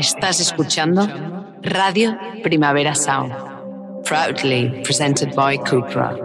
Estás 0.00 0.40
escuchando 0.40 1.06
Radio 1.60 2.16
Primavera 2.42 2.94
Sound, 2.94 3.34
proudly 4.02 4.80
presented 4.82 5.34
by 5.36 5.58
Cupra. 5.58 6.16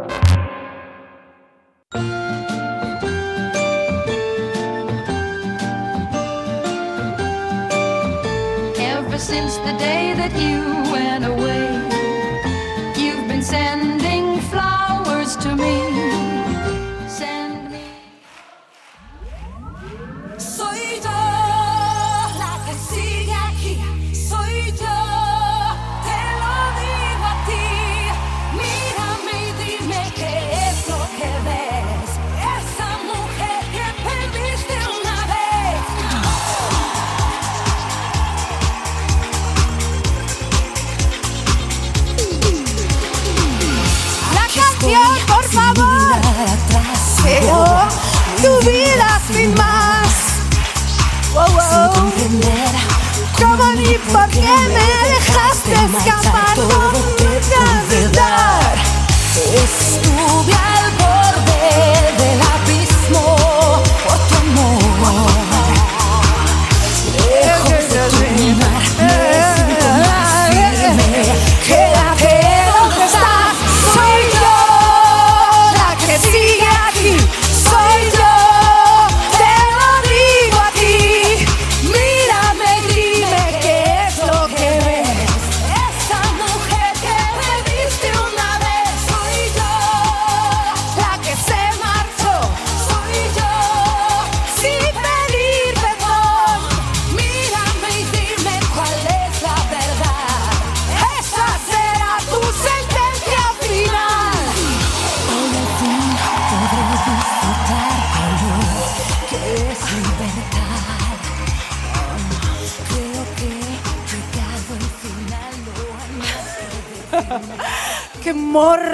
Ever 8.80 9.20
since 9.20 9.58
the 9.58 9.76
day 9.78 10.14
that 10.16 10.32
you 10.40 10.85
tu 48.46 48.70
vida 48.70 49.08
sin 49.32 49.54
más. 49.56 50.10
Wow, 51.34 51.48
wow. 51.48 51.96
¿Cómo 53.40 53.66
ni 53.74 53.98
por 54.14 54.28
qué 54.30 54.56
me 54.76 54.88
dejaste 55.14 55.74
escapar? 55.74 56.56
¿Cómo 56.56 56.92
te 57.18 57.58
olvidar? 57.58 58.76
Estuve 59.64 60.54
al 60.54 60.75
borde 60.75 60.75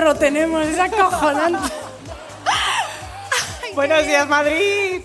morro 0.02 0.16
tenemos! 0.16 0.66
¡Es 0.66 0.80
acojonante! 0.80 1.60
Buenos 3.76 4.06
días, 4.06 4.28
Madrid. 4.28 5.02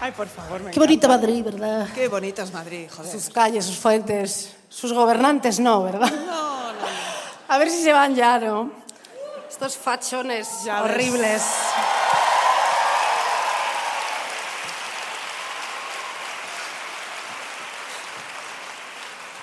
Ay, 0.00 0.12
por 0.12 0.26
favor, 0.26 0.60
me 0.62 0.70
¡Qué 0.72 0.80
bonito 0.80 1.06
encanta. 1.06 1.26
Madrid, 1.26 1.44
¿verdad? 1.44 1.88
Qué 1.94 2.08
bonito 2.08 2.42
es 2.42 2.52
Madrid, 2.52 2.88
joder. 2.94 3.10
Sus 3.12 3.30
calles, 3.30 3.64
sus 3.64 3.76
fuentes, 3.78 4.54
sus 4.68 4.92
gobernantes 4.92 5.58
no, 5.60 5.84
¿verdad? 5.84 6.10
No, 6.10 6.72
no, 6.72 6.78
A 7.48 7.58
ver 7.58 7.70
si 7.70 7.82
se 7.82 7.92
van 7.92 8.14
ya, 8.14 8.38
¿no? 8.38 8.70
Estos 9.48 9.76
fachones 9.76 10.48
Ya 10.64 10.82
ves. 10.82 11.42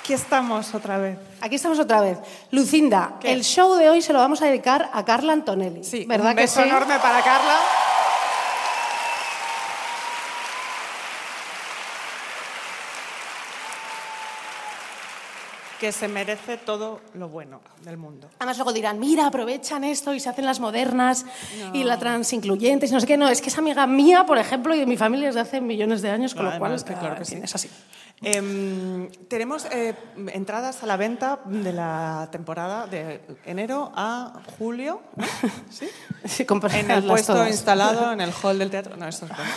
Aquí 0.04 0.12
estamos 0.12 0.76
otra 0.76 0.98
vez. 0.98 1.18
Aquí 1.40 1.56
estamos 1.56 1.80
otra 1.80 2.02
vez. 2.02 2.18
Lucinda, 2.52 3.14
¿Qué? 3.22 3.32
el 3.32 3.42
show 3.42 3.76
de 3.76 3.90
hoy 3.90 4.02
se 4.02 4.12
lo 4.12 4.20
vamos 4.20 4.42
a 4.42 4.48
dedicar 4.48 4.90
a 4.92 5.06
Carla 5.06 5.32
Antonelli. 5.32 5.82
Sí, 5.82 6.04
¿verdad 6.06 6.32
un 6.32 6.36
que 6.36 6.42
beso 6.42 6.62
sí? 6.62 6.68
enorme 6.68 7.00
para 7.00 7.22
Carla. 7.24 7.56
Que 15.84 15.92
se 15.92 16.08
merece 16.08 16.56
todo 16.56 17.02
lo 17.14 17.28
bueno 17.28 17.60
del 17.82 17.98
mundo. 17.98 18.30
Además 18.40 18.56
luego 18.58 18.72
dirán, 18.72 19.02
mira, 19.02 19.28
aprovechan 19.28 19.84
esto 19.84 20.14
y 20.14 20.22
se 20.22 20.30
hacen 20.30 20.46
las 20.46 20.62
modernas 20.62 21.26
y 21.74 21.84
la 21.84 22.00
transincluyentes 22.00 22.90
y 22.90 22.94
no 22.94 23.02
sé 23.02 23.06
qué. 23.08 23.18
No, 23.18 23.28
es 23.28 23.42
que 23.42 23.50
es 23.50 23.58
amiga 23.58 23.86
mía, 23.86 24.26
por 24.26 24.38
ejemplo, 24.38 24.74
y 24.74 24.80
de 24.80 24.86
mi 24.86 24.96
familia 24.96 25.28
desde 25.28 25.42
hace 25.42 25.60
millones 25.60 26.02
de 26.02 26.10
años, 26.10 26.36
con 26.36 26.46
No, 26.46 26.52
lo 26.52 26.58
cual 26.58 26.82
que 26.86 26.94
claro 26.94 27.18
que 27.18 27.26
sí. 27.26 27.38
es 27.44 27.54
así. 27.54 27.70
Em, 28.22 29.10
tenemos 29.28 29.66
eh, 29.74 29.94
entradas 30.32 30.82
a 30.84 30.86
la 30.86 30.96
venta 30.96 31.42
de 31.44 31.74
la 31.74 32.30
temporada 32.32 32.88
de 32.88 33.20
enero 33.46 33.92
a 33.94 34.40
julio. 34.58 35.02
¿Sí? 35.70 35.90
Sí, 36.24 36.46
En 36.76 36.92
el 36.92 37.04
puesto 37.04 37.34
todas. 37.34 37.50
instalado 37.50 38.10
en 38.14 38.22
el 38.22 38.32
hall 38.42 38.58
del 38.58 38.70
teatro. 38.70 38.96
No, 38.96 39.06
esto 39.06 39.26
es 39.26 39.32
broma. 39.34 39.50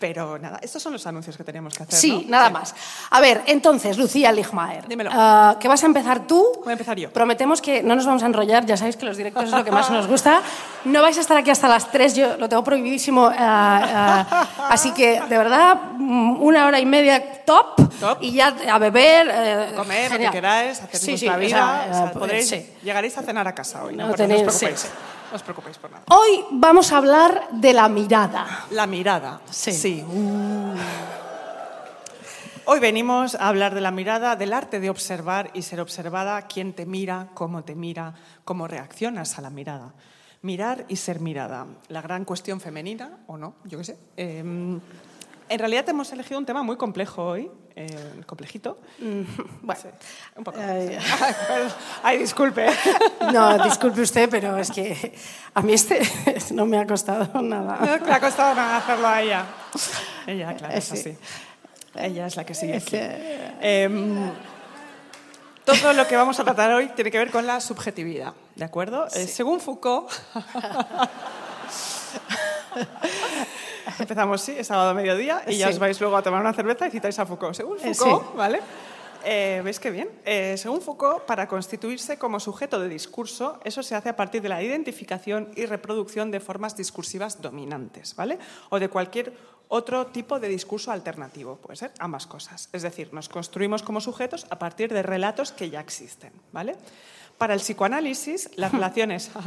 Pero 0.00 0.38
nada, 0.38 0.58
estos 0.62 0.82
son 0.82 0.94
los 0.94 1.06
anuncios 1.06 1.36
que 1.36 1.44
teníamos 1.44 1.74
que 1.74 1.82
hacer. 1.82 1.94
Sí, 1.98 2.22
¿no? 2.24 2.30
nada 2.32 2.48
más. 2.50 2.74
A 3.10 3.20
ver, 3.20 3.42
entonces, 3.46 3.98
Lucía 3.98 4.32
Ligmaer. 4.32 4.88
Dímelo. 4.88 5.10
ah, 5.12 5.56
¿Qué 5.60 5.68
vas 5.68 5.82
a 5.82 5.86
empezar 5.86 6.26
tú? 6.26 6.50
Voy 6.64 6.70
a 6.70 6.72
empezar 6.72 6.96
yo. 6.96 7.10
Prometemos 7.12 7.60
que 7.60 7.82
no 7.82 7.94
nos 7.94 8.06
vamos 8.06 8.22
a 8.22 8.26
enrollar, 8.26 8.64
ya 8.64 8.76
sabéis 8.78 8.96
que 8.96 9.04
los 9.04 9.16
directos 9.18 9.44
es 9.44 9.50
lo 9.50 9.62
que 9.62 9.70
más 9.70 9.90
nos 9.90 10.06
gusta. 10.06 10.40
No 10.86 11.02
vais 11.02 11.18
a 11.18 11.20
estar 11.20 11.36
aquí 11.36 11.50
hasta 11.50 11.68
las 11.68 11.90
3, 11.90 12.14
yo 12.16 12.36
lo 12.38 12.48
tengo 12.48 12.64
prohibidísimo. 12.64 13.26
ah, 13.30 14.26
ah, 14.30 14.48
así 14.70 14.92
que, 14.92 15.20
de 15.20 15.38
verdad, 15.38 15.76
mm, 15.98 16.40
una 16.42 16.66
hora 16.66 16.80
y 16.80 16.86
media 16.86 17.44
top. 17.44 17.76
Top. 18.00 18.18
Y 18.22 18.32
ya 18.32 18.54
a 18.72 18.78
beber. 18.78 19.28
eh, 19.30 19.72
Comer 19.76 20.10
lo 20.12 20.18
que 20.18 20.30
queráis, 20.30 20.80
hacer 20.80 20.98
Sí, 20.98 21.18
sí, 21.18 21.28
o 21.28 21.36
vida. 21.36 21.48
sea, 21.48 21.86
o 21.90 21.94
sea, 21.94 22.06
eh, 22.06 22.10
podréis, 22.18 22.48
sí. 22.48 22.66
Llegaréis 22.82 23.18
a 23.18 23.22
cenar 23.22 23.46
a 23.46 23.54
casa 23.54 23.84
hoy, 23.84 23.96
¿no? 23.96 24.06
No 24.06 24.12
os 24.14 24.18
tenéis- 24.18 24.42
preocupéis. 24.44 24.86
Sí. 25.30 25.32
No 25.32 25.36
os 25.36 25.42
preocupéis 25.42 25.78
por 25.78 25.90
nada. 25.90 26.04
Hoy 26.10 26.44
vamos 26.50 26.92
a 26.92 26.98
hablar 26.98 27.48
de 27.52 27.72
la 27.72 27.88
mirada. 27.88 28.66
La 28.70 28.86
mirada. 28.86 29.40
Sí. 29.50 30.04
Uh. 30.06 30.74
Hoy 32.66 32.78
venimos 32.78 33.34
a 33.34 33.48
hablar 33.48 33.74
de 33.74 33.80
la 33.80 33.90
mirada, 33.90 34.36
del 34.36 34.52
arte 34.52 34.78
de 34.78 34.90
observar 34.90 35.50
y 35.54 35.62
ser 35.62 35.80
observada, 35.80 36.42
quién 36.42 36.72
te 36.72 36.86
mira, 36.86 37.28
cómo 37.34 37.64
te 37.64 37.74
mira, 37.74 38.14
cómo 38.44 38.68
reaccionas 38.68 39.38
a 39.38 39.42
la 39.42 39.50
mirada. 39.50 39.94
Mirar 40.42 40.84
y 40.88 40.96
ser 40.96 41.20
mirada. 41.20 41.66
La 41.88 42.00
gran 42.00 42.24
cuestión 42.24 42.60
femenina, 42.60 43.18
o 43.26 43.36
no, 43.36 43.56
yo 43.64 43.78
qué 43.78 43.84
sé. 43.84 43.98
Eh, 44.16 44.80
en 45.50 45.58
realidad 45.58 45.86
hemos 45.88 46.10
elegido 46.12 46.38
un 46.38 46.46
tema 46.46 46.62
muy 46.62 46.76
complejo 46.76 47.24
hoy, 47.24 47.50
eh, 47.76 48.22
complejito. 48.26 48.78
Bueno, 49.62 49.80
Sí, 49.80 49.88
un 50.36 50.44
poco. 50.44 50.58
Ay. 50.60 50.96
Ay, 52.02 52.18
disculpe. 52.18 52.66
no, 53.32 53.58
disculpe 53.64 54.00
usted, 54.00 54.28
pero 54.30 54.56
es 54.56 54.70
que 54.70 55.12
a 55.54 55.60
mí 55.62 55.72
este 55.74 56.00
no 56.52 56.66
me 56.66 56.78
ha 56.78 56.86
costado 56.86 57.42
nada. 57.42 57.78
No 57.80 58.06
le 58.06 58.12
ha 58.12 58.20
costado 58.20 58.54
nada 58.54 58.76
hacerlo 58.78 59.08
a 59.08 59.20
ella. 59.22 59.44
Ella, 60.26 60.54
claro, 60.54 60.74
es 60.74 60.84
Sí. 60.84 60.94
así. 60.98 61.18
Ella 61.96 62.26
es 62.26 62.36
la 62.36 62.44
que 62.46 62.54
sigue 62.54 62.76
Es 62.76 62.82
aquí. 62.84 62.92
que- 62.92 63.50
Em, 63.60 64.30
todo 65.64 65.92
lo 65.92 66.06
que 66.06 66.16
vamos 66.16 66.38
a 66.40 66.44
tratar 66.44 66.72
hoy 66.72 66.88
tiene 66.94 67.10
que 67.10 67.18
ver 67.18 67.30
con 67.30 67.46
la 67.46 67.60
subjetividad, 67.60 68.32
¿de 68.54 68.64
acuerdo? 68.64 69.06
Eh, 69.08 69.26
según 69.26 69.60
Foucault... 69.60 70.10
Empezamos, 74.00 74.40
sí, 74.40 74.54
es 74.58 74.66
sábado 74.66 74.90
a 74.90 74.94
mediodía 74.94 75.42
y 75.46 75.56
ya 75.56 75.68
os 75.68 75.78
vais 75.78 76.00
luego 76.00 76.16
a 76.16 76.22
tomar 76.22 76.40
una 76.40 76.52
cerveza 76.52 76.86
y 76.86 76.90
citáis 76.90 77.18
a 77.18 77.26
Foucault. 77.26 77.54
Según 77.54 77.78
Eh, 77.78 77.94
Foucault, 77.94 78.22
sí. 78.22 78.36
¿vale? 78.36 78.60
Eh, 79.24 79.60
¿Veis 79.62 79.78
qué 79.78 79.90
bien? 79.90 80.08
Eh, 80.24 80.54
según 80.56 80.80
Foucault, 80.80 81.24
para 81.26 81.46
constituirse 81.46 82.18
como 82.18 82.40
sujeto 82.40 82.80
de 82.80 82.88
discurso, 82.88 83.60
eso 83.64 83.82
se 83.82 83.94
hace 83.94 84.08
a 84.08 84.16
partir 84.16 84.40
de 84.40 84.48
la 84.48 84.62
identificación 84.62 85.50
y 85.56 85.66
reproducción 85.66 86.30
de 86.30 86.40
formas 86.40 86.74
discursivas 86.76 87.42
dominantes, 87.42 88.16
¿vale? 88.16 88.38
O 88.70 88.78
de 88.78 88.88
cualquier 88.88 89.34
otro 89.68 90.06
tipo 90.06 90.40
de 90.40 90.48
discurso 90.48 90.90
alternativo, 90.90 91.56
puede 91.56 91.76
ser 91.76 91.92
ambas 91.98 92.26
cosas. 92.26 92.70
Es 92.72 92.82
decir, 92.82 93.12
nos 93.12 93.28
construimos 93.28 93.82
como 93.82 94.00
sujetos 94.00 94.46
a 94.50 94.58
partir 94.58 94.92
de 94.92 95.02
relatos 95.02 95.52
que 95.52 95.70
ya 95.70 95.80
existen, 95.80 96.32
¿vale? 96.50 96.76
Para 97.38 97.54
el 97.54 97.60
psicoanálisis, 97.60 98.50
las 98.56 98.72
relaciones... 98.72 99.30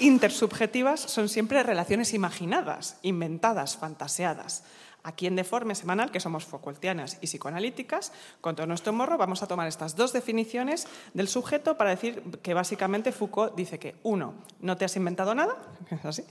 intersubjetivas 0.00 1.00
son 1.00 1.28
siempre 1.28 1.62
relaciones 1.62 2.14
imaginadas, 2.14 2.96
inventadas, 3.02 3.76
fantaseadas. 3.76 4.64
Aquí 5.02 5.26
en 5.26 5.34
Deforme 5.36 5.74
Semanal, 5.74 6.10
que 6.10 6.20
somos 6.20 6.44
Foucaultianas 6.44 7.16
y 7.22 7.26
psicoanalíticas, 7.26 8.12
con 8.42 8.54
todo 8.54 8.66
nuestro 8.66 8.92
morro 8.92 9.16
vamos 9.16 9.42
a 9.42 9.46
tomar 9.46 9.66
estas 9.66 9.96
dos 9.96 10.12
definiciones 10.12 10.86
del 11.14 11.26
sujeto 11.28 11.78
para 11.78 11.90
decir 11.90 12.22
que 12.42 12.52
básicamente 12.52 13.10
Foucault 13.12 13.54
dice 13.54 13.78
que, 13.78 13.96
uno, 14.02 14.34
no 14.60 14.76
te 14.76 14.84
has 14.84 14.96
inventado 14.96 15.34
nada, 15.34 15.56
es 15.90 16.04
así, 16.04 16.24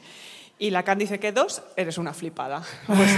y 0.59 0.69
Lacan 0.69 0.99
dice 0.99 1.19
que, 1.19 1.31
dos, 1.31 1.63
eres 1.75 1.97
una 1.97 2.13
flipada. 2.13 2.63
Pues, 2.87 3.11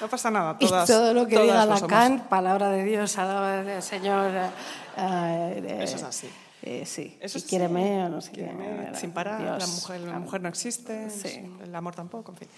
no 0.00 0.08
pasa 0.08 0.32
nada, 0.32 0.56
Y 0.58 0.66
todas 0.66 0.88
todo 0.88 1.14
lo 1.14 1.28
que 1.28 1.40
diga 1.40 1.62
somos. 1.62 1.82
Lacan, 1.82 2.26
palabra 2.28 2.70
de 2.70 2.82
Dios, 2.82 3.14
palabra 3.14 3.62
del 3.62 3.82
Señor. 3.82 4.32
eh, 4.34 4.50
eh, 4.96 5.78
Eso 5.80 5.94
es 5.94 6.02
así. 6.02 6.28
Eh, 6.62 6.84
sí. 6.86 7.18
Eso 7.20 7.38
y 7.38 7.40
sí. 7.40 7.48
quiéreme 7.48 8.04
o 8.04 8.08
no 8.08 8.20
sé 8.20 8.30
qué. 8.30 8.42
Quiéreme, 8.42 8.94
sin 8.94 9.10
parar, 9.12 9.40
Dios, 9.40 9.58
la, 9.58 9.66
mujer, 9.66 10.00
la 10.00 10.06
claro. 10.06 10.20
mujer 10.20 10.40
no 10.42 10.48
existe, 10.48 11.10
Sí. 11.10 11.44
el 11.62 11.74
amor 11.74 11.94
tampoco, 11.94 12.32
en 12.32 12.38
fin. 12.38 12.48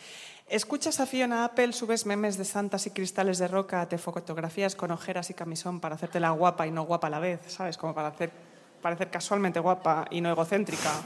Escuchas 0.47 1.01
a 1.01 1.07
Fiona 1.07 1.47
Apple, 1.47 1.73
subes 1.73 2.05
memes 2.05 2.37
de 2.37 2.45
santas 2.45 2.87
y 2.87 2.91
cristales 2.91 3.39
de 3.39 3.49
roca, 3.49 3.89
te 3.89 3.97
fotografías 3.97 4.77
con 4.77 4.91
ojeras 4.91 5.31
y 5.31 5.35
camisón 5.35 5.81
para 5.81 5.95
hacerte 5.95 6.21
la 6.21 6.31
guapa 6.33 6.67
y 6.67 6.71
no 6.71 6.83
guapa 6.85 7.07
a 7.07 7.11
la 7.11 7.19
vez, 7.19 7.41
¿sabes? 7.49 7.79
Como 7.79 7.95
para 7.95 8.09
hacer, 8.09 8.31
parecer 8.83 9.11
casualmente 9.11 9.59
guapa 9.59 10.05
y 10.11 10.21
no 10.21 10.31
egocéntrica. 10.31 10.91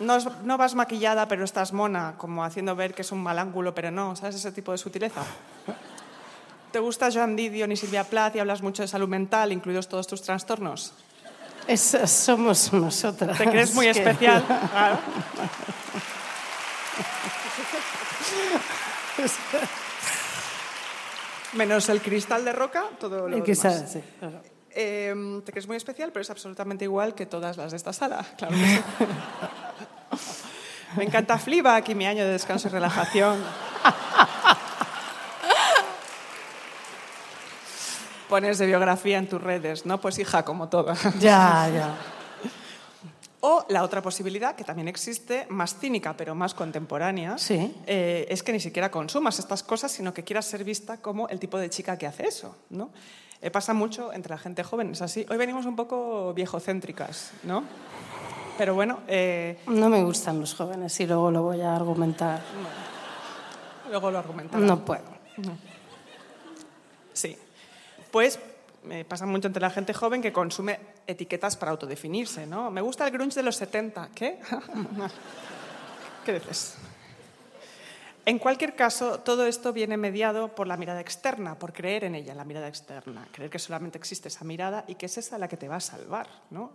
No, 0.00 0.16
no 0.44 0.56
vas 0.56 0.76
maquillada, 0.76 1.26
pero 1.26 1.42
estás 1.44 1.72
mona, 1.72 2.14
como 2.18 2.44
haciendo 2.44 2.76
ver 2.76 2.94
que 2.94 3.02
es 3.02 3.10
un 3.10 3.20
mal 3.20 3.36
ángulo, 3.36 3.74
pero 3.74 3.90
no, 3.90 4.14
¿sabes? 4.14 4.36
Ese 4.36 4.52
tipo 4.52 4.70
de 4.70 4.78
sutileza. 4.78 5.22
¿Te 6.70 6.78
gusta 6.78 7.10
Joan 7.12 7.34
Didion 7.34 7.72
y 7.72 7.76
Silvia 7.76 8.04
Plath 8.04 8.36
y 8.36 8.38
hablas 8.38 8.62
mucho 8.62 8.82
de 8.82 8.86
salud 8.86 9.08
mental, 9.08 9.50
incluidos 9.50 9.88
todos 9.88 10.06
tus 10.06 10.22
trastornos? 10.22 10.92
Eso 11.68 12.06
somos 12.06 12.72
nosotras. 12.72 13.36
Te 13.36 13.44
crees 13.44 13.74
muy 13.74 13.88
especial. 13.88 14.42
Claro. 14.70 14.98
Menos 21.52 21.88
el 21.88 22.02
cristal 22.02 22.44
de 22.44 22.52
roca, 22.52 22.84
todo 22.98 23.28
lo 23.28 23.36
El 23.36 23.42
que 23.42 23.54
demás. 23.54 23.74
sabe, 23.74 23.88
sí, 23.88 24.02
claro. 24.18 24.42
Eh, 24.70 25.40
te 25.44 25.52
crees 25.52 25.66
muy 25.66 25.76
especial, 25.76 26.12
pero 26.12 26.22
es 26.22 26.30
absolutamente 26.30 26.84
igual 26.84 27.14
que 27.14 27.26
todas 27.26 27.56
las 27.56 27.70
de 27.70 27.76
esta 27.76 27.92
sala. 27.92 28.24
Claro 28.36 28.54
que 28.54 28.66
sí. 28.66 28.80
Me 30.96 31.04
encanta 31.04 31.38
Fleabag 31.38 31.88
y 31.90 31.94
mi 31.94 32.06
año 32.06 32.24
de 32.24 32.32
descanso 32.32 32.68
y 32.68 32.70
relajación. 32.70 33.38
Pones 38.28 38.58
de 38.58 38.66
biografía 38.66 39.18
en 39.18 39.28
tus 39.28 39.40
redes, 39.42 39.86
¿no? 39.86 40.00
Pues 40.00 40.18
hija, 40.18 40.44
como 40.44 40.68
todas. 40.68 41.02
Ya, 41.20 41.68
ya. 41.72 41.94
O 43.40 43.64
la 43.68 43.84
otra 43.84 44.02
posibilidad, 44.02 44.56
que 44.56 44.64
también 44.64 44.88
existe, 44.88 45.46
más 45.48 45.76
cínica 45.78 46.14
pero 46.16 46.34
más 46.34 46.54
contemporánea, 46.54 47.38
Sí. 47.38 47.72
eh, 47.86 48.26
es 48.28 48.42
que 48.42 48.52
ni 48.52 48.58
siquiera 48.58 48.90
consumas 48.90 49.38
estas 49.38 49.62
cosas, 49.62 49.92
sino 49.92 50.12
que 50.12 50.24
quieras 50.24 50.44
ser 50.46 50.64
vista 50.64 50.96
como 51.00 51.28
el 51.28 51.38
tipo 51.38 51.56
de 51.56 51.70
chica 51.70 51.96
que 51.96 52.06
hace 52.08 52.26
eso. 52.26 52.56
¿no? 52.70 52.90
Eh, 53.40 53.50
pasa 53.52 53.72
mucho 53.74 54.12
entre 54.12 54.34
la 54.34 54.38
gente 54.38 54.64
joven, 54.64 54.90
es 54.90 55.02
así. 55.02 55.24
Hoy 55.30 55.36
venimos 55.36 55.66
un 55.66 55.76
poco 55.76 56.34
viejocéntricas, 56.34 57.30
¿no? 57.44 57.62
Pero 58.58 58.74
bueno, 58.74 58.98
eh, 59.06 59.60
No 59.68 59.88
me 59.88 60.02
gustan 60.02 60.40
los 60.40 60.54
jóvenes 60.54 60.98
y 60.98 61.06
luego 61.06 61.30
lo 61.30 61.42
voy 61.42 61.60
a 61.60 61.76
argumentar. 61.76 62.40
luego 63.88 64.10
lo 64.10 64.18
argumentamos. 64.18 64.66
No 64.66 64.84
puedo. 64.84 65.04
Sí. 67.12 67.38
Pues 68.10 68.38
me 68.84 69.04
pasa 69.04 69.26
mucho 69.26 69.48
entre 69.48 69.60
la 69.60 69.70
gente 69.70 69.92
joven 69.92 70.22
que 70.22 70.32
consume 70.32 70.78
etiquetas 71.06 71.56
para 71.56 71.72
autodefinirse, 71.72 72.46
¿no? 72.46 72.70
Me 72.70 72.80
gusta 72.80 73.04
el 73.06 73.10
grunge 73.12 73.34
de 73.36 73.42
los 73.42 73.56
70. 73.56 74.10
¿Qué? 74.14 74.38
¿Qué 76.24 76.32
dices? 76.34 76.74
En 78.24 78.38
cualquier 78.38 78.76
caso, 78.76 79.20
todo 79.20 79.46
esto 79.46 79.72
viene 79.72 79.96
mediado 79.96 80.54
por 80.54 80.66
la 80.66 80.76
mirada 80.76 81.00
externa, 81.00 81.58
por 81.58 81.72
creer 81.72 82.04
en 82.04 82.14
ella, 82.14 82.34
la 82.34 82.44
mirada 82.44 82.68
externa, 82.68 83.26
creer 83.32 83.50
que 83.50 83.58
solamente 83.58 83.96
existe 83.96 84.28
esa 84.28 84.44
mirada 84.44 84.84
y 84.86 84.96
que 84.96 85.06
es 85.06 85.16
esa 85.16 85.38
la 85.38 85.48
que 85.48 85.56
te 85.56 85.66
va 85.66 85.76
a 85.76 85.80
salvar, 85.80 86.28
¿no? 86.50 86.72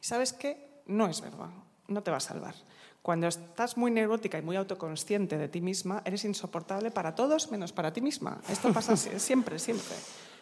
¿Y 0.00 0.04
sabes 0.04 0.32
qué? 0.32 0.82
No 0.86 1.06
es 1.06 1.20
verdad, 1.20 1.50
no 1.86 2.02
te 2.02 2.10
va 2.10 2.16
a 2.16 2.20
salvar. 2.20 2.54
Cuando 3.02 3.28
estás 3.28 3.76
muy 3.76 3.92
neurótica 3.92 4.36
y 4.38 4.42
muy 4.42 4.56
autoconsciente 4.56 5.38
de 5.38 5.46
ti 5.46 5.60
misma, 5.60 6.02
eres 6.04 6.24
insoportable 6.24 6.90
para 6.90 7.14
todos 7.14 7.52
menos 7.52 7.72
para 7.72 7.92
ti 7.92 8.00
misma. 8.00 8.40
Esto 8.48 8.72
pasa 8.72 8.92
sie- 8.96 9.20
siempre, 9.20 9.60
siempre. 9.60 9.94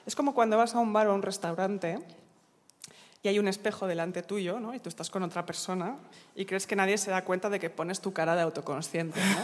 Es 0.06 0.14
como 0.14 0.34
cuando 0.34 0.56
vas 0.58 0.74
a 0.74 0.78
un 0.78 0.92
bar 0.92 1.06
o 1.06 1.12
a 1.12 1.14
un 1.14 1.22
restaurante 1.22 1.98
y 3.22 3.28
hay 3.28 3.38
un 3.38 3.48
espejo 3.48 3.86
delante 3.86 4.22
tuyo, 4.22 4.60
¿no? 4.60 4.74
Y 4.74 4.80
tú 4.80 4.90
estás 4.90 5.08
con 5.08 5.22
otra 5.22 5.46
persona 5.46 5.96
y 6.36 6.44
crees 6.44 6.66
que 6.66 6.76
nadie 6.76 6.98
se 6.98 7.10
da 7.10 7.24
cuenta 7.24 7.48
de 7.48 7.58
que 7.58 7.70
pones 7.70 8.00
tu 8.00 8.12
cara 8.12 8.36
de 8.36 8.42
autoconsciente, 8.42 9.18
¿no? 9.18 9.36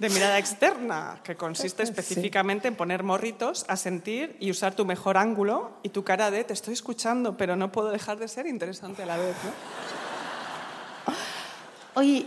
De 0.00 0.10
mirada 0.10 0.36
externa, 0.36 1.20
que 1.22 1.36
consiste 1.36 1.84
específicamente 1.84 2.66
en 2.66 2.74
poner 2.74 3.04
morritos 3.04 3.64
a 3.68 3.76
sentir 3.76 4.36
y 4.40 4.50
usar 4.50 4.74
tu 4.74 4.84
mejor 4.84 5.16
ángulo 5.16 5.70
y 5.84 5.90
tu 5.90 6.02
cara 6.02 6.32
de 6.32 6.42
te 6.42 6.54
estoy 6.54 6.74
escuchando, 6.74 7.36
pero 7.36 7.54
no 7.54 7.70
puedo 7.70 7.92
dejar 7.92 8.18
de 8.18 8.26
ser 8.26 8.48
interesante 8.48 9.04
a 9.04 9.06
la 9.06 9.16
vez, 9.16 9.36
¿no? 9.44 9.52
Oye, 11.94 12.26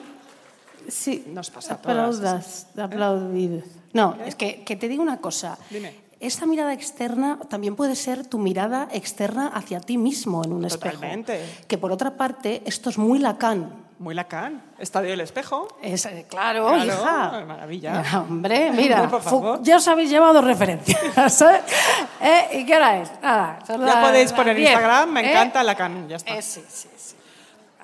sí. 0.87 1.25
Nos 1.27 1.49
pasa 1.49 1.73
a 1.73 1.81
todas, 1.81 1.97
Aplaudas, 1.97 2.67
aplaudir. 2.77 3.65
No, 3.95 4.15
es 4.25 4.35
que, 4.35 4.63
que 4.63 4.75
te 4.75 4.87
digo 4.87 5.01
una 5.01 5.17
cosa. 5.17 5.57
Dime. 5.69 6.03
Esta 6.19 6.45
mirada 6.45 6.73
externa 6.73 7.39
también 7.49 7.75
puede 7.75 7.95
ser 7.95 8.25
tu 8.25 8.39
mirada 8.39 8.87
externa 8.91 9.47
hacia 9.53 9.79
ti 9.79 9.97
mismo 9.97 10.43
en 10.45 10.53
un 10.53 10.67
Totalmente. 10.67 11.41
espejo. 11.43 11.65
Que 11.67 11.77
por 11.77 11.91
otra 11.91 12.11
parte, 12.17 12.61
esto 12.65 12.89
es 12.89 12.97
muy 12.97 13.19
Lacan. 13.19 13.83
Muy 13.99 14.13
Lacan. 14.15 14.61
Estadio 14.79 15.09
del 15.11 15.21
espejo. 15.21 15.67
Es, 15.81 16.05
eh, 16.05 16.25
claro, 16.29 16.67
Claro, 16.67 16.85
hija. 16.85 17.43
maravilla. 17.45 18.03
Ah, 18.05 18.19
Hombre, 18.27 18.71
mira, 18.71 19.09
ya 19.61 19.77
os 19.77 19.87
habéis 19.87 20.09
llevado 20.09 20.41
referencias. 20.41 20.99
¿sabes? 21.33 21.61
¿Eh? 22.21 22.59
¿Y 22.59 22.65
qué 22.65 22.75
hora 22.75 23.01
es? 23.01 23.11
Nada, 23.21 23.59
son 23.65 23.79
Ya 23.81 23.85
las- 23.85 24.05
podéis 24.07 24.33
poner 24.33 24.57
en 24.57 24.63
Instagram, 24.63 25.09
me 25.11 25.21
¿eh? 25.21 25.31
encanta 25.31 25.63
Lacan, 25.63 26.07
ya 26.09 26.15
está. 26.17 26.35
Eh, 26.37 26.41
sí, 26.41 26.61
sí, 26.67 26.89
sí. 26.95 27.15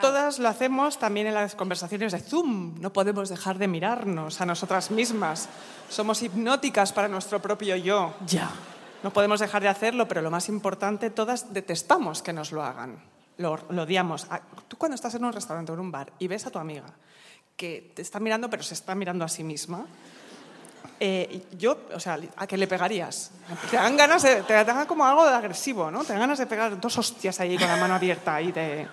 Todas 0.01 0.39
lo 0.39 0.49
hacemos 0.49 0.97
también 0.97 1.27
en 1.27 1.33
las 1.33 1.55
conversaciones 1.55 2.11
de 2.11 2.19
Zoom. 2.19 2.79
No 2.79 2.91
podemos 2.91 3.29
dejar 3.29 3.57
de 3.57 3.67
mirarnos 3.67 4.41
a 4.41 4.45
nosotras 4.45 4.91
mismas. 4.91 5.47
Somos 5.89 6.21
hipnóticas 6.21 6.91
para 6.91 7.07
nuestro 7.07 7.41
propio 7.41 7.75
yo. 7.75 8.13
Ya. 8.25 8.49
No 9.03 9.11
podemos 9.13 9.39
dejar 9.39 9.61
de 9.61 9.67
hacerlo, 9.67 10.07
pero 10.07 10.21
lo 10.21 10.31
más 10.31 10.49
importante, 10.49 11.09
todas 11.09 11.53
detestamos 11.53 12.21
que 12.21 12.33
nos 12.33 12.51
lo 12.51 12.63
hagan. 12.63 13.03
Lo, 13.37 13.59
lo 13.69 13.83
odiamos. 13.83 14.27
Ah, 14.29 14.41
Tú 14.67 14.77
cuando 14.77 14.95
estás 14.95 15.15
en 15.15 15.25
un 15.25 15.33
restaurante 15.33 15.71
o 15.71 15.75
en 15.75 15.81
un 15.81 15.91
bar 15.91 16.11
y 16.19 16.27
ves 16.27 16.45
a 16.45 16.51
tu 16.51 16.59
amiga 16.59 16.85
que 17.55 17.91
te 17.95 18.01
está 18.01 18.19
mirando, 18.19 18.49
pero 18.49 18.63
se 18.63 18.73
está 18.73 18.95
mirando 18.95 19.23
a 19.23 19.29
sí 19.29 19.43
misma, 19.43 19.85
eh, 20.99 21.47
yo, 21.57 21.77
o 21.93 21.99
sea, 21.99 22.19
¿a 22.37 22.45
qué 22.45 22.57
le 22.57 22.67
pegarías? 22.67 23.31
Te 23.71 23.77
dan 23.77 23.97
ganas 23.97 24.21
de, 24.21 24.43
te 24.43 24.53
dan 24.53 24.85
como 24.85 25.03
algo 25.05 25.25
de 25.25 25.33
agresivo, 25.33 25.89
¿no? 25.89 26.03
Te 26.03 26.13
dan 26.13 26.21
ganas 26.21 26.37
de 26.37 26.45
pegar 26.45 26.79
dos 26.79 26.97
hostias 26.97 27.39
ahí 27.39 27.57
con 27.57 27.67
la 27.67 27.77
mano 27.77 27.95
abierta 27.95 28.39
y 28.41 28.51
de... 28.51 28.87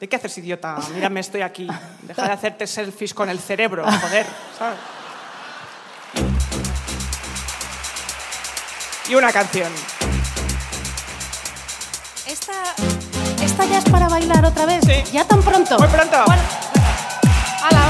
¿De 0.00 0.08
qué 0.08 0.16
haces, 0.16 0.38
idiota? 0.38 0.78
Mírame, 0.94 1.20
estoy 1.20 1.42
aquí. 1.42 1.68
Deja 2.00 2.22
de 2.24 2.32
hacerte 2.32 2.66
selfies 2.66 3.12
con 3.12 3.28
el 3.28 3.38
cerebro, 3.38 3.84
joder, 3.84 4.26
¿sabes? 4.58 4.78
Y 9.10 9.14
una 9.14 9.30
canción. 9.30 9.70
Esta, 12.26 12.52
esta 13.44 13.66
ya 13.66 13.78
es 13.78 13.84
para 13.90 14.08
bailar 14.08 14.46
otra 14.46 14.64
vez. 14.64 14.82
Sí. 14.86 15.12
Ya 15.12 15.26
tan 15.26 15.42
pronto. 15.42 15.78
Muy 15.78 15.88
pronto. 15.88 16.24
Bueno, 16.24 16.42
a. 17.62 17.89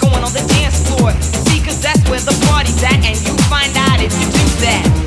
going 0.00 0.22
on 0.22 0.32
the 0.32 0.44
dance 0.54 0.78
floor. 0.86 1.12
That's 1.82 2.08
where 2.08 2.20
the 2.20 2.36
party's 2.46 2.82
at, 2.84 2.94
and 3.04 3.18
you 3.26 3.34
find 3.50 3.74
out 3.76 3.98
if 4.00 4.12
you 4.14 4.26
do 4.30 4.46
that. 4.62 5.02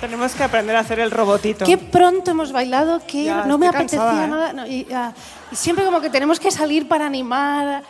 Tenemos 0.00 0.34
que 0.34 0.44
aprender 0.44 0.76
a 0.76 0.80
hacer 0.80 1.00
el 1.00 1.10
robotito. 1.10 1.64
Qué 1.64 1.78
pronto 1.78 2.30
hemos 2.30 2.52
bailado, 2.52 3.00
que 3.06 3.32
no 3.46 3.58
me 3.58 3.66
apetecía 3.68 4.24
¿eh? 4.24 4.28
nada. 4.28 4.54
Ah, 4.92 5.12
y 5.50 5.56
siempre 5.56 5.84
como 5.84 6.00
que 6.00 6.10
tenemos 6.10 6.40
que 6.40 6.50
salir 6.50 6.88
para 6.88 7.06
animar. 7.06 7.82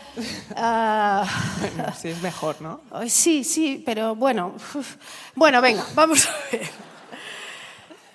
ah, 0.56 1.24
Sí, 2.00 2.08
es 2.08 2.20
mejor, 2.22 2.60
¿no? 2.60 2.80
sí, 3.08 3.44
sí, 3.44 3.82
pero 3.84 4.14
bueno. 4.14 4.54
Bueno, 5.34 5.60
venga, 5.60 5.84
vamos 5.94 6.26
a 6.26 6.30
ver. 6.52 6.68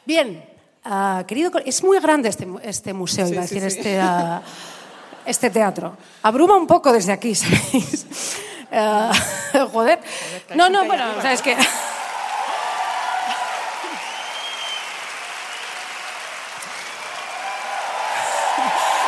Bien, 0.05 0.43
ah, 0.83 1.23
querido, 1.27 1.51
es 1.65 1.83
muy 1.83 1.99
grande 1.99 2.29
este, 2.29 2.47
este 2.63 2.93
museo, 2.93 3.25
Sí, 3.27 3.33
iba 3.33 3.41
a 3.41 3.43
decir, 3.43 3.61
sí. 3.61 3.67
este, 3.67 3.99
ah, 3.99 4.41
este 5.25 5.49
teatro. 5.49 5.95
Abruma 6.23 6.55
un 6.55 6.67
poco 6.67 6.91
desde 6.91 7.11
aquí, 7.11 7.33
¿sabéis? 7.35 8.05
Joder. 9.73 9.99
No, 10.55 10.69
no, 10.69 10.85
bueno, 10.85 11.03
o 11.17 11.21
sea, 11.21 11.33
es 11.33 11.41
que... 11.41 11.55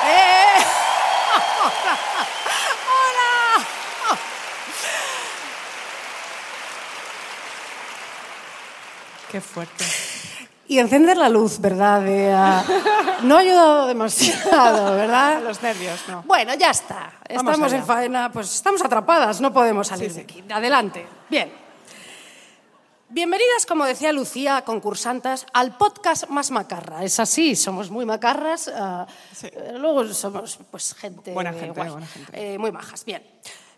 ¡Eh! 0.06 0.58
¡Hola! 2.90 3.66
Qué 9.34 9.42
fuerte. 9.42 9.84
Y 10.68 10.78
encender 10.78 11.18
la 11.18 11.28
luz, 11.28 11.60
¿verdad? 11.60 12.02
De, 12.02 12.32
ah, 12.32 12.63
no 13.24 13.36
ha 13.38 13.40
ayudado 13.40 13.88
demasiado, 13.88 14.96
¿verdad? 14.96 15.42
Los 15.44 15.60
nervios, 15.63 16.00
no. 16.08 16.22
Bueno, 16.28 16.54
ya 16.54 16.70
está. 16.70 17.12
Vamos 17.30 17.52
Estamos 17.52 17.72
allá. 17.74 17.78
en 17.82 17.86
faena, 17.86 18.32
pues 18.32 18.54
estamos 18.54 18.82
atrapadas, 18.84 19.42
no 19.42 19.52
podemos 19.52 19.88
salir 19.88 20.12
Sí, 20.12 20.18
de 20.18 20.22
aquí. 20.22 20.44
Adelante. 20.54 21.08
Bien. 21.32 21.52
Bienvenidas, 23.10 23.66
como 23.68 23.86
decía 23.86 24.12
Lucía, 24.13 24.62
concursantas, 24.63 25.48
al 25.52 25.78
podcast 25.78 26.28
más 26.30 26.52
macarra. 26.52 27.04
Es 27.04 27.20
así, 27.20 27.56
somos 27.56 27.90
muy 27.90 28.06
macarras. 28.06 28.72
ah, 28.75 29.08
Sí. 29.34 29.48
eh, 29.52 29.74
Luego 29.80 30.06
somos 30.13 30.60
pues 30.70 30.94
gente, 30.94 31.32
Buena 31.34 31.54
gente, 31.54 31.72
buena 31.82 32.06
gente. 32.08 32.54
eh, 32.54 32.58
muy 32.60 32.72
majas. 32.72 33.04
Bien. 33.04 33.24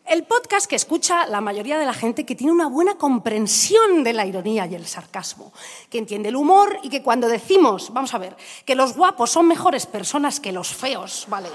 El 0.05 0.23
podcast 0.23 0.67
que 0.67 0.75
escucha 0.75 1.25
la 1.27 1.41
mayoría 1.41 1.79
de 1.79 1.85
la 1.85 1.93
gente 1.93 2.25
que 2.25 2.35
tiene 2.35 2.53
una 2.53 2.67
buena 2.67 2.95
comprensión 2.95 4.03
de 4.03 4.13
la 4.13 4.25
ironía 4.25 4.65
y 4.67 4.75
el 4.75 4.85
sarcasmo, 4.85 5.51
que 5.89 5.97
entiende 5.97 6.29
el 6.29 6.35
humor 6.35 6.77
y 6.83 6.89
que 6.89 7.01
cuando 7.01 7.27
decimos, 7.27 7.91
vamos 7.91 8.13
a 8.13 8.19
ver, 8.19 8.37
que 8.65 8.75
los 8.75 8.95
guapos 8.95 9.31
son 9.31 9.47
mejores 9.47 9.85
personas 9.87 10.39
que 10.39 10.51
los 10.51 10.73
feos, 10.73 11.25
¿vale? 11.27 11.49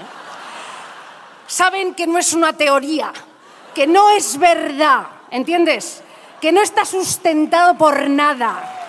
saben 1.51 1.93
que 1.93 2.07
no 2.07 2.17
es 2.17 2.33
una 2.33 2.53
teoría, 2.53 3.11
que 3.75 3.85
no 3.85 4.09
es 4.11 4.37
verdad, 4.37 5.07
¿entiendes? 5.31 6.01
Que 6.39 6.53
no 6.53 6.61
está 6.61 6.85
sustentado 6.85 7.77
por 7.77 8.09
nada. 8.09 8.80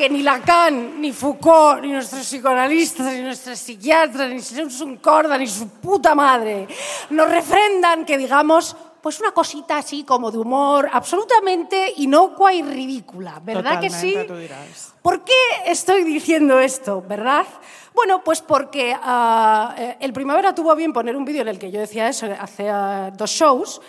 Que 0.00 0.08
ni 0.08 0.22
Lacan, 0.22 0.98
ni 0.98 1.12
Foucault, 1.12 1.82
ni 1.82 1.92
nuestros 1.92 2.22
psicoanalistas, 2.22 3.12
ni 3.12 3.20
nuestros 3.20 3.58
psiquiatras, 3.58 4.30
ni 4.30 4.40
Susan 4.40 4.96
Corda, 4.96 5.36
ni 5.36 5.46
su 5.46 5.68
puta 5.68 6.14
madre 6.14 6.66
nos 7.10 7.28
refrendan 7.28 8.06
que 8.06 8.16
digamos 8.16 8.74
pues 9.02 9.20
una 9.20 9.32
cosita 9.32 9.76
así 9.76 10.04
como 10.04 10.30
de 10.30 10.38
humor 10.38 10.88
absolutamente 10.90 11.92
inocua 11.98 12.54
y 12.54 12.62
ridícula, 12.62 13.42
¿verdad 13.44 13.78
que 13.78 13.90
sí? 13.90 14.16
Tú 14.26 14.36
dirás. 14.36 14.94
¿Por 15.02 15.22
qué 15.22 15.34
estoy 15.66 16.02
diciendo 16.02 16.58
esto, 16.58 17.04
verdad? 17.06 17.44
Bueno, 17.92 18.24
pues 18.24 18.40
porque 18.40 18.96
ah, 19.02 19.74
eh, 19.76 19.98
el 20.00 20.14
Primavera 20.14 20.54
tuvo 20.54 20.70
a 20.70 20.76
bien 20.76 20.94
poner 20.94 21.14
un 21.14 21.26
vídeo 21.26 21.42
en 21.42 21.48
el 21.48 21.58
que 21.58 21.70
yo 21.70 21.78
decía 21.78 22.08
eso 22.08 22.26
hace 22.40 22.70
ah, 22.70 23.10
dos 23.14 23.28
shows. 23.28 23.82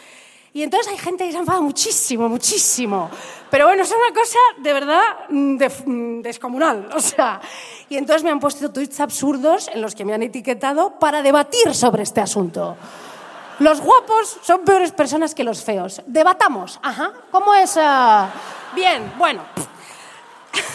Y 0.53 0.63
entonces 0.63 0.91
hay 0.91 0.97
gente 0.97 1.25
que 1.25 1.31
se 1.31 1.37
ha 1.37 1.39
enfadado 1.41 1.63
muchísimo, 1.63 2.27
muchísimo. 2.27 3.09
Pero 3.49 3.67
bueno, 3.67 3.83
es 3.83 3.91
una 3.91 4.13
cosa 4.13 4.37
de 4.57 4.73
verdad 4.73 5.01
mm, 5.29 5.57
de- 5.57 5.69
mm, 5.85 6.21
descomunal. 6.21 6.89
O 6.95 6.99
sea, 6.99 7.39
y 7.89 7.95
entonces 7.97 8.23
me 8.23 8.31
han 8.31 8.39
puesto 8.39 8.69
tweets 8.71 8.99
absurdos 8.99 9.69
en 9.73 9.81
los 9.81 9.95
que 9.95 10.03
me 10.03 10.13
han 10.13 10.23
etiquetado 10.23 10.99
para 10.99 11.21
debatir 11.21 11.73
sobre 11.73 12.03
este 12.03 12.19
asunto. 12.21 12.75
Los 13.59 13.79
guapos 13.79 14.39
son 14.41 14.61
peores 14.65 14.91
personas 14.91 15.35
que 15.35 15.43
los 15.43 15.63
feos. 15.63 16.01
Debatamos. 16.05 16.79
Ajá. 16.81 17.11
¿Cómo 17.31 17.53
es? 17.53 17.77
ah? 17.77 18.29
Bien, 18.75 19.13
bueno. 19.17 19.43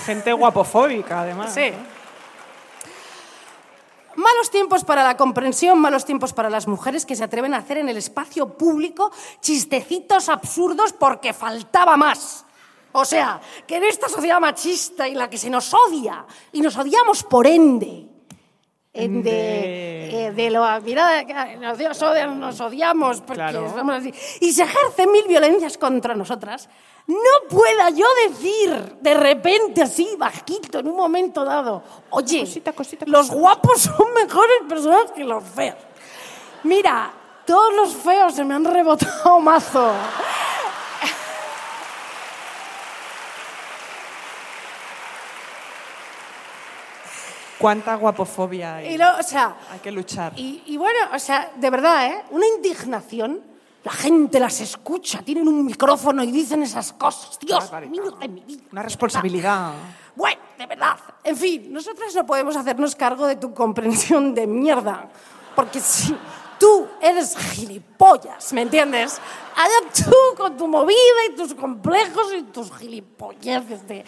Gente 0.06 0.32
guapofóbica, 0.32 1.20
además. 1.22 1.52
Sí. 1.52 1.72
Malos 4.16 4.50
tiempos 4.50 4.82
para 4.82 5.04
la 5.04 5.16
comprensión, 5.16 5.78
malos 5.78 6.04
tiempos 6.04 6.32
para 6.32 6.50
las 6.50 6.66
mujeres 6.66 7.04
que 7.04 7.14
se 7.14 7.24
atreven 7.24 7.54
a 7.54 7.58
hacer 7.58 7.78
en 7.78 7.88
el 7.88 7.98
espacio 7.98 8.56
público 8.56 9.12
chistecitos 9.40 10.28
absurdos 10.28 10.92
porque 10.94 11.32
faltaba 11.32 11.96
más. 11.96 12.46
O 12.92 13.04
sea, 13.04 13.40
que 13.66 13.76
en 13.76 13.84
esta 13.84 14.08
sociedad 14.08 14.40
machista 14.40 15.06
y 15.06 15.14
la 15.14 15.28
que 15.28 15.36
se 15.36 15.50
nos 15.50 15.74
odia, 15.74 16.24
y 16.52 16.62
nos 16.62 16.78
odiamos 16.78 17.22
por 17.24 17.46
ende, 17.46 18.08
ende, 18.96 19.30
De- 19.30 20.26
eh, 20.26 20.32
de 20.32 20.50
que 21.26 21.56
nos, 21.58 21.78
nos 22.36 22.60
odiamos 22.60 23.20
porque 23.20 23.34
Claro. 23.42 23.72
somos 23.76 23.96
así, 23.96 24.12
y 24.40 24.52
se 24.52 24.62
ejercen 24.62 25.10
mil 25.12 25.24
violencias 25.28 25.76
contra 25.78 26.14
nosotras, 26.14 26.68
no 27.06 27.16
pueda 27.48 27.90
yo 27.90 28.06
decir 28.28 28.96
de 29.00 29.14
repente 29.14 29.82
así, 29.82 30.08
bajito, 30.18 30.80
en 30.80 30.88
un 30.88 30.96
momento 30.96 31.44
dado, 31.44 31.82
oye, 32.10 32.40
Cosita, 32.40 32.72
cosita, 32.72 33.04
los 33.06 33.28
cosita. 33.28 33.36
guapos 33.38 33.80
son 33.82 34.12
mejores 34.14 34.56
personas 34.68 35.12
que 35.12 35.22
los 35.24 35.44
feos. 35.44 35.76
Mira, 36.64 37.12
todos 37.46 37.72
los 37.74 37.94
feos 37.94 38.34
se 38.34 38.44
me 38.44 38.54
han 38.54 38.64
rebotado 38.64 39.38
mazo. 39.40 39.92
Cuánta 47.58 47.94
guapofobia 47.94 48.76
hay. 48.76 48.94
Y 48.94 48.98
lo- 48.98 49.16
o 49.18 49.22
sea, 49.22 49.56
Hay 49.72 49.78
que 49.80 49.90
luchar. 49.90 50.32
Y, 50.36 50.62
y 50.66 50.76
bueno, 50.76 50.98
o 51.12 51.18
sea, 51.18 51.52
de 51.56 51.70
verdad, 51.70 52.06
¿eh? 52.06 52.24
Una 52.30 52.46
indignación. 52.46 53.40
La 53.84 53.92
gente 53.92 54.40
las 54.40 54.60
escucha, 54.60 55.22
tienen 55.22 55.46
un 55.46 55.64
micrófono 55.64 56.24
y 56.24 56.32
dicen 56.32 56.60
esas 56.62 56.92
cosas. 56.92 57.38
Dios 57.40 57.70
mío 57.88 58.10
de 58.20 58.26
mi 58.26 58.40
vida. 58.40 58.64
Una 58.72 58.82
responsabilidad. 58.82 59.70
Bueno, 60.16 60.40
de 60.58 60.66
verdad. 60.66 60.96
En 61.22 61.36
fin, 61.36 61.72
nosotras 61.72 62.12
no 62.16 62.26
podemos 62.26 62.56
hacernos 62.56 62.96
cargo 62.96 63.28
de 63.28 63.36
tu 63.36 63.54
comprensión 63.54 64.34
de 64.34 64.44
mierda. 64.48 65.08
Porque 65.54 65.78
si 65.78 66.16
tú 66.58 66.88
eres 67.00 67.36
gilipollas, 67.38 68.52
¿me 68.52 68.62
entiendes? 68.62 69.20
Allá 69.54 69.88
tú 70.04 70.12
con 70.36 70.56
tu 70.56 70.66
movida 70.66 70.96
y 71.30 71.36
tus 71.36 71.54
complejos 71.54 72.34
y 72.36 72.42
tus 72.42 72.76
gilipolleces 72.76 73.86
de 73.86 74.04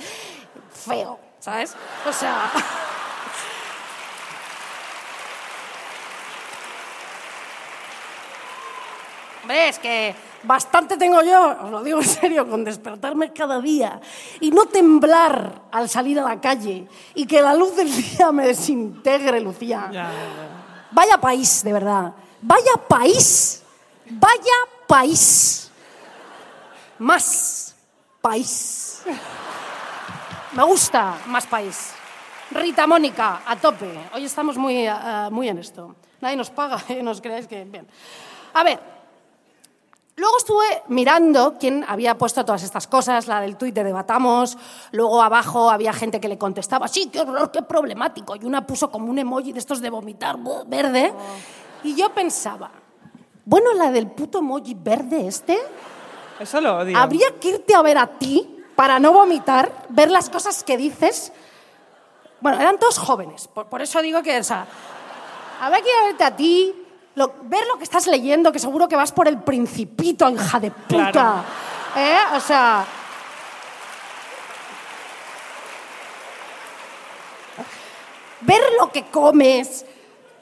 feo, 0.72 1.20
¿sabes? 1.38 1.74
O 2.08 2.12
sea... 2.12 2.50
Hombre, 9.48 9.68
es 9.70 9.78
que 9.78 10.14
bastante 10.42 10.98
tengo 10.98 11.22
yo, 11.22 11.56
os 11.62 11.70
lo 11.70 11.82
digo 11.82 12.00
en 12.00 12.04
serio, 12.04 12.46
con 12.46 12.64
despertarme 12.64 13.32
cada 13.32 13.62
día 13.62 13.98
y 14.40 14.50
no 14.50 14.66
temblar 14.66 15.62
al 15.72 15.88
salir 15.88 16.20
a 16.20 16.22
la 16.22 16.38
calle 16.38 16.86
y 17.14 17.24
que 17.26 17.40
la 17.40 17.54
luz 17.54 17.74
del 17.74 17.90
día 17.90 18.30
me 18.30 18.46
desintegre, 18.46 19.40
Lucía. 19.40 19.88
Ya, 19.90 20.02
ya, 20.02 20.10
ya. 20.10 20.88
Vaya 20.90 21.16
país, 21.18 21.64
de 21.64 21.72
verdad. 21.72 22.12
Vaya 22.42 22.72
país. 22.86 23.62
Vaya 24.10 24.56
país. 24.86 25.72
Más 26.98 27.74
país. 28.20 29.02
Me 30.52 30.62
gusta 30.62 31.22
más 31.24 31.46
país. 31.46 31.94
Rita 32.50 32.86
Mónica, 32.86 33.40
a 33.46 33.56
tope. 33.56 33.98
Hoy 34.12 34.26
estamos 34.26 34.58
muy, 34.58 34.86
ah, 34.86 35.30
muy 35.32 35.48
en 35.48 35.56
esto. 35.56 35.96
Nadie 36.20 36.36
nos 36.36 36.50
paga, 36.50 36.84
¿eh? 36.90 37.02
no 37.02 37.12
os 37.12 37.22
creáis 37.22 37.46
que... 37.46 37.64
Bien. 37.64 37.88
A 38.52 38.62
ver, 38.62 38.97
Luego 40.18 40.36
estuve 40.36 40.82
mirando 40.88 41.54
quién 41.60 41.84
había 41.86 42.18
puesto 42.18 42.44
todas 42.44 42.64
estas 42.64 42.88
cosas, 42.88 43.28
la 43.28 43.40
del 43.40 43.56
tuit 43.56 43.72
de 43.72 43.84
debatamos, 43.84 44.58
luego 44.90 45.22
abajo 45.22 45.70
había 45.70 45.92
gente 45.92 46.20
que 46.20 46.26
le 46.26 46.36
contestaba, 46.36 46.88
sí, 46.88 47.08
qué 47.12 47.20
horror, 47.20 47.52
qué 47.52 47.62
problemático, 47.62 48.34
y 48.34 48.44
una 48.44 48.66
puso 48.66 48.90
como 48.90 49.10
un 49.12 49.20
emoji 49.20 49.52
de 49.52 49.60
estos 49.60 49.80
de 49.80 49.90
vomitar 49.90 50.36
verde, 50.66 51.14
y 51.84 51.94
yo 51.94 52.12
pensaba, 52.12 52.68
bueno, 53.44 53.72
la 53.74 53.92
del 53.92 54.08
puto 54.08 54.40
emoji 54.40 54.74
verde 54.74 55.28
este, 55.28 55.56
Eso 56.40 56.60
lo 56.60 56.78
odio. 56.78 56.98
habría 56.98 57.38
que 57.38 57.50
irte 57.50 57.76
a 57.76 57.82
ver 57.82 57.98
a 57.98 58.08
ti 58.08 58.64
para 58.74 58.98
no 58.98 59.12
vomitar, 59.12 59.86
ver 59.90 60.10
las 60.10 60.30
cosas 60.30 60.64
que 60.64 60.76
dices. 60.76 61.32
Bueno, 62.40 62.60
eran 62.60 62.76
todos 62.80 62.98
jóvenes, 62.98 63.46
por, 63.46 63.66
por 63.66 63.82
eso 63.82 64.02
digo 64.02 64.20
que, 64.24 64.36
o 64.36 64.42
sea, 64.42 64.66
habrá 65.60 65.80
que 65.80 65.88
ir 65.88 65.94
a 66.02 66.06
verte 66.06 66.24
a 66.24 66.34
ti, 66.34 66.87
lo- 67.18 67.34
ver 67.42 67.66
lo 67.66 67.76
que 67.76 67.84
estás 67.84 68.06
leyendo, 68.06 68.50
que 68.52 68.58
seguro 68.58 68.88
que 68.88 68.96
vas 68.96 69.12
por 69.12 69.26
el 69.28 69.38
principito, 69.42 70.28
hija 70.30 70.58
de 70.60 70.70
puta. 70.70 71.10
Claro. 71.12 71.44
¿Eh? 71.96 72.18
O 72.36 72.40
sea. 72.40 72.86
Ver 78.40 78.60
lo 78.78 78.90
que 78.92 79.04
comes, 79.06 79.84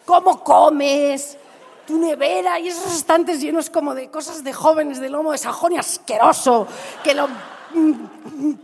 cómo 0.04 0.44
comes, 0.44 1.38
tu 1.86 1.96
nevera 1.98 2.58
y 2.58 2.68
esos 2.68 2.94
estantes 2.94 3.40
llenos 3.40 3.70
como 3.70 3.94
de 3.94 4.10
cosas 4.10 4.44
de 4.44 4.52
jóvenes 4.52 5.00
de 5.00 5.08
lomo 5.08 5.32
de 5.32 5.38
Sajonia 5.38 5.80
asqueroso, 5.80 6.66
que 7.02 7.14
lo 7.14 7.26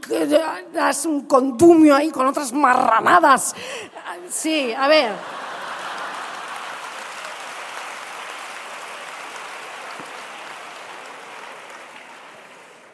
que 0.07 0.27
das 0.75 1.07
un 1.07 1.23
condumio 1.23 1.97
ahí 1.97 2.11
con 2.11 2.27
otras 2.27 2.53
marranadas. 2.53 3.55
Sí, 4.29 4.73
a 4.75 4.87
ver. 4.87 5.13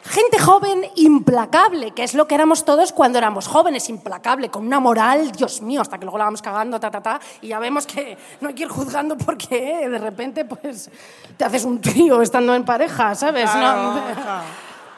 Gente 0.09 0.39
joven 0.39 0.85
implacable, 0.95 1.91
que 1.91 2.03
es 2.03 2.15
lo 2.15 2.27
que 2.27 2.33
éramos 2.33 2.65
todos 2.65 2.91
cuando 2.93 3.19
éramos 3.19 3.47
jóvenes, 3.47 3.89
implacable, 3.89 4.49
con 4.49 4.65
una 4.65 4.79
moral, 4.79 5.31
Dios 5.31 5.61
mío, 5.61 5.81
hasta 5.81 5.99
que 5.99 6.05
luego 6.05 6.17
la 6.17 6.23
vamos 6.23 6.41
cagando, 6.41 6.79
ta, 6.79 6.89
ta, 6.89 6.99
ta, 6.99 7.19
y 7.41 7.49
ya 7.49 7.59
vemos 7.59 7.85
que 7.85 8.17
no 8.41 8.47
hay 8.49 8.55
que 8.55 8.63
ir 8.63 8.69
juzgando 8.69 9.15
porque 9.17 9.83
eh, 9.83 9.87
de 9.87 9.99
repente 9.99 10.45
pues 10.45 10.89
te 11.37 11.45
haces 11.45 11.63
un 11.63 11.79
trío 11.79 12.23
estando 12.23 12.55
en 12.55 12.65
pareja, 12.65 13.13
¿sabes? 13.13 13.51
Claro, 13.51 13.83
No. 13.93 14.13
claro. 14.15 14.43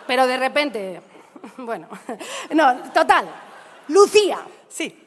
Pero 0.08 0.28
de 0.28 0.38
repente, 0.38 1.02
bueno, 1.58 1.88
no, 2.52 2.76
total. 2.94 3.26
Lucía, 3.90 4.40
Sí, 4.70 4.98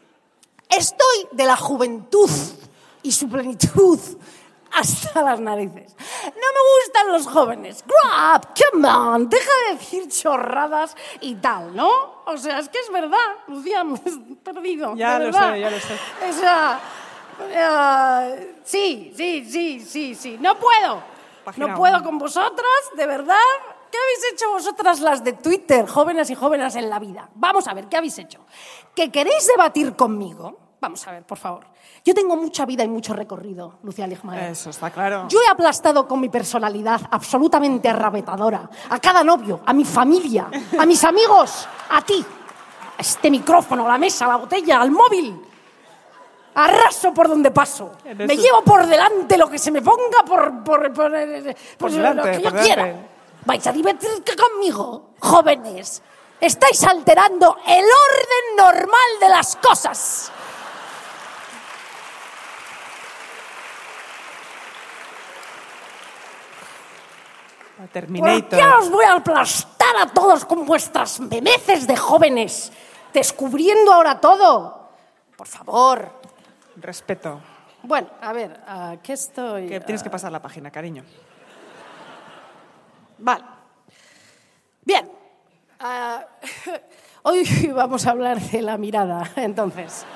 Estoy 0.68 1.28
de 1.32 1.46
la 1.46 1.56
juventud 1.56 2.28
y 3.02 3.10
su 3.12 3.26
plenitud 3.28 3.98
hasta 4.74 5.22
las 5.22 5.40
narices. 5.40 5.94
No 6.24 6.32
me 6.32 6.82
gustan 6.82 7.12
los 7.12 7.26
jóvenes. 7.26 7.84
Grow 7.86 8.34
up, 8.36 8.48
come 8.72 8.88
on, 8.88 9.28
deja 9.28 9.50
de 9.68 9.74
decir 9.76 10.08
chorradas 10.08 10.96
y 11.20 11.36
tal, 11.36 11.74
¿no? 11.74 11.90
O 12.26 12.36
sea, 12.36 12.58
es 12.58 12.68
que 12.68 12.78
es 12.78 12.90
verdad, 12.90 13.18
Lucía, 13.46 13.84
me 13.84 13.96
he 13.96 14.36
perdido. 14.36 14.94
Ya 14.96 15.18
lo 15.18 15.26
verdad. 15.26 15.52
sé, 15.52 15.60
ya 15.60 15.70
lo 15.70 15.78
sé. 15.80 15.98
O 16.28 16.32
sea, 16.32 16.80
eh, 17.50 18.56
sí, 18.64 19.12
sí, 19.16 19.44
sí, 19.50 19.80
sí, 19.80 20.14
sí. 20.14 20.38
No 20.40 20.58
puedo. 20.58 21.02
Página 21.44 21.68
no 21.68 21.74
puedo 21.76 22.02
con 22.02 22.18
vosotras, 22.18 22.90
de 22.96 23.06
verdad. 23.06 23.36
¿Qué 23.90 23.98
habéis 23.98 24.32
hecho 24.32 24.50
vosotras 24.50 25.00
las 25.00 25.22
de 25.22 25.34
Twitter, 25.34 25.86
jóvenes 25.86 26.28
y 26.30 26.34
jóvenes 26.34 26.74
en 26.74 26.90
la 26.90 26.98
vida? 26.98 27.28
Vamos 27.36 27.68
a 27.68 27.74
ver, 27.74 27.86
¿qué 27.88 27.96
habéis 27.96 28.18
hecho? 28.18 28.40
¿Que 28.92 29.12
queréis 29.12 29.46
debatir 29.46 29.94
conmigo? 29.94 30.63
Vamos 30.84 31.06
a 31.08 31.12
ver, 31.12 31.22
por 31.22 31.38
favor. 31.38 31.64
Yo 32.04 32.12
tengo 32.14 32.36
mucha 32.36 32.66
vida 32.66 32.84
y 32.84 32.88
mucho 32.88 33.14
recorrido, 33.14 33.78
Lucía 33.84 34.06
Ligmaer. 34.06 34.50
eso 34.52 34.68
está 34.68 34.90
claro. 34.90 35.26
Yo 35.28 35.38
he 35.40 35.48
aplastado 35.48 36.06
con 36.06 36.20
mi 36.20 36.28
personalidad 36.28 37.00
absolutamente 37.10 37.88
arrabetadora 37.88 38.68
a 38.90 38.98
cada 39.00 39.24
novio, 39.24 39.60
a 39.64 39.72
mi 39.72 39.86
familia, 39.86 40.46
a 40.78 40.84
mis 40.84 41.02
amigos, 41.04 41.66
a 41.88 42.02
ti, 42.02 42.22
a 42.98 43.00
este 43.00 43.30
micrófono, 43.30 43.86
a 43.86 43.92
la 43.92 43.96
mesa, 43.98 44.26
a 44.26 44.28
la 44.28 44.36
botella, 44.36 44.82
al 44.82 44.90
móvil. 44.90 45.40
Arraso 46.56 47.14
por 47.14 47.28
donde 47.28 47.50
paso. 47.50 47.92
Eres 48.04 48.28
Me 48.28 48.34
un- 48.34 48.40
llevo 48.42 48.62
por 48.62 48.86
delante 48.86 49.38
lo 49.38 49.48
que 49.48 49.58
se 49.58 49.70
me 49.70 49.80
ponga 49.80 50.22
por, 50.26 50.62
por, 50.62 50.92
por, 50.92 51.14
eh, 51.16 51.56
Por 51.78 51.90
lo 51.90 51.96
delante, 51.96 52.30
que 52.32 52.42
yo 52.42 52.50
por 52.50 52.60
quiera. 52.60 52.84
delante. 52.84 53.08
Vais 53.46 53.66
a 53.66 53.72
divertirte 53.72 54.36
conmigo, 54.36 55.12
jóvenes. 55.20 56.02
Estáis 56.40 56.84
alterando 56.84 57.56
el 57.66 57.84
orden 57.84 58.56
normal 58.58 59.10
de 59.20 59.28
las 59.30 59.56
cosas. 59.56 60.30
¿Por 67.84 67.92
Terminator. 67.92 68.58
qué 68.58 68.64
os 68.80 68.90
voy 68.90 69.04
a 69.04 69.16
aplastar 69.16 69.94
a 70.00 70.06
todos 70.06 70.46
con 70.46 70.64
vuestras 70.64 71.20
memeces 71.20 71.86
de 71.86 71.96
jóvenes? 71.96 72.72
Descubriendo 73.12 73.92
ahora 73.92 74.18
todo. 74.20 74.88
Por 75.36 75.46
favor. 75.46 76.10
Respeto. 76.76 77.40
Bueno, 77.82 78.08
a 78.22 78.32
ver, 78.32 78.58
¿qué 79.02 79.12
estoy? 79.12 79.68
Que 79.68 79.80
tienes 79.80 80.02
que 80.02 80.08
pasar 80.08 80.32
la 80.32 80.40
página, 80.40 80.70
cariño. 80.70 81.04
Vale. 83.18 83.44
Bien. 84.82 85.10
Ah, 85.78 86.26
hoy 87.22 87.70
vamos 87.74 88.06
a 88.06 88.12
hablar 88.12 88.40
de 88.40 88.62
la 88.62 88.78
mirada, 88.78 89.30
entonces. 89.36 90.06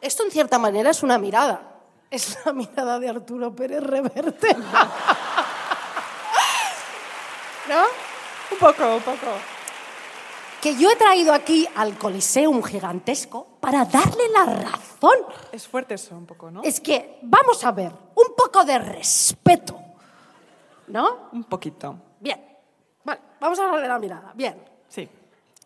Esto 0.00 0.22
en 0.22 0.30
cierta 0.30 0.60
manera 0.60 0.90
es 0.90 1.02
una 1.02 1.18
mirada. 1.18 1.77
Es 2.10 2.38
la 2.44 2.52
mirada 2.52 2.98
de 2.98 3.08
Arturo 3.08 3.54
Pérez 3.54 3.82
Reverte. 3.82 4.54
¿No? 7.68 7.82
Un 8.50 8.58
poco, 8.58 8.96
un 8.96 9.02
poco. 9.02 9.26
Que 10.62 10.74
yo 10.76 10.90
he 10.90 10.96
traído 10.96 11.34
aquí 11.34 11.68
al 11.76 11.98
Coliseum 11.98 12.62
gigantesco 12.62 13.46
para 13.60 13.84
darle 13.84 14.28
la 14.32 14.46
razón. 14.46 15.18
Es 15.52 15.68
fuerte 15.68 15.94
eso, 15.94 16.16
un 16.16 16.26
poco, 16.26 16.50
¿no? 16.50 16.62
Es 16.62 16.80
que, 16.80 17.18
vamos 17.22 17.62
a 17.64 17.72
ver, 17.72 17.92
un 18.14 18.34
poco 18.36 18.64
de 18.64 18.78
respeto. 18.78 19.78
¿No? 20.88 21.28
Un 21.32 21.44
poquito. 21.44 21.94
Bien. 22.18 22.42
Vale, 23.04 23.20
vamos 23.38 23.58
a 23.58 23.76
de 23.76 23.86
la 23.86 23.98
mirada. 23.98 24.32
Bien. 24.34 24.64
Sí. 24.88 25.08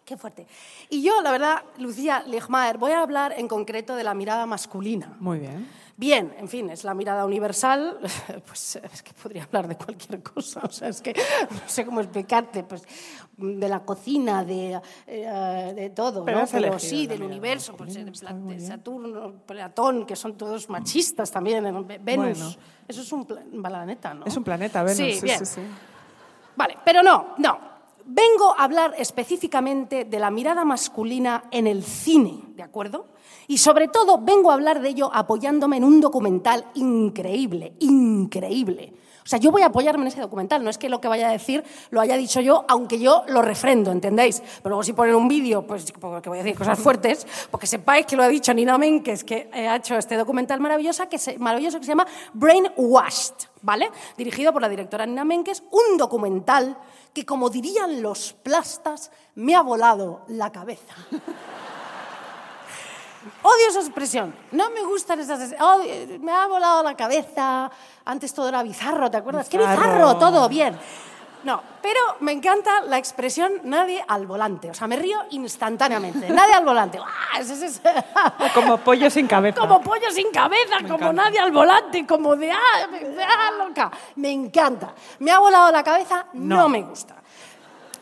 Qué 0.04 0.16
fuerte. 0.16 0.46
Y 0.90 1.02
yo, 1.02 1.22
la 1.22 1.30
verdad, 1.30 1.62
Lucía 1.78 2.24
Ligmaer, 2.26 2.76
voy 2.76 2.90
a 2.92 3.00
hablar 3.02 3.34
en 3.38 3.46
concreto 3.46 3.94
de 3.94 4.02
la 4.04 4.14
mirada 4.14 4.46
masculina. 4.46 5.16
Muy 5.20 5.38
bien. 5.38 5.68
Bien, 5.96 6.34
en 6.38 6.48
fin, 6.48 6.70
es 6.70 6.82
la 6.84 6.94
mirada 6.94 7.24
universal, 7.24 7.98
pues 8.46 8.76
es 8.76 9.02
que 9.02 9.12
podría 9.12 9.44
hablar 9.44 9.68
de 9.68 9.76
cualquier 9.76 10.20
cosa, 10.22 10.60
o 10.64 10.70
sea, 10.72 10.88
es 10.88 11.00
que 11.02 11.12
no 11.50 11.60
sé 11.68 11.84
cómo 11.84 12.00
explicarte, 12.00 12.64
pues 12.64 12.82
de 13.36 13.68
la 13.68 13.80
cocina, 13.80 14.42
de, 14.44 14.80
eh, 15.06 15.72
de 15.76 15.90
todo, 15.90 16.24
Pero 16.24 16.40
¿no? 16.40 16.46
Pero 16.50 16.78
sí, 16.78 17.06
del 17.06 17.22
universo, 17.22 17.76
pues, 17.76 17.94
de 17.94 18.04
de. 18.04 18.60
Saturno, 18.60 19.32
Platón, 19.46 20.04
que 20.06 20.16
son 20.16 20.36
todos 20.36 20.68
machistas 20.68 21.30
también, 21.30 21.62
Venus, 22.02 22.04
Bueno. 22.04 22.54
eso 22.88 23.00
es 23.02 23.12
un 23.12 23.24
pla- 23.26 23.42
planeta, 23.62 24.14
¿no? 24.14 24.26
Es 24.26 24.36
un 24.36 24.42
planeta, 24.44 24.82
Venus. 24.82 24.96
Sí, 24.96 25.12
Sí, 25.12 25.24
bien. 25.24 25.38
sí, 25.38 25.46
sí. 25.46 25.60
Vale, 26.56 26.78
pero 26.84 27.02
no, 27.02 27.34
no. 27.38 27.71
Vengo 28.04 28.54
a 28.56 28.64
hablar 28.64 28.94
específicamente 28.98 30.04
de 30.04 30.18
la 30.18 30.30
mirada 30.30 30.64
masculina 30.64 31.44
en 31.50 31.66
el 31.66 31.82
cine, 31.82 32.42
¿de 32.56 32.62
acuerdo? 32.62 33.06
Y 33.46 33.58
sobre 33.58 33.88
todo 33.88 34.18
vengo 34.18 34.50
a 34.50 34.54
hablar 34.54 34.80
de 34.80 34.88
ello 34.88 35.10
apoyándome 35.12 35.76
en 35.76 35.84
un 35.84 36.00
documental 36.00 36.64
increíble, 36.74 37.74
increíble. 37.80 38.94
O 39.24 39.28
sea, 39.28 39.38
yo 39.38 39.52
voy 39.52 39.62
a 39.62 39.66
apoyarme 39.66 40.02
en 40.02 40.08
ese 40.08 40.20
documental, 40.20 40.64
no 40.64 40.70
es 40.70 40.78
que 40.78 40.88
lo 40.88 41.00
que 41.00 41.06
vaya 41.06 41.28
a 41.28 41.32
decir 41.32 41.62
lo 41.90 42.00
haya 42.00 42.16
dicho 42.16 42.40
yo, 42.40 42.64
aunque 42.68 42.98
yo 42.98 43.22
lo 43.28 43.40
refrendo, 43.40 43.92
¿entendéis? 43.92 44.40
Pero 44.40 44.70
luego 44.70 44.82
si 44.82 44.92
ponen 44.94 45.14
un 45.14 45.28
vídeo, 45.28 45.64
pues 45.64 45.92
porque 45.92 46.28
voy 46.28 46.40
a 46.40 46.42
decir 46.42 46.58
cosas 46.58 46.78
fuertes, 46.78 47.26
porque 47.50 47.68
sepáis 47.68 48.06
que 48.06 48.16
lo 48.16 48.24
ha 48.24 48.28
dicho 48.28 48.52
Nina 48.52 48.78
Menkes, 48.78 49.22
que 49.22 49.48
ha 49.52 49.76
hecho 49.76 49.96
este 49.96 50.16
documental 50.16 50.58
maravilloso 50.58 51.08
que 51.08 51.18
se, 51.18 51.38
maravilloso 51.38 51.78
que 51.78 51.84
se 51.84 51.92
llama 51.92 52.06
Brainwashed, 52.32 53.34
¿vale? 53.62 53.90
Dirigido 54.16 54.52
por 54.52 54.60
la 54.60 54.68
directora 54.68 55.06
Nina 55.06 55.24
Menkes, 55.24 55.62
un 55.70 55.98
documental 55.98 56.76
que, 57.12 57.24
como 57.26 57.50
dirían 57.50 58.02
los 58.02 58.32
plastas, 58.32 59.10
me 59.34 59.54
ha 59.54 59.60
volado 59.62 60.22
la 60.28 60.50
cabeza. 60.52 60.94
Odio 63.42 63.68
esa 63.68 63.80
expresión. 63.80 64.34
No 64.50 64.70
me 64.70 64.82
gustan 64.84 65.20
esas. 65.20 65.52
odio- 65.60 66.18
me 66.20 66.32
ha 66.32 66.46
volado 66.46 66.82
la 66.82 66.96
cabeza. 66.96 67.70
Antes 68.04 68.34
todo 68.34 68.48
era 68.48 68.62
bizarro, 68.64 69.10
¿te 69.10 69.16
acuerdas? 69.18 69.48
¡Qué 69.48 69.58
Bizarro. 69.58 69.80
bizarro! 69.80 70.16
Todo 70.18 70.48
bien. 70.48 70.76
No, 71.44 71.60
pero 71.82 71.98
me 72.20 72.32
encanta 72.32 72.82
la 72.82 72.98
expresión 72.98 73.52
nadie 73.64 74.04
al 74.06 74.26
volante. 74.26 74.70
O 74.70 74.74
sea, 74.74 74.86
me 74.86 74.96
río 74.96 75.18
instantáneamente. 75.30 76.28
Nadie 76.30 76.54
al 76.54 76.64
volante. 76.64 76.98
¡Ah! 78.14 78.32
Como 78.54 78.78
pollo 78.78 79.10
sin 79.10 79.26
cabeza. 79.26 79.60
como 79.60 79.80
pollo 79.82 80.10
sin 80.10 80.30
cabeza, 80.30 80.76
como 80.82 80.94
encanta. 80.94 81.12
nadie 81.12 81.40
al 81.40 81.50
volante, 81.52 82.06
como 82.06 82.36
de 82.36 82.52
ah, 82.52 82.86
de, 82.90 83.22
ah, 83.22 83.50
loca. 83.58 83.90
Me 84.16 84.30
encanta. 84.30 84.92
¿Me 85.18 85.30
ha 85.32 85.38
volado 85.38 85.72
la 85.72 85.82
cabeza? 85.82 86.26
No, 86.34 86.56
No. 86.56 86.68
me 86.68 86.82
gusta. 86.82 87.16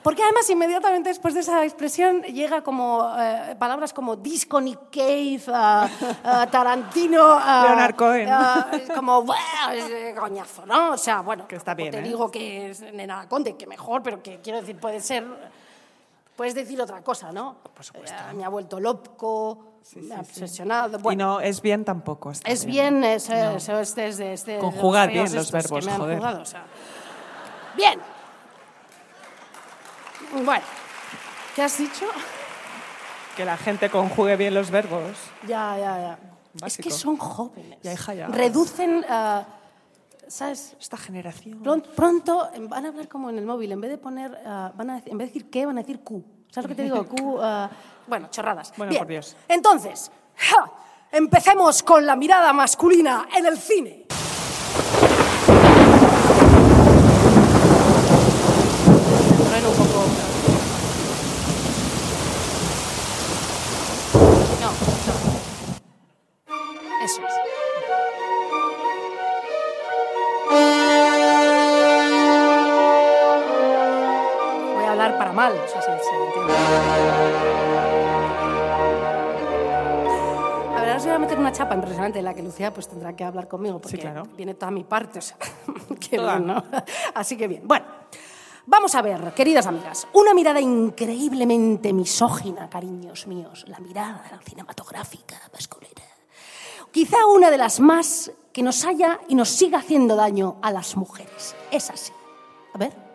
Porque 0.02 0.22
además 0.22 0.48
inmediatamente 0.48 1.10
después 1.10 1.34
de 1.34 1.40
esa 1.40 1.62
expresión 1.64 2.22
llega 2.22 2.62
como 2.62 3.06
eh, 3.18 3.54
palabras 3.58 3.92
como 3.92 4.16
disco, 4.16 4.58
Nick 4.58 4.78
Cave, 4.90 5.42
ah, 5.48 5.86
ah, 6.24 6.46
Tarantino, 6.50 7.22
ah, 7.22 7.64
Leonard 7.66 7.94
Cohen. 7.96 8.28
como 8.94 9.22
"Buah, 9.22 9.74
es, 9.74 9.90
eh, 9.90 10.14
coñazo, 10.18 10.64
¿no? 10.64 10.92
O 10.92 10.96
sea, 10.96 11.20
bueno, 11.20 11.46
Que 11.46 11.56
está 11.56 11.74
bien, 11.74 11.90
te 11.90 11.98
¿eh? 11.98 12.02
digo 12.02 12.30
que 12.30 12.70
es 12.70 12.80
Nena 12.80 13.28
Conde, 13.28 13.56
que 13.56 13.66
mejor, 13.66 14.02
pero 14.02 14.22
que 14.22 14.40
quiero 14.40 14.60
decir 14.60 14.78
puede 14.78 15.00
ser, 15.00 15.26
puedes 16.34 16.54
decir 16.54 16.80
otra 16.80 17.02
cosa, 17.02 17.30
¿no? 17.30 17.56
Por 17.74 17.84
supuesto. 17.84 18.16
me 18.34 18.42
ha 18.44 18.48
vuelto 18.48 18.80
loco, 18.80 19.66
me 19.96 20.14
ha 20.14 20.20
obsesionado. 20.20 20.98
Y 20.98 21.02
Bueno, 21.02 21.26
no, 21.34 21.40
es 21.40 21.60
bien 21.60 21.84
tampoco. 21.84 22.30
es 22.30 22.64
bien, 22.64 23.04
es, 23.04 23.28
es- 23.28 23.68
este 23.68 24.32
es 24.32 24.44
Conjugar 24.60 25.10
bien 25.10 25.24
los 25.34 25.52
verbos, 25.52 25.86
joder. 25.86 26.16
jugado, 26.16 26.40
o 26.40 26.46
sea. 26.46 26.64
Bien. 27.76 28.00
Bueno, 30.32 30.64
¿qué 31.54 31.62
has 31.62 31.76
dicho? 31.78 32.06
Que 33.36 33.44
la 33.44 33.56
gente 33.56 33.90
conjugue 33.90 34.36
bien 34.36 34.54
los 34.54 34.70
verbos. 34.70 35.16
Ya, 35.46 35.76
ya, 35.78 36.18
ya. 36.60 36.66
Es 36.66 36.76
que 36.76 36.90
son 36.90 37.16
jóvenes. 37.16 37.78
Ya, 37.82 37.92
hija, 37.92 38.14
ya. 38.14 38.26
Reducen, 38.28 39.04
ah, 39.08 39.44
¿sabes? 40.28 40.76
Esta 40.80 40.96
generación. 40.96 41.62
Pron- 41.62 41.82
Pronto 41.94 42.50
van 42.68 42.84
a 42.84 42.88
hablar 42.88 43.08
como 43.08 43.30
en 43.30 43.38
el 43.38 43.46
móvil. 43.46 43.72
En 43.72 43.80
vez 43.80 43.90
de 43.90 43.98
poner, 43.98 44.36
ah, 44.46 44.72
van 44.74 44.90
a, 44.90 44.96
en 45.04 45.18
vez 45.18 45.28
de 45.28 45.34
decir 45.34 45.50
qué, 45.50 45.66
van 45.66 45.78
a 45.78 45.82
decir 45.82 46.00
Q. 46.02 46.24
¿Sabes 46.50 46.64
lo 46.64 46.68
que 46.68 46.74
te 46.74 46.82
digo? 46.82 47.04
Q. 47.08 47.38
ah, 47.40 47.70
bueno, 48.06 48.28
chorradas. 48.30 48.72
Bueno, 48.76 48.90
Bien. 48.90 49.00
por 49.00 49.08
Dios. 49.08 49.36
Entonces, 49.48 50.10
ja, 50.36 50.70
Empecemos 51.12 51.82
con 51.82 52.06
la 52.06 52.14
mirada 52.14 52.52
masculina 52.52 53.26
en 53.36 53.44
el 53.44 53.58
cine. 53.58 54.06
En 82.18 82.24
la 82.24 82.34
que 82.34 82.42
Lucía 82.42 82.72
pues 82.72 82.88
tendrá 82.88 83.14
que 83.14 83.24
hablar 83.24 83.48
conmigo 83.48 83.78
porque 83.80 83.98
claro. 83.98 84.24
viene 84.36 84.54
toda 84.54 84.70
mi 84.70 84.84
parte, 84.84 85.20
o 85.20 85.22
sea, 85.22 85.36
Toda. 86.10 86.36
bien, 86.36 86.46
¿no? 86.46 86.64
Así 87.14 87.36
que 87.36 87.46
bien. 87.46 87.62
Bueno, 87.66 87.86
vamos 88.66 88.94
a 88.94 89.02
ver, 89.02 89.32
queridas 89.34 89.66
amigas, 89.66 90.08
una 90.12 90.34
mirada 90.34 90.60
increíblemente 90.60 91.92
misógina, 91.92 92.68
cariños 92.68 93.26
míos, 93.26 93.64
la 93.68 93.78
mirada 93.78 94.40
cinematográfica 94.44 95.36
masculina. 95.52 95.90
Quizá 96.90 97.26
una 97.26 97.50
de 97.50 97.58
las 97.58 97.78
más 97.78 98.32
que 98.52 98.62
nos 98.62 98.84
haya 98.84 99.20
y 99.28 99.36
nos 99.36 99.48
siga 99.48 99.78
haciendo 99.78 100.16
daño 100.16 100.56
a 100.60 100.72
las 100.72 100.96
mujeres. 100.96 101.54
Es 101.70 101.88
así. 101.88 102.12
A 102.74 102.78
ver. 102.78 103.09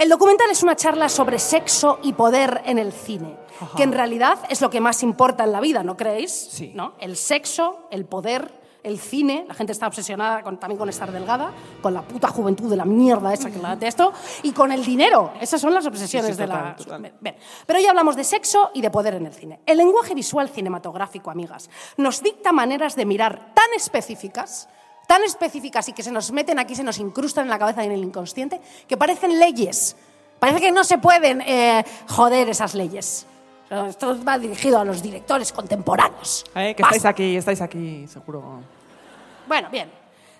El 0.00 0.08
documental 0.08 0.48
es 0.50 0.62
una 0.62 0.76
charla 0.76 1.10
sobre 1.10 1.38
sexo 1.38 1.98
y 2.02 2.14
poder 2.14 2.62
en 2.64 2.78
el 2.78 2.90
cine, 2.90 3.36
que 3.76 3.82
en 3.82 3.92
realidad 3.92 4.38
es 4.48 4.62
lo 4.62 4.70
que 4.70 4.80
más 4.80 5.02
importa 5.02 5.44
en 5.44 5.52
la 5.52 5.60
vida, 5.60 5.82
¿no 5.82 5.94
creéis? 5.94 6.32
Sí. 6.32 6.72
¿No? 6.74 6.94
El 6.98 7.18
sexo, 7.18 7.80
el 7.90 8.06
poder, 8.06 8.50
el 8.82 8.98
cine, 8.98 9.44
la 9.46 9.52
gente 9.52 9.72
está 9.72 9.86
obsesionada 9.86 10.40
con- 10.42 10.58
también 10.58 10.78
con 10.78 10.88
estar 10.88 11.12
delgada, 11.12 11.52
con 11.82 11.92
la 11.92 12.00
puta 12.00 12.28
juventud 12.28 12.70
de 12.70 12.76
la 12.78 12.86
mierda 12.86 13.34
esa 13.34 13.50
que 13.50 13.58
la 13.58 13.76
detesto, 13.76 14.14
y 14.42 14.52
con 14.52 14.72
el 14.72 14.82
dinero. 14.86 15.34
Esas 15.38 15.60
son 15.60 15.74
las 15.74 15.84
obsesiones 15.86 16.28
Sí, 16.28 16.32
sí, 16.32 16.40
de 16.40 16.46
la... 16.46 16.74
total. 16.76 17.12
Bien, 17.20 17.36
pero 17.66 17.78
hoy 17.78 17.84
hablamos 17.86 18.16
de 18.16 18.24
sexo 18.24 18.70
y 18.72 18.80
de 18.80 18.88
poder 18.90 19.12
en 19.16 19.26
el 19.26 19.34
cine. 19.34 19.60
El 19.66 19.76
lenguaje 19.76 20.14
visual 20.14 20.48
cinematográfico, 20.48 21.30
amigas, 21.30 21.68
nos 21.98 22.22
dicta 22.22 22.52
maneras 22.52 22.96
de 22.96 23.04
mirar 23.04 23.52
tan 23.52 23.68
específicas, 23.76 24.66
tan 25.10 25.24
específicas 25.24 25.88
y 25.88 25.92
que 25.92 26.04
se 26.04 26.12
nos 26.12 26.30
meten 26.30 26.60
aquí, 26.60 26.76
se 26.76 26.84
nos 26.84 26.98
incrustan 26.98 27.46
en 27.46 27.50
la 27.50 27.58
cabeza 27.58 27.82
y 27.82 27.86
en 27.86 27.92
el 27.92 28.04
inconsciente, 28.04 28.60
que 28.86 28.96
parecen 28.96 29.40
leyes. 29.40 29.96
Parece 30.38 30.60
que 30.60 30.70
no 30.70 30.84
se 30.84 30.98
pueden 30.98 31.40
eh, 31.40 31.84
joder 32.06 32.48
esas 32.48 32.76
leyes. 32.76 33.26
Esto 33.88 34.16
va 34.24 34.38
dirigido 34.38 34.78
a 34.78 34.84
los 34.84 35.02
directores 35.02 35.50
contemporáneos. 35.50 36.44
Eh, 36.54 36.76
que 36.76 36.82
Basta. 36.84 36.96
estáis 36.96 37.10
aquí, 37.12 37.36
estáis 37.36 37.60
aquí, 37.60 38.06
seguro. 38.06 38.60
Bueno, 39.48 39.68
bien. 39.68 39.90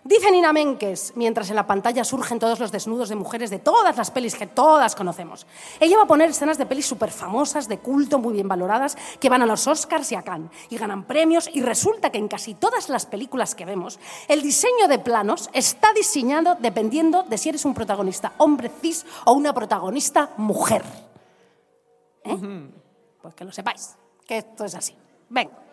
Dice 0.03 0.31
Nina 0.31 0.55
Menkes, 0.55 1.13
mientras 1.15 1.51
en 1.51 1.57
la 1.57 1.67
pantalla 1.67 2.05
surgen 2.05 2.39
todos 2.39 2.59
los 2.59 2.73
desnudos 2.73 3.11
de 3.11 3.17
mujeres 3.17 3.51
de 3.51 3.59
todas 3.59 3.99
las 3.99 4.11
pelis 4.11 4.35
que 4.35 4.47
todas 4.47 4.95
conocemos. 4.95 5.47
Ella 5.79 5.99
va 5.99 6.05
a 6.05 6.07
poner 6.07 6.31
escenas 6.31 6.57
de 6.57 6.65
pelis 6.65 6.87
súper 6.87 7.11
famosas, 7.11 7.69
de 7.69 7.79
culto, 7.79 8.19
muy 8.19 8.33
bien 8.33 8.49
valoradas, 8.49 8.97
que 9.21 9.29
van 9.29 9.43
a 9.43 9.47
los 9.47 9.67
Oscars 9.67 10.11
y 10.13 10.15
a 10.15 10.23
Cannes, 10.23 10.51
y 10.71 10.79
ganan 10.79 11.05
premios, 11.05 11.51
y 11.53 11.61
resulta 11.61 12.11
que 12.11 12.17
en 12.17 12.29
casi 12.29 12.55
todas 12.55 12.89
las 12.89 13.05
películas 13.05 13.55
que 13.55 13.67
vemos, 13.67 14.01
el 14.29 14.41
diseño 14.41 14.89
de 14.89 14.99
planos 14.99 15.51
está 15.53 15.93
diseñado 15.93 16.57
dependiendo 16.59 17.23
de 17.25 17.37
si 17.37 17.51
eres 17.51 17.67
un 17.67 17.75
protagonista 17.75 18.33
hombre 18.39 18.71
cis 18.81 19.05
o 19.27 19.33
una 19.33 19.53
protagonista 19.53 20.31
mujer. 20.39 20.83
¿Eh? 22.25 22.71
Pues 23.21 23.35
que 23.35 23.45
lo 23.45 23.53
sepáis, 23.53 23.97
que 24.27 24.39
esto 24.39 24.65
es 24.65 24.75
así. 24.75 24.97
Venga. 25.29 25.70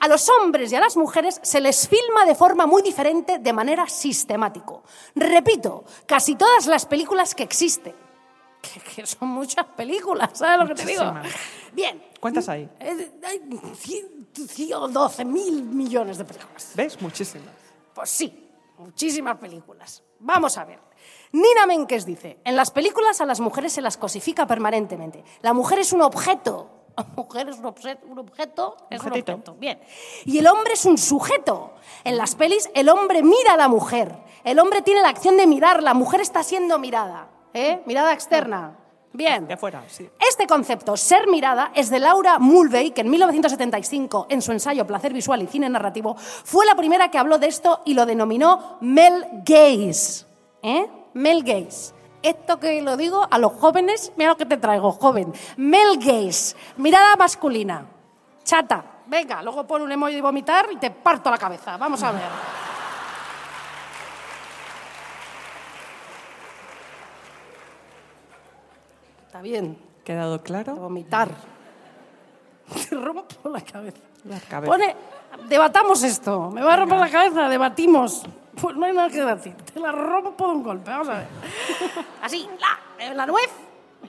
A 0.00 0.08
los 0.08 0.28
hombres 0.28 0.70
y 0.72 0.76
a 0.76 0.80
las 0.80 0.96
mujeres 0.96 1.40
se 1.42 1.60
les 1.60 1.88
filma 1.88 2.24
de 2.24 2.34
forma 2.34 2.66
muy 2.66 2.82
diferente 2.82 3.38
de 3.38 3.52
manera 3.52 3.88
sistemático. 3.88 4.82
Repito, 5.14 5.84
casi 6.06 6.36
todas 6.36 6.66
las 6.66 6.86
películas 6.86 7.34
que 7.34 7.42
existen. 7.42 7.94
Que, 8.60 8.80
que 8.80 9.06
son 9.06 9.28
muchas 9.28 9.64
películas, 9.66 10.30
¿sabes 10.34 10.58
lo 10.58 10.66
que 10.66 10.74
te 10.74 10.84
digo? 10.84 11.04
Bien. 11.72 12.02
¿Cuántas 12.18 12.48
hay? 12.48 12.68
Hay 12.80 13.40
112 13.76 15.24
mil 15.24 15.62
millones 15.62 16.18
de 16.18 16.24
películas. 16.24 16.72
¿Ves? 16.74 17.00
Muchísimas. 17.00 17.54
Pues 17.94 18.10
sí, 18.10 18.50
muchísimas 18.78 19.38
películas. 19.38 20.02
Vamos 20.18 20.58
a 20.58 20.64
ver. 20.64 20.80
Nina 21.32 21.66
Menkes 21.66 22.04
dice, 22.04 22.40
en 22.44 22.56
las 22.56 22.70
películas 22.70 23.20
a 23.20 23.26
las 23.26 23.38
mujeres 23.38 23.72
se 23.72 23.80
las 23.80 23.96
cosifica 23.96 24.46
permanentemente. 24.46 25.22
La 25.42 25.52
mujer 25.52 25.78
es 25.78 25.92
un 25.92 26.02
objeto. 26.02 26.77
La 26.98 27.06
mujer 27.16 27.48
es 27.48 27.58
un, 27.58 27.64
obse- 27.64 27.98
un 28.08 28.18
objeto. 28.18 28.76
Es 28.90 29.00
un 29.02 29.08
objeto. 29.08 29.54
Bien. 29.54 29.78
Y 30.24 30.38
el 30.38 30.46
hombre 30.48 30.72
es 30.74 30.84
un 30.84 30.98
sujeto. 30.98 31.74
En 32.04 32.16
las 32.16 32.34
pelis 32.34 32.68
el 32.74 32.88
hombre 32.88 33.22
mira 33.22 33.54
a 33.54 33.56
la 33.56 33.68
mujer. 33.68 34.14
El 34.44 34.58
hombre 34.58 34.82
tiene 34.82 35.00
la 35.02 35.08
acción 35.08 35.36
de 35.36 35.46
mirar. 35.46 35.82
La 35.82 35.94
mujer 35.94 36.20
está 36.20 36.42
siendo 36.42 36.78
mirada. 36.78 37.28
¿eh? 37.54 37.80
Mirada 37.86 38.12
externa. 38.12 38.76
Bien. 39.12 39.46
De 39.46 39.54
afuera, 39.54 39.82
sí. 39.88 40.08
Este 40.28 40.46
concepto, 40.46 40.96
ser 40.96 41.28
mirada, 41.28 41.72
es 41.74 41.88
de 41.88 41.98
Laura 41.98 42.38
Mulvey, 42.38 42.90
que 42.90 43.00
en 43.00 43.10
1975, 43.10 44.26
en 44.28 44.42
su 44.42 44.52
ensayo 44.52 44.86
Placer 44.86 45.12
Visual 45.12 45.42
y 45.42 45.46
Cine 45.46 45.68
Narrativo, 45.68 46.14
fue 46.16 46.66
la 46.66 46.74
primera 46.74 47.10
que 47.10 47.16
habló 47.18 47.38
de 47.38 47.46
esto 47.46 47.80
y 47.86 47.94
lo 47.94 48.04
denominó 48.06 48.76
Mel 48.82 49.24
Gaze. 49.44 50.26
¿Eh? 50.62 50.86
Mel 51.14 51.42
Gaze. 51.42 51.94
Esto 52.22 52.58
que 52.58 52.82
lo 52.82 52.96
digo 52.96 53.26
a 53.30 53.38
los 53.38 53.52
jóvenes, 53.52 54.12
mira 54.16 54.30
lo 54.30 54.36
que 54.36 54.46
te 54.46 54.56
traigo, 54.56 54.90
joven. 54.92 55.32
Mel 55.56 55.98
Gaze, 55.98 56.56
mirada 56.76 57.16
masculina. 57.16 57.86
Chata, 58.44 58.84
venga, 59.06 59.42
luego 59.42 59.66
pon 59.66 59.82
un 59.82 59.92
emoji 59.92 60.14
de 60.16 60.22
vomitar 60.22 60.66
y 60.72 60.76
te 60.76 60.90
parto 60.90 61.30
la 61.30 61.38
cabeza. 61.38 61.76
Vamos 61.76 62.02
a 62.02 62.10
ver. 62.12 62.22
Está 69.26 69.42
bien, 69.42 69.78
¿Quedado 70.04 70.38
de 70.38 70.42
claro? 70.42 70.74
vomitar. 70.76 71.28
Te 72.88 72.94
rompo 72.96 73.48
la 73.50 73.60
cabeza. 73.60 73.98
La 74.24 74.40
cabeza. 74.40 74.72
Pone, 74.72 74.96
debatamos 75.48 76.02
esto. 76.02 76.50
Me 76.50 76.62
va 76.62 76.74
a 76.74 76.76
romper 76.78 76.98
la 76.98 77.10
cabeza, 77.10 77.48
debatimos. 77.48 78.24
Pues 78.60 78.76
no 78.76 78.86
hay 78.86 78.92
nada 78.92 79.08
que 79.08 79.22
decir. 79.24 79.54
Te 79.72 79.80
la 79.80 79.92
rompo 79.92 80.46
de 80.46 80.52
un 80.54 80.62
golpe. 80.62 80.90
Vamos 80.90 81.08
a 81.08 81.14
ver. 81.18 81.26
Así, 82.22 82.48
la, 82.58 83.04
eh, 83.04 83.14
la 83.14 83.26
nuez. 83.26 83.50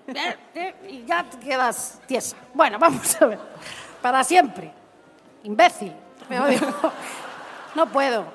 eh, 0.07 0.35
eh, 0.55 0.75
Y 0.89 1.05
ya 1.05 1.23
te 1.23 1.37
quedas 1.39 2.01
tiesa. 2.07 2.35
Bueno, 2.53 2.77
vamos 2.79 3.21
a 3.21 3.25
ver. 3.25 3.39
Para 4.01 4.23
siempre. 4.23 4.71
Imbécil. 5.43 5.93
Me 6.29 6.39
odio. 6.39 6.59
No 7.75 7.85
puedo. 7.87 8.25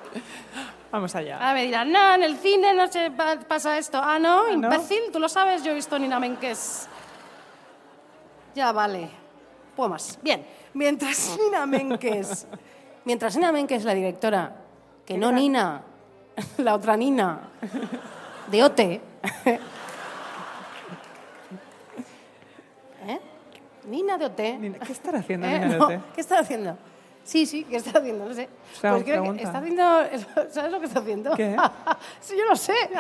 Vamos 0.92 1.12
allá. 1.16 1.35
Ahora 1.38 1.55
me 1.55 1.64
dirán, 1.64 1.90
no, 1.90 2.14
en 2.14 2.22
el 2.22 2.37
cine 2.38 2.72
no 2.72 2.87
se 2.87 3.11
pa- 3.11 3.37
pasa 3.48 3.77
esto. 3.77 4.00
Ah, 4.00 4.16
no, 4.20 4.44
no? 4.46 4.53
imbécil, 4.53 5.00
tú 5.12 5.18
lo 5.18 5.29
sabes, 5.29 5.64
yo 5.64 5.72
he 5.72 5.74
visto 5.74 5.98
Nina 5.98 6.20
Menkes. 6.20 6.88
Ya 8.55 8.70
vale. 8.70 9.11
Puedo 9.74 9.90
más. 9.90 10.20
Bien, 10.22 10.46
mientras 10.72 11.37
Nina 11.44 11.66
Menkes, 11.66 12.46
mientras 13.05 13.35
Nina 13.35 13.50
Menkes, 13.50 13.85
la 13.85 13.92
directora, 13.92 14.55
que 15.05 15.18
no 15.18 15.33
Nina, 15.33 15.83
la 16.59 16.75
otra 16.75 16.97
Nina, 16.97 17.40
de 18.51 18.62
OTE. 18.64 19.01
¿Eh? 23.07 23.20
Nina 23.85 24.16
de 24.18 24.25
OT. 24.27 24.40
Nina, 24.59 24.79
¿qué 24.79 24.92
estará 24.92 25.18
haciendo 25.18 25.47
¿Eh? 25.51 25.51
Nina 25.59 25.68
de 25.68 25.79
No, 25.79 25.87
OT? 25.87 25.92
¿Qué 26.14 26.20
está 26.20 26.38
haciendo? 26.38 26.77
Sí, 27.23 27.47
sí, 27.47 27.64
¿qué 27.64 27.77
está 27.77 27.99
haciendo? 28.01 28.27
No 28.27 28.35
sé. 28.35 28.49
Pues 28.51 28.81
creo 28.81 28.99
que 29.05 29.12
pregunta. 29.12 29.42
está 29.42 29.59
haciendo... 29.59 29.83
¿Sabes 30.51 30.70
lo 30.73 30.79
que 30.79 30.87
está 30.87 31.01
haciendo? 31.01 31.35
¿Qué? 31.35 31.57
sí, 32.20 32.35
yo 32.37 32.44
lo 32.44 32.55
sé. 32.55 32.75
Está 32.83 32.99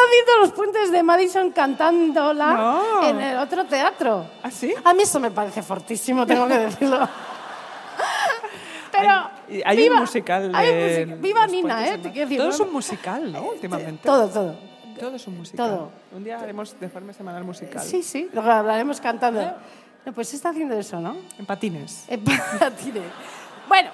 haciendo 0.00 0.38
los 0.40 0.52
puentes 0.52 0.90
de 0.90 1.02
Madison 1.02 1.50
cantándola 1.50 2.52
No. 2.54 3.02
en 3.06 3.20
el 3.20 3.36
otro 3.36 3.66
teatro. 3.66 4.26
¿Ah, 4.42 4.50
sí? 4.50 4.74
A 4.82 4.94
mí 4.94 5.02
eso 5.02 5.20
me 5.20 5.30
parece 5.30 5.62
fortísimo, 5.62 6.26
tengo 6.26 6.48
que 6.48 6.56
decirlo. 6.58 7.06
Pero... 8.98 9.62
Hay, 9.64 9.76
viva, 9.76 9.94
un 9.94 10.00
musical 10.00 10.52
hay. 10.54 11.04
Viva 11.04 11.46
Nina, 11.46 11.86
¿eh? 11.86 11.90
de 11.92 11.98
Te 11.98 12.08
Ma- 12.08 12.12
quiero 12.12 12.28
decir, 12.28 12.38
Todo 12.38 12.50
es 12.50 12.60
un 12.60 12.72
musical, 12.72 13.32
¿no? 13.32 13.42
Últimamente. 13.52 14.02
Todo, 14.04 14.28
todo. 14.28 14.56
Todo 14.98 15.16
es 15.16 15.26
un 15.26 15.36
musical. 15.38 15.68
Todo. 15.68 15.90
Un 16.14 16.24
día 16.24 16.38
haremos 16.40 16.78
de 16.80 16.88
forma 16.88 17.12
semanal 17.12 17.44
musical. 17.44 17.82
Sí, 17.82 18.02
sí, 18.02 18.28
lo 18.32 18.40
hablaremos 18.42 19.00
cantando. 19.00 19.42
No, 20.04 20.12
pues 20.12 20.32
está 20.32 20.50
haciendo 20.50 20.78
eso, 20.78 21.00
¿no? 21.00 21.16
En 21.38 21.44
patines. 21.46 22.04
En 22.08 22.22
patines. 22.58 23.02
Bueno, 23.68 23.90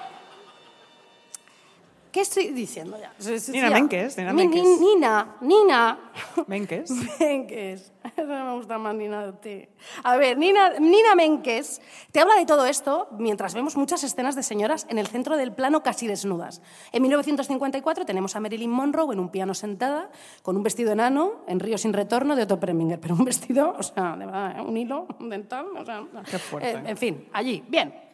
¿Qué 2.13 2.21
estoy 2.21 2.49
diciendo 2.49 2.95
ya? 2.97 3.11
Nina. 3.51 3.69
Menkes, 3.71 4.17
Nina 4.19 4.33
Menkes. 4.33 4.61
ni- 4.63 4.77
Nina, 4.77 5.35
Nina. 5.41 5.99
Menkes. 6.47 6.91
Menkes. 7.19 7.91
Me 8.15 8.53
gusta 8.55 8.77
más 8.77 8.93
Nina 8.93 9.25
de 9.25 9.33
ti. 9.33 9.67
A 10.03 10.15
ver, 10.15 10.37
Nina, 10.37 10.77
Nina 10.79 11.15
Menkes 11.15 11.81
te 12.11 12.19
habla 12.19 12.35
de 12.35 12.45
todo 12.45 12.67
esto 12.67 13.07
mientras 13.17 13.55
vemos 13.55 13.75
muchas 13.77 14.03
escenas 14.03 14.35
de 14.35 14.43
señoras 14.43 14.85
en 14.91 14.99
el 14.99 15.07
centro 15.07 15.37
del 15.37 15.53
plano 15.53 15.81
casi 15.81 16.05
desnudas. 16.05 16.61
En 16.91 17.01
1954 17.01 18.05
tenemos 18.05 18.35
a 18.35 18.39
Marilyn 18.39 18.69
Monroe 18.69 19.11
en 19.13 19.19
un 19.19 19.29
piano 19.29 19.55
sentada 19.55 20.11
con 20.43 20.55
un 20.55 20.61
vestido 20.61 20.91
enano 20.91 21.41
en 21.47 21.59
Río 21.59 21.79
sin 21.79 21.93
retorno 21.93 22.35
de 22.35 22.43
Otto 22.43 22.59
Preminger, 22.59 22.99
pero 22.99 23.15
un 23.15 23.25
vestido, 23.25 23.75
o 23.75 23.81
sea, 23.81 24.15
de 24.15 24.25
verdad, 24.27 24.59
¿eh? 24.59 24.61
un 24.61 24.77
hilo 24.77 25.07
dental, 25.19 25.65
o 25.75 25.83
sea, 25.83 26.03
Qué 26.29 26.37
fuerte. 26.37 26.69
eh, 26.69 26.83
en 26.85 26.97
fin, 26.97 27.27
allí, 27.33 27.63
bien. 27.67 28.12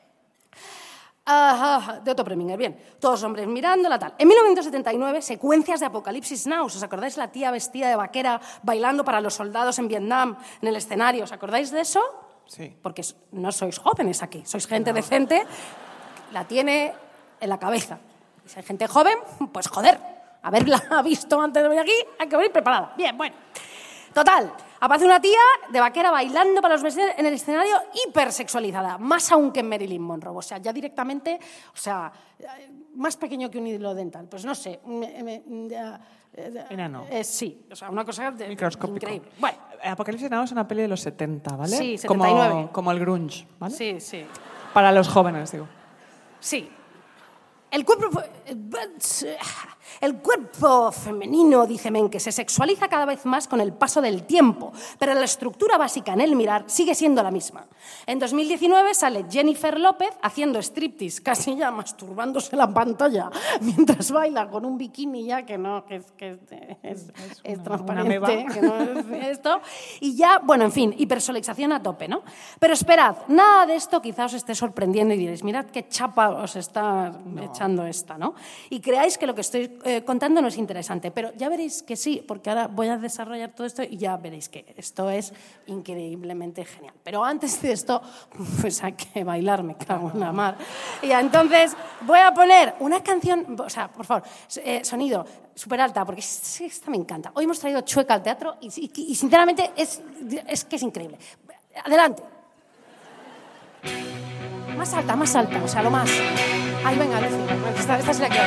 Ajá, 1.32 2.00
de 2.00 2.10
Otto 2.10 2.24
Preminger, 2.24 2.58
bien. 2.58 2.76
Todos 3.00 3.22
hombres 3.22 3.46
mirándola, 3.46 4.00
tal. 4.00 4.16
En 4.18 4.28
1979, 4.28 5.22
secuencias 5.22 5.80
de 5.80 5.86
Apocalipsis 5.86 6.48
Now. 6.48 6.66
¿Os 6.66 6.82
acordáis 6.82 7.18
la 7.18 7.28
tía 7.32 7.52
vestida 7.52 7.88
de 7.88 7.96
vaquera 7.96 8.42
bailando 8.64 9.06
para 9.06 9.22
los 9.22 9.36
soldados 9.36 9.78
en 9.78 9.88
Vietnam 9.88 10.36
en 10.60 10.68
el 10.68 10.76
escenario? 10.76 11.26
¿Os 11.26 11.32
acordáis 11.32 11.70
de 11.70 11.82
eso? 11.82 12.02
Sí. 12.48 12.76
Porque 12.82 13.04
no 13.34 13.52
sois 13.52 13.78
jóvenes 13.78 14.24
aquí, 14.24 14.42
sois 14.44 14.66
gente 14.66 14.92
decente, 14.92 15.46
la 16.32 16.46
tiene 16.46 16.96
en 17.40 17.50
la 17.50 17.60
cabeza. 17.60 18.00
Y 18.44 18.50
si 18.50 18.58
hay 18.58 18.66
gente 18.66 18.88
joven, 18.88 19.20
pues 19.54 19.68
joder, 19.68 20.00
haberla 20.42 20.82
visto 21.04 21.40
antes 21.40 21.62
de 21.62 21.70
venir 21.70 21.84
aquí, 21.84 21.94
hay 22.18 22.28
que 22.28 22.38
venir 22.38 22.52
preparada. 22.52 22.96
Bien, 22.98 23.16
bueno. 23.16 23.36
Total, 24.16 24.52
aparece 24.80 25.06
una 25.06 25.20
tía 25.20 25.40
de 25.72 25.80
vaquera 25.80 26.12
bailando 26.12 26.62
para 26.62 26.76
los 26.76 26.84
vestidos 26.84 27.12
en 27.18 27.26
el 27.26 27.34
escenario 27.34 27.76
hipersexualizada, 28.08 28.98
más 28.98 29.32
aún 29.32 29.52
que 29.52 29.60
en 29.62 29.70
Marilyn 29.70 30.02
Monroe. 30.02 30.36
O 30.38 30.42
sea, 30.42 30.58
ya 30.58 30.72
directamente, 30.74 31.40
o 31.74 31.78
sea, 31.78 32.12
más 32.96 33.18
pequeño 33.18 33.50
que 33.50 33.58
un 33.58 33.68
hilo 33.68 33.94
dental. 33.94 34.28
Pues 34.30 34.46
no 34.46 34.56
sé. 34.56 34.80
Enano. 36.70 37.06
eh, 37.10 37.24
sí, 37.24 37.66
o 37.72 37.76
sea, 37.76 37.90
una 37.90 38.06
cosa 38.06 38.32
de- 38.32 38.48
Microscópico. 38.48 38.96
increíble. 38.98 39.30
Bueno, 39.40 39.58
Apocalipsis 39.84 40.30
Now 40.30 40.44
es 40.44 40.52
una 40.52 40.68
peli 40.68 40.84
de 40.84 40.88
los 40.88 41.02
70, 41.02 41.56
¿vale? 41.56 41.76
Sí, 41.76 41.98
79. 41.98 42.50
Como, 42.50 42.72
como 42.72 42.92
el 42.92 43.00
grunge, 43.00 43.48
¿vale? 43.60 43.74
sí, 43.76 44.00
sí. 44.00 44.26
Para 44.74 44.92
los 44.92 45.08
jóvenes, 45.10 45.52
digo. 45.52 45.68
Sí. 46.40 46.70
El 47.72 47.86
cuerpo, 47.86 48.22
el 50.02 50.16
cuerpo 50.18 50.92
femenino, 50.92 51.66
dice 51.68 51.92
Men, 51.92 52.10
que 52.10 52.20
se 52.20 52.32
sexualiza 52.32 52.88
cada 52.88 53.06
vez 53.06 53.26
más 53.26 53.48
con 53.48 53.60
el 53.62 53.74
paso 53.74 54.02
del 54.02 54.24
tiempo, 54.24 54.72
pero 54.98 55.14
la 55.14 55.26
estructura 55.26 55.78
básica 55.78 56.14
en 56.14 56.22
el 56.22 56.36
mirar 56.36 56.64
sigue 56.68 56.96
siendo 56.96 57.22
la 57.22 57.32
misma. 57.32 57.68
En 58.06 58.18
2019 58.20 58.94
sale 58.94 59.26
Jennifer 59.30 59.80
López 59.80 60.10
haciendo 60.22 60.60
striptease, 60.60 61.22
casi 61.22 61.56
ya 61.56 61.70
masturbándose 61.72 62.56
la 62.56 62.72
pantalla, 62.74 63.30
mientras 63.62 64.12
baila 64.12 64.50
con 64.50 64.66
un 64.66 64.78
bikini 64.78 65.26
ya 65.26 65.44
que 65.46 65.58
no, 65.58 65.86
que 65.86 65.98
es, 65.98 66.12
que 66.14 66.32
es, 66.32 66.40
es- 66.84 67.14
es 67.44 67.56
una- 67.58 67.64
transparente, 67.64 68.18
una 68.18 68.28
meba. 68.28 68.54
que 68.54 68.62
no 68.62 68.82
es 68.82 69.28
esto. 69.30 69.62
Y 70.00 70.16
ya, 70.16 70.40
bueno, 70.44 70.66
en 70.66 70.72
fin, 70.72 70.96
hipersexualización 70.98 71.72
a 71.74 71.84
tope, 71.84 72.08
¿no? 72.08 72.24
Pero 72.60 72.74
esperad, 72.74 73.16
nada 73.28 73.66
de 73.66 73.76
esto 73.76 74.02
quizá 74.02 74.26
os 74.26 74.34
esté 74.34 74.56
sorprendiendo 74.56 75.14
y 75.14 75.18
diréis, 75.18 75.44
mirad 75.44 75.66
qué 75.66 75.88
chapa 75.88 76.30
os 76.30 76.56
está 76.56 77.12
echando 77.60 77.86
esta, 77.86 78.18
¿no? 78.18 78.36
Y 78.70 78.80
creáis 78.80 79.18
que 79.18 79.28
lo 79.28 79.36
que 79.36 79.42
estoy 79.42 79.78
eh, 79.84 80.02
contando 80.06 80.42
no 80.42 80.48
es 80.48 80.58
interesante, 80.58 81.12
pero 81.12 81.34
ya 81.36 81.50
veréis 81.50 81.84
que 81.84 81.98
sí, 81.98 82.24
porque 82.26 82.50
ahora 82.50 82.68
voy 82.68 82.88
a 82.88 82.96
desarrollar 82.98 83.52
todo 83.52 83.68
esto 83.68 83.84
y 83.84 83.98
ya 83.98 84.16
veréis 84.16 84.48
que 84.48 84.74
esto 84.78 85.10
es 85.10 85.34
increíblemente 85.68 86.64
genial. 86.64 86.94
Pero 87.04 87.22
antes 87.26 87.62
de 87.62 87.74
esto, 87.74 88.02
pues 88.62 88.82
hay 88.82 88.94
que 88.94 89.26
bailar, 89.26 89.64
me 89.64 89.76
cago 89.76 90.10
en 90.14 90.22
la 90.22 90.32
mar. 90.32 90.56
Y 91.02 91.12
entonces 91.12 91.76
voy 92.02 92.20
a 92.20 92.34
poner 92.34 92.76
una 92.80 93.04
canción, 93.04 93.58
o 93.60 93.70
sea, 93.70 93.92
por 93.92 94.06
favor, 94.06 94.24
eh, 94.64 94.80
sonido 94.86 95.26
súper 95.54 95.82
alta, 95.82 96.06
porque 96.06 96.22
es- 96.22 96.62
esta 96.62 96.90
me 96.90 96.96
encanta. 96.98 97.32
Hoy 97.36 97.44
hemos 97.44 97.60
traído 97.60 97.82
Chueca 97.82 98.14
al 98.14 98.24
teatro 98.24 98.56
y, 98.62 98.68
y- 98.68 99.12
y 99.12 99.16
sinceramente 99.16 99.72
es, 99.76 100.02
es 100.48 100.64
que 100.64 100.78
es 100.78 100.84
increíble. 100.84 101.18
Adelante. 101.84 102.24
Más 104.78 104.94
alta, 104.94 105.14
más 105.18 105.36
alta, 105.36 105.62
o 105.62 105.68
sea, 105.68 105.84
lo 105.84 105.92
más. 105.92 106.10
Ay, 106.86 106.98
venga, 106.98 107.20
esta, 107.78 107.98
esta 107.98 108.12
es 108.12 108.20
la 108.20 108.30
que 108.30 108.40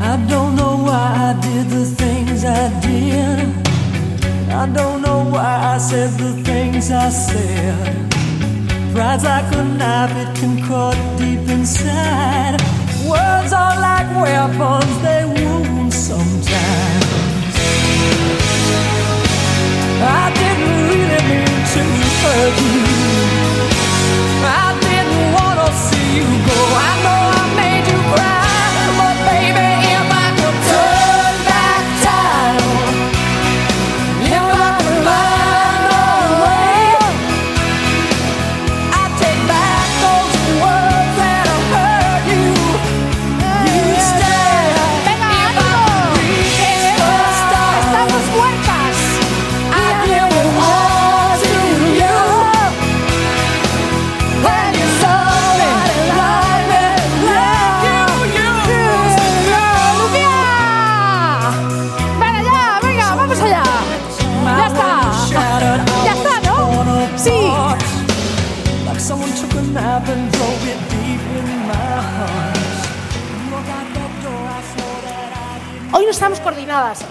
I 0.00 0.16
don't 0.28 0.54
know 0.54 0.76
why 0.76 1.30
I 1.30 1.32
did 1.40 1.68
the 1.70 1.84
things 1.84 2.44
I 2.44 2.68
did. 2.80 3.66
I 4.50 4.66
don't 4.66 5.02
know 5.02 5.24
why 5.24 5.74
I 5.74 5.78
said 5.78 6.10
the 6.12 6.32
things 6.44 6.90
I 6.90 7.08
said. 7.10 8.06
Pride's 8.94 9.24
like 9.24 9.52
a 9.54 9.64
knife, 9.64 10.16
it 10.16 10.38
can 10.38 10.62
cut 10.66 10.96
deep 11.18 11.48
inside. 11.48 12.56
Words 13.08 13.52
are 13.52 13.76
like 13.80 14.08
weapons, 14.14 15.02
they 15.02 15.24
wound 15.24 15.92
sometimes. 15.92 17.06
I 20.00 20.32
didn't 20.38 20.88
really 20.88 21.22
mean 21.28 21.60
to 21.72 21.82
hurt 22.22 22.56
you. 22.60 23.35
You 26.16 26.22
go. 26.22 26.58
I 26.80 27.02
know 27.02 27.25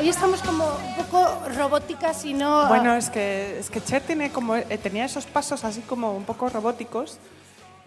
hoy 0.06 0.10
estamos 0.10 0.40
como 0.44 0.66
un 0.66 1.04
poco 1.04 1.28
robóticas 1.58 2.26
y 2.26 2.36
no... 2.36 2.68
Bueno, 2.68 2.94
es 2.94 3.10
que, 3.10 3.58
es 3.58 3.72
que 3.72 3.82
Cher 3.82 4.04
tiene 4.04 4.32
como, 4.32 4.56
eh, 4.56 4.78
tenía 4.78 5.04
esos 5.06 5.26
pasos 5.26 5.64
así 5.64 5.82
como 5.82 6.16
un 6.16 6.26
poco 6.26 6.48
robóticos 6.48 7.18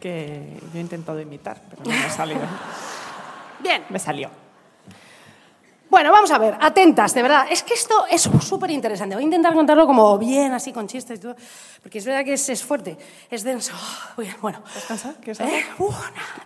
que 0.01 0.59
yo 0.73 0.79
he 0.79 0.81
intentado 0.81 1.21
imitar, 1.21 1.63
pero 1.71 1.85
no 1.85 1.91
me 1.91 2.05
ha 2.05 2.11
salido. 2.11 2.41
Bien. 3.63 3.85
me 3.89 4.01
salió. 4.01 4.31
Bueno, 5.89 6.11
vamos 6.11 6.33
a 6.33 6.39
ver, 6.39 6.57
atentas, 6.61 7.15
de 7.15 7.23
verdad. 7.23 7.47
Es 7.53 7.63
que 7.63 7.75
esto 7.75 7.95
es 8.11 8.23
súper 8.23 8.73
interesante. 8.73 9.15
Voy 9.15 9.23
a 9.23 9.25
intentar 9.25 9.55
contarlo 9.55 9.87
como 9.87 10.19
bien, 10.19 10.53
así 10.53 10.73
con 10.73 10.89
chistes 10.89 11.21
y 11.21 11.23
todo, 11.23 11.37
porque 11.81 11.99
es 11.99 12.05
verdad 12.05 12.25
que 12.25 12.33
es, 12.33 12.49
es 12.49 12.65
fuerte, 12.65 12.99
es 13.31 13.45
denso. 13.45 13.75
Bien, 14.19 14.35
bueno. 14.43 14.61
¿Quieres 15.23 15.39
¿Eh? 15.39 15.65
Uh, 15.79 15.85
no, 15.85 15.95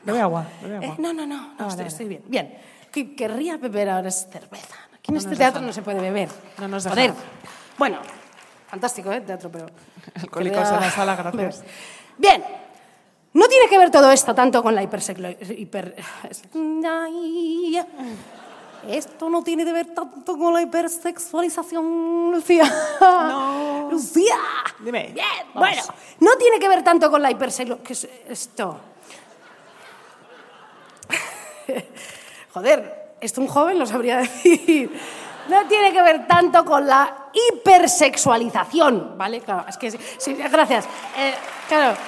Bebe 0.05 0.21
agua, 0.21 0.47
bebe 0.63 0.87
Eh, 0.87 0.95
no, 0.99 1.15
no, 1.15 1.27
no, 1.27 1.55
no, 1.59 1.67
Ah, 1.67 1.75
estoy, 1.83 2.09
bien. 2.09 2.23
Bien. 2.27 2.59
Que 2.93 3.17
querría 3.17 3.57
beber 3.57 3.89
ahora 3.89 4.11
es 4.11 4.29
cerveza. 4.31 4.82
Aquí 5.03 5.11
en 5.11 5.15
No 5.15 5.19
este 5.19 5.35
teatro 5.35 5.61
no 5.61 5.73
se 5.73 5.83
puede 5.83 6.01
beber. 6.01 6.29
No 6.59 6.69
nos 6.69 6.87
Joder. 6.87 7.13
Bueno, 7.77 7.99
fantástico, 8.69 9.11
¿eh? 9.11 9.21
Teatro, 9.21 9.51
pero... 9.51 9.67
Alcohólicos 10.15 10.69
en 10.69 10.81
la 10.81 10.91
sala, 10.93 11.17
gracias. 11.35 11.65
Bien. 12.17 12.45
No 13.33 13.49
tiene 13.49 13.67
que 13.69 13.79
ver 13.79 13.91
todo 13.91 14.13
esto 14.13 14.33
tanto 14.33 14.63
con 14.63 14.77
la 14.77 14.83
hipersexual... 14.85 15.37
Hiper... 15.41 15.97
Esto 18.89 19.29
no 19.29 19.43
tiene 19.43 19.65
que 19.65 19.73
ver 19.73 19.87
tanto 19.87 20.39
con 20.39 20.55
la 20.55 20.63
hipersexualización, 20.63 22.31
Lucía. 22.33 22.73
No. 23.01 23.89
Lucía. 23.91 24.37
Dime. 24.85 25.11
Bien, 25.13 25.27
Vamos. 25.53 25.69
bueno. 25.69 25.83
No 26.21 26.37
tiene 26.37 26.61
que 26.61 26.69
ver 26.69 26.85
tanto 26.85 27.11
con 27.11 27.21
la 27.21 27.31
hipersexualización... 27.33 27.85
¿Qué 27.85 27.93
es 27.93 28.09
esto? 28.29 28.79
Joder, 32.53 33.02
esto 33.23 33.41
un 33.41 33.47
joven 33.49 33.79
lo 33.79 33.87
sabría 33.87 34.19
decir. 34.19 34.91
No 35.49 35.67
tiene 35.67 35.93
que 35.93 36.03
ver 36.03 36.27
tanto 36.27 36.65
con 36.65 36.87
la 36.87 37.29
hipersexualización, 37.33 39.17
¿vale? 39.17 39.41
Claro, 39.41 39.65
es 39.69 39.77
que 39.77 39.91
sí, 39.91 39.99
sí, 40.19 40.35
gracias. 40.35 40.87
Eh, 41.17 41.35
claro. 41.69 41.97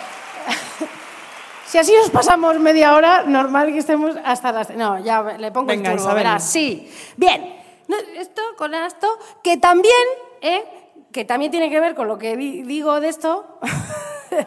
Si 1.66 1.78
así 1.78 1.92
nos 1.96 2.10
pasamos 2.10 2.60
media 2.60 2.94
hora, 2.94 3.24
normal 3.26 3.72
que 3.72 3.78
estemos 3.78 4.14
hasta 4.22 4.52
las... 4.52 4.70
No, 4.76 4.98
ya 5.00 5.22
le 5.22 5.50
pongo 5.50 5.66
Venga, 5.68 5.90
el 5.92 5.98
turbo, 5.98 6.14
verás. 6.14 6.44
Sí. 6.48 6.88
Bien. 7.16 7.56
No, 7.88 7.96
esto 8.16 8.42
con 8.56 8.74
esto, 8.74 9.08
que 9.42 9.56
también, 9.56 9.94
¿eh? 10.40 10.62
que 11.10 11.24
también 11.24 11.50
tiene 11.50 11.70
que 11.70 11.80
ver 11.80 11.96
con 11.96 12.06
lo 12.06 12.16
que 12.16 12.36
di- 12.36 12.62
digo 12.62 13.00
de 13.00 13.08
esto, 13.08 13.58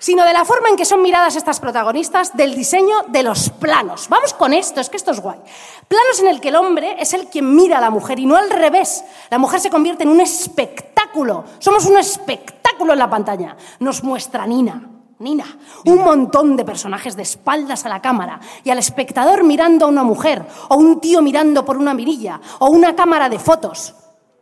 sino 0.00 0.24
de 0.24 0.32
la 0.32 0.44
forma 0.44 0.70
en 0.70 0.76
que 0.76 0.84
son 0.84 1.02
miradas 1.02 1.36
estas 1.36 1.60
protagonistas, 1.60 2.36
del 2.36 2.56
diseño 2.56 3.02
de 3.08 3.22
los 3.22 3.50
planos. 3.50 4.08
Vamos 4.08 4.34
con 4.34 4.52
esto, 4.52 4.80
es 4.80 4.90
que 4.90 4.96
esto 4.96 5.12
es 5.12 5.20
guay. 5.20 5.38
Planos 5.86 6.20
en 6.20 6.28
el 6.28 6.40
que 6.40 6.48
el 6.48 6.56
hombre 6.56 6.96
es 6.98 7.12
el 7.12 7.28
quien 7.28 7.54
mira 7.54 7.78
a 7.78 7.80
la 7.80 7.90
mujer 7.90 8.18
y 8.18 8.26
no 8.26 8.36
al 8.36 8.50
revés. 8.50 9.04
La 9.30 9.38
mujer 9.38 9.60
se 9.60 9.70
convierte 9.70 10.02
en 10.02 10.08
un 10.08 10.20
espectáculo. 10.20 11.44
Somos 11.58 11.86
un 11.86 11.98
espectáculo 11.98 12.94
en 12.94 12.98
la 12.98 13.10
pantalla. 13.10 13.56
Nos 13.78 14.02
muestra 14.02 14.46
Nina. 14.46 14.88
Nina, 15.18 15.44
un 15.84 15.98
montón 15.98 16.56
de 16.56 16.64
personajes 16.64 17.14
de 17.14 17.22
espaldas 17.22 17.84
a 17.84 17.90
la 17.90 18.00
cámara 18.00 18.40
y 18.64 18.70
al 18.70 18.78
espectador 18.78 19.44
mirando 19.44 19.84
a 19.84 19.88
una 19.88 20.02
mujer, 20.02 20.46
o 20.70 20.76
un 20.76 20.98
tío 20.98 21.20
mirando 21.20 21.62
por 21.62 21.76
una 21.76 21.92
mirilla, 21.92 22.40
o 22.58 22.70
una 22.70 22.96
cámara 22.96 23.28
de 23.28 23.38
fotos. 23.38 23.94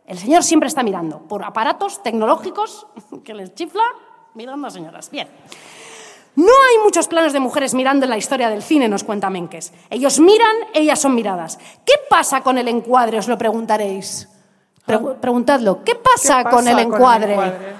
El 0.05 0.17
señor 0.17 0.41
siempre 0.41 0.67
está 0.69 0.81
mirando 0.81 1.19
por 1.27 1.43
aparatos 1.43 2.01
tecnológicos 2.01 2.87
que 3.25 3.33
les 3.33 3.53
chifla 3.53 3.83
mirando 4.33 4.67
a 4.67 4.71
señoras. 4.71 5.09
Bien. 5.09 5.27
No 6.35 6.45
hay 6.69 6.77
muchos 6.83 7.07
planos 7.07 7.33
de 7.33 7.39
mujeres 7.39 7.73
mirando 7.73 8.05
en 8.05 8.09
la 8.11 8.17
historia 8.17 8.49
del 8.49 8.63
cine, 8.63 8.87
nos 8.87 9.03
cuenta 9.03 9.29
Menkes. 9.29 9.73
Ellos 9.89 10.19
miran, 10.19 10.55
ellas 10.73 10.99
son 10.99 11.13
miradas. 11.15 11.57
¿Qué 11.85 11.93
pasa 12.09 12.41
con 12.41 12.57
el 12.57 12.67
encuadre? 12.67 13.17
Os 13.17 13.27
lo 13.27 13.37
preguntaréis. 13.37 14.29
Pregu- 14.87 15.15
preguntadlo. 15.19 15.83
¿Qué 15.83 15.95
pasa, 15.95 16.37
¿Qué 16.37 16.43
pasa 16.45 16.55
con 16.55 16.67
el 16.67 16.79
encuadre? 16.79 17.31
encuadre? 17.33 17.73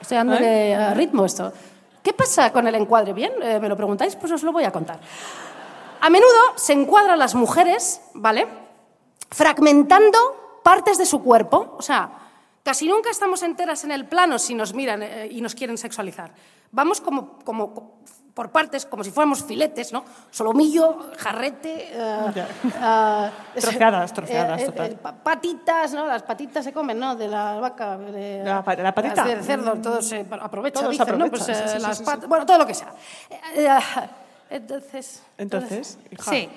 Estoy 0.00 0.16
dándole 0.16 0.74
a 0.74 0.94
ritmo 0.94 1.24
esto. 1.24 1.52
¿Qué 2.02 2.12
pasa 2.12 2.52
con 2.52 2.66
el 2.66 2.74
encuadre? 2.74 3.12
Bien, 3.12 3.32
eh, 3.42 3.58
me 3.60 3.68
lo 3.68 3.76
preguntáis, 3.76 4.16
pues 4.16 4.32
os 4.32 4.42
lo 4.42 4.52
voy 4.52 4.64
a 4.64 4.72
contar. 4.72 4.98
A 6.00 6.10
menudo 6.10 6.52
se 6.56 6.72
encuadran 6.74 7.18
las 7.18 7.34
mujeres, 7.34 8.00
¿vale? 8.14 8.46
Fragmentando 9.30 10.60
partes 10.62 10.98
de 10.98 11.06
su 11.06 11.22
cuerpo. 11.22 11.74
O 11.78 11.82
sea, 11.82 12.10
casi 12.64 12.88
nunca 12.88 13.10
estamos 13.10 13.42
enteras 13.44 13.84
en 13.84 13.92
el 13.92 14.06
plano 14.06 14.40
si 14.40 14.54
nos 14.56 14.74
miran 14.74 15.02
eh, 15.04 15.28
y 15.30 15.40
nos 15.40 15.54
quieren 15.54 15.78
sexualizar. 15.78 16.32
Vamos 16.72 17.00
como, 17.00 17.38
como 17.44 17.72
co- 17.72 17.90
por 18.34 18.50
partes, 18.50 18.84
como 18.84 19.04
si 19.04 19.12
fuéramos 19.12 19.44
filetes, 19.44 19.92
¿no? 19.92 20.04
Solomillo, 20.32 21.12
jarrete. 21.18 21.90
eh, 21.92 22.32
eh, 22.34 23.30
Troceadas, 23.60 24.12
troceadas, 24.12 24.60
eh, 24.60 24.66
total. 24.66 24.90
eh, 24.90 24.98
pa- 25.00 25.12
patitas, 25.14 25.92
¿no? 25.94 26.04
Las 26.08 26.24
patitas 26.24 26.64
se 26.64 26.72
comen, 26.72 26.98
¿no? 26.98 27.14
De 27.14 27.28
la 27.28 27.60
vaca. 27.60 27.96
De, 27.96 28.42
La 28.44 28.64
la 28.66 28.92
patita. 28.92 29.24
del 29.24 29.44
cerdo, 29.44 29.74
todo 29.76 30.02
se 30.02 30.26
aprovecha, 30.28 30.80
Todo 30.80 30.92
se 30.92 30.98
dicen, 30.98 31.16
¿no? 31.18 31.30
Pues, 31.30 31.44
sí, 31.44 31.54
sí, 31.54 31.62
sí, 31.76 31.78
las 31.78 31.98
sí. 31.98 32.04
Bueno, 32.26 32.44
todo 32.44 32.58
lo 32.58 32.66
que 32.66 32.74
sea. 32.74 32.92
Eh, 33.54 33.68
entonces. 34.50 35.22
Entonces, 35.38 35.98
hija, 36.10 36.30
Sí. 36.32 36.48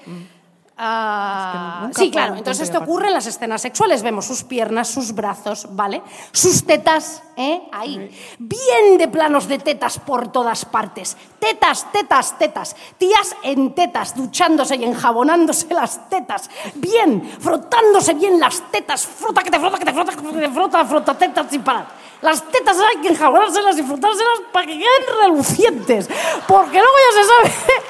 Ah, 0.79 1.89
sí, 1.95 2.11
claro. 2.11 2.35
Entonces 2.35 2.65
esto 2.65 2.77
aparte. 2.77 2.91
ocurre 2.91 3.07
en 3.07 3.13
las 3.13 3.25
escenas 3.25 3.61
sexuales. 3.61 4.03
Vemos 4.03 4.25
sus 4.25 4.43
piernas, 4.43 4.87
sus 4.87 5.13
brazos, 5.15 5.67
¿vale? 5.71 6.03
Sus 6.31 6.65
tetas, 6.65 7.23
¿eh? 7.35 7.63
Ahí. 7.71 8.11
Bien 8.37 8.99
de 8.99 9.07
planos 9.07 9.47
de 9.47 9.57
tetas 9.57 9.97
por 9.97 10.31
todas 10.31 10.65
partes. 10.65 11.17
Tetas, 11.39 11.91
tetas, 11.91 12.37
tetas. 12.37 12.75
Tías 12.99 13.35
en 13.41 13.73
tetas, 13.73 14.15
duchándose 14.15 14.75
y 14.75 14.83
enjabonándose 14.83 15.73
las 15.73 16.07
tetas. 16.09 16.47
Bien, 16.75 17.27
frotándose 17.39 18.13
bien 18.13 18.39
las 18.39 18.61
tetas. 18.71 19.03
Frota, 19.07 19.41
que 19.41 19.49
te 19.49 19.59
frota, 19.59 19.79
que 19.79 19.85
te 19.85 19.93
frota, 19.93 20.15
que 20.15 20.21
te 20.21 20.49
frota, 20.49 20.85
frota 20.85 21.17
tetas 21.17 21.47
sin 21.49 21.63
parar. 21.63 21.87
Las 22.21 22.43
tetas 22.51 22.77
hay 22.79 23.01
que 23.01 23.09
enjabonárselas 23.09 23.79
y 23.79 23.83
frotárselas 23.83 24.41
para 24.51 24.67
que 24.67 24.73
queden 24.73 25.21
relucientes. 25.23 26.07
Porque 26.47 26.77
luego 26.77 26.95
ya 27.09 27.21
se 27.21 27.27
sabe 27.27 27.81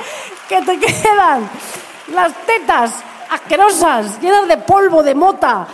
que 0.47 0.61
te 0.61 0.79
quedan 0.79 1.49
las 2.13 2.33
tetas 2.45 2.91
asquerosas, 3.29 4.21
llenas 4.21 4.47
de 4.47 4.57
polvo, 4.57 5.03
de 5.03 5.13
mota, 5.13 5.67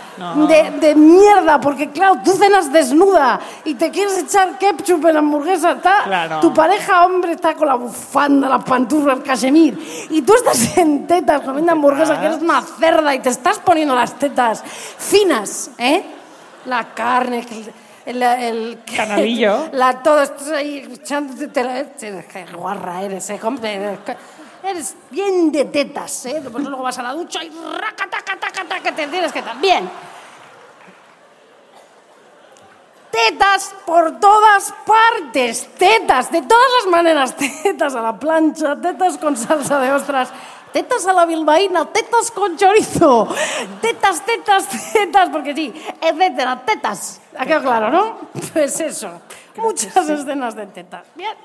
de, 0.48 0.72
de 0.80 0.94
mierda, 0.94 1.60
porque 1.60 1.90
claro, 1.90 2.16
tú 2.24 2.32
cenas 2.32 2.72
desnuda 2.72 3.38
y 3.64 3.74
te 3.74 3.90
quieres 3.90 4.18
echar 4.18 4.58
ketchup 4.58 5.06
en 5.06 5.14
la 5.14 5.20
hamburguesa, 5.20 5.72
está, 5.72 6.02
Claro. 6.04 6.40
tu 6.40 6.52
pareja 6.52 7.06
hombre 7.06 7.32
está 7.32 7.54
con 7.54 7.68
la 7.68 7.76
bufanda, 7.76 8.48
la 8.48 8.58
panturra, 8.58 9.12
el 9.12 9.22
cachemir, 9.22 10.06
y 10.10 10.22
tú 10.22 10.34
estás 10.34 10.76
en 10.78 11.06
tetas 11.06 11.42
comiendo 11.42 11.72
hamburguesa, 11.72 12.18
que 12.18 12.26
eres 12.26 12.42
una 12.42 12.60
cerda 12.60 13.14
y 13.14 13.20
te 13.20 13.28
estás 13.30 13.58
poniendo 13.60 13.94
las 13.94 14.14
tetas 14.14 14.62
finas, 14.98 15.70
¿eh? 15.78 16.04
La 16.66 16.94
carne, 16.94 17.46
el, 18.06 18.22
el, 18.22 18.78
Canalillo. 18.96 19.68
la, 19.72 20.02
todo 20.02 20.22
estás 20.22 20.48
ahí 20.48 20.78
echándote 20.92 21.48
te 21.48 22.46
guarra 22.56 23.02
eres, 23.02 23.30
¿eh? 23.30 23.38
Eres 24.64 24.96
bien 25.10 25.52
de 25.52 25.66
tetas, 25.66 26.24
¿eh? 26.24 26.42
Pues 26.50 26.64
luego 26.64 26.82
vas 26.82 26.98
a 26.98 27.02
la 27.02 27.12
ducha 27.12 27.44
y 27.44 27.50
raca, 27.50 28.08
taca, 28.08 28.34
taca, 28.40 28.64
taca, 28.64 28.94
te 28.94 29.06
tienes 29.08 29.30
que 29.30 29.42
también. 29.42 29.90
Tetas 33.10 33.74
por 33.84 34.18
todas 34.18 34.72
partes, 34.86 35.68
tetas, 35.76 36.32
de 36.32 36.40
todas 36.42 36.64
las 36.78 36.90
maneras, 36.90 37.36
tetas 37.62 37.94
a 37.94 38.00
la 38.00 38.18
plancha, 38.18 38.74
tetas 38.80 39.18
con 39.18 39.36
salsa 39.36 39.78
de 39.80 39.92
ostras, 39.92 40.30
tetas 40.72 41.06
a 41.06 41.12
la 41.12 41.26
bilbaína, 41.26 41.92
tetas 41.92 42.30
con 42.30 42.56
chorizo, 42.56 43.28
tetas, 43.82 44.24
tetas, 44.24 44.66
tetas, 44.94 45.28
porque 45.28 45.54
sí, 45.54 45.74
etcétera, 46.00 46.62
tetas. 46.64 47.20
¿Ha 47.36 47.44
quedado 47.44 47.64
claro, 47.64 47.90
no? 47.90 48.18
Pues 48.54 48.80
eso, 48.80 49.20
muchas 49.56 50.08
escenas 50.08 50.56
de 50.56 50.66
tetas. 50.68 51.06
Bien. 51.14 51.36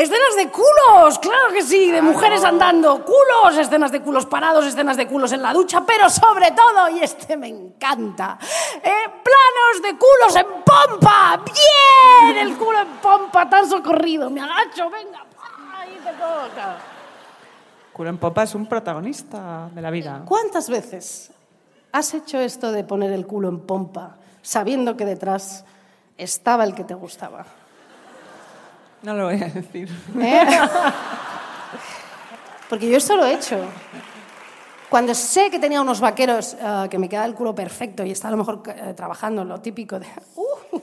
Escenas 0.00 0.34
de 0.34 0.48
culos, 0.48 1.18
claro 1.18 1.52
que 1.52 1.60
sí, 1.60 1.90
de 1.90 2.00
mujeres 2.00 2.42
andando, 2.42 3.04
culos, 3.04 3.58
escenas 3.58 3.92
de 3.92 4.00
culos 4.00 4.24
parados, 4.24 4.64
escenas 4.64 4.96
de 4.96 5.06
culos 5.06 5.30
en 5.32 5.42
la 5.42 5.52
ducha, 5.52 5.84
pero 5.84 6.08
sobre 6.08 6.52
todo, 6.52 6.88
y 6.88 7.00
este 7.00 7.36
me 7.36 7.48
encanta, 7.48 8.38
eh, 8.82 9.04
planos 9.22 9.82
de 9.82 9.98
culos 9.98 10.36
en 10.36 10.46
pompa, 10.64 11.42
bien, 11.44 12.38
el 12.38 12.56
culo 12.56 12.80
en 12.80 12.88
pompa, 13.02 13.50
tan 13.50 13.68
socorrido, 13.68 14.30
me 14.30 14.40
agacho, 14.40 14.88
venga, 14.88 15.22
ahí 15.76 16.00
te 16.02 16.12
toca. 16.12 16.78
Culo 17.92 18.08
en 18.08 18.16
Popa 18.16 18.44
es 18.44 18.54
un 18.54 18.64
protagonista 18.64 19.68
de 19.70 19.82
la 19.82 19.90
vida. 19.90 20.22
¿Cuántas 20.24 20.70
veces 20.70 21.30
has 21.92 22.14
hecho 22.14 22.38
esto 22.40 22.72
de 22.72 22.84
poner 22.84 23.12
el 23.12 23.26
culo 23.26 23.50
en 23.50 23.60
pompa 23.66 24.16
sabiendo 24.40 24.96
que 24.96 25.04
detrás 25.04 25.66
estaba 26.16 26.64
el 26.64 26.74
que 26.74 26.84
te 26.84 26.94
gustaba? 26.94 27.59
No 29.02 29.14
lo 29.14 29.24
voy 29.26 29.42
a 29.42 29.46
decir. 29.48 29.88
¿Eh? 30.20 30.46
Porque 32.68 32.88
yo 32.88 32.96
esto 32.98 33.16
lo 33.16 33.24
he 33.26 33.34
hecho. 33.34 33.58
Cuando 34.88 35.14
sé 35.14 35.50
que 35.50 35.58
tenía 35.58 35.80
unos 35.80 36.00
vaqueros 36.00 36.56
eh, 36.60 36.86
que 36.90 36.98
me 36.98 37.08
quedaba 37.08 37.26
el 37.26 37.34
culo 37.34 37.54
perfecto 37.54 38.04
y 38.04 38.10
estaba 38.10 38.28
a 38.28 38.36
lo 38.36 38.36
mejor 38.38 38.62
eh, 38.66 38.92
trabajando 38.94 39.44
lo 39.44 39.60
típico 39.60 39.98
de... 40.00 40.06
"Uh", 40.36 40.78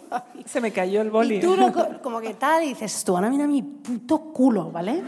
Se 0.45 0.61
me 0.61 0.71
cayó 0.71 1.01
el 1.01 1.09
boli. 1.11 1.35
y 1.37 1.39
tú 1.41 1.55
lo 1.57 1.71
co- 1.73 2.01
como 2.01 2.21
que 2.21 2.33
tal 2.33 2.63
y 2.63 2.69
dices, 2.69 3.03
tú, 3.03 3.15
ahora 3.15 3.29
mira 3.29 3.45
mi 3.47 3.61
puto 3.61 4.19
culo, 4.33 4.71
¿vale? 4.71 5.03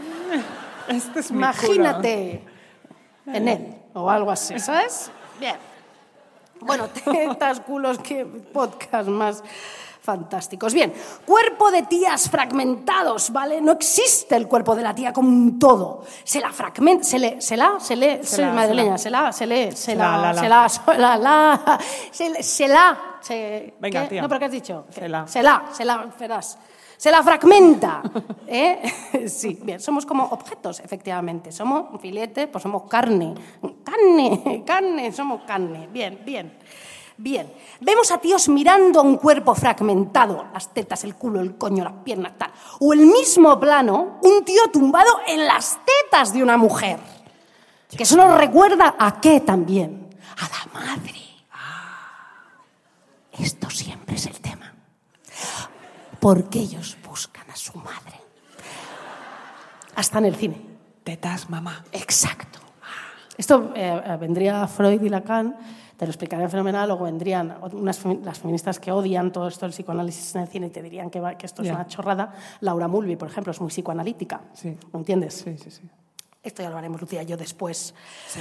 Este 0.88 1.20
es 1.20 1.30
mi 1.30 1.38
Imagínate 1.38 2.42
en 3.26 3.48
él 3.48 3.74
o 3.94 4.10
algo 4.10 4.30
así, 4.30 4.58
¿sabes? 4.58 5.10
Bien. 5.38 5.56
Bueno, 6.60 6.88
tetas, 7.04 7.60
culos, 7.60 7.98
qué 8.00 8.24
podcast 8.26 9.08
más 9.08 9.42
fantásticos. 10.10 10.74
Bien, 10.74 10.92
cuerpo 11.24 11.70
de 11.70 11.82
tías 11.82 12.28
fragmentados, 12.28 13.30
¿vale? 13.30 13.60
No 13.60 13.72
existe 13.72 14.34
el 14.34 14.48
cuerpo 14.48 14.74
de 14.74 14.82
la 14.82 14.92
tía 14.94 15.12
como 15.12 15.28
un 15.28 15.56
todo. 15.58 16.02
Se 16.24 16.40
la 16.40 16.50
fragmenta, 16.52 17.04
se 17.04 17.18
le, 17.20 17.40
se 17.40 17.56
la, 17.56 17.78
se 17.78 17.94
le, 17.94 18.24
soy 18.24 18.44
la, 18.46 18.52
madrileña, 18.52 18.98
se 18.98 19.04
se 19.04 19.10
la, 19.10 19.32
se 19.32 19.46
le, 19.46 19.70
se 19.76 19.94
la, 19.94 20.16
la, 20.18 20.32
la, 20.32 20.40
se 20.42 20.48
la, 20.48 20.68
so- 20.68 20.92
la, 20.94 21.16
la, 21.16 21.78
se 22.10 22.42
se 22.42 22.66
la, 22.68 22.98
se- 23.20 23.74
Venga, 23.78 24.08
tía. 24.08 24.22
No, 24.22 24.28
pero 24.28 24.38
¿qué 24.40 24.44
has 24.46 24.52
dicho? 24.52 24.84
Se 24.90 25.08
la. 25.08 25.26
Se 25.28 25.42
la, 25.42 25.64
se 25.72 25.84
la, 25.84 26.06
verás. 26.18 26.58
Se 26.96 27.10
la 27.10 27.22
fragmenta. 27.22 28.02
¿eh? 28.48 28.82
Sí, 29.28 29.58
bien, 29.62 29.78
somos 29.80 30.04
como 30.04 30.24
objetos, 30.24 30.80
efectivamente. 30.80 31.52
Somos 31.52 31.84
un 31.92 32.00
filete, 32.00 32.48
pues 32.48 32.62
somos 32.62 32.82
carne. 32.88 33.34
Carne, 33.84 34.64
carne, 34.66 35.12
somos 35.12 35.42
carne. 35.46 35.88
Bien, 35.92 36.20
bien. 36.24 36.58
Bien. 37.20 37.52
Vemos 37.80 38.10
a 38.10 38.18
tíos 38.18 38.48
mirando 38.48 39.00
a 39.00 39.02
un 39.02 39.18
cuerpo 39.18 39.54
fragmentado, 39.54 40.46
las 40.54 40.72
tetas, 40.72 41.04
el 41.04 41.16
culo, 41.16 41.40
el 41.40 41.58
coño, 41.58 41.84
las 41.84 41.92
piernas, 42.02 42.32
tal. 42.38 42.50
O 42.78 42.94
el 42.94 43.00
mismo 43.00 43.60
plano, 43.60 44.18
un 44.22 44.42
tío 44.42 44.62
tumbado 44.72 45.20
en 45.26 45.46
las 45.46 45.78
tetas 45.84 46.32
de 46.32 46.42
una 46.42 46.56
mujer. 46.56 46.98
Que 47.94 48.04
eso 48.04 48.16
nos 48.16 48.38
recuerda 48.38 48.94
a 48.98 49.20
qué 49.20 49.40
también? 49.40 50.08
A 50.38 50.48
la 50.48 50.80
madre. 50.80 51.20
Esto 53.32 53.68
siempre 53.68 54.16
es 54.16 54.24
el 54.24 54.40
tema. 54.40 54.72
Porque 56.20 56.60
ellos 56.60 56.96
buscan 57.06 57.50
a 57.50 57.56
su 57.56 57.76
madre. 57.76 58.18
Hasta 59.94 60.18
en 60.18 60.24
el 60.24 60.36
cine. 60.36 60.66
Tetas, 61.04 61.50
mamá. 61.50 61.84
Exacto. 61.92 62.60
Esto 63.36 63.72
eh, 63.74 64.02
eh, 64.04 64.16
vendría 64.18 64.66
Freud 64.66 65.02
y 65.02 65.08
Lacan, 65.10 65.56
te 66.00 66.06
lo 66.06 66.12
explicarían 66.12 66.48
fenomenal, 66.48 66.88
luego 66.88 67.04
vendrían 67.04 67.58
unas 67.72 68.02
las 68.24 68.38
feministas 68.38 68.80
que 68.80 68.90
odian 68.90 69.30
todo 69.30 69.48
esto 69.48 69.66
del 69.66 69.72
psicoanálisis 69.74 70.34
en 70.34 70.40
el 70.40 70.48
cine 70.48 70.66
y 70.68 70.70
te 70.70 70.80
dirían 70.82 71.10
que, 71.10 71.20
va- 71.20 71.34
que 71.36 71.44
esto 71.44 71.60
es 71.62 71.68
una 71.70 71.86
chorrada. 71.86 72.32
Laura 72.60 72.88
Mulvey, 72.88 73.16
por 73.16 73.28
ejemplo, 73.28 73.50
es 73.50 73.60
muy 73.60 73.68
psicoanalítica. 73.68 74.40
Sí. 74.54 74.78
¿No 74.94 75.00
entiendes? 75.00 75.34
Sí, 75.44 75.58
sí, 75.58 75.70
sí. 75.70 75.82
Esto 76.42 76.62
ya 76.62 76.70
lo 76.70 76.78
haremos 76.78 77.02
Lucía 77.02 77.22
yo 77.22 77.36
después. 77.36 77.94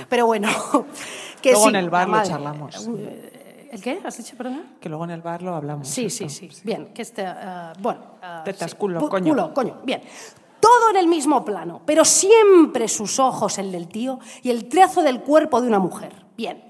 Pero 0.08 0.26
bueno, 0.26 0.48
que 1.42 1.52
Luego 1.52 1.66
sí, 1.66 1.70
en 1.72 1.76
el 1.76 1.90
bar 1.90 2.08
lo 2.08 2.24
charlamos. 2.24 2.88
Eh, 2.98 3.68
¿El 3.74 3.82
qué? 3.82 4.00
¿Has 4.06 4.16
dicho, 4.18 4.38
perdona? 4.38 4.64
Que 4.80 4.88
luego 4.88 5.04
en 5.04 5.12
el 5.12 5.22
bar 5.22 5.42
lo 5.42 5.54
hablamos. 5.54 5.86
Sí, 5.86 6.06
esto. 6.06 6.30
sí, 6.30 6.50
sí. 6.50 6.62
Bien, 6.64 6.94
que 6.94 7.02
este. 7.02 7.24
eh, 7.28 7.74
bueno. 7.82 8.00
Tetas, 8.46 8.72
sí. 8.72 8.78
culo, 8.78 9.10
coño. 9.10 9.34
Culo, 9.34 9.54
coño. 9.54 9.82
Bien. 9.84 10.02
Todo 10.62 10.92
en 10.92 10.96
el 10.96 11.08
mismo 11.08 11.44
plano, 11.44 11.82
pero 11.86 12.06
siempre 12.06 12.88
sus 12.88 13.20
ojos, 13.20 13.58
el 13.58 13.70
del 13.74 13.90
tío, 13.90 14.18
y 14.44 14.50
el 14.50 14.70
trazo 14.70 15.04
del 15.04 15.20
cuerpo 15.20 15.60
de 15.62 15.68
una 15.68 15.80
mujer. 15.80 16.14
Bien. 16.38 16.69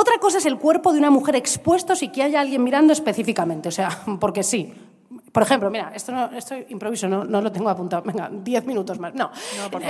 Otra 0.00 0.16
cosa 0.18 0.38
es 0.38 0.46
el 0.46 0.56
cuerpo 0.56 0.94
de 0.94 0.98
una 0.98 1.10
mujer 1.10 1.36
expuesto 1.36 1.92
y 2.00 2.08
que 2.08 2.22
haya 2.22 2.40
alguien 2.40 2.64
mirando 2.64 2.90
específicamente, 2.90 3.68
o 3.68 3.72
sea, 3.72 3.90
porque 4.20 4.42
sí. 4.42 4.72
Por 5.32 5.44
ejemplo, 5.44 5.70
mira, 5.70 5.92
esto, 5.94 6.10
no, 6.10 6.26
esto 6.36 6.56
improviso, 6.68 7.08
no, 7.08 7.24
no 7.24 7.40
lo 7.40 7.52
tengo 7.52 7.68
apuntado. 7.68 8.02
Venga, 8.02 8.28
diez 8.32 8.64
minutos 8.64 8.98
más. 8.98 9.14
No. 9.14 9.30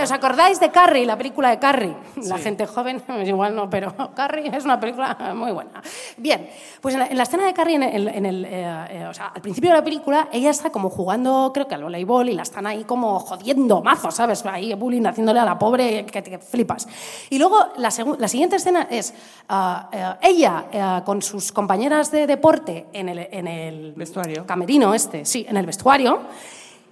¿Os 0.02 0.12
acordáis 0.12 0.60
de 0.60 0.70
Carrie, 0.70 1.06
la 1.06 1.16
película 1.16 1.48
de 1.48 1.58
Carrie? 1.58 1.96
La 2.24 2.36
gente 2.36 2.66
joven, 2.66 3.02
pues 3.06 3.26
igual 3.26 3.54
no, 3.54 3.70
pero 3.70 3.94
Carrie 4.14 4.54
es 4.54 4.64
una 4.64 4.78
película 4.78 5.32
muy 5.34 5.52
buena. 5.52 5.82
Bien, 6.18 6.50
pues 6.80 6.94
en 6.94 7.00
la, 7.00 7.06
en 7.06 7.16
la 7.16 7.22
escena 7.22 7.46
de 7.46 7.54
Carrie, 7.54 7.76
en 7.76 7.82
el, 7.82 8.08
en 8.08 8.26
el, 8.26 8.44
eh, 8.44 8.84
eh, 8.90 9.06
o 9.08 9.14
sea, 9.14 9.28
al 9.28 9.40
principio 9.40 9.70
de 9.70 9.76
la 9.76 9.84
película, 9.84 10.28
ella 10.30 10.50
está 10.50 10.70
como 10.70 10.90
jugando, 10.90 11.50
creo 11.54 11.66
que 11.66 11.74
al 11.74 11.84
voleibol, 11.84 12.28
y 12.28 12.34
la 12.34 12.42
están 12.42 12.66
ahí 12.66 12.84
como 12.84 13.18
jodiendo 13.18 13.82
mazo, 13.82 14.10
¿sabes? 14.10 14.44
Ahí 14.44 14.74
bullying, 14.74 15.06
haciéndole 15.06 15.40
a 15.40 15.44
la 15.46 15.58
pobre 15.58 16.04
que 16.04 16.20
te 16.20 16.38
flipas. 16.38 16.86
Y 17.30 17.38
luego 17.38 17.58
la, 17.78 17.90
la 18.18 18.28
siguiente 18.28 18.56
escena 18.56 18.88
es 18.90 19.14
ah, 19.48 19.88
eh, 19.90 20.28
ella 20.28 21.02
con 21.04 21.22
sus 21.22 21.50
compañeras 21.50 22.10
de 22.10 22.26
deporte 22.26 22.86
en 22.92 23.08
el, 23.08 23.18
en 23.30 23.48
el 23.48 23.92
Vestuario. 23.92 24.44
camerino 24.46 24.92
este, 24.92 25.24
sí, 25.30 25.46
en 25.48 25.56
el 25.56 25.66
vestuario. 25.66 26.20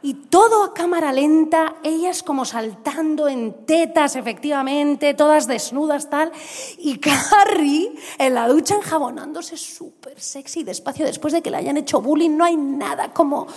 Y 0.00 0.14
todo 0.14 0.62
a 0.62 0.74
cámara 0.74 1.12
lenta, 1.12 1.74
ellas 1.82 2.22
como 2.22 2.44
saltando 2.44 3.26
en 3.26 3.66
tetas, 3.66 4.14
efectivamente, 4.14 5.12
todas 5.12 5.48
desnudas, 5.48 6.08
tal. 6.08 6.30
Y 6.78 6.98
Carrie 6.98 7.92
en 8.16 8.34
la 8.34 8.46
ducha 8.46 8.76
enjabonándose 8.76 9.56
súper 9.56 10.20
sexy, 10.20 10.62
despacio, 10.62 11.04
después 11.04 11.32
de 11.32 11.42
que 11.42 11.50
le 11.50 11.56
hayan 11.56 11.76
hecho 11.76 12.00
bullying. 12.00 12.36
No 12.36 12.44
hay 12.44 12.56
nada 12.56 13.12
como, 13.12 13.48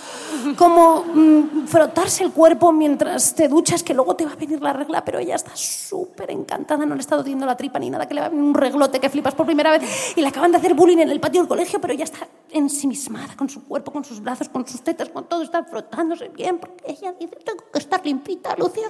como 0.58 1.04
mm, 1.14 1.66
frotarse 1.66 2.24
el 2.24 2.32
cuerpo 2.32 2.72
mientras 2.72 3.36
te 3.36 3.46
duchas, 3.46 3.84
que 3.84 3.94
luego 3.94 4.16
te 4.16 4.26
va 4.26 4.32
a 4.32 4.36
venir 4.36 4.60
la 4.60 4.72
regla, 4.72 5.04
pero 5.04 5.20
ella 5.20 5.36
está 5.36 5.52
súper 5.54 6.32
encantada, 6.32 6.84
no 6.84 6.96
le 6.96 7.02
está 7.02 7.16
doliendo 7.16 7.46
la 7.46 7.56
tripa 7.56 7.78
ni 7.78 7.88
nada, 7.88 8.08
que 8.08 8.14
le 8.14 8.20
va 8.20 8.26
a 8.26 8.30
venir 8.30 8.44
un 8.44 8.54
reglote 8.54 8.98
que 8.98 9.08
flipas 9.08 9.34
por 9.34 9.46
primera 9.46 9.70
vez. 9.70 10.14
Y 10.16 10.20
le 10.20 10.26
acaban 10.26 10.50
de 10.50 10.58
hacer 10.58 10.74
bullying 10.74 10.98
en 10.98 11.10
el 11.10 11.20
patio 11.20 11.40
del 11.40 11.48
colegio, 11.48 11.80
pero 11.80 11.92
ella 11.92 12.04
está 12.04 12.26
ensimismada 12.50 13.36
con 13.36 13.48
su 13.48 13.64
cuerpo, 13.64 13.92
con 13.92 14.04
sus 14.04 14.20
brazos, 14.20 14.48
con 14.48 14.66
sus 14.66 14.82
tetas, 14.82 15.08
con 15.08 15.24
todo, 15.28 15.42
está 15.42 15.64
frotándose 15.64 16.31
bien, 16.32 16.58
porque 16.58 16.76
ella 16.86 17.12
dice, 17.18 17.36
tengo 17.44 17.64
que 17.72 17.78
estar 17.78 18.04
limpita, 18.04 18.54
Lucia, 18.56 18.88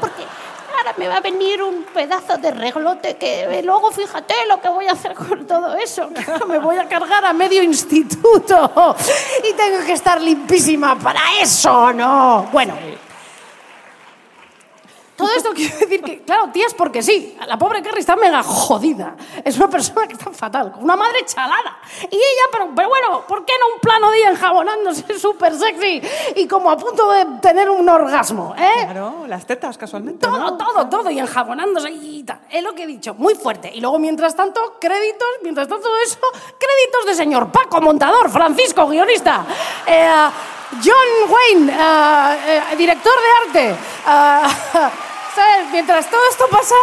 porque 0.00 0.22
ahora 0.76 0.94
me 0.96 1.08
va 1.08 1.16
a 1.16 1.20
venir 1.20 1.62
un 1.62 1.84
pedazo 1.84 2.36
de 2.38 2.50
reglote 2.50 3.16
que 3.16 3.62
luego 3.62 3.90
fíjate 3.92 4.34
lo 4.48 4.60
que 4.60 4.68
voy 4.68 4.86
a 4.86 4.92
hacer 4.92 5.14
con 5.14 5.46
todo 5.46 5.74
eso, 5.74 6.08
me 6.48 6.58
voy 6.58 6.76
a 6.78 6.88
cargar 6.88 7.24
a 7.24 7.32
medio 7.32 7.62
instituto 7.62 8.96
y 9.42 9.52
tengo 9.54 9.84
que 9.84 9.92
estar 9.92 10.20
limpísima 10.20 10.98
para 10.98 11.20
eso, 11.40 11.92
¿no? 11.92 12.48
Bueno. 12.52 12.74
Todo 15.16 15.30
esto 15.36 15.50
quiere 15.54 15.76
decir 15.76 16.02
que, 16.02 16.22
claro, 16.22 16.50
tías, 16.52 16.74
porque 16.74 17.02
sí, 17.02 17.36
la 17.46 17.56
pobre 17.56 17.82
Carrie 17.82 18.00
está 18.00 18.16
mega 18.16 18.42
jodida. 18.42 19.16
Es 19.44 19.56
una 19.56 19.68
persona 19.68 20.06
que 20.06 20.14
está 20.14 20.30
fatal, 20.32 20.72
con 20.72 20.82
una 20.82 20.96
madre 20.96 21.24
chalada. 21.24 21.78
Y 22.10 22.16
ella, 22.16 22.42
pero, 22.50 22.70
pero 22.74 22.88
bueno, 22.88 23.24
¿por 23.26 23.44
qué 23.44 23.52
no 23.60 23.74
un 23.74 23.80
plano 23.80 24.10
de 24.10 24.18
ella 24.18 24.30
enjabonándose 24.30 25.18
súper 25.18 25.54
sexy 25.54 26.02
y 26.36 26.48
como 26.48 26.70
a 26.70 26.76
punto 26.76 27.10
de 27.12 27.26
tener 27.40 27.70
un 27.70 27.88
orgasmo? 27.88 28.54
¿eh? 28.58 28.84
Claro, 28.84 29.24
las 29.28 29.46
tetas, 29.46 29.78
casualmente. 29.78 30.26
Todo, 30.26 30.38
¿no? 30.38 30.56
todo, 30.56 30.88
todo, 30.88 31.10
y 31.10 31.18
enjabonándose 31.18 31.90
y 31.90 32.24
tal. 32.24 32.40
Es 32.50 32.62
lo 32.62 32.74
que 32.74 32.82
he 32.82 32.86
dicho, 32.86 33.14
muy 33.14 33.34
fuerte. 33.34 33.70
Y 33.72 33.80
luego, 33.80 33.98
mientras 33.98 34.34
tanto, 34.34 34.78
créditos, 34.80 35.28
mientras 35.42 35.68
tanto 35.68 35.84
todo 35.84 35.98
eso, 36.04 36.18
créditos 36.58 37.06
de 37.06 37.14
señor 37.14 37.52
Paco, 37.52 37.80
montador, 37.80 38.30
Francisco, 38.30 38.86
guionista, 38.88 39.44
eh, 39.86 40.28
John 40.82 41.30
Wayne, 41.30 41.72
eh, 41.72 42.62
eh, 42.72 42.76
director 42.76 43.12
de 43.12 43.58
arte. 43.60 43.76
eh. 44.06 44.90
Mientras 45.72 46.08
todo 46.08 46.20
esto 46.30 46.46
pasa, 46.48 46.76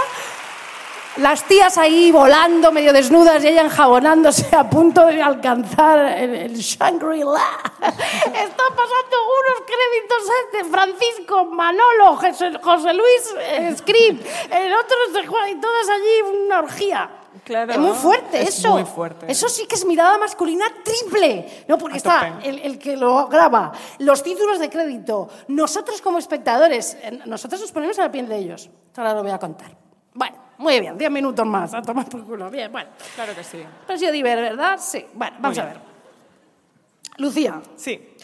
las 1.18 1.44
tías 1.44 1.78
ahí 1.78 2.12
volando, 2.12 2.72
medio 2.72 2.94
desnudas, 2.94 3.44
y 3.44 3.50
ella 3.50 3.62
enjabonándose 3.62 4.56
a 4.56 4.70
punto 4.70 5.06
de 5.06 5.22
alcanzar 5.22 6.00
el, 6.18 6.56
Shangri-La. 6.56 7.48
Están 7.82 8.76
pasando 8.76 9.18
unos 9.40 9.62
créditos 9.66 10.30
de 10.54 10.64
Francisco, 10.66 11.46
Manolo, 11.46 12.16
José, 12.16 12.94
Luis, 12.94 13.36
eh, 13.40 13.76
el 14.52 14.74
otro 14.74 14.98
y 15.50 15.56
todas 15.56 15.90
allí 15.90 16.22
una 16.46 16.60
orgía. 16.60 17.10
Claro, 17.44 17.72
es 17.72 17.78
muy 17.80 17.94
fuerte 17.96 18.42
es 18.42 18.60
eso. 18.60 18.70
muy 18.74 18.86
fuerte. 18.86 19.26
Eso 19.32 19.48
sí 19.50 19.66
que 19.66 19.76
es 19.76 19.86
mirada 19.86 20.18
masculina 20.18 20.66
triple. 20.84 21.66
No, 21.68 21.78
porque 21.78 21.98
está 21.98 22.40
el, 22.44 22.60
el 22.60 22.78
que 22.78 22.96
lo 22.98 23.28
graba, 23.28 23.72
los 24.00 24.22
títulos 24.22 24.60
de 24.60 24.70
crédito, 24.70 25.30
nosotros 25.48 26.02
como 26.02 26.18
espectadores, 26.18 26.98
nosotros 27.26 27.62
nos 27.62 27.72
ponemos 27.72 27.98
a 28.00 28.04
la 28.04 28.12
piel 28.12 28.28
de 28.28 28.38
ellos. 28.38 28.70
Ahora 28.98 29.14
lo 29.14 29.24
voy 29.24 29.32
a 29.32 29.40
contar. 29.40 29.76
Bueno, 30.14 30.36
muy 30.58 30.80
bien, 30.82 30.98
10 30.98 31.10
minutos 31.10 31.46
más, 31.46 31.74
a 31.74 31.82
tomar 31.82 32.08
por 32.10 32.26
culo. 32.26 32.50
Bien, 32.50 32.72
bueno. 32.72 32.90
Claro 33.16 33.34
que 33.34 33.44
sí. 33.44 33.64
Ha 33.88 33.98
sido 33.98 34.12
diver, 34.12 34.38
¿verdad? 34.42 34.78
Sí. 34.80 35.06
Bueno, 35.14 35.38
vamos 35.40 35.58
a 35.58 35.66
ver. 35.66 35.78
Lucía, 37.18 37.62
Sí. 37.76 38.16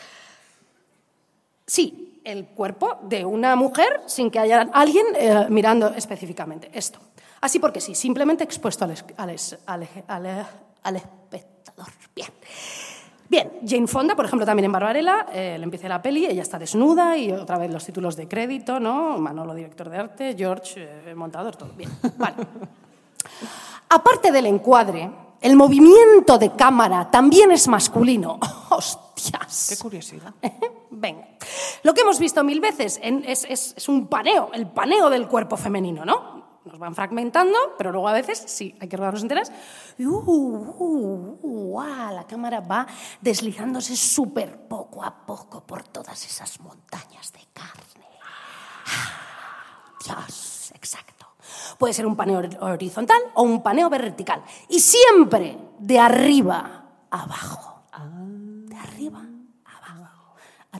sí, 1.66 2.20
el 2.24 2.48
cuerpo 2.48 3.00
de 3.04 3.24
una 3.26 3.56
mujer 3.56 4.02
sin 4.06 4.30
que 4.32 4.40
haya 4.40 4.68
alguien 4.74 5.06
eh, 5.16 5.46
mirando 5.50 5.88
específicamente 5.96 6.70
esto. 6.74 7.00
Así 7.42 7.60
porque 7.60 7.80
sí, 7.82 7.94
simplemente 7.96 8.44
expuesto 8.44 8.86
al, 8.86 8.92
es- 8.92 9.06
al 9.18 9.30
es- 9.30 9.58
al 9.66 9.84
eje- 9.84 10.04
al 10.08 10.48
al 10.84 10.96
espectador. 10.96 11.88
Bien. 12.16 12.30
Bien, 13.30 13.52
Jane 13.68 13.88
Fonda, 13.88 14.16
por 14.16 14.24
ejemplo, 14.26 14.46
también 14.46 14.66
en 14.66 14.72
Barbarella, 14.72 15.26
eh, 15.34 15.58
le 15.58 15.64
empieza 15.66 15.90
la 15.90 16.02
peli, 16.02 16.26
ella 16.26 16.42
está 16.42 16.58
desnuda 16.58 17.18
y 17.18 17.30
otra 17.34 17.58
vez 17.58 17.70
los 17.72 17.84
títulos 17.86 18.16
de 18.16 18.26
crédito, 18.28 18.80
¿no? 18.80 19.18
Manolo, 19.18 19.54
director 19.54 19.90
de 19.90 19.98
arte, 19.98 20.36
George, 20.38 20.76
eh, 21.12 21.14
montador, 21.14 21.58
todo 21.58 21.74
bien. 21.74 21.90
Vale. 22.18 22.36
Aparte 23.90 24.32
del 24.32 24.46
encuadre, 24.46 25.12
el 25.42 25.56
movimiento 25.56 26.38
de 26.38 26.54
cámara 26.54 27.10
también 27.12 27.52
es 27.52 27.68
masculino. 27.68 28.40
¡Hostias! 28.70 29.68
Qué 29.70 29.78
curiosidad. 29.78 30.34
Venga. 30.90 31.28
Lo 31.84 31.94
que 31.94 32.02
hemos 32.02 32.20
visto 32.20 32.44
mil 32.46 32.60
veces 32.62 33.00
en- 33.04 33.24
es, 33.26 33.46
es- 33.50 33.74
es 33.78 33.90
un 33.90 34.08
paneo, 34.08 34.52
el 34.54 34.68
paneo 34.68 35.10
del 35.10 35.28
cuerpo 35.28 35.58
femenino, 35.58 36.06
¿no? 36.06 36.47
Nos 36.68 36.80
van 36.80 36.94
fragmentando, 36.94 37.58
pero 37.78 37.92
luego 37.92 38.08
a 38.10 38.14
veces 38.14 38.44
sí, 38.46 38.76
hay 38.80 38.90
que 38.90 38.98
rodarlos 38.98 39.22
enteras. 39.22 39.52
Y, 39.98 40.06
uh, 40.06 40.18
uh, 40.18 41.40
uh, 41.42 41.82
la 42.14 42.26
cámara 42.28 42.60
va 42.60 42.86
deslizándose 43.22 43.96
súper 43.96 44.68
poco 44.68 45.04
a 45.04 45.26
poco 45.26 45.62
por 45.66 45.84
todas 45.84 46.26
esas 46.26 46.60
montañas 46.60 47.32
de 47.32 47.40
carne. 47.54 47.84
Ah, 48.86 49.94
Dios, 50.04 50.72
exacto. 50.76 51.26
Puede 51.78 51.94
ser 51.94 52.06
un 52.06 52.16
paneo 52.16 52.42
hor- 52.42 52.58
horizontal 52.62 53.22
o 53.36 53.44
un 53.44 53.64
paneo 53.64 53.90
vertical. 53.90 54.44
Y 54.68 54.80
siempre 54.80 55.58
de 55.80 56.00
arriba 56.00 56.86
abajo. 57.10 57.84
De 58.68 58.76
arriba. 58.76 59.24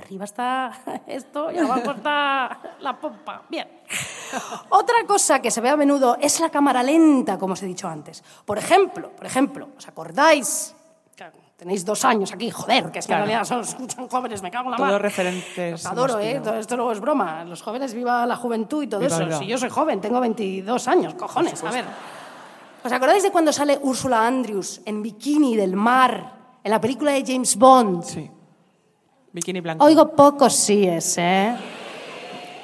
Arriba 0.08 0.24
está 0.24 0.72
esto 1.08 1.52
y 1.52 1.58
abajo 1.58 1.92
está 1.92 2.58
la 2.80 2.98
pompa. 2.98 3.42
Bien. 3.50 3.68
Otra 4.70 4.96
cosa 5.06 5.42
que 5.42 5.52
se 5.52 5.60
ve 5.60 5.70
a 5.70 5.76
menudo 5.76 6.18
es 6.22 6.40
la 6.40 6.50
cámara 6.50 6.82
lenta, 6.82 7.38
como 7.38 7.54
os 7.54 7.62
he 7.64 7.66
dicho 7.66 7.90
antes. 7.90 8.24
Por 8.46 8.58
ejemplo, 8.58 9.12
por 9.12 9.26
ejemplo, 9.26 9.68
¿os 9.78 9.86
acordáis? 9.88 10.74
Tenéis 11.58 11.84
dos 11.84 12.06
años 12.06 12.32
aquí, 12.32 12.52
joder, 12.52 12.92
que 12.92 13.00
es 13.00 13.06
que 13.08 13.10
Claro. 13.10 13.24
en 13.24 13.30
realidad 13.32 13.44
son, 13.48 13.66
son 13.66 14.08
jóvenes, 14.08 14.44
me 14.44 14.52
cago 14.52 14.66
en 14.66 14.72
la 14.72 14.78
Todos 14.78 14.92
mar. 14.92 15.02
referentes 15.02 15.72
Los 15.72 15.86
adoro, 15.88 16.20
¿eh? 16.20 16.40
Todo 16.42 16.54
esto 16.54 16.76
luego 16.78 16.92
es 16.92 17.00
broma. 17.00 17.44
Los 17.46 17.64
jóvenes, 17.64 17.96
viva 17.96 18.28
la 18.28 18.36
juventud 18.36 18.84
y 18.84 18.88
todo 18.88 19.00
Viva, 19.02 19.18
eso. 19.18 19.40
Si 19.40 19.48
yo 19.48 19.58
soy 19.58 19.70
joven, 19.72 20.00
tengo 20.00 20.20
22 20.22 20.88
años, 20.88 21.16
cojones, 21.16 21.62
a 21.64 21.72
ver. 21.72 21.86
¿Os 22.84 22.92
acordáis 22.92 23.24
de 23.24 23.32
cuando 23.32 23.52
sale 23.52 23.78
Úrsula 23.82 24.26
Andrews 24.28 24.82
en 24.86 25.02
bikini 25.02 25.56
del 25.58 25.76
mar 25.76 26.60
en 26.64 26.70
la 26.72 26.80
película 26.80 27.12
de 27.14 27.24
James 27.26 27.56
Bond? 27.58 28.04
Sí. 28.04 28.30
Bikini 29.32 29.62
blanco. 29.62 29.86
Oigo 29.86 30.16
pocos 30.16 30.56
síes, 30.56 31.18
¿eh? 31.18 31.56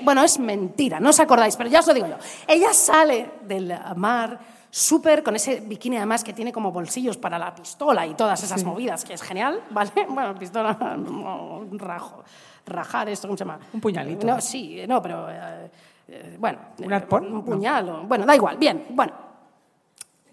Bueno, 0.01 0.23
es 0.23 0.37
mentira, 0.39 0.99
no 0.99 1.09
os 1.09 1.19
acordáis, 1.19 1.55
pero 1.55 1.69
ya 1.69 1.79
os 1.79 1.87
lo 1.87 1.93
digo 1.93 2.07
yo. 2.07 2.15
Ella 2.47 2.73
sale 2.73 3.31
del 3.47 3.73
mar 3.95 4.39
súper 4.69 5.21
con 5.23 5.35
ese 5.35 5.59
bikini 5.61 5.97
además 5.97 6.23
que 6.23 6.33
tiene 6.33 6.51
como 6.51 6.71
bolsillos 6.71 7.15
para 7.17 7.37
la 7.37 7.53
pistola 7.53 8.05
y 8.07 8.15
todas 8.15 8.41
esas 8.43 8.63
movidas, 8.63 9.05
que 9.05 9.13
es 9.13 9.21
genial, 9.21 9.61
¿vale? 9.69 9.91
Bueno, 10.09 10.35
pistola, 10.35 10.73
no, 10.97 11.59
un 11.59 11.79
rajo, 11.79 12.23
rajar 12.65 13.07
esto, 13.09 13.27
¿cómo 13.27 13.37
se 13.37 13.45
llama? 13.45 13.59
Un 13.71 13.79
puñalito. 13.79 14.25
No, 14.27 14.41
sí, 14.41 14.81
no, 14.87 15.01
pero... 15.01 15.29
eh, 15.29 15.71
eh, 16.07 16.35
bueno. 16.39 16.59
¿Un 16.79 16.91
eh, 16.91 16.95
arpón? 16.95 17.31
Un 17.33 17.45
puñal, 17.45 17.87
o- 17.89 18.03
bueno, 18.03 18.25
da 18.25 18.35
igual, 18.35 18.57
bien, 18.57 18.87
bueno. 18.89 19.13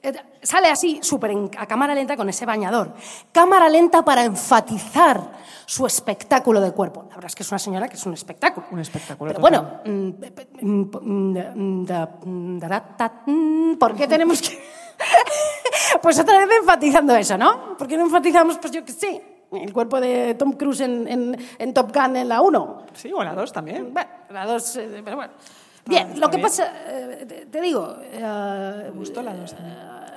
Eh, 0.02 0.12
Sale 0.42 0.68
así, 0.68 1.00
súper 1.02 1.32
en- 1.32 1.50
a 1.58 1.66
cámara 1.66 1.94
lenta 1.94 2.16
con 2.16 2.26
ese 2.30 2.46
bañador. 2.46 2.94
Cámara 3.30 3.68
lenta 3.68 4.02
para 4.02 4.24
enfatizar 4.24 5.32
su 5.66 5.86
espectáculo 5.86 6.62
de 6.62 6.72
cuerpo. 6.72 7.02
La 7.10 7.16
verdad 7.16 7.26
es 7.26 7.34
que 7.34 7.42
es 7.42 7.50
una 7.52 7.58
señora 7.58 7.88
que 7.88 7.96
es 7.96 8.06
un 8.06 8.14
espectáculo. 8.14 8.66
Un 8.70 8.78
espectáculo 8.78 9.34
Pero 9.34 9.44
total. 9.44 9.80
bueno, 9.84 11.20
¿por 13.78 13.94
qué 13.94 14.06
tenemos 14.08 14.40
que...? 14.42 14.58
pues 16.02 16.18
otra 16.18 16.44
vez 16.44 16.58
enfatizando 16.60 17.14
eso, 17.16 17.36
¿no? 17.38 17.76
¿Por 17.76 17.86
qué 17.86 17.96
no 17.96 18.04
enfatizamos, 18.04 18.58
pues 18.58 18.72
yo 18.72 18.84
qué 18.84 18.92
sé, 18.92 19.22
el 19.52 19.72
cuerpo 19.72 20.00
de 20.00 20.34
Tom 20.34 20.52
Cruise 20.52 20.80
en, 20.80 21.06
en- 21.08 21.36
en 21.58 21.74
Top 21.74 21.94
Gun 21.94 22.16
en 22.16 22.28
la 22.28 22.40
1? 22.40 22.82
Sí, 22.94 23.12
o 23.12 23.22
la 23.22 23.34
dos 23.34 23.52
también. 23.52 23.92
Bueno, 23.92 24.10
la 24.30 24.46
2, 24.46 24.78
pero 25.04 25.16
bueno. 25.16 25.32
Bien, 25.90 26.08
está 26.08 26.20
lo 26.20 26.30
que 26.30 26.38
pasa, 26.38 26.72
eh, 26.86 27.46
te, 27.50 27.60
digo... 27.60 27.96
eh, 28.12 28.82
Me 28.84 28.90
gustó 28.98 29.20
la 29.22 29.34
dos 29.34 29.54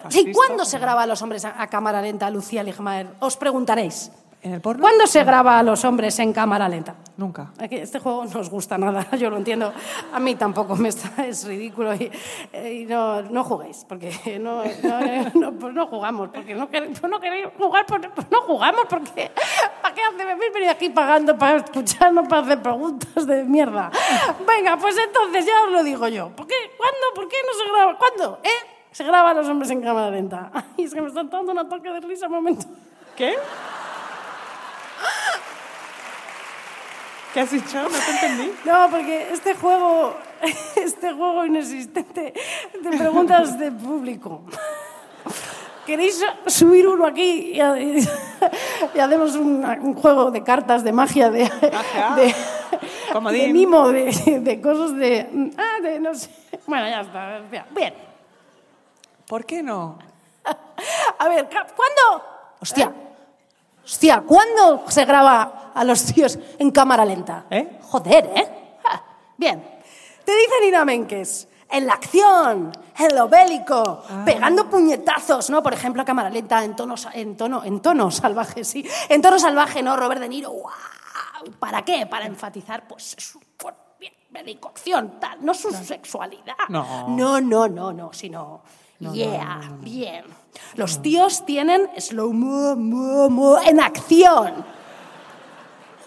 Fascista, 0.03 0.32
¿cuándo 0.34 0.65
se 0.65 0.80
graba 0.80 1.03
a 1.03 1.07
los 1.07 1.21
hombres 1.21 1.45
a, 1.45 1.61
a 1.61 1.67
cámara 1.67 2.01
lenta, 2.01 2.30
Lucía 2.30 2.61
Ligmaer? 2.63 3.07
Os 3.19 3.36
preguntaréis. 3.38 4.11
¿En 4.44 4.54
el 4.54 4.60
porno? 4.60 4.82
¿Cuándo 4.82 5.08
se 5.08 5.24
graba 5.24 5.58
a 5.58 5.64
los 5.64 5.86
hombres 5.86 6.20
en 6.20 6.34
cámara 6.34 6.68
lenta? 6.68 6.96
Nunca. 7.16 7.54
Este 7.60 8.00
juego 8.00 8.26
no 8.26 8.39
os 8.41 8.50
gusta 8.50 8.78
nada, 8.78 9.08
yo 9.18 9.30
lo 9.30 9.38
entiendo. 9.38 9.72
A 10.12 10.20
mí 10.20 10.36
tampoco 10.36 10.76
me 10.76 10.89
está, 10.89 11.26
es 11.26 11.48
ridículo 11.48 11.96
y, 11.96 12.12
eh, 12.52 12.82
y 12.82 12.86
no, 12.86 13.22
no 13.22 13.46
juguéis, 13.46 13.86
porque 13.88 14.38
no, 14.41 14.62
no, 14.84 15.32
no, 15.34 15.52
pues 15.54 15.74
no 15.74 15.88
jugamos, 15.88 16.30
porque 16.30 16.56
no, 16.56 16.70
queréis, 16.70 17.00
pues 17.00 17.10
no 17.10 17.22
queréis 17.22 17.48
jugar, 17.58 17.86
pues 17.86 18.02
pues 18.14 18.28
no 18.30 18.41
jugamos, 18.41 18.82
porque 18.89 19.32
¿para 19.82 19.96
qué 19.96 20.02
hace? 20.02 20.26
Me 20.26 20.32
habéis 20.34 20.54
venido 20.54 20.72
aquí 20.72 20.89
pagando 20.89 21.38
para 21.38 21.58
escucharnos, 21.58 22.28
para 22.28 22.41
hacer 22.41 22.62
preguntas 22.62 23.26
de 23.26 23.46
mierda. 23.46 23.91
Venga, 24.46 24.76
pues 24.76 24.98
entonces 24.98 25.46
ya 25.46 25.64
os 25.68 25.72
lo 25.72 25.84
digo 25.86 26.06
yo. 26.10 26.30
¿Por 26.36 26.48
qué? 26.48 26.56
¿Cuándo? 26.78 26.98
¿Por 27.16 27.30
qué 27.30 27.38
no 27.48 27.54
se 27.54 27.72
graba? 27.72 27.98
¿Cuándo? 27.98 28.39
¿Eh? 28.44 28.74
Se 28.91 29.06
graba 29.06 29.30
a 29.30 29.34
los 29.34 29.48
hombres 29.48 29.72
en 29.72 29.82
cámara 29.82 30.12
lenta. 30.12 30.52
Ay, 30.54 30.84
es 30.84 30.94
que 30.94 31.02
me 31.02 31.08
están 31.08 31.30
dando 31.30 31.54
un 31.54 31.60
ataque 31.60 31.89
de 31.89 32.02
risa 32.02 32.28
un 32.28 32.34
momento. 32.34 32.66
¿Qué? 33.16 33.36
¿Qué 37.34 37.40
has 37.40 37.50
dicho? 37.50 37.82
No 37.82 37.90
te 37.90 38.12
entendí. 38.12 38.54
No, 38.64 38.90
porque 38.92 39.34
este 39.34 39.56
juego, 39.56 40.16
este 40.76 41.14
juego 41.14 41.46
inexistente 41.46 42.34
de 42.80 42.98
preguntas 42.98 43.58
de 43.58 43.72
público. 43.72 44.44
¿Queréis 45.86 46.24
subir 46.46 46.88
uno 46.88 47.08
aquí 47.08 47.54
y, 47.54 47.58
y 47.58 49.00
hacemos 49.00 49.36
un, 49.36 49.66
un 49.66 49.96
juego 49.96 50.30
de 50.32 50.44
cartas, 50.44 50.84
de 50.84 50.94
magia, 50.94 51.30
de, 51.30 51.44
Magia. 51.44 52.16
de, 52.16 53.38
de 53.38 53.48
mimo, 53.52 53.90
de, 53.90 54.40
de 54.40 54.62
cosas 54.62 54.96
de... 54.96 55.52
Ah, 55.58 55.82
de 55.82 56.00
no 56.00 56.14
sé. 56.14 56.30
Bueno, 56.68 56.88
ya 56.88 57.02
está. 57.02 57.42
Bien. 57.72 57.94
¿Por 59.28 59.44
qué 59.44 59.64
no? 59.64 59.98
A 61.18 61.28
ver, 61.28 61.50
¿cuándo? 61.50 62.26
Hostia. 62.62 62.94
Hostia, 63.84 64.22
¿cuándo 64.22 64.86
se 64.88 65.06
graba 65.06 65.72
a 65.74 65.84
los 65.84 66.04
tíos 66.06 66.40
en 66.58 66.72
cámara 66.72 67.06
lenta? 67.06 67.46
¿Eh? 67.50 67.80
Joder, 67.84 68.32
¿eh? 68.36 68.78
Ah, 68.86 69.02
Bien. 69.38 69.74
Te 70.24 70.32
dice 70.32 70.54
Nina 70.62 70.86
Menkes, 70.86 71.50
en 71.70 71.86
la 71.86 71.94
acción, 71.94 72.72
en 72.98 73.16
lo 73.16 73.28
bélico, 73.28 74.04
pegando 74.24 74.70
puñetazos, 74.70 75.50
¿no? 75.50 75.62
Por 75.62 75.74
ejemplo, 75.74 76.02
a 76.02 76.06
cámara 76.06 76.30
lenta, 76.30 76.64
en 76.64 76.78
tono, 76.78 76.96
en 77.14 77.36
tono, 77.36 77.62
en 77.66 77.82
tono 77.82 78.10
salvaje, 78.10 78.64
sí. 78.64 78.88
En 79.10 79.22
tono 79.22 79.38
salvaje, 79.38 79.84
¿no? 79.84 79.98
Robert 79.98 80.22
De 80.22 80.30
Niro, 80.30 80.52
¡guau! 80.52 80.74
¿Para 81.60 81.84
qué? 81.84 82.06
Para 82.06 82.26
enfatizar, 82.26 82.88
pues, 82.88 83.16
su 83.18 83.42
cuerpo, 83.62 83.82
bien, 84.00 84.14
bélico, 84.30 84.70
acción, 84.70 85.20
tal, 85.20 85.44
no 85.44 85.54
su 85.54 85.72
sexualidad. 85.72 86.56
No. 86.70 87.10
No, 87.10 87.42
no, 87.42 87.68
no, 87.68 87.92
no, 87.92 88.14
sino... 88.14 88.62
yeah, 89.12 89.60
bien. 89.80 90.24
Los 90.76 91.01
tíos 91.01 91.45
tienen 91.45 91.89
slow 91.97 92.34
mo, 92.34 92.76
mo, 92.76 93.30
mo 93.30 93.58
en 93.62 93.80
acción. 93.80 94.66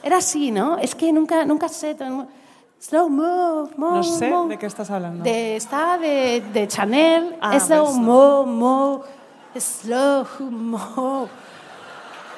Era 0.03 0.19
así, 0.19 0.51
¿no? 0.51 0.79
Es 0.79 0.95
que 0.95 1.13
nunca, 1.13 1.45
nunca 1.45 1.69
sé. 1.69 1.97
Slow 2.79 3.09
mo, 3.09 3.69
mo, 3.77 3.91
No 3.97 4.03
sé 4.03 4.31
mo. 4.31 4.47
de 4.47 4.59
qué 4.59 4.67
estás 4.67 4.91
hablando. 4.91 5.25
De, 5.25 5.57
está 5.57 5.99
de, 5.99 6.43
de 6.53 6.69
Chanel. 6.69 7.37
Ah, 7.41 7.59
slow 7.59 7.87
ves. 7.87 7.97
mo, 7.97 8.47
mo, 8.47 9.03
slow 9.59 10.27
mo. 10.51 11.29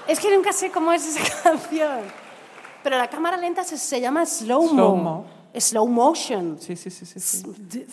Es 0.06 0.20
que 0.20 0.34
nunca 0.34 0.52
sé 0.52 0.70
cómo 0.70 0.92
es 0.92 1.06
esa 1.16 1.42
canción. 1.42 2.00
Pero 2.82 2.96
la 2.96 3.09
cámara 3.09 3.36
lenta 3.36 3.64
se, 3.64 3.76
se 3.76 4.00
llama 4.00 4.24
slow 4.24 4.62
mo. 4.62 4.68
Slow 4.68 4.96
mo 4.96 5.24
slow 5.61 5.86
motion. 5.86 6.59
Sí, 6.61 6.76
sí, 6.76 6.90
sí. 6.90 7.04
sí. 7.06 7.42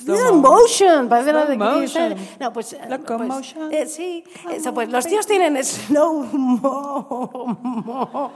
Slow 0.03 0.36
motion. 0.36 1.09
Parece 1.09 1.32
slow 1.32 1.49
la 1.49 1.55
motion. 1.55 2.16
No, 2.39 2.53
pues, 2.53 2.74
eh, 2.74 2.80
pues 3.05 3.55
eh, 3.72 3.86
sí, 3.88 4.24
eso, 4.51 4.74
pues 4.74 4.89
los 4.89 5.05
tíos 5.05 5.26
tienen 5.26 5.63
slow 5.63 6.24
mo, 6.34 7.57
mo, 7.57 8.32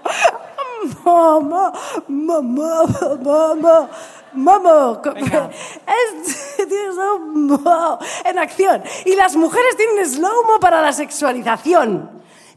mo, 1.03 1.41
mo, 1.41 1.71
mo, 2.07 2.41
mo, 2.41 3.55
mo 3.55 3.89
Momo, 4.31 5.01
es, 5.05 6.65
slow 6.93 7.19
mo 7.19 7.99
en 8.23 8.37
acción. 8.37 8.83
Y 9.05 9.15
las 9.15 9.35
mujeres 9.35 9.75
tienen 9.75 10.07
slow-mo 10.07 10.59
para 10.59 10.81
la 10.81 10.93
sexualización. 10.93 12.09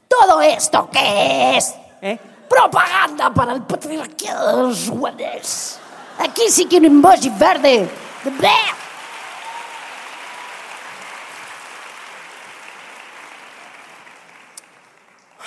¿Todo 0.07 0.43
esto 0.43 0.89
qué 0.93 1.57
es? 1.57 1.75
¿Eh? 2.03 2.19
Propaganda 2.49 3.33
para 3.33 3.55
el 3.55 3.63
patriarcado 3.63 4.57
de 4.57 4.63
los. 4.65 5.81
Aquí 6.25 6.45
sí 6.49 6.67
que 6.67 6.77
un 6.79 6.85
emoji 6.87 7.31
verde. 7.31 7.89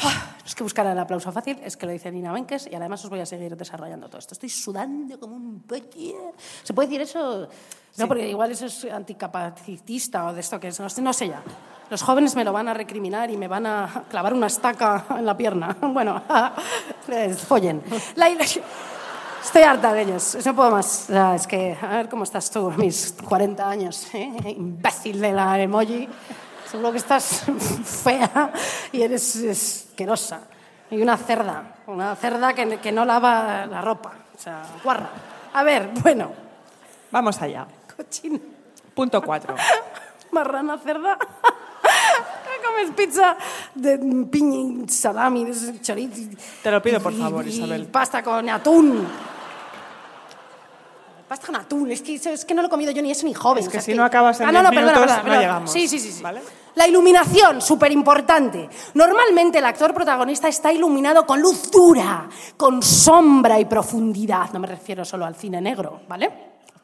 Ah, 0.01 0.36
Es 0.45 0.53
que 0.55 0.63
buscar 0.63 0.86
el 0.88 0.99
aplauso 0.99 1.32
fácil, 1.32 1.59
es 1.63 1.76
que 1.78 1.86
lo 1.86 1.91
dice 1.91 2.11
Nina 2.11 2.32
Menkes 2.32 2.67
y 2.71 2.76
además 2.76 3.03
os 3.03 3.09
voy 3.09 3.19
a 3.19 3.26
seguir 3.26 3.55
desarrollando 3.55 4.07
todo 4.07 4.19
esto. 4.19 4.34
Estoy 4.34 4.49
sudando 4.49 5.19
como 5.19 5.36
un 5.36 5.61
pollo. 5.61 6.34
¿Se 6.63 6.73
puede 6.73 6.88
decir 6.89 7.01
eso? 7.01 7.47
No, 7.97 8.07
porque 8.07 8.28
igual 8.30 8.51
eso 8.51 8.65
es 8.65 8.86
anticapacitista 8.86 10.26
o 10.26 10.34
de 10.34 10.41
esto 10.41 10.59
que 10.59 10.67
es, 10.67 10.80
no 10.80 10.89
sé, 10.89 11.01
no 11.01 11.13
sé 11.13 11.30
ya. 11.30 11.41
Los 11.89 12.01
jóvenes 12.01 12.36
me 12.36 12.43
lo 12.43 12.51
van 12.51 12.67
a 12.67 12.73
recriminar 12.73 13.30
y 13.32 13.38
me 13.38 13.47
van 13.47 13.65
a 13.65 14.03
clavar 14.09 14.34
una 14.34 14.47
estaca 14.47 15.05
en 15.17 15.26
la 15.26 15.36
pierna. 15.38 15.76
Bueno, 15.82 16.21
follen. 17.47 17.82
La- 18.15 18.30
la- 18.30 18.45
estoy 19.45 19.61
harta 19.63 19.93
de 19.93 20.01
ellos, 20.01 20.37
no 20.45 20.55
puedo 20.55 20.71
más. 20.71 21.05
O 21.09 21.13
sea, 21.13 21.35
es 21.35 21.47
que, 21.47 21.77
a 21.81 21.87
ver 21.87 22.09
cómo 22.09 22.23
estás 22.23 22.49
tú, 22.51 22.69
a 22.69 22.77
mis 22.77 23.15
40 23.27 23.67
años, 23.69 24.07
¿eh? 24.13 24.55
imbécil 24.57 25.21
de 25.21 25.31
la 25.31 25.59
emoji. 25.59 26.07
Seguro 26.69 26.91
que 26.91 26.97
estás 26.97 27.43
fea 28.03 28.51
y 28.91 29.01
eres 29.01 29.35
asquerosa. 29.49 30.41
Y 30.91 31.01
una 31.01 31.17
cerda, 31.17 31.75
una 31.87 32.15
cerda 32.15 32.53
que, 32.53 32.77
que 32.79 32.91
no 32.91 33.05
lava 33.05 33.65
la 33.65 33.81
ropa. 33.81 34.11
O 34.35 34.39
sea, 34.41 34.61
guarra. 34.83 35.09
A 35.53 35.63
ver, 35.63 35.89
bueno, 36.01 36.31
Vamos 37.11 37.41
allá. 37.41 37.65
cochina, 37.95 38.39
Punto 38.93 39.21
4. 39.21 39.55
marrana 40.31 40.77
cerda. 40.79 41.17
¿Qué 41.17 42.67
comes 42.67 42.91
pizza 42.95 43.37
de 43.73 43.97
piña 44.29 44.83
y 44.85 44.89
salami, 44.89 45.45
de 45.45 45.79
chorizo? 45.81 46.35
Te 46.61 46.71
lo 46.71 46.81
pido, 46.81 46.99
por 46.99 47.13
y- 47.13 47.19
favor, 47.19 47.45
y 47.45 47.49
Isabel. 47.51 47.85
pasta 47.87 48.21
con 48.21 48.49
atún. 48.49 49.07
Pasta 51.28 51.47
con 51.47 51.55
atún, 51.55 51.91
es 51.91 52.01
que, 52.01 52.15
es 52.15 52.45
que 52.45 52.53
no 52.53 52.61
lo 52.61 52.67
he 52.67 52.69
comido 52.71 52.91
yo 52.91 53.01
ni 53.01 53.09
eso 53.11 53.26
ni 53.26 53.34
joven. 53.34 53.63
Es 53.63 53.67
o 53.67 53.71
que 53.71 53.82
sea, 53.82 53.93
si 53.93 53.93
no 53.95 54.03
acabas 54.05 54.39
en 54.41 54.47
Ah, 54.47 54.51
no, 54.51 54.59
10 54.59 54.63
no, 54.63 54.69
perdona, 54.69 54.91
minutos, 54.93 55.01
perdona, 55.01 55.17
no 55.17 55.23
perdona. 55.23 55.41
llegamos, 55.41 55.71
Sí, 55.71 55.88
sí, 55.88 55.99
sí. 55.99 56.11
sí. 56.11 56.21
¿vale? 56.21 56.41
La 56.76 56.88
iluminación, 56.88 57.61
súper 57.61 57.91
importante. 57.91 58.69
Normalmente 58.93 59.57
el 59.57 59.65
actor 59.65 59.93
protagonista 59.93 60.47
está 60.47 60.71
iluminado 60.71 61.26
con 61.26 61.41
luz 61.41 61.71
dura, 61.71 62.30
con 62.57 62.84
sombra 62.84 63.59
y 63.59 63.65
profundidad. 63.65 64.51
No 64.53 64.59
me 64.59 64.67
refiero 64.67 65.03
solo 65.05 65.26
al 65.26 65.36
cine 65.36 65.59
negro, 65.61 66.01
¿vale? 66.07 66.26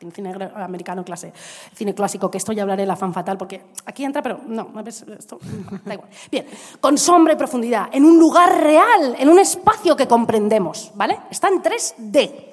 Al 0.03 0.11
Cine 0.11 0.29
negro 0.29 0.49
americano 0.55 1.03
clase, 1.05 1.31
cine 1.75 1.93
clásico, 1.93 2.31
que 2.31 2.39
esto 2.39 2.51
ya 2.53 2.63
hablaré 2.63 2.81
de 2.83 2.87
la 2.87 2.95
fan 2.95 3.13
fatal, 3.13 3.37
porque 3.37 3.61
aquí 3.85 4.03
entra, 4.03 4.23
pero 4.23 4.39
no, 4.47 4.69
¿no 4.73 4.81
ves? 4.81 5.03
Esto, 5.19 5.37
da 5.85 5.93
igual. 5.93 6.09
Bien, 6.31 6.47
con 6.79 6.97
sombra 6.97 7.33
y 7.33 7.35
profundidad, 7.35 7.89
en 7.91 8.05
un 8.05 8.17
lugar 8.17 8.63
real, 8.63 9.15
en 9.19 9.29
un 9.29 9.37
espacio 9.37 9.95
que 9.95 10.07
comprendemos, 10.07 10.91
¿vale? 10.95 11.19
Está 11.29 11.49
en 11.49 11.61
3D. 11.61 12.45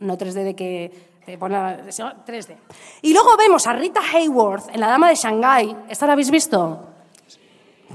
No 0.00 0.16
3D 0.18 0.44
de 0.44 0.54
que 0.56 0.92
te 1.24 1.38
pone 1.38 1.54
la- 1.54 1.92
sino 1.92 2.12
3D. 2.24 2.56
Y 3.02 3.12
luego 3.12 3.36
vemos 3.36 3.66
a 3.66 3.72
Rita 3.74 4.00
Hayworth 4.14 4.68
en 4.74 4.80
La 4.80 4.88
Dama 4.88 5.08
de 5.08 5.14
Shanghái. 5.14 5.76
¿Esta 5.88 6.06
la 6.06 6.12
habéis 6.14 6.30
visto? 6.30 6.86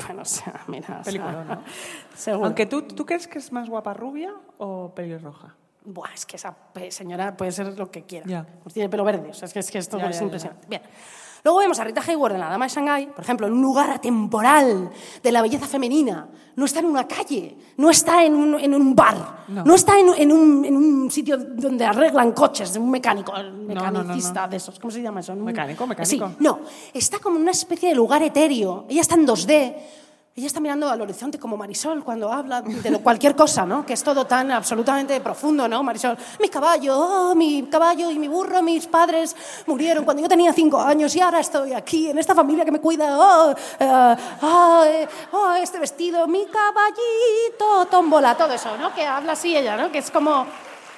Bueno, 0.06 0.22
o 0.24 0.26
sea, 0.26 0.62
mira. 0.68 0.88
o 0.88 0.92
sea, 0.92 1.02
Peliculón, 1.04 1.48
¿no? 1.48 1.64
seguro. 2.16 2.46
Aunque 2.46 2.66
tú, 2.66 2.82
¿tú 2.84 3.06
crees 3.06 3.28
que 3.28 3.40
es 3.40 3.52
más 3.52 3.70
guapa 3.70 3.94
rubia 3.94 4.34
o 4.58 4.92
pelirroja? 4.94 5.56
Buah, 5.86 6.14
es 6.14 6.26
que 6.26 6.36
esa 6.36 6.56
señora 6.90 7.38
puede 7.38 7.52
ser 7.52 7.78
lo 7.78 7.92
que 7.92 8.04
quiera. 8.04 8.46
Pues 8.64 8.74
tiene 8.74 8.90
pelo 8.90 9.04
verde, 9.04 9.30
o 9.30 9.34
sea, 9.34 9.46
es 9.46 9.54
que, 9.54 9.60
es 9.60 9.72
que 9.72 9.78
esto 9.78 9.98
Ya, 9.98 10.10
es 10.10 10.20
impresionante. 10.22 10.68
Bien. 10.68 10.82
Luego 11.46 11.60
vemos 11.60 11.80
a 11.80 11.84
Rita 11.84 12.02
Hayworth 12.02 12.34
en 12.34 12.40
La 12.40 12.50
Dama 12.50 12.66
de 12.66 12.74
Shanghái, 12.74 13.06
por 13.06 13.24
ejemplo, 13.24 13.46
en 13.46 13.54
un 13.54 13.62
lugar 13.62 13.92
atemporal 13.92 14.90
de 15.22 15.32
la 15.32 15.44
belleza 15.44 15.68
femenina. 15.68 16.28
No 16.56 16.66
está 16.66 16.80
en 16.80 16.88
una 16.88 17.08
calle, 17.08 17.56
no 17.78 17.92
está 17.92 18.24
en 18.26 18.34
un, 18.34 18.60
en 18.60 18.74
un 18.74 18.96
bar, 18.96 19.44
no, 19.50 19.64
No. 19.64 19.76
está 19.76 20.00
en, 20.00 20.08
en 20.18 20.32
un, 20.32 20.66
en 20.66 20.76
un 20.76 21.12
sitio 21.12 21.38
donde 21.38 21.86
arreglan 21.86 22.32
coches, 22.32 22.76
un 22.78 22.90
mecánico, 22.90 23.32
un 23.32 23.68
no, 23.68 23.92
no, 23.92 24.00
mecanicista 24.02 24.42
no. 24.42 24.48
de 24.48 24.58
esos. 24.58 24.80
¿Cómo 24.80 24.90
se 24.90 25.04
llama 25.04 25.20
eso? 25.20 25.34
Un- 25.34 25.44
Mecánico, 25.44 25.86
mecánico. 25.86 26.30
Sí, 26.30 26.36
no, 26.40 26.62
está 26.92 27.20
como 27.20 27.36
en 27.36 27.44
una 27.44 27.52
especie 27.52 27.90
de 27.90 27.96
lugar 27.96 28.24
etéreo. 28.24 28.86
Ella 28.90 29.02
está 29.02 29.14
en 29.14 29.28
2D, 29.28 29.76
Ella 30.38 30.48
está 30.48 30.60
mirando 30.60 30.90
al 30.90 31.00
horizonte 31.00 31.40
como 31.40 31.56
Marisol 31.56 32.04
cuando 32.04 32.30
habla 32.30 32.62
de 32.62 32.90
lo- 32.92 33.00
cualquier 33.00 33.38
cosa, 33.38 33.66
¿no? 33.66 33.86
Que 33.86 33.94
es 33.94 34.04
todo 34.04 34.26
tan 34.28 34.52
absolutamente 34.52 35.22
profundo, 35.22 35.66
¿no? 35.70 35.82
Marisol, 35.82 36.18
mi 36.42 36.50
caballo, 36.50 36.94
oh, 37.00 37.36
mi 37.36 37.64
caballo 37.72 38.12
y 38.12 38.20
mi 38.20 38.28
burro, 38.28 38.62
mis 38.62 38.86
padres 38.86 39.34
murieron 39.66 40.04
cuando 40.04 40.22
yo 40.22 40.28
tenía 40.28 40.52
cinco 40.52 40.82
años 40.82 41.16
y 41.16 41.22
ahora 41.22 41.40
estoy 41.40 41.72
aquí 41.72 42.10
en 42.10 42.18
esta 42.20 42.36
familia 42.36 42.66
que 42.66 42.72
me 42.74 42.82
cuida. 42.82 43.18
Oh, 43.18 43.56
eh, 43.80 44.16
oh, 44.42 44.84
eh, 44.86 45.08
oh, 45.32 45.54
este 45.54 45.80
vestido, 45.80 46.28
mi 46.28 46.46
caballito, 46.48 47.86
tómbola, 47.90 48.36
todo 48.36 48.52
eso, 48.52 48.76
¿no? 48.76 48.94
Que 48.94 49.06
habla 49.06 49.32
así 49.32 49.56
ella, 49.56 49.78
¿no? 49.78 49.90
Que 49.90 50.00
es 50.00 50.12
como, 50.12 50.46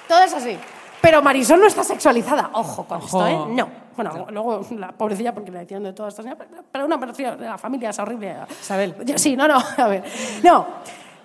todo 0.08 0.18
es 0.18 0.34
así. 0.34 0.58
Pero 1.00 1.22
Marisol 1.22 1.60
no 1.60 1.66
está 1.68 1.84
sexualizada. 1.84 2.50
Ojo 2.54 2.82
con 2.88 3.00
esto, 3.02 3.24
¿eh? 3.24 3.38
No. 3.50 3.87
Bueno, 4.02 4.26
luego 4.30 4.66
la 4.76 4.92
pobrecilla, 4.92 5.34
porque 5.34 5.50
le 5.50 5.58
decían 5.60 5.82
de 5.82 5.92
todas 5.92 6.18
estas 6.18 6.36
pero- 6.70 6.86
una 6.86 6.98
persona 7.00 7.36
de 7.36 7.46
la 7.46 7.58
familia 7.58 7.90
es 7.90 7.98
horrible. 7.98 8.36
Isabel. 8.48 8.94
Sí, 9.16 9.36
no, 9.36 9.48
no, 9.48 9.58
a 9.76 9.88
ver. 9.88 10.04
No. 10.44 10.66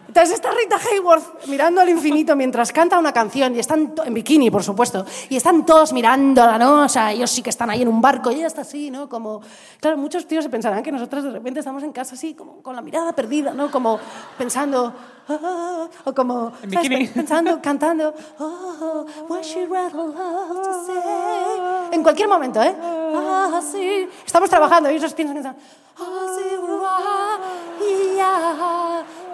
Entonces 0.07 0.35
está 0.35 0.51
Rita 0.51 0.77
Hayworth 0.77 1.47
mirando 1.47 1.81
al 1.81 1.89
infinito 1.89 2.35
mientras 2.35 2.71
canta 2.71 2.99
una 2.99 3.11
canción 3.11 3.55
y 3.55 3.59
están 3.59 3.95
en 4.05 4.13
bikini, 4.13 4.51
por 4.51 4.63
supuesto, 4.63 5.05
y 5.29 5.35
están 5.37 5.65
todos 5.65 5.91
mirándola, 5.91 6.59
¿no? 6.59 6.83
O 6.83 6.89
sea, 6.89 7.11
ellos 7.11 7.31
sí 7.31 7.41
que 7.41 7.49
están 7.49 7.69
ahí 7.71 7.81
en 7.81 7.87
un 7.87 7.99
barco 7.99 8.29
y 8.31 8.35
ella 8.35 8.47
está 8.47 8.61
así, 8.61 8.91
¿no? 8.91 9.09
Como, 9.09 9.41
claro, 9.79 9.97
muchos 9.97 10.27
tíos 10.27 10.43
se 10.43 10.51
pensarán 10.51 10.83
que 10.83 10.91
nosotros 10.91 11.23
de 11.23 11.31
repente 11.31 11.59
estamos 11.61 11.81
en 11.81 11.91
casa 11.91 12.13
así, 12.13 12.35
como 12.35 12.61
con 12.61 12.75
la 12.75 12.81
mirada 12.83 13.13
perdida, 13.13 13.53
¿no? 13.53 13.71
Como 13.71 13.99
pensando, 14.37 14.93
"Ah", 15.29 15.87
o 16.03 16.13
como, 16.13 16.51
En 16.61 16.69
bikini. 16.69 17.07
Pensando, 17.15 17.59
cantando, 17.61 18.13
oh, 18.39 19.05
what 19.29 19.41
she 19.41 19.65
rather 19.65 19.95
love 19.95 20.61
to 20.61 20.85
say. 20.85 21.91
En 21.91 22.03
cualquier 22.03 22.27
momento, 22.29 22.61
¿eh? 22.61 22.75
Ah, 23.15 23.61
sí. 23.71 24.07
Estamos 24.25 24.49
trabajando 24.49 24.91
y 24.91 24.95
ellos 24.95 25.13
piensan 25.13 25.35
que 25.35 25.39
están, 25.39 25.55
"Ah, 25.97 26.27
sí, 26.37 26.43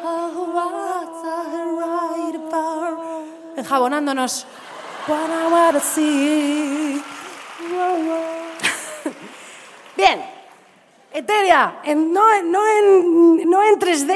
ah, 0.09 0.29
yeah, 0.33 0.63
ah, 0.63 1.01
what's 1.05 1.23
I 1.23 1.63
right 1.81 2.35
about?" 2.35 3.57
Enjabonándonos. 3.57 4.45
Bien. 9.97 10.21
Eteria, 11.11 11.79
en- 11.83 12.13
no, 12.13 12.31
en- 12.33 12.51
no, 12.51 12.59
en, 12.65 13.49
no 13.49 13.63
en 13.63 13.79
3D, 13.79 14.13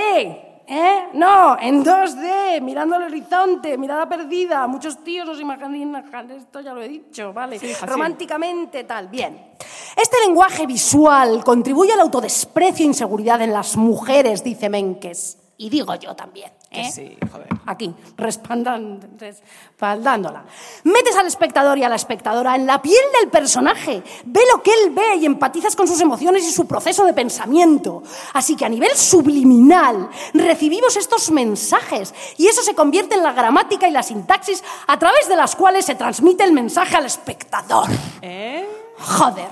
¿eh? 0.67 1.07
No, 1.13 1.57
en 1.59 1.83
2D, 1.83 2.61
mirando 2.61 2.95
al 2.95 3.03
horizonte, 3.03 3.77
mirada 3.77 4.07
perdida. 4.07 4.67
Muchos 4.67 5.03
tíos 5.03 5.27
os 5.27 5.39
imaginan, 5.39 6.05
esto 6.31 6.61
ya 6.61 6.73
lo 6.73 6.81
he 6.81 6.87
dicho, 6.87 7.33
¿vale? 7.33 7.57
sí. 7.59 7.73
Románticamente, 7.85 8.83
tal. 8.83 9.07
Bien. 9.07 9.53
Este 9.95 10.17
lenguaje 10.25 10.65
visual 10.67 11.43
contribuye 11.43 11.91
al 11.93 11.99
autodesprecio 12.01 12.85
e 12.85 12.87
inseguridad 12.87 13.41
en 13.41 13.51
las 13.53 13.75
mujeres, 13.75 14.43
dice 14.43 14.69
Menkes. 14.69 15.39
Y 15.57 15.69
digo 15.69 15.93
yo 15.95 16.15
también. 16.15 16.51
¿eh? 16.71 16.89
Sí, 16.91 17.15
joder. 17.31 17.47
aquí, 17.67 17.93
respaldándola. 18.17 20.43
Metes 20.83 21.15
al 21.15 21.27
espectador 21.27 21.77
y 21.77 21.83
a 21.83 21.89
la 21.89 21.95
espectadora 21.95 22.55
en 22.55 22.65
la 22.65 22.81
piel 22.81 23.03
del 23.19 23.29
personaje, 23.29 24.01
ve 24.25 24.41
lo 24.51 24.63
que 24.63 24.71
él 24.71 24.89
ve 24.91 25.17
y 25.17 25.27
empatizas 25.27 25.75
con 25.75 25.87
sus 25.87 26.01
emociones 26.01 26.43
y 26.45 26.51
su 26.51 26.65
proceso 26.65 27.05
de 27.05 27.13
pensamiento. 27.13 28.01
Así 28.33 28.55
que 28.55 28.65
a 28.65 28.69
nivel 28.69 28.95
subliminal 28.95 30.09
recibimos 30.33 30.97
estos 30.97 31.29
mensajes 31.29 32.15
y 32.37 32.47
eso 32.47 32.63
se 32.63 32.73
convierte 32.73 33.13
en 33.15 33.23
la 33.23 33.33
gramática 33.33 33.87
y 33.87 33.91
la 33.91 34.01
sintaxis 34.01 34.63
a 34.87 34.97
través 34.97 35.27
de 35.27 35.35
las 35.35 35.55
cuales 35.55 35.85
se 35.85 35.93
transmite 35.95 36.43
el 36.43 36.51
mensaje 36.51 36.95
al 36.95 37.05
espectador. 37.05 37.89
¿Eh? 38.21 38.67
Joder. 38.97 39.49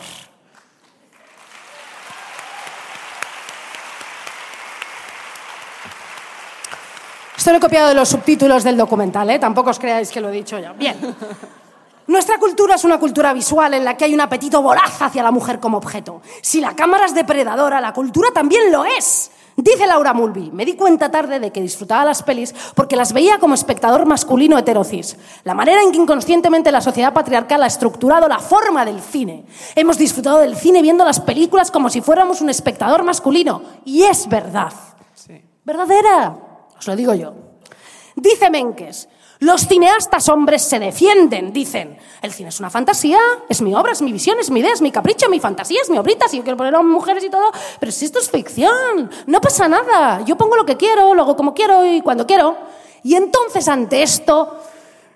Esto 7.41 7.49
lo 7.49 7.57
he 7.57 7.59
copiado 7.59 7.89
de 7.89 7.95
los 7.95 8.07
subtítulos 8.07 8.63
del 8.63 8.77
documental, 8.77 9.27
¿eh? 9.31 9.39
Tampoco 9.39 9.71
os 9.71 9.79
creáis 9.79 10.11
que 10.11 10.21
lo 10.21 10.29
he 10.29 10.31
dicho 10.31 10.59
yo. 10.59 10.75
Bien. 10.75 10.95
Nuestra 12.05 12.37
cultura 12.37 12.75
es 12.75 12.83
una 12.83 12.99
cultura 12.99 13.33
visual 13.33 13.73
en 13.73 13.83
la 13.83 13.97
que 13.97 14.05
hay 14.05 14.13
un 14.13 14.21
apetito 14.21 14.61
voraz 14.61 15.01
hacia 15.01 15.23
la 15.23 15.31
mujer 15.31 15.59
como 15.59 15.77
objeto. 15.77 16.21
Si 16.43 16.61
la 16.61 16.75
cámara 16.75 17.07
es 17.07 17.15
depredadora, 17.15 17.81
la 17.81 17.93
cultura 17.93 18.29
también 18.31 18.71
lo 18.71 18.85
es. 18.85 19.31
Dice 19.55 19.87
Laura 19.87 20.13
Mulvey, 20.13 20.51
me 20.51 20.65
di 20.65 20.75
cuenta 20.75 21.09
tarde 21.09 21.39
de 21.39 21.51
que 21.51 21.63
disfrutaba 21.63 22.05
las 22.05 22.21
pelis 22.21 22.53
porque 22.75 22.95
las 22.95 23.11
veía 23.11 23.39
como 23.39 23.55
espectador 23.55 24.05
masculino 24.05 24.59
heterocis. 24.59 25.17
La 25.43 25.55
manera 25.55 25.81
en 25.81 25.91
que 25.91 25.97
inconscientemente 25.97 26.71
la 26.71 26.79
sociedad 26.79 27.11
patriarcal 27.11 27.63
ha 27.63 27.65
estructurado 27.65 28.27
la 28.27 28.37
forma 28.37 28.85
del 28.85 29.01
cine. 29.01 29.45
Hemos 29.73 29.97
disfrutado 29.97 30.41
del 30.41 30.55
cine 30.55 30.83
viendo 30.83 31.03
las 31.03 31.19
películas 31.19 31.71
como 31.71 31.89
si 31.89 32.01
fuéramos 32.01 32.39
un 32.39 32.51
espectador 32.51 33.01
masculino. 33.01 33.63
Y 33.83 34.03
es 34.03 34.29
verdad. 34.29 34.71
Sí. 35.15 35.41
¿Verdadera? 35.65 36.50
Os 36.81 36.87
lo 36.87 36.95
digo 36.95 37.13
yo. 37.13 37.35
Dice 38.15 38.49
Menkes, 38.49 39.07
los 39.37 39.67
cineastas 39.67 40.29
hombres 40.29 40.63
se 40.63 40.79
defienden, 40.79 41.53
dicen. 41.53 41.99
El 42.23 42.33
cine 42.33 42.49
es 42.49 42.59
una 42.59 42.71
fantasía, 42.71 43.19
es 43.47 43.61
mi 43.61 43.75
obra, 43.75 43.91
es 43.91 44.01
mi 44.01 44.11
visión, 44.11 44.39
es 44.39 44.49
mi 44.49 44.61
idea, 44.61 44.73
es 44.73 44.81
mi 44.81 44.91
capricho, 44.91 45.29
mi 45.29 45.39
fantasía, 45.39 45.79
es 45.79 45.91
mi 45.91 45.99
obrita, 45.99 46.27
si 46.27 46.37
yo 46.37 46.43
quiero 46.43 46.57
poner 46.57 46.73
a 46.73 46.81
mujeres 46.81 47.23
y 47.23 47.29
todo, 47.29 47.51
pero 47.79 47.91
si 47.91 48.05
esto 48.05 48.17
es 48.17 48.31
ficción, 48.31 49.11
no 49.27 49.41
pasa 49.41 49.67
nada. 49.67 50.25
Yo 50.25 50.35
pongo 50.37 50.55
lo 50.55 50.65
que 50.65 50.75
quiero, 50.75 51.13
lo 51.13 51.21
hago 51.21 51.35
como 51.35 51.53
quiero 51.53 51.85
y 51.85 52.01
cuando 52.01 52.25
quiero. 52.25 52.57
Y 53.03 53.13
entonces 53.13 53.67
ante 53.67 54.01
esto, 54.01 54.57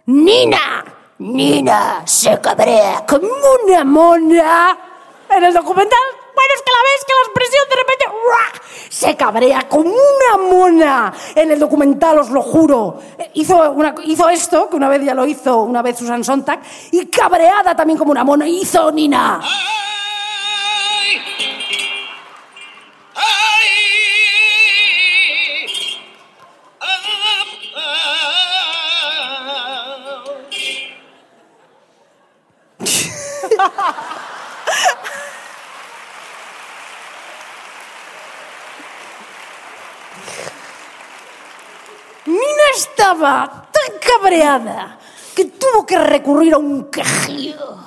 Nina, 0.06 0.86
Nina 1.18 2.04
se 2.06 2.40
cabrea 2.40 3.08
como 3.08 3.28
una 3.66 3.84
mona 3.84 4.78
en 5.36 5.44
el 5.44 5.52
documental. 5.52 5.98
Bueno, 6.36 6.54
es 6.56 6.62
que 6.62 6.72
la 6.72 6.84
ves 6.84 7.06
que 7.08 7.14
la 7.14 7.22
expresión 7.26 7.64
de 7.70 7.76
repente 7.76 8.06
¡ruah! 8.08 8.62
se 8.90 9.16
cabrea 9.16 9.68
como 9.70 9.90
una 9.90 10.44
mona 10.50 11.14
en 11.34 11.52
el 11.52 11.60
documental, 11.60 12.20
os 12.20 12.30
lo 12.30 12.42
juro. 12.42 13.00
Eh, 13.18 13.32
Hizo, 13.36 13.76
hizo 14.04 14.30
esto, 14.30 14.70
que 14.70 14.76
una 14.76 14.90
vez 14.90 15.04
ya 15.04 15.14
lo 15.14 15.26
hizo, 15.26 15.62
una 15.64 15.82
vez 15.82 15.98
Susan 15.98 16.24
Sontag, 16.24 16.62
y 16.92 17.08
cabreada 17.08 17.76
también 17.76 17.98
como 17.98 18.12
una 18.12 18.24
mona 18.24 18.48
hizo 18.48 18.92
Nina. 18.92 19.40
Nina 19.40 19.50
estaba 43.16 43.70
tan 43.72 44.00
cabreada 44.00 45.00
que 45.36 45.46
tuvo 45.46 45.86
que 45.86 45.98
recurrir 45.98 46.54
a 46.54 46.58
un 46.58 46.92
quejido. 46.92 47.84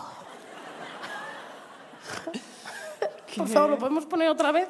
Por 3.37 3.49
favor, 3.49 3.71
¿lo 3.71 3.79
podemos 3.79 4.07
poner 4.07 4.29
otra 4.31 4.53
vez? 4.53 4.69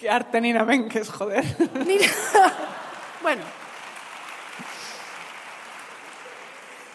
Qué 0.00 0.10
arte 0.10 0.40
Nina 0.40 0.64
Menkes, 0.64 1.08
joder. 1.10 1.44
Nina. 1.86 2.06
Bueno. 3.22 3.61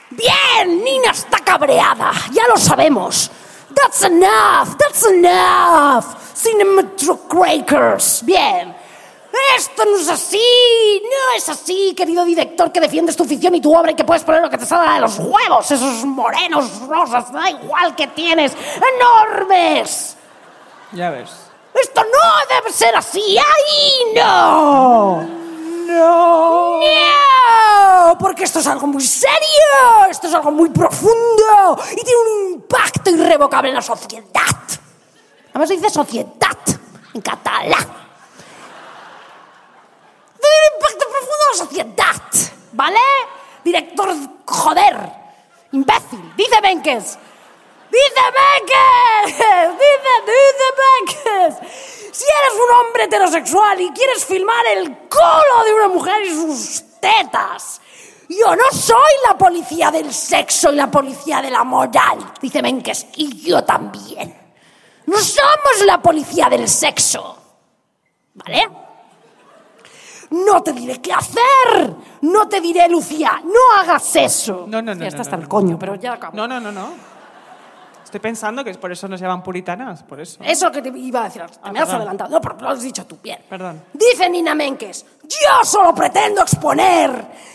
Bien, 0.10 0.84
Nina 0.84 1.12
está 1.12 1.40
cabreada, 1.40 2.12
ya 2.32 2.48
lo 2.48 2.58
sabemos. 2.58 3.30
That's 3.74 4.04
enough, 4.04 4.78
that's 4.78 5.06
enough. 5.06 6.06
Cinematocrakers. 6.34 8.24
Bien. 8.26 8.76
Esto 9.56 9.86
no 9.86 9.98
es 9.98 10.10
así, 10.10 11.02
no 11.04 11.38
es 11.38 11.48
así, 11.50 11.94
querido 11.96 12.26
director 12.26 12.72
que 12.72 12.80
defiendes 12.80 13.16
tu 13.16 13.26
ficción 13.26 13.54
y 13.56 13.62
tu 13.62 13.76
obra 13.76 13.92
y 13.92 13.96
que 13.96 14.04
puedes 14.04 14.24
poner 14.24 14.42
lo 14.42 14.50
que 14.50 14.58
te 14.58 14.66
salga 14.66 14.96
de 14.96 15.02
los 15.02 15.20
huevos, 15.20 15.70
esos 15.70 16.06
morenos 16.06 16.80
rosas, 16.88 17.32
da 17.32 17.50
igual 17.50 17.96
que 17.96 18.08
tienes, 18.08 18.54
enormes. 18.96 20.18
Ya 20.92 21.12
ves. 21.12 21.30
Esto 21.80 22.02
no 22.04 22.56
debe 22.56 22.72
ser 22.72 22.96
así, 22.96 23.38
ahí 23.38 24.14
no. 24.16 25.37
¡No! 25.88 26.80
¡No! 26.82 28.18
Porque 28.20 28.44
esto 28.44 28.60
es 28.60 28.68
algo 28.68 28.88
muy 28.88 29.04
serio, 29.04 30.06
esto 30.10 30.28
es 30.28 30.34
algo 30.34 30.52
muy 30.52 30.70
profundo 30.70 31.78
y 31.92 32.04
tiene 32.04 32.22
un 32.22 32.54
impacto 32.54 33.10
irrevocable 33.10 33.70
en 33.70 33.76
la 33.76 33.82
sociedad. 33.82 34.26
Además 35.50 35.70
se 35.70 35.76
dice 35.76 35.90
sociedad 35.90 36.58
en 37.14 37.22
catalán. 37.22 37.88
Tiene 40.40 40.56
un 40.58 40.74
impacto 40.76 41.06
profundo 41.10 41.44
en 41.44 41.52
la 41.52 41.66
sociedad, 41.66 42.22
¿vale? 42.74 43.00
Director, 43.64 44.16
joder, 44.46 45.12
imbécil, 45.72 46.34
dice 46.36 46.62
Menkes. 46.62 47.18
Dice 47.90 48.22
Menkes, 48.38 49.38
dice, 49.80 50.14
dice. 51.06 51.68
Si 52.12 52.24
eres 52.24 52.54
un 52.54 52.76
hombre 52.76 53.04
heterosexual 53.04 53.80
y 53.82 53.92
quieres 53.92 54.26
filmar 54.26 54.66
el 54.76 54.98
culo 55.08 55.64
de 55.66 55.74
una 55.74 55.88
mujer 55.88 56.24
y 56.24 56.30
sus 56.32 56.84
tetas. 57.00 57.82
Yo 58.30 58.56
no 58.56 58.72
soy 58.72 59.12
la 59.30 59.38
policía 59.38 59.90
del 59.90 60.14
sexo 60.14 60.74
y 60.74 60.76
la 60.76 60.92
policía 60.92 61.42
de 61.42 61.50
la 61.50 61.64
moral, 61.64 62.34
dice 62.42 62.62
Menkes, 62.62 63.08
y 63.16 63.42
yo 63.42 63.64
también. 63.64 64.36
No 65.06 65.18
somos 65.20 65.86
la 65.86 66.02
policía 66.02 66.50
del 66.50 66.68
sexo. 66.68 67.38
¿Vale? 68.34 68.70
No 70.32 70.62
te 70.62 70.74
diré 70.74 71.02
qué 71.02 71.14
hacer. 71.14 71.96
No 72.22 72.50
te 72.50 72.60
diré, 72.60 72.90
Lucía, 72.90 73.42
no 73.46 73.80
hagas 73.80 74.16
eso. 74.18 74.66
No, 74.68 74.82
no, 74.82 74.94
no. 74.94 75.02
Ya 75.02 75.08
está 75.08 75.20
no, 75.20 75.22
hasta 75.22 75.38
no, 75.38 75.44
el 75.44 75.48
coño, 75.50 75.80
pero 75.80 75.96
ya 75.96 76.14
acabo. 76.14 76.36
No, 76.36 76.48
no, 76.48 76.60
no, 76.60 76.72
no. 76.72 76.90
Estoy 78.18 78.30
pensando 78.32 78.64
que 78.64 78.72
es 78.72 78.78
por 78.78 78.92
eso 78.92 79.08
nos 79.08 79.22
llaman 79.22 79.44
puritanas, 79.44 80.02
por 80.02 80.20
eso. 80.20 80.40
Eso 80.44 80.72
que 80.72 80.82
te 80.82 80.90
iba 80.90 81.22
a 81.22 81.24
decir, 81.26 81.44
te 81.44 81.60
Ah, 81.62 81.72
me 81.72 81.78
has 81.78 81.86
perdón. 81.86 81.96
adelantado. 82.02 82.32
No, 82.32 82.42
pero 82.42 82.58
lo 82.62 82.70
has 82.70 82.82
dicho 82.82 83.06
tú 83.06 83.20
bien. 83.22 83.40
Perdón. 83.48 83.84
Dice 83.94 84.28
Nina 84.28 84.56
Menkes, 84.56 85.06
yo 85.22 85.64
solo 85.64 85.94
pretendo 85.94 86.42
exponer 86.42 87.12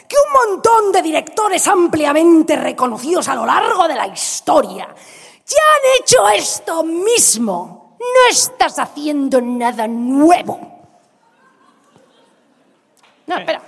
que 0.06 0.14
un 0.16 0.50
montón 0.52 0.92
de 0.92 1.02
directores 1.02 1.66
ampliamente 1.66 2.54
reconocidos 2.54 3.26
a 3.26 3.34
lo 3.34 3.44
largo 3.44 3.88
de 3.88 3.96
la 3.96 4.06
historia 4.06 4.86
ya 4.86 5.58
han 5.58 6.00
hecho 6.00 6.28
esto 6.28 6.84
mismo. 6.84 7.96
No 7.98 8.30
estás 8.30 8.78
haciendo 8.78 9.40
nada 9.40 9.88
nuevo. 9.88 10.60
No, 13.26 13.36
espera. 13.36 13.60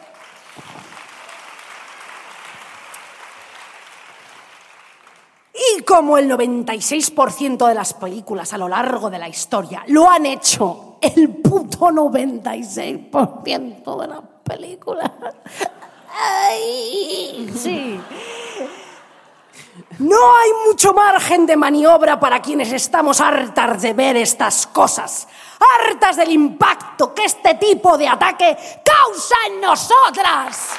Y 5.76 5.82
como 5.82 6.16
el 6.18 6.28
96% 6.30 7.68
de 7.68 7.74
las 7.74 7.94
películas 7.94 8.52
a 8.52 8.58
lo 8.58 8.68
largo 8.68 9.08
de 9.10 9.18
la 9.18 9.28
historia 9.28 9.82
lo 9.88 10.08
han 10.10 10.26
hecho 10.26 10.98
el 11.00 11.28
puto 11.28 11.90
96% 11.90 14.00
de 14.00 14.08
las 14.08 14.20
películas. 14.42 15.10
Ay, 16.16 17.52
sí. 17.56 18.00
No 19.98 20.36
hay 20.36 20.50
mucho 20.66 20.92
margen 20.92 21.46
de 21.46 21.56
maniobra 21.56 22.18
para 22.18 22.42
quienes 22.42 22.72
estamos 22.72 23.20
hartas 23.20 23.82
de 23.82 23.92
ver 23.92 24.16
estas 24.16 24.66
cosas, 24.66 25.28
hartas 25.60 26.16
del 26.16 26.32
impacto 26.32 27.14
que 27.14 27.24
este 27.24 27.54
tipo 27.54 27.96
de 27.96 28.08
ataque 28.08 28.56
causa 28.84 29.36
en 29.48 29.60
nosotras. 29.60 30.70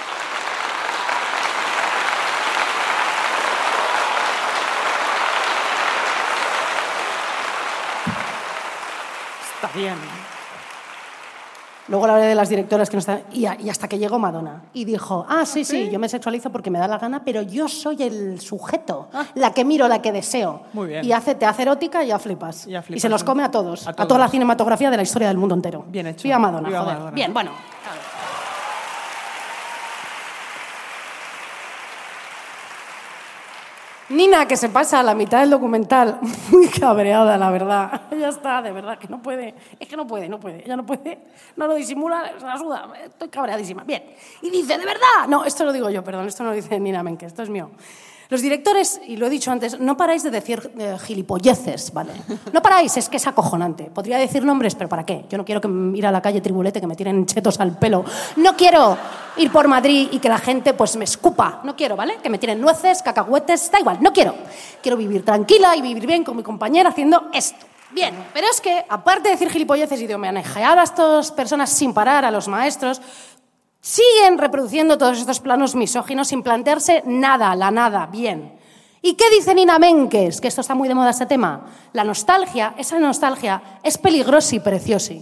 Está 9.56 9.65
bien. 9.76 9.96
Luego 11.88 12.08
le 12.08 12.14
hablé 12.14 12.26
de 12.26 12.34
las 12.34 12.50
directoras 12.50 12.90
que 12.90 12.96
no 12.96 13.00
están. 13.00 13.22
Y, 13.32 13.46
a- 13.46 13.58
y 13.62 13.70
hasta 13.70 13.88
que 13.88 14.00
llegó 14.00 14.18
Madonna. 14.18 14.64
Y 14.74 14.86
dijo: 14.86 15.24
Ah, 15.30 15.46
sí, 15.46 15.64
sí, 15.64 15.88
yo 15.92 16.00
me 16.00 16.10
sexualizo 16.10 16.50
porque 16.52 16.72
me 16.72 16.80
da 16.80 16.88
la 16.88 16.98
gana, 16.98 17.24
pero 17.24 17.44
yo 17.44 17.68
soy 17.68 18.02
el 18.02 18.42
sujeto, 18.42 19.08
la 19.36 19.54
que 19.54 19.64
miro, 19.64 19.88
la 19.88 20.02
que 20.02 20.12
deseo. 20.12 20.62
Ah. 20.64 20.70
Muy 20.74 20.88
bien. 20.88 21.06
Y 21.06 21.12
hace, 21.12 21.36
te 21.36 21.46
hace 21.46 21.62
erótica 21.62 22.04
y 22.04 22.08
ya 22.08 22.18
flipas. 22.18 22.66
Ya 22.66 22.82
flipas, 22.82 22.98
y 22.98 23.00
se 23.00 23.08
los 23.08 23.24
come 23.24 23.44
a 23.44 23.52
todos, 23.52 23.88
A 23.88 23.94
toda 23.94 24.18
la 24.20 24.30
cinematografía 24.30 24.90
de 24.90 24.98
la 24.98 25.04
historia 25.04 25.28
del 25.28 25.38
mundo 25.38 25.54
entero. 25.54 25.86
Bien 25.88 26.08
hecho. 26.08 26.24
Viva 26.24 26.40
Madonna, 26.40 26.68
Viva 26.68 26.80
joder. 26.82 26.94
Madonna. 26.96 27.12
Bien, 27.16 27.32
bueno. 27.34 27.52
Nina, 34.10 34.48
que 34.48 34.56
se 34.56 34.70
pasa 34.70 35.00
a 35.00 35.04
la 35.04 35.16
mitad 35.16 35.40
del 35.40 35.50
documental, 35.50 36.20
muy 36.52 36.68
cabreada, 36.68 37.38
la 37.38 37.50
verdad. 37.50 38.02
Ya 38.12 38.30
está, 38.30 38.62
de 38.62 38.72
verdad, 38.72 39.00
que 39.00 39.08
no 39.08 39.22
puede. 39.22 39.56
Es 39.80 39.88
que 39.88 39.98
no 39.98 40.06
puede, 40.06 40.30
no 40.30 40.40
puede. 40.40 40.64
Ella 40.64 40.76
no 40.76 40.86
puede. 40.86 41.20
No 41.56 41.66
lo 41.68 41.74
disimula, 41.74 42.34
se 42.38 42.46
la 42.46 42.58
suda. 42.58 42.88
Estoy 43.04 43.30
cabreadísima. 43.30 43.84
Bien. 43.84 44.04
Y 44.44 44.52
dice, 44.52 44.78
¿de 44.78 44.86
verdad? 44.86 45.28
No, 45.28 45.44
esto 45.44 45.66
lo 45.66 45.74
digo 45.74 45.90
yo, 45.90 46.04
perdón. 46.04 46.28
Esto 46.28 46.44
no 46.44 46.50
lo 46.50 46.56
dice 46.56 46.80
Nina 46.80 47.02
Menke, 47.02 47.26
esto 47.26 47.42
es 47.42 47.50
mío. 47.50 47.72
Los 48.30 48.42
directores, 48.42 49.00
y 49.08 49.18
lo 49.18 49.28
he 49.28 49.30
dicho 49.30 49.52
antes, 49.52 49.80
no 49.80 49.96
paráis 49.96 50.24
de 50.24 50.32
decir 50.32 50.72
eh, 50.78 50.98
gilipolleces, 51.04 51.94
¿vale? 51.94 52.14
No 52.52 52.62
paráis, 52.62 52.98
es 52.98 53.10
que 53.10 53.18
es 53.18 53.28
acojonante. 53.28 53.86
Podría 53.86 54.18
decir 54.18 54.44
nombres, 54.44 54.76
pero 54.76 54.90
¿para 54.90 55.06
qué? 55.06 55.26
Yo 55.30 55.38
no 55.38 55.46
quiero 55.46 55.62
que 55.62 55.68
ir 55.96 56.06
a 56.06 56.12
la 56.12 56.22
calle 56.22 56.42
Tribulete, 56.42 56.82
que 56.82 56.88
me 56.88 56.96
tiren 56.96 57.26
chetos 57.26 57.60
al 57.60 57.78
pelo. 57.78 58.04
No 58.38 58.56
quiero 58.56 58.98
ir 59.38 59.52
por 59.52 59.68
Madrid 59.68 60.10
y 60.12 60.20
que 60.20 60.30
la 60.30 60.38
gente 60.38 60.74
pues 60.74 60.96
me 60.96 61.04
escupa. 61.04 61.62
No 61.64 61.76
quiero, 61.76 61.96
¿vale? 61.96 62.18
Que 62.24 62.30
me 62.30 62.38
tiren 62.38 62.60
nueces, 62.60 63.02
cacahuetes, 63.04 63.70
da 63.72 63.80
igual, 63.80 63.98
no 64.02 64.12
quiero. 64.12 64.36
Quiero 64.82 64.98
vivir 64.98 65.24
tranquila 65.24 65.76
y 65.76 65.82
vivir 65.82 66.08
bien 66.08 66.24
con 66.24 66.38
mi 66.38 66.44
compañera 66.44 66.90
haciendo 66.90 67.30
esto. 67.34 67.66
Bien, 67.92 68.14
pero 68.34 68.48
es 68.52 68.60
que, 68.60 68.84
aparte 68.90 69.30
de 69.30 69.36
decir 69.36 69.50
gilipolleces 69.50 70.02
y 70.02 70.08
de 70.08 70.16
homenajear 70.16 70.78
a 70.78 70.84
estas 70.84 71.32
personas 71.32 71.70
sin 71.70 71.94
parar, 71.94 72.26
a 72.26 72.32
los 72.32 72.48
maestros, 72.48 73.00
siguen 73.86 74.40
reproduciendo 74.40 74.98
todos 74.98 75.20
estos 75.20 75.40
planos 75.40 75.76
misóginos 75.76 76.30
sin 76.30 76.42
plantearse 76.42 77.04
nada, 77.06 77.56
la 77.56 77.70
nada, 77.70 78.08
bien. 78.08 78.58
¿Y 79.00 79.14
qué 79.14 79.26
dice 79.30 79.54
Nina 79.54 79.78
Menkes? 79.78 80.42
Que 80.42 80.48
esto 80.48 80.62
está 80.62 80.74
muy 80.74 80.88
de 80.88 80.96
moda 80.96 81.12
este 81.12 81.28
tema. 81.28 81.68
La 81.94 82.04
nostalgia, 82.04 82.74
esa 82.80 82.98
nostalgia, 82.98 83.62
es 83.84 84.00
peligrosa 84.00 84.56
y 84.56 84.60
preciosa. 84.60 85.14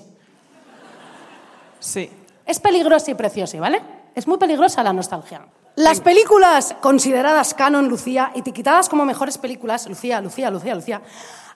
Sí. 1.82 2.10
Es 2.46 2.62
peligrosa 2.62 3.12
y 3.12 3.16
preciosa, 3.16 3.60
¿vale? 3.60 3.82
Es 4.16 4.28
muy 4.28 4.38
peligrosa 4.38 4.82
la 4.82 4.94
nostalgia. 4.94 5.46
Las 5.76 6.00
películas 6.00 6.74
consideradas 6.80 7.54
canon, 7.54 7.90
Lucía, 7.90 8.32
etiquetadas 8.34 8.88
como 8.88 9.04
mejores 9.04 9.38
películas, 9.38 9.90
Lucía, 9.90 10.22
Lucía, 10.22 10.50
Lucía, 10.50 10.76
Lucía, 10.76 11.02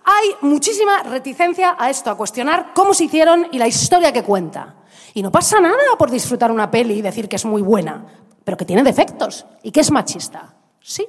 hay 0.03 0.35
muchísima 0.41 1.03
reticencia 1.03 1.77
a 1.79 1.89
esto, 1.89 2.09
a 2.11 2.17
cuestionar 2.17 2.73
cómo 2.73 2.93
se 2.93 3.05
hicieron 3.05 3.47
y 3.53 3.59
la 3.59 3.67
historia 3.67 4.11
que 4.11 4.23
cuenta. 4.23 4.75
Y 5.17 5.23
no 5.23 5.31
pasa 5.31 5.59
nada 5.59 5.95
por 5.97 6.11
disfrutar 6.11 6.51
una 6.51 6.69
peli 6.69 6.93
y 6.93 7.01
decir 7.01 7.27
que 7.27 7.37
es 7.37 7.45
muy 7.45 7.63
buena, 7.63 8.05
pero 8.43 8.55
que 8.55 8.65
tiene 8.65 8.83
defectos 8.83 9.47
y 9.63 9.71
que 9.71 9.79
es 9.79 9.89
machista. 9.89 10.53
Sí. 10.79 11.07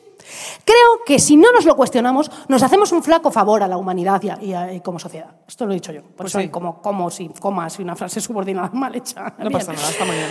Creo 0.65 1.05
que 1.05 1.19
si 1.19 1.37
no 1.37 1.53
nos 1.53 1.67
lo 1.67 1.77
cuestionamos, 1.77 2.31
nos 2.49 2.63
hacemos 2.63 2.91
un 2.93 3.03
flaco 3.03 3.31
favor 3.31 3.63
a 3.63 3.69
la 3.69 3.77
humanidad 3.77 4.23
y, 4.23 4.31
a- 4.31 4.39
y 4.43 4.55
a- 4.55 4.73
y 4.73 4.81
como 4.81 4.99
sociedad. 4.99 5.29
Esto 5.47 5.67
lo 5.67 5.73
he 5.73 5.75
dicho 5.75 5.93
yo. 5.93 6.01
Por 6.05 6.15
Pues 6.17 6.31
eso 6.33 6.41
sí. 6.41 6.49
como, 6.49 6.81
como, 6.81 7.11
si, 7.11 7.29
comas 7.39 7.79
y 7.81 7.83
una 7.83 7.97
frase 7.97 8.19
subordinada 8.23 8.71
mal 8.73 8.95
hecha. 8.97 9.35
No 9.37 9.51
Bien. 9.51 9.53
pasa 9.53 9.75
nada, 9.75 10.05
muy 10.07 10.17
bien. 10.17 10.29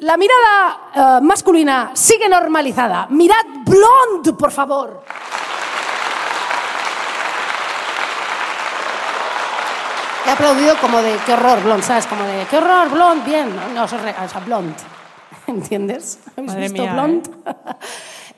La 0.00 0.18
mirada 0.18 1.18
eh, 1.18 1.22
masculina 1.22 1.92
sigue 1.94 2.28
normalizada. 2.28 3.06
Mirad 3.08 3.36
Blonde, 3.64 4.34
por 4.34 4.50
favor. 4.52 5.02
He 10.26 10.30
aplaudido 10.30 10.76
como 10.80 11.00
de 11.02 11.16
qué 11.24 11.34
horror, 11.34 11.62
Blonde, 11.62 11.84
¿sabes? 11.84 12.06
Como 12.06 12.24
de 12.24 12.44
qué 12.50 12.56
horror, 12.58 12.90
Blonde, 12.90 13.24
bien. 13.24 13.54
No, 13.54 13.68
no, 13.68 13.84
o 13.84 13.88
sea, 13.88 14.40
Blonde. 14.44 14.74
¿Entiendes? 15.46 16.18
¿Habéis 16.32 16.48
Madre 16.48 16.62
visto 16.62 16.82
mía, 16.82 16.92
Blonde? 16.92 17.30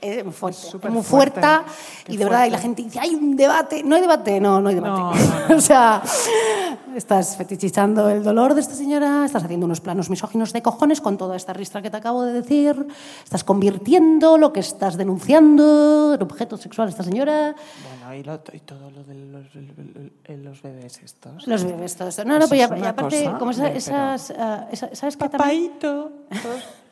Es 0.00 0.24
muy 0.24 0.32
fuerte, 0.32 0.60
súper 0.60 0.90
muy 0.90 1.02
fuerte. 1.02 1.40
fuerte. 1.40 1.70
Y 2.08 2.16
de 2.16 2.24
verdad, 2.24 2.46
y 2.46 2.50
la 2.50 2.58
fuerte. 2.58 2.62
gente 2.62 2.82
dice, 2.84 3.00
hay 3.00 3.14
un 3.14 3.36
debate. 3.36 3.82
No 3.82 3.96
hay 3.96 4.00
debate, 4.02 4.40
no, 4.40 4.60
no 4.60 4.68
hay 4.68 4.74
debate. 4.76 5.00
No, 5.00 5.12
no, 5.48 5.56
o 5.56 5.60
sea, 5.60 6.02
estás 6.94 7.36
fetichizando 7.36 8.08
el 8.08 8.22
dolor 8.22 8.54
de 8.54 8.60
esta 8.60 8.74
señora, 8.74 9.24
estás 9.24 9.44
haciendo 9.44 9.66
unos 9.66 9.80
planos 9.80 10.08
misóginos 10.10 10.52
de 10.52 10.62
cojones 10.62 11.00
con 11.00 11.16
toda 11.16 11.36
esta 11.36 11.52
ristra 11.52 11.82
que 11.82 11.90
te 11.90 11.96
acabo 11.96 12.22
de 12.24 12.32
decir, 12.32 12.86
estás 13.24 13.42
convirtiendo 13.44 14.38
lo 14.38 14.52
que 14.52 14.60
estás 14.60 14.96
denunciando 14.96 16.14
en 16.14 16.22
objeto 16.22 16.56
sexual 16.56 16.88
esta 16.88 17.02
señora. 17.02 17.54
Bueno, 18.00 18.14
y, 18.14 18.22
lo- 18.22 18.40
y 18.52 18.60
todo 18.60 18.90
lo 18.90 19.02
de 19.04 19.14
los, 19.14 20.44
los 20.44 20.62
bebés 20.62 21.00
estos. 21.04 21.46
Los 21.46 21.64
bebés, 21.64 21.96
todo 21.96 22.08
esto. 22.08 22.24
No, 22.24 22.38
no, 22.38 22.46
pero 22.48 22.56
ya- 22.58 22.64
es 22.66 22.70
una 22.70 22.78
y 22.80 22.84
aparte, 22.86 23.30
como 23.38 23.50
esa- 23.50 23.70
esas, 23.72 24.32
ah, 24.38 24.66
esa- 24.70 24.94
¿sabes 24.94 25.16
qué 25.16 25.28
también? 25.28 25.72
Papaito. 25.72 26.12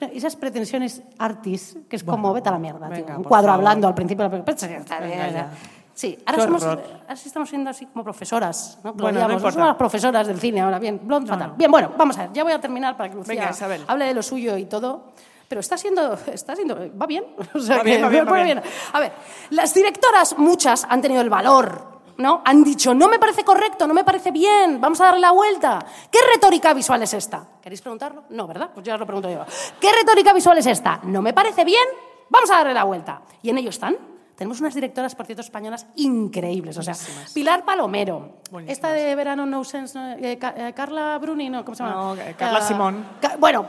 No, 0.00 0.08
Esas 0.12 0.36
pretensiones 0.36 1.02
artis, 1.18 1.76
que 1.88 1.96
es 1.96 2.04
como, 2.04 2.32
vete 2.32 2.48
a 2.48 2.52
la 2.52 2.58
mierda, 2.58 2.86
tío. 2.88 2.96
venga, 2.96 3.16
Un 3.16 3.22
por 3.22 3.28
cuadro 3.30 3.48
favor. 3.48 3.60
hablando 3.60 3.88
al 3.88 3.94
principio 3.94 4.28
bien, 4.28 4.44
Venga. 4.44 5.50
Sí, 5.94 6.18
ahora, 6.26 6.42
somos, 6.42 6.64
ahora 6.64 7.16
sí 7.16 7.28
estamos 7.28 7.48
siendo 7.48 7.70
así 7.70 7.86
como 7.86 8.02
profesoras. 8.02 8.78
¿no? 8.82 8.94
Bueno, 8.94 9.20
no 9.20 9.26
Odiamos, 9.26 9.34
importa. 9.34 9.52
somos 9.52 9.68
las 9.68 9.76
profesoras 9.76 10.26
del 10.26 10.40
cine 10.40 10.60
ahora, 10.60 10.80
bien, 10.80 11.00
blond, 11.04 11.28
fatal. 11.28 11.52
Bien, 11.56 11.70
bueno, 11.70 11.92
vamos 11.96 12.18
a 12.18 12.22
ver, 12.22 12.32
ya 12.32 12.42
voy 12.42 12.52
a 12.52 12.60
terminar 12.60 12.96
para 12.96 13.10
que 13.10 13.14
Lucía 13.16 13.52
Venga, 13.58 13.84
hable 13.86 14.04
de 14.06 14.14
lo 14.14 14.22
suyo 14.22 14.56
y 14.56 14.64
todo. 14.66 15.12
Pero 15.46 15.60
está 15.60 15.76
siendo, 15.78 16.14
está 16.32 16.56
siendo, 16.56 16.76
va 17.00 17.06
bien. 17.06 17.24
O 17.54 17.60
sea, 17.60 17.76
Va 17.78 17.82
bien, 17.84 17.98
que 17.98 18.02
va 18.02 18.08
bien, 18.08 18.24
va 18.26 18.28
pone 18.28 18.42
bien. 18.44 18.62
A 18.92 18.98
ver, 18.98 19.12
las 19.50 19.72
directoras, 19.72 20.36
muchas, 20.36 20.84
han 20.88 21.00
tenido 21.00 21.20
el 21.20 21.30
valor, 21.30 21.93
¿no? 22.18 22.42
Han 22.44 22.64
dicho, 22.64 22.94
no 22.94 23.08
me 23.08 23.18
parece 23.18 23.44
correcto, 23.44 23.86
no 23.86 23.94
me 23.94 24.04
parece 24.04 24.30
bien, 24.30 24.80
vamos 24.80 25.00
a 25.00 25.06
darle 25.06 25.20
la 25.20 25.32
vuelta. 25.32 25.84
¿Qué 26.10 26.18
retórica 26.34 26.72
visual 26.74 27.02
es 27.02 27.14
esta? 27.14 27.46
¿Queréis 27.60 27.80
preguntarlo? 27.80 28.24
No, 28.30 28.46
¿verdad? 28.46 28.70
Pues 28.72 28.86
ya 28.86 28.94
os 28.94 29.00
lo 29.00 29.06
pregunto 29.06 29.30
yo. 29.30 29.44
¿Qué 29.80 29.92
retórica 29.92 30.32
visual 30.32 30.58
es 30.58 30.66
esta? 30.66 31.00
¿No 31.04 31.22
me 31.22 31.32
parece 31.32 31.64
bien? 31.64 31.84
Vamos 32.30 32.50
a 32.50 32.56
darle 32.58 32.74
la 32.74 32.84
vuelta. 32.84 33.22
Y 33.42 33.50
en 33.50 33.58
ello 33.58 33.70
están. 33.70 34.13
Tenemos 34.36 34.60
unas 34.60 34.74
directoras, 34.74 35.14
por 35.14 35.26
cierto, 35.26 35.42
españolas 35.42 35.86
increíbles. 35.96 36.76
O 36.76 36.82
sea, 36.82 36.94
Pilar 37.32 37.64
Palomero, 37.64 38.38
Buenísimas. 38.50 38.76
esta 38.76 38.92
de 38.92 39.14
Verano 39.14 39.46
No 39.46 39.62
Sense, 39.62 39.96
¿no? 39.98 40.12
Eh, 40.14 40.38
eh, 40.56 40.72
Carla 40.74 41.16
Bruni, 41.18 41.48
¿no? 41.50 41.64
¿Cómo 41.64 41.74
se 41.76 41.84
llama? 41.84 41.94
No, 41.94 42.14
eh, 42.16 42.34
Carla 42.36 42.58
Ah, 42.58 42.62
Simón. 42.66 43.06
Ca- 43.20 43.36
bueno, 43.38 43.66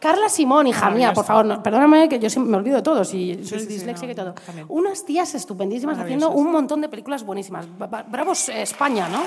Carla 0.00 0.28
Simón, 0.30 0.66
hija 0.68 0.88
mía, 0.90 1.12
por 1.12 1.24
favor, 1.24 1.44
no- 1.44 1.62
perdóname 1.62 2.08
que 2.08 2.18
yo 2.18 2.30
siempre 2.30 2.50
me 2.50 2.56
olvido 2.56 2.76
de 2.76 2.82
todos 2.82 3.12
y 3.12 3.44
soy 3.44 3.60
sí, 3.60 3.66
sí, 3.66 3.72
disléxica 3.74 4.06
no, 4.06 4.12
y 4.12 4.14
todo. 4.14 4.32
también. 4.46 4.66
Unas 4.70 5.04
tías 5.04 5.34
estupendísimas 5.34 5.98
haciendo 5.98 6.30
un 6.30 6.50
montón 6.50 6.80
de 6.80 6.88
películas 6.88 7.22
buenísimas. 7.22 7.66
Bravos 8.08 8.48
eh, 8.48 8.62
España, 8.62 9.08
¿no? 9.08 9.20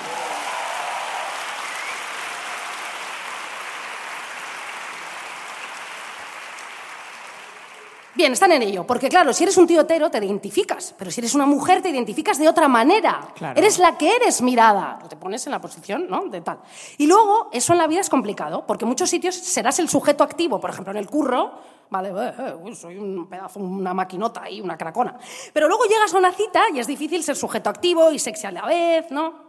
Bien, 8.19 8.33
están 8.33 8.51
en 8.51 8.61
ello, 8.63 8.85
porque 8.85 9.07
claro, 9.07 9.31
si 9.31 9.43
eres 9.43 9.55
un 9.55 9.65
tío 9.65 9.79
hetero 9.79 10.11
te 10.11 10.17
identificas, 10.17 10.93
pero 10.97 11.09
si 11.09 11.21
eres 11.21 11.35
una 11.35 11.45
mujer 11.45 11.81
te 11.81 11.87
identificas 11.87 12.37
de 12.37 12.49
otra 12.49 12.67
manera. 12.67 13.29
Claro. 13.33 13.57
Eres 13.57 13.79
la 13.79 13.97
que 13.97 14.13
eres 14.13 14.41
mirada, 14.41 14.99
te 15.07 15.15
pones 15.15 15.45
en 15.45 15.53
la 15.53 15.61
posición, 15.61 16.05
¿no? 16.09 16.25
De 16.25 16.41
tal. 16.41 16.59
Y 16.97 17.07
luego, 17.07 17.47
eso 17.53 17.71
en 17.71 17.79
la 17.79 17.87
vida 17.87 18.01
es 18.01 18.09
complicado, 18.09 18.67
porque 18.67 18.83
en 18.83 18.89
muchos 18.89 19.09
sitios 19.09 19.35
serás 19.35 19.79
el 19.79 19.87
sujeto 19.87 20.25
activo, 20.25 20.59
por 20.59 20.69
ejemplo, 20.69 20.91
en 20.91 20.97
el 20.97 21.07
curro, 21.07 21.53
vale, 21.89 22.09
eh, 22.09 22.33
eh, 22.37 22.75
soy 22.75 22.97
un 22.97 23.25
pedazo, 23.29 23.61
una 23.61 23.93
maquinota 23.93 24.49
y 24.49 24.59
una 24.59 24.77
cracona. 24.77 25.17
Pero 25.53 25.69
luego 25.69 25.85
llegas 25.85 26.13
a 26.13 26.17
una 26.17 26.33
cita 26.33 26.63
y 26.73 26.79
es 26.79 26.87
difícil 26.87 27.23
ser 27.23 27.37
sujeto 27.37 27.69
activo 27.69 28.11
y 28.11 28.19
sexy 28.19 28.47
a 28.47 28.51
la 28.51 28.65
vez, 28.65 29.09
¿no? 29.11 29.47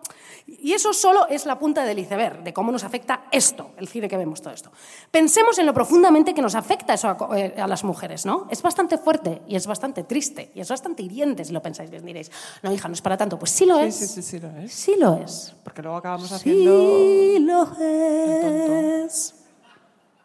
Y 0.59 0.73
eso 0.73 0.93
solo 0.93 1.27
es 1.29 1.47
la 1.47 1.59
punta 1.59 1.85
del 1.85 1.99
iceberg, 2.01 2.43
de 2.43 2.53
cómo 2.53 2.73
nos 2.73 2.83
afecta 2.85 3.25
esto, 3.31 3.71
el 3.77 3.87
cine 3.89 4.09
que 4.09 4.17
vemos, 4.17 4.43
todo 4.43 4.53
esto. 4.53 4.71
Pensemos 5.11 5.59
en 5.59 5.67
lo 5.67 5.73
profundamente 5.73 6.35
que 6.35 6.43
nos 6.43 6.55
afecta 6.55 6.95
eso 6.95 7.09
a, 7.09 7.39
eh, 7.39 7.55
a 7.57 7.67
las 7.67 7.85
mujeres, 7.85 8.27
¿no? 8.27 8.47
Es 8.51 8.61
bastante 8.61 8.99
fuerte 8.99 9.43
y 9.47 9.57
es 9.57 9.67
bastante 9.67 10.03
triste 10.05 10.51
y 10.55 10.61
es 10.61 10.69
bastante 10.69 11.03
hiriente 11.03 11.45
si 11.45 11.53
lo 11.53 11.63
pensáis 11.63 11.91
bien. 11.91 12.05
Diréis, 12.05 12.31
no, 12.63 12.73
hija, 12.73 12.89
no 12.89 12.95
es 12.95 13.01
para 13.03 13.17
tanto. 13.17 13.39
Pues 13.39 13.53
sí 13.53 13.65
lo 13.65 13.77
Sí, 13.79 13.85
es. 13.85 13.95
sí, 13.97 14.07
sí, 14.09 14.23
sí 14.23 14.39
lo 14.41 14.49
es. 14.59 14.73
Sí 14.73 14.95
lo 14.99 15.15
es. 15.17 15.55
Porque 15.63 15.83
luego 15.83 15.97
acabamos 15.99 16.31
haciendo... 16.33 16.71
Sí 16.89 17.39
lo 17.39 17.63
es. 17.79 19.35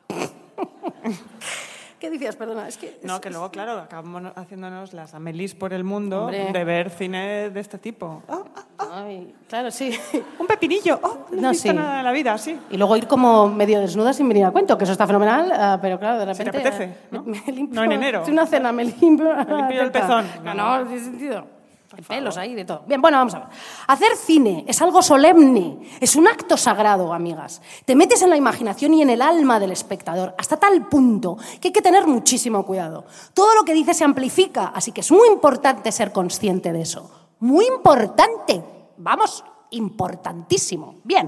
¿Qué 2.00 2.10
decías? 2.10 2.36
Perdona, 2.36 2.68
es 2.68 2.78
que... 2.78 3.00
No, 3.04 3.22
que 3.22 3.30
luego, 3.30 3.50
claro, 3.52 3.80
acabamos 3.80 4.34
haciéndonos 4.36 4.94
las 4.94 5.14
Amelis 5.14 5.56
por 5.56 5.74
el 5.74 5.84
mundo 5.84 6.24
Hombre. 6.24 6.52
de 6.52 6.64
ver 6.64 6.90
cine 6.90 7.50
de 7.50 7.60
este 7.60 7.78
tipo. 7.78 8.22
Ah, 8.28 8.40
ah, 8.78 9.04
Ay, 9.06 9.34
claro, 9.48 9.72
sí. 9.72 9.98
un 10.40 10.46
pepinillo. 10.48 11.00
Oh, 11.02 11.26
no, 11.32 11.42
No, 11.42 11.48
he 11.48 11.52
visto 11.52 11.70
sí. 11.70 11.74
nada 11.76 12.00
en 12.00 12.06
la 12.06 12.12
vida, 12.12 12.38
sí. 12.38 12.60
Y 12.70 12.78
luego 12.78 12.98
ir 12.98 13.08
como 13.08 13.48
medio 13.48 13.80
desnuda 13.80 14.14
sin 14.14 14.28
venir 14.28 14.46
a 14.46 14.52
cuento, 14.52 14.78
que 14.78 14.84
eso 14.84 14.92
está 14.94 15.08
fenomenal, 15.08 15.80
pero 15.82 15.98
claro, 15.98 16.26
de 16.26 16.34
Si 16.36 16.44
te 16.44 16.52
repente... 16.52 16.68
apetece, 16.68 16.98
¿no? 17.12 17.24
Me, 17.26 17.42
me 17.46 17.52
limpio, 17.54 17.76
No 17.76 17.84
en 17.86 17.92
enero. 17.94 18.22
Es 18.24 18.30
una 18.30 18.46
cena, 18.46 18.72
me 18.72 18.84
limpio... 18.86 19.34
Me 19.34 19.56
limpio 19.56 19.82
el 19.82 19.92
pezón. 19.92 20.26
No, 20.44 20.54
no, 20.54 20.80
no 20.80 20.86
tiene 20.88 21.02
sentido. 21.04 21.55
Hay 21.98 22.04
pelos 22.04 22.38
ahí, 22.38 22.56
de 22.56 22.66
todo. 22.66 22.84
Bien, 22.86 23.02
bueno, 23.02 23.18
vamos 23.18 23.36
a 23.36 23.40
ver. 23.40 23.48
Hacer 23.88 24.16
cine 24.18 24.66
es 24.68 24.82
algo 24.82 25.02
solemne, 25.02 25.78
es 26.00 26.16
un 26.16 26.28
acto 26.28 26.58
sagrado, 26.58 27.14
amigas. 27.14 27.62
Te 27.86 27.96
metes 27.96 28.22
en 28.22 28.30
la 28.30 28.38
imaginación 28.38 28.94
y 28.94 29.02
en 29.02 29.10
el 29.10 29.22
alma 29.22 29.60
del 29.60 29.72
espectador, 29.72 30.36
hasta 30.38 30.58
tal 30.58 30.88
punto 30.88 31.38
que 31.62 31.70
hay 31.70 31.72
que 31.72 31.82
tener 31.82 32.06
muchísimo 32.06 32.66
cuidado. 32.66 33.06
Todo 33.34 33.56
lo 33.56 33.64
que 33.64 33.74
dices 33.74 33.98
se 33.98 34.04
amplifica, 34.04 34.68
así 34.68 34.92
que 34.92 35.02
es 35.02 35.12
muy 35.12 35.28
importante 35.30 35.92
ser 35.92 36.12
consciente 36.12 36.74
de 36.74 36.82
eso. 36.82 37.10
Muy 37.40 37.66
importante. 37.66 38.64
Vamos, 38.98 39.44
importantísimo. 39.72 40.96
Bien, 41.04 41.28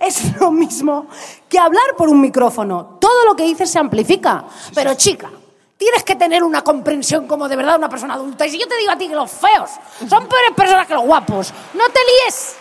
es 0.00 0.36
lo 0.40 0.50
mismo 0.50 1.06
que 1.48 1.58
hablar 1.58 1.96
por 1.96 2.08
un 2.08 2.20
micrófono. 2.20 2.98
Todo 3.00 3.24
lo 3.24 3.36
que 3.36 3.44
dices 3.44 3.70
se 3.70 3.78
amplifica. 3.78 4.44
Pero 4.74 4.94
chica, 4.94 5.30
tienes 5.82 6.04
que 6.04 6.14
tener 6.14 6.44
una 6.44 6.62
comprensión 6.62 7.26
como 7.26 7.48
de 7.48 7.56
verdad 7.56 7.76
una 7.76 7.88
persona 7.88 8.14
adulta. 8.14 8.46
Y 8.46 8.50
si 8.50 8.58
yo 8.58 8.68
te 8.68 8.76
digo 8.76 8.92
a 8.92 8.96
ti 8.96 9.08
que 9.08 9.14
los 9.14 9.30
feos 9.30 9.70
son 10.08 10.28
peores 10.28 10.52
personas 10.56 10.86
que 10.86 10.94
los 10.94 11.04
guapos, 11.04 11.52
no 11.74 11.84
te 11.86 12.00
líes. 12.00 12.56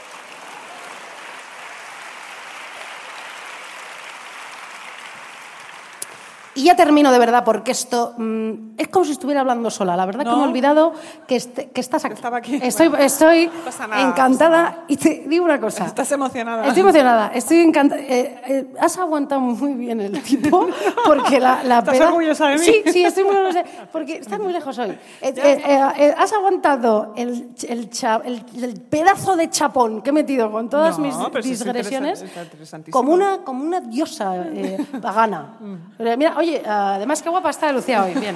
Y 6.54 6.66
ya 6.66 6.76
termino 6.76 7.12
de 7.12 7.20
verdad, 7.20 7.43
porque 7.45 7.72
esto 7.72 8.14
mm, 8.18 8.72
es 8.78 8.89
como 8.89 9.06
si 9.06 9.12
estuviera 9.14 9.39
hablando 9.41 9.70
sola. 9.70 9.95
La 9.95 10.06
verdad 10.06 10.24
que 10.26 10.30
No. 10.32 10.38
me 10.38 10.43
he 10.43 10.47
olvidado 10.47 10.91
que, 11.26 11.38
este- 11.38 11.70
que 11.70 11.80
estás 11.80 12.04
aquí. 12.04 12.14
estaba 12.16 12.38
aquí. 12.38 12.60
Estoy, 12.62 12.91
estoy 12.99 13.47
pasa 13.64 13.88
nada, 13.88 14.02
encantada. 14.02 14.84
Y 14.89 14.97
te 14.97 15.24
digo 15.28 15.45
una 15.45 15.62
cosa. 15.62 15.86
Estás 15.86 16.12
emocionada. 16.12 16.68
Estoy 16.68 16.82
emocionada, 16.82 17.32
estoy 17.34 17.58
encantada. 17.60 18.02
Eh, 18.02 18.41
eh, 18.47 18.74
has 18.80 18.97
aguantado 18.97 19.39
muy 19.39 19.74
bien 19.76 20.02
el 20.02 20.22
tipo, 20.24 20.68
porque 21.06 21.39
la, 21.39 21.64
la 21.64 21.80
¿Estás 21.80 21.95
peda- 21.97 22.08
orgullosa 22.08 22.47
de 22.47 22.58
mí? 22.58 22.66
Sí, 22.66 22.84
sí, 22.91 23.04
estoy 23.06 23.24
muy 23.24 23.36
orgullosa, 23.36 23.64
porque 23.91 24.18
estás 24.18 24.39
muy 24.39 24.52
lejos 24.52 24.78
hoy. 24.78 24.89
Eh, 25.22 25.34
eh, 25.38 25.62
eh, 25.66 25.82
eh, 25.97 26.16
has 26.18 26.34
aguantado 26.34 27.14
el, 27.16 27.52
el, 27.68 27.89
cha- 27.89 28.22
el- 28.26 28.43
el 28.62 28.82
pedazo 28.82 29.36
de 29.36 29.49
chapón 29.49 30.02
que 30.02 30.10
he 30.10 30.14
metido 30.14 30.52
con 30.52 30.70
todas 30.70 30.99
mis 30.99 31.16
pero 31.32 31.41
sí 31.43 31.52
es 31.54 31.64
digresiones 31.64 32.20
interesante, 32.22 32.26
está 32.26 32.43
interesantísimo. 32.43 32.97
como 32.99 33.14
una, 33.14 33.38
como 33.43 33.64
una 33.64 33.80
diosa 33.80 34.34
pagana. 35.02 35.54
Pero 35.97 36.18
mira, 36.18 36.36
oye, 36.42 36.64
además 36.66 37.22
qué 37.22 37.30
guapa 37.30 37.50
está 37.52 37.72
Lucía 37.72 38.04
hoy, 38.04 38.14
bien. 38.16 38.36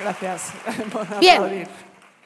Gracias 0.00 0.52
Bien, 1.20 1.68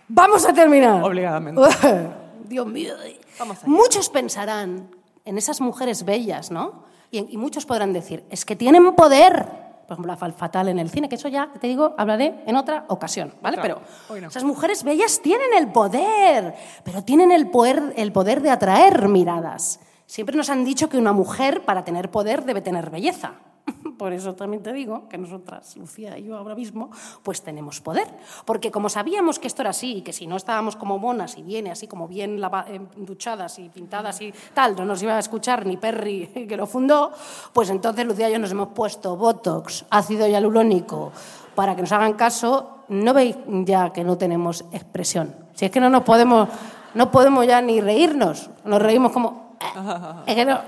vamos 0.09 0.47
a 0.47 0.53
terminar. 0.53 1.03
Obligadamente. 1.03 1.61
Dios 2.45 2.67
mío. 2.67 2.95
Vamos 3.39 3.59
allá. 3.59 3.69
Muchos 3.69 4.09
pensarán 4.09 4.89
en 5.25 5.37
esas 5.37 5.61
mujeres 5.61 6.05
bellas, 6.05 6.51
¿no? 6.51 6.85
Y, 7.11 7.35
y 7.35 7.37
muchos 7.37 7.67
podrán 7.67 7.93
decir, 7.93 8.25
es 8.31 8.45
que 8.45 8.57
tienen 8.57 8.95
poder. 8.95 9.66
Por 9.87 9.95
ejemplo, 9.95 10.12
la 10.12 10.16
fal 10.16 10.32
fatal 10.32 10.68
en 10.68 10.78
el 10.78 10.91
cine, 10.91 11.09
que 11.09 11.14
eso 11.14 11.28
ya, 11.28 11.51
te 11.61 11.68
digo, 11.68 11.95
hablaré 11.97 12.43
en 12.47 12.57
otra 12.57 12.84
ocasión, 12.89 13.32
¿vale? 13.41 13.59
Pero 13.62 13.80
no. 14.20 14.28
esas 14.28 14.45
mujeres 14.45 14.82
bellas 14.82 15.20
tienen 15.22 15.55
el 15.57 15.68
poder, 15.68 16.55
pero 16.82 17.03
tienen 17.03 17.30
el 17.30 17.49
poder, 17.51 17.95
el 17.97 18.12
poder 18.12 18.43
de 18.43 18.51
atraer 18.51 19.09
miradas. 19.09 19.80
Siempre 20.07 20.37
nos 20.37 20.51
han 20.51 20.64
dicho 20.64 20.89
que 20.89 20.99
una 20.99 21.12
mujer, 21.12 21.64
para 21.64 21.84
tener 21.84 22.11
poder, 22.11 22.45
debe 22.45 22.61
tener 22.62 22.91
belleza. 22.91 23.34
Por 23.99 24.12
eso 24.12 24.35
también 24.35 24.62
te 24.62 24.73
digo 24.73 25.09
que 25.09 25.17
nosotras, 25.19 25.77
Lucía 25.77 26.19
y 26.19 26.25
yo 26.25 26.37
ahora 26.37 26.55
mismo, 26.55 26.91
pues 27.23 27.43
tenemos 27.43 27.81
poder. 27.81 28.07
Porque 28.45 28.71
como 28.71 28.89
sabíamos 28.89 29.39
que 29.39 29.47
esto 29.47 29.62
era 29.62 29.71
así, 29.71 29.97
y 29.97 30.03
que 30.03 30.12
si 30.12 30.27
no 30.27 30.37
estábamos 30.37 30.77
como 30.77 30.99
monas 30.99 31.37
y 31.39 31.43
viene 31.43 31.71
así 31.71 31.87
como 31.87 32.07
bien 32.07 32.41
lava- 32.41 32.67
eh, 32.69 32.81
duchadas 32.97 33.59
y 33.59 33.69
pintadas 33.69 34.21
y 34.21 34.33
tal, 34.55 34.77
no 34.77 34.85
nos 34.85 35.03
iba 35.03 35.17
a 35.17 35.19
escuchar 35.19 35.64
ni 35.67 35.77
Perry, 35.77 36.27
que 36.49 36.57
lo 36.57 36.67
fundó, 36.67 37.11
pues 37.53 37.71
entonces 37.71 38.05
Lucía 38.07 38.29
y 38.29 38.33
yo 38.35 38.39
nos 38.39 38.51
hemos 38.51 38.69
puesto 38.69 39.17
Botox, 39.17 39.87
ácido 39.91 40.27
hialurónico, 40.29 41.12
para 41.55 41.75
que 41.75 41.83
nos 41.83 41.93
hagan 41.93 42.12
caso. 42.14 42.73
No 42.89 43.14
veis 43.14 43.37
ya 43.64 43.93
que 43.93 44.05
no 44.05 44.17
tenemos 44.17 44.64
expresión. 44.73 45.35
Si 45.55 45.64
es 45.64 45.71
que 45.73 45.81
no 45.81 45.91
nos 45.91 46.05
podemos, 46.05 46.49
no 46.95 47.11
podemos 47.11 47.45
ya 47.47 47.61
ni 47.61 47.81
reírnos, 47.81 48.49
nos 48.64 48.81
reímos 48.81 49.11
como... 49.11 49.57
Es 50.27 50.35
que 50.37 50.45
no, 50.45 50.61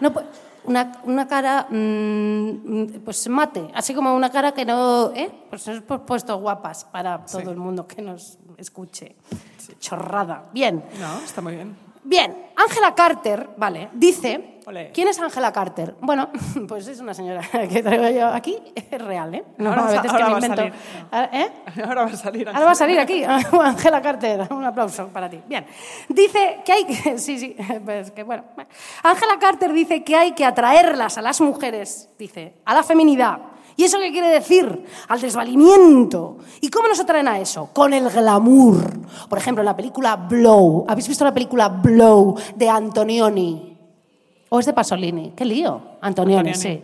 no 0.00 0.12
una, 0.66 1.00
una 1.04 1.26
cara, 1.26 1.66
mm, 1.70 3.00
pues 3.04 3.28
mate, 3.28 3.70
así 3.74 3.94
como 3.94 4.14
una 4.14 4.30
cara 4.30 4.52
que 4.52 4.64
no, 4.64 5.12
¿eh? 5.14 5.30
Pues 5.50 5.66
hemos 5.68 5.82
pu- 5.86 6.04
puesto 6.04 6.36
guapas 6.38 6.84
para 6.84 7.24
todo 7.24 7.50
el 7.50 7.56
mundo 7.56 7.86
que 7.86 8.02
nos 8.02 8.38
escuche. 8.56 9.16
Chorrada. 9.80 10.44
Bien. 10.52 10.82
No, 11.00 11.18
está 11.24 11.40
muy 11.40 11.54
bien. 11.54 11.85
Bien, 12.06 12.50
Angela 12.54 12.94
Carter, 12.94 13.50
vale, 13.56 13.88
dice. 13.92 14.52
¿Quién 14.92 15.06
es 15.06 15.20
Angela 15.20 15.52
Carter? 15.52 15.94
Bueno, 16.00 16.28
pues 16.68 16.86
es 16.88 16.98
una 17.00 17.14
señora 17.14 17.40
que 17.70 17.82
traigo 17.82 18.08
yo 18.08 18.28
aquí, 18.28 18.56
es 18.74 19.02
real, 19.02 19.34
¿eh? 19.34 19.44
No, 19.58 19.70
Ahora 19.70 19.82
a 19.82 19.86
veces 20.02 20.10
ahora 20.12 20.18
que 20.18 20.24
me 20.24 20.30
va 20.30 20.36
a 20.36 20.40
invento. 20.40 20.56
salir. 20.56 20.72
Ah, 21.12 21.30
¿Eh? 21.32 21.48
Ahora 21.84 22.04
va 22.04 22.10
a 22.10 22.16
salir. 22.16 22.48
Ahora 22.48 22.64
va 22.64 22.70
a 22.70 22.74
salir 22.74 22.98
aquí, 23.00 23.24
Angela 23.60 24.00
Carter, 24.00 24.46
un 24.50 24.64
aplauso 24.64 25.08
para 25.08 25.28
ti. 25.28 25.40
Bien, 25.46 25.66
dice 26.08 26.60
que 26.64 26.72
hay 26.72 26.84
que, 26.84 27.18
sí, 27.18 27.38
sí, 27.38 27.56
pues 27.84 28.12
que 28.12 28.22
bueno. 28.22 28.44
Angela 29.02 29.38
Carter 29.40 29.72
dice 29.72 30.04
que 30.04 30.14
hay 30.14 30.32
que 30.32 30.44
atraerlas 30.44 31.18
a 31.18 31.22
las 31.22 31.40
mujeres, 31.40 32.08
dice, 32.18 32.54
a 32.64 32.74
la 32.74 32.82
feminidad. 32.84 33.38
¿Y 33.76 33.84
eso 33.84 33.98
qué 33.98 34.10
quiere 34.10 34.28
decir? 34.28 34.84
Al 35.08 35.20
desvalimiento. 35.20 36.38
¿Y 36.60 36.70
cómo 36.70 36.88
nos 36.88 36.98
atraen 37.00 37.28
a 37.28 37.38
eso? 37.38 37.68
Con 37.72 37.92
el 37.92 38.08
glamour. 38.08 38.98
Por 39.28 39.38
ejemplo, 39.38 39.60
en 39.62 39.66
la 39.66 39.76
película 39.76 40.16
Blow. 40.16 40.86
¿Habéis 40.88 41.08
visto 41.08 41.24
la 41.24 41.34
película 41.34 41.68
Blow 41.68 42.36
de 42.54 42.68
Antonioni? 42.70 43.76
¿O 44.48 44.58
es 44.60 44.66
de 44.66 44.72
Pasolini? 44.72 45.32
¿Qué 45.36 45.44
lío? 45.44 45.80
Antonioni, 46.00 46.50
Antonioni. 46.50 46.54
sí. 46.54 46.82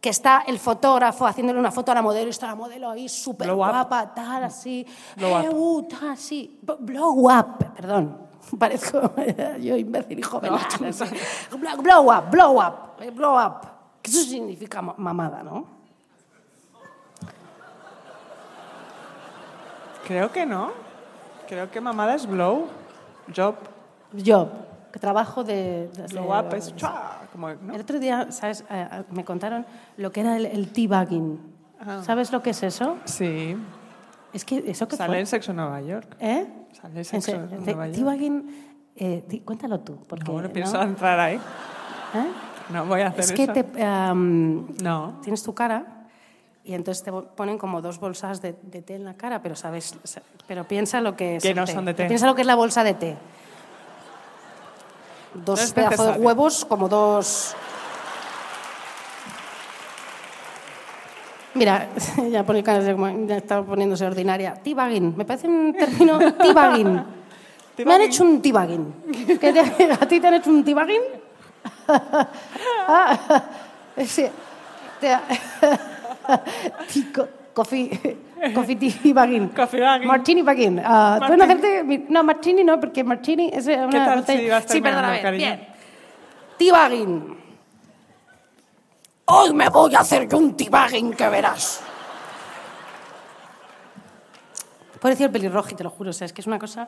Que 0.00 0.08
está 0.10 0.44
el 0.46 0.58
fotógrafo 0.58 1.26
haciéndole 1.26 1.58
una 1.58 1.70
foto 1.70 1.92
a 1.92 1.94
la 1.94 2.00
modelo 2.02 2.28
y 2.28 2.30
está 2.30 2.46
la 2.46 2.54
modelo 2.54 2.88
ahí 2.90 3.06
súper 3.08 3.52
guapa, 3.54 4.14
tal, 4.14 4.44
así. 4.44 4.86
Blow 5.16 5.36
up. 5.38 5.44
Eh, 5.44 5.50
uh, 5.52 5.82
tal, 5.82 6.16
sí. 6.16 6.58
B- 6.62 6.76
Blow 6.80 7.28
up, 7.30 7.74
perdón. 7.76 8.16
Parezco 8.58 9.12
yo 9.60 9.76
imbécil 9.76 10.18
y 10.18 10.22
joven. 10.22 10.52
Blow, 11.82 12.10
up, 12.10 12.30
blow 12.30 12.58
up, 12.58 13.02
eh, 13.02 13.10
blow 13.10 13.36
up. 13.36 13.60
Que 14.00 14.10
eso 14.10 14.22
significa 14.22 14.80
ma- 14.80 14.94
mamada, 14.96 15.42
¿no? 15.42 15.79
Creo 20.10 20.32
que 20.32 20.44
no. 20.44 20.72
Creo 21.48 21.70
que 21.70 21.80
mamada 21.80 22.16
es 22.16 22.26
blow. 22.26 22.66
Job. 23.32 23.54
Que 24.92 24.98
trabajo 24.98 25.44
de... 25.44 25.88
de- 25.94 26.06
Blow 26.10 26.36
up 26.36 26.52
es 26.56 26.74
chua, 26.74 27.20
como, 27.30 27.48
¿no? 27.54 27.74
El 27.76 27.80
otro 27.82 28.00
día, 28.00 28.32
¿sabes? 28.32 28.64
Eh, 28.68 28.88
eh, 28.90 29.02
me 29.12 29.24
contaron 29.24 29.64
lo 29.98 30.10
que 30.10 30.22
era 30.22 30.36
el, 30.36 30.46
el 30.46 30.72
teabagging. 30.72 31.38
¿Sabes 32.02 32.32
lo 32.32 32.42
que 32.42 32.50
es 32.50 32.62
eso? 32.64 32.96
Sí. 33.04 33.56
Es 34.32 34.44
que 34.44 34.64
eso 34.66 34.88
que 34.88 34.96
Sale 34.96 35.10
fue. 35.12 35.20
en 35.20 35.26
Sexo 35.28 35.52
en 35.52 35.58
Nueva 35.58 35.80
York. 35.80 36.16
¿Eh? 36.18 36.44
Sale 36.72 36.98
En 36.98 37.04
Sexo 37.04 37.30
en 37.30 37.64
Nueva 37.64 37.86
York. 37.86 37.94
teabagging, 37.94 38.74
eh, 38.96 39.24
di- 39.28 39.40
cuéntalo 39.42 39.78
tú, 39.78 39.96
porque... 40.08 40.32
No, 40.32 40.42
no 40.42 40.48
pienso 40.52 40.82
entrar 40.82 41.20
ahí. 41.20 41.36
¿Eh? 41.36 42.26
No 42.72 42.84
voy 42.86 43.02
a 43.02 43.08
hacer 43.08 43.20
Es 43.20 43.30
que 43.32 43.44
eso. 43.44 43.52
te, 43.52 43.64
em, 43.76 44.66
No. 44.82 45.20
tienes 45.22 45.40
tu 45.44 45.54
cara 45.54 45.99
y 46.70 46.74
entonces 46.74 47.02
te 47.02 47.10
ponen 47.10 47.58
como 47.58 47.82
dos 47.82 47.98
bolsas 47.98 48.40
de, 48.40 48.52
té 48.52 48.94
en 48.94 49.04
la 49.04 49.14
cara, 49.14 49.42
pero 49.42 49.56
sabes, 49.56 49.92
pero 50.46 50.62
piensa 50.62 51.00
lo 51.00 51.16
que 51.16 51.34
es. 51.34 51.42
Que 51.42 51.52
no 51.52 51.66
son 51.66 51.84
de 51.84 51.94
té. 51.94 52.06
Piensa 52.06 52.26
lo 52.26 52.36
que 52.36 52.42
es 52.42 52.46
la 52.46 52.54
bolsa 52.54 52.84
de 52.84 52.94
té. 52.94 53.16
Dos 55.34 55.72
pedazos 55.72 56.14
de 56.14 56.20
huevos 56.20 56.64
como 56.64 56.88
dos. 56.88 57.56
Mira, 61.54 61.88
ya, 62.30 62.46
pone, 62.46 62.62
ya 62.62 63.36
está 63.36 63.64
poniéndose 63.64 64.06
ordinaria. 64.06 64.54
T-bagging, 64.54 65.16
me 65.16 65.24
parece 65.24 65.48
un 65.48 65.74
término 65.74 66.20
T-bagging. 66.38 67.04
Me 67.84 67.94
han 67.94 68.02
hecho 68.02 68.22
un 68.22 68.40
T-bagging. 68.40 68.94
¿A 70.00 70.06
ti 70.06 70.20
te 70.20 70.26
han 70.28 70.34
hecho 70.34 70.50
un 70.50 70.62
T-bagging? 70.62 71.02
ah, 72.86 73.18
sí. 74.06 74.26
Co- 77.14 77.28
Coffee, 77.52 77.90
coffee 78.54 78.76
teabagging. 78.76 79.48
Coffee 79.48 79.80
bagging. 79.80 80.06
Martini 80.06 80.42
bagging. 80.42 80.80
Ah, 80.84 81.16
¿Pueden 81.18 81.38
Martini. 81.38 81.42
hacerte 81.60 81.84
mi- 81.84 82.06
No, 82.08 82.22
martini 82.22 82.64
no, 82.64 82.78
porque 82.78 83.02
martini 83.04 83.50
es 83.52 83.66
una 83.66 83.88
¿Qué 83.90 83.98
tal 83.98 84.24
si 84.26 84.48
vas 84.48 84.64
Sí, 84.68 84.80
perdóname. 84.80 85.20
cariño? 85.20 85.44
Bien. 85.46 85.68
Teabagging. 86.56 87.36
Hoy 89.26 89.52
me 89.52 89.68
voy 89.68 89.94
a 89.94 90.00
hacer 90.00 90.28
yo 90.28 90.38
un 90.38 90.56
teabagging 90.56 91.12
que 91.14 91.28
verás. 91.28 91.82
Decir 95.02 95.26
el 95.26 95.32
pelirrojo, 95.32 95.70
y 95.70 95.74
te 95.74 95.82
lo 95.84 95.90
juro, 95.90 96.10
o 96.10 96.12
sea, 96.12 96.26
es 96.26 96.32
que 96.32 96.40
es 96.42 96.46
una 96.46 96.58
cosa... 96.58 96.86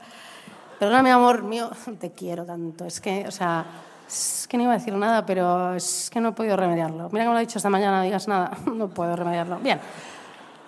Perdóname, 0.78 1.10
amor 1.12 1.42
mío, 1.42 1.70
te 2.00 2.12
quiero 2.12 2.44
tanto. 2.44 2.84
Es 2.84 3.00
que, 3.00 3.24
o 3.26 3.30
sea, 3.30 3.64
es 4.12 4.46
que 4.48 4.56
no 4.56 4.64
iba 4.64 4.72
a 4.72 4.78
decir 4.78 4.94
nada, 4.94 5.24
pero 5.24 5.74
es 5.74 6.10
que 6.10 6.20
no 6.20 6.30
he 6.30 6.32
podido 6.32 6.56
remediarlo. 6.56 7.08
Mira 7.10 7.24
como 7.24 7.34
lo 7.34 7.38
he 7.38 7.46
dicho 7.46 7.58
esta 7.58 7.70
mañana, 7.70 7.98
no 7.98 8.04
digas 8.04 8.28
nada, 8.28 8.50
no 8.72 8.88
puedo 8.88 9.16
remediarlo. 9.16 9.58
Bien. 9.58 9.80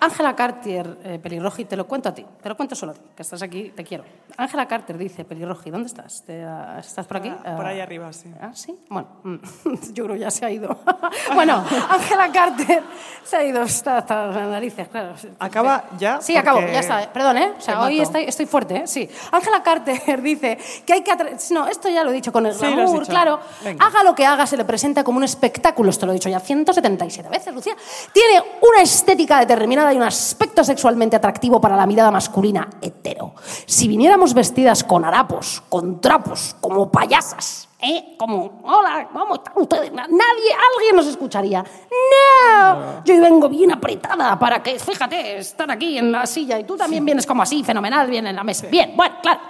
Ángela 0.05 0.35
Cartier, 0.35 0.97
eh, 1.03 1.19
pelirroji, 1.21 1.65
te 1.65 1.75
lo 1.75 1.87
cuento 1.87 2.09
a 2.09 2.13
ti, 2.13 2.23
te 2.41 2.47
lo 2.47 2.55
cuento 2.55 2.75
solo 2.75 2.91
a 2.91 2.95
ti, 2.95 3.01
que 3.15 3.23
estás 3.23 3.41
aquí, 3.41 3.71
te 3.75 3.83
quiero. 3.83 4.03
Ángela 4.37 4.67
Carter 4.67 4.97
dice, 4.99 5.25
pelirroji, 5.25 5.71
¿dónde 5.71 5.87
estás? 5.87 6.23
¿Te, 6.25 6.43
ah, 6.43 6.77
¿Estás 6.79 7.07
por 7.07 7.17
aquí? 7.17 7.29
Ah, 7.43 7.55
por 7.55 7.65
Ah, 7.65 7.69
ahí 7.69 7.79
arriba, 7.79 8.13
sí. 8.13 8.31
¿Ah, 8.39 8.51
sí? 8.53 8.77
Bueno, 8.89 9.07
mm, 9.23 9.35
yo 9.93 10.03
creo 10.05 10.15
que 10.15 10.21
ya 10.21 10.29
se 10.29 10.45
ha 10.45 10.51
ido. 10.51 10.77
bueno, 11.33 11.65
Ángela 11.89 12.31
Carter 12.31 12.83
se 13.23 13.35
ha 13.35 13.43
ido 13.43 13.63
hasta, 13.63 13.97
hasta 13.97 14.27
las 14.27 14.47
narices, 14.47 14.87
claro. 14.89 15.13
Acaba 15.39 15.85
ya. 15.97 16.21
Sí, 16.21 16.37
acabo, 16.37 16.59
ya 16.61 16.79
está. 16.81 17.11
Perdón, 17.11 17.37
¿eh? 17.37 17.53
O 17.57 17.61
sea, 17.61 17.81
hoy 17.81 17.99
estoy, 17.99 18.25
estoy 18.25 18.45
fuerte, 18.45 18.75
¿eh? 18.77 18.83
Sí. 18.87 19.09
Ángela 19.31 19.63
Carter 19.63 20.21
dice 20.21 20.59
que 20.85 20.93
hay 20.93 21.01
que... 21.01 21.11
No, 21.51 21.67
esto 21.67 21.89
ya 21.89 22.03
lo 22.03 22.11
he 22.11 22.13
dicho 22.13 22.31
con 22.31 22.45
el 22.45 22.53
Sí, 22.53 22.59
glamour, 22.65 23.07
claro. 23.07 23.39
Venga. 23.63 23.83
Haga 23.83 24.03
lo 24.03 24.13
que 24.13 24.25
haga, 24.25 24.45
se 24.45 24.55
le 24.55 24.65
presenta 24.65 25.03
como 25.03 25.17
un 25.17 25.23
espectáculo. 25.23 25.89
Esto 25.89 26.05
lo 26.05 26.11
he 26.11 26.15
dicho 26.15 26.29
ya 26.29 26.39
177 26.39 27.27
veces, 27.29 27.53
Lucía. 27.53 27.75
Tiene 28.13 28.43
una 28.61 28.81
estética 28.83 29.39
determinada 29.39 29.94
un 29.95 30.03
aspecto 30.03 30.63
sexualmente 30.63 31.15
atractivo 31.15 31.59
para 31.61 31.75
la 31.75 31.85
mirada 31.85 32.11
masculina 32.11 32.69
hetero. 32.81 33.33
Si 33.65 33.87
viniéramos 33.87 34.33
vestidas 34.33 34.83
con 34.83 35.03
harapos, 35.05 35.63
con 35.69 36.01
trapos, 36.01 36.55
como 36.61 36.91
payasas, 36.91 37.67
¿eh? 37.81 38.15
Como, 38.17 38.61
hola, 38.63 39.09
¿cómo 39.13 39.35
están 39.35 39.53
ustedes? 39.57 39.91
Na- 39.91 40.07
Nadie, 40.07 40.51
alguien 40.75 40.95
nos 40.95 41.07
escucharía. 41.07 41.63
¡No! 41.63 43.03
Yo 43.03 43.21
vengo 43.21 43.49
bien 43.49 43.71
apretada 43.71 44.37
para 44.39 44.61
que, 44.63 44.79
fíjate, 44.79 45.37
estar 45.37 45.69
aquí 45.69 45.97
en 45.97 46.11
la 46.11 46.25
silla 46.25 46.59
y 46.59 46.63
tú 46.63 46.75
también 46.77 47.03
vienes 47.05 47.25
como 47.25 47.43
así, 47.43 47.63
fenomenal, 47.63 48.09
bien 48.09 48.27
en 48.27 48.35
la 48.35 48.43
mesa. 48.43 48.67
Bien, 48.67 48.93
bueno, 48.95 49.15
claro. 49.21 49.41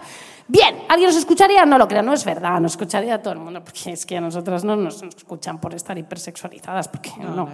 Bien, 0.47 0.83
¿alguien 0.89 1.09
nos 1.09 1.17
escucharía? 1.17 1.65
No 1.65 1.79
lo 1.79 1.87
crean, 1.87 2.05
no 2.05 2.13
es 2.13 2.23
verdad, 2.23 2.59
nos 2.59 2.73
escucharía 2.73 3.19
todo 3.19 3.33
el 3.33 3.39
mundo, 3.39 3.63
porque 3.63 3.93
es 3.93 4.05
que 4.05 4.17
a 4.17 4.21
nosotras 4.21 4.63
no 4.63 4.75
nos 4.75 5.01
escuchan 5.01 5.59
por 5.59 5.73
estar 5.73 5.97
hipersexualizadas, 5.97 6.87
porque 6.87 7.11
no. 7.17 7.49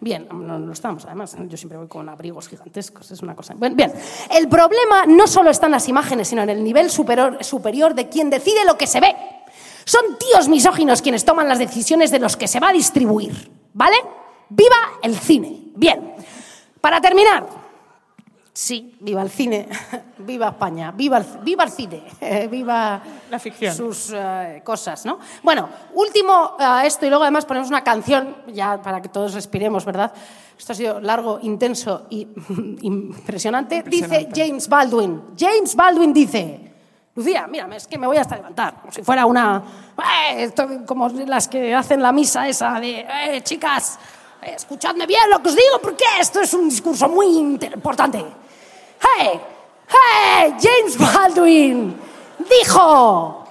Bien, 0.00 0.26
no 0.32 0.58
lo 0.58 0.72
estamos, 0.72 1.04
además, 1.04 1.36
yo 1.38 1.56
siempre 1.56 1.78
voy 1.78 1.86
con 1.86 2.08
abrigos 2.08 2.48
gigantescos, 2.48 3.12
es 3.12 3.22
una 3.22 3.36
cosa. 3.36 3.54
Bien, 3.54 3.76
bien, 3.76 3.92
el 4.30 4.48
problema 4.48 5.06
no 5.06 5.28
solo 5.28 5.50
está 5.50 5.66
en 5.66 5.72
las 5.72 5.88
imágenes, 5.88 6.26
sino 6.26 6.42
en 6.42 6.50
el 6.50 6.64
nivel 6.64 6.90
superior, 6.90 7.44
superior 7.44 7.94
de 7.94 8.08
quien 8.08 8.28
decide 8.28 8.64
lo 8.64 8.76
que 8.76 8.88
se 8.88 8.98
ve. 8.98 9.14
Son 9.84 10.02
tíos 10.18 10.48
misóginos 10.48 11.00
quienes 11.00 11.24
toman 11.24 11.48
las 11.48 11.60
decisiones 11.60 12.10
de 12.10 12.18
los 12.18 12.36
que 12.36 12.48
se 12.48 12.58
va 12.58 12.70
a 12.70 12.72
distribuir, 12.72 13.52
¿vale? 13.72 13.96
¡Viva 14.48 14.98
el 15.02 15.16
cine! 15.16 15.60
Bien, 15.76 16.16
para 16.80 17.00
terminar, 17.00 17.61
Sí, 18.54 18.94
viva 19.00 19.22
el 19.22 19.30
cine, 19.30 19.66
viva 20.18 20.48
España, 20.48 20.90
viva 20.90 21.16
el, 21.16 21.24
viva 21.42 21.64
el 21.64 21.70
cine, 21.70 22.02
viva 22.50 23.02
La 23.30 23.38
ficción. 23.38 23.74
sus 23.74 24.12
eh, 24.14 24.60
cosas, 24.62 25.06
¿no? 25.06 25.18
Bueno, 25.42 25.70
último 25.94 26.54
a 26.58 26.84
esto 26.84 27.06
y 27.06 27.08
luego 27.08 27.24
además 27.24 27.46
ponemos 27.46 27.70
una 27.70 27.82
canción 27.82 28.36
ya 28.48 28.82
para 28.82 29.00
que 29.00 29.08
todos 29.08 29.32
respiremos, 29.32 29.86
¿verdad? 29.86 30.12
Esto 30.58 30.72
ha 30.72 30.76
sido 30.76 31.00
largo, 31.00 31.38
intenso 31.40 32.06
y 32.10 32.28
impresionante. 32.82 33.82
Dice. 33.84 34.28
James 34.34 34.68
Baldwin. 34.68 35.22
James 35.38 35.74
Baldwin 35.74 36.12
dice, 36.12 36.72
Lucía, 37.14 37.46
mírame, 37.46 37.76
es 37.76 37.86
que 37.86 37.96
me 37.96 38.06
voy 38.06 38.18
hasta 38.18 38.36
levantar, 38.36 38.80
como 38.82 38.92
si 38.92 39.02
fuera 39.02 39.24
una... 39.24 39.62
eh, 40.30 40.44
esto 40.44 40.68
como 40.86 41.08
las 41.08 41.48
que 41.48 41.74
hacen 41.74 42.02
la 42.02 42.12
misa 42.12 42.46
esa 42.46 42.78
de, 42.78 43.00
eh, 43.00 43.40
chicas, 43.42 43.98
escuchadme 44.42 45.06
bien 45.06 45.30
lo 45.30 45.42
que 45.42 45.48
os 45.48 45.56
digo 45.56 45.78
porque 45.80 46.04
esto 46.20 46.42
es 46.42 46.52
un 46.52 46.68
discurso 46.68 47.08
muy 47.08 47.38
importante. 47.38 48.41
¡Hey! 49.02 49.40
¡Hey! 49.88 50.54
James 50.60 50.96
Baldwin 50.98 52.00
dijo, 52.38 53.46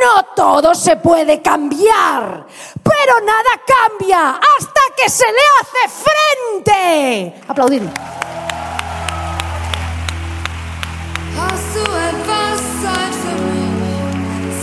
no 0.00 0.24
todo 0.36 0.74
se 0.74 0.96
puede 0.96 1.42
cambiar, 1.42 2.46
pero 2.82 3.20
nada 3.20 3.50
cambia 3.66 4.30
hasta 4.30 4.80
que 4.96 5.08
se 5.08 5.26
le 5.26 5.42
hace 5.60 6.04
frente. 6.04 7.42
Aplaudir. 7.48 7.82
Hast 11.36 11.74
du 11.74 11.80
etwas 11.80 12.60
Zeit 12.82 13.14
für 13.22 13.36
mich? 13.42 13.72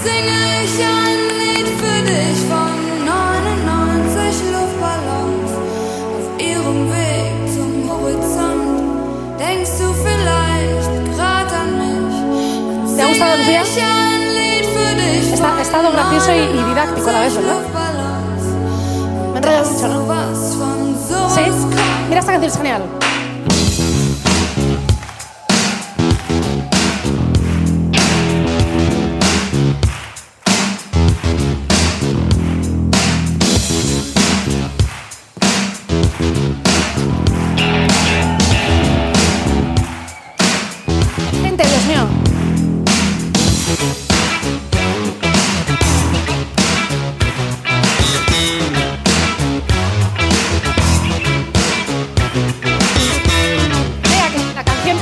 Singe 0.04 0.64
ich 0.64 0.78
ein 0.84 1.40
Lied 1.40 1.49
Denkst 9.50 9.80
du 9.80 9.92
vielleicht 9.94 11.16
gerade 11.16 11.56
an 11.56 11.70
mich? 11.80 12.96
¿Te 12.96 13.02
ha 13.02 13.08
gustado, 13.08 13.36
Lucía? 13.38 13.64
Está, 15.34 15.60
estado 15.60 15.92
gracioso 15.92 16.32
y, 16.32 16.38
y, 16.38 16.64
didáctico 16.70 17.10
a 17.10 17.14
la 17.14 17.22
vez, 17.22 17.36
¿verdad? 17.36 17.62
Me 19.32 19.34
he 19.34 19.38
enrollado 19.38 19.72
mucho, 19.72 19.88
¿no? 19.88 21.30
Sí. 21.30 21.42
Mira, 22.10 22.20
esta 22.20 22.32
canción 22.34 22.52
es 22.52 22.58
genial. 22.58 22.84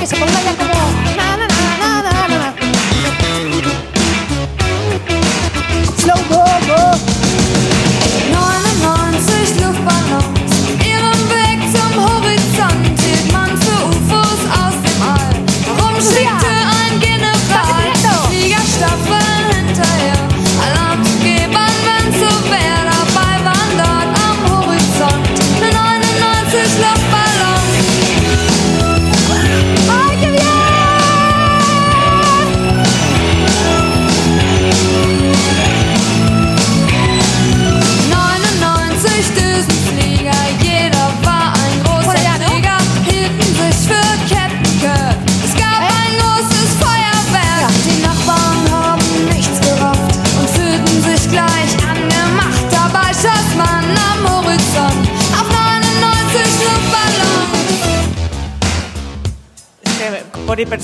La 0.10 0.16
canción 0.16 0.58
que 0.58 0.67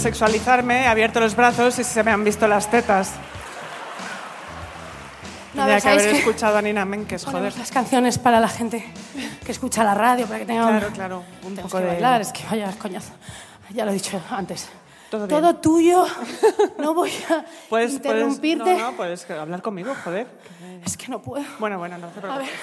que 0.04 0.10
por 0.20 0.30
hipersexualizarme 0.30 0.84
he 0.84 0.88
abierto 0.88 1.20
los 1.20 1.36
brazos 1.36 1.80
y 1.80 1.84
se 1.84 2.04
me 2.04 2.12
han 2.12 2.24
visto 2.24 2.48
las 2.48 2.70
tetas. 2.70 3.12
No, 5.54 5.64
a 5.64 5.66
Tendría 5.66 5.82
que 5.82 5.88
haber 5.90 6.00
¿sabéis 6.02 6.04
qué? 6.14 6.20
escuchado 6.30 6.58
a 6.58 6.62
Nina 6.62 6.84
Menkes, 6.86 7.26
joder. 7.26 7.56
Las 7.58 7.72
canciones 7.72 8.18
para 8.18 8.40
la 8.40 8.48
gente 8.48 8.84
que 9.46 9.52
escucha 9.52 9.84
la 9.84 9.94
radio, 9.94 10.26
para 10.26 10.40
que 10.40 10.46
tengan 10.46 10.80
Claro, 10.80 10.94
claro, 10.94 11.24
un 11.44 11.56
poco 11.56 11.78
que 11.78 11.84
de- 11.84 11.88
bailar, 11.90 12.22
es 12.22 12.32
que 12.34 12.44
vaya 12.50 12.72
coñazo. 12.80 13.14
Ya 13.70 13.86
lo 13.86 13.92
he 13.92 13.94
dicho 13.94 14.20
antes. 14.32 14.68
Todo 15.12 15.28
bien. 15.28 15.62
tuyo. 15.62 16.06
No 16.80 16.96
voy 16.96 17.12
a 17.30 17.46
Puedes, 17.70 17.94
interrumpirte. 17.94 18.64
Puedes, 18.64 18.80
no, 18.80 18.92
no, 18.92 18.98
puedes 18.98 19.30
hablar 19.30 19.62
conmigo, 19.62 19.94
joder. 20.04 20.26
Es 20.84 20.98
que 20.98 21.08
no 21.10 21.22
puedo. 21.22 21.46
Bueno, 21.60 21.78
bueno, 21.78 21.98
no 22.00 22.08
te 22.08 22.18
A 22.18 22.22
preocupes. 22.22 22.48
ver. 22.48 22.56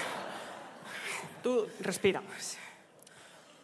Tú 1.44 1.66
respira. 1.80 2.20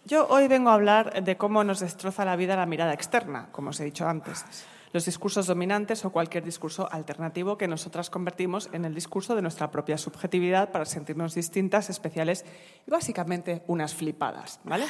Yo 0.07 0.29
hoy 0.29 0.47
vengo 0.47 0.71
a 0.71 0.75
hablar 0.75 1.25
de 1.25 1.37
cómo 1.37 1.65
nos 1.65 1.81
destroza 1.81 2.25
la 2.25 2.37
vida 2.37 2.55
la 2.55 2.65
mirada 2.65 2.93
externa, 2.93 3.49
como 3.51 3.71
os 3.71 3.81
he 3.81 3.85
dicho 3.85 4.07
antes. 4.07 4.45
Los 4.93 5.05
discursos 5.05 5.49
dominantes 5.49 6.05
o 6.05 6.13
cualquier 6.13 6.45
discurso 6.45 6.89
alternativo 6.93 7.59
que 7.59 7.67
nosotras 7.67 8.09
convertimos 8.09 8.71
en 8.73 8.85
el 8.85 8.95
discurso 8.95 9.35
de 9.35 9.43
nuestra 9.43 9.73
propia 9.73 9.99
subjetividad 9.99 10.71
para 10.71 10.85
sentirnos 10.85 11.35
distintas, 11.35 11.91
especiales 11.91 12.45
y 12.87 12.91
básicamente 12.93 13.65
unas 13.67 13.97
flipadas, 13.97 14.61
¿vale? 14.63 14.87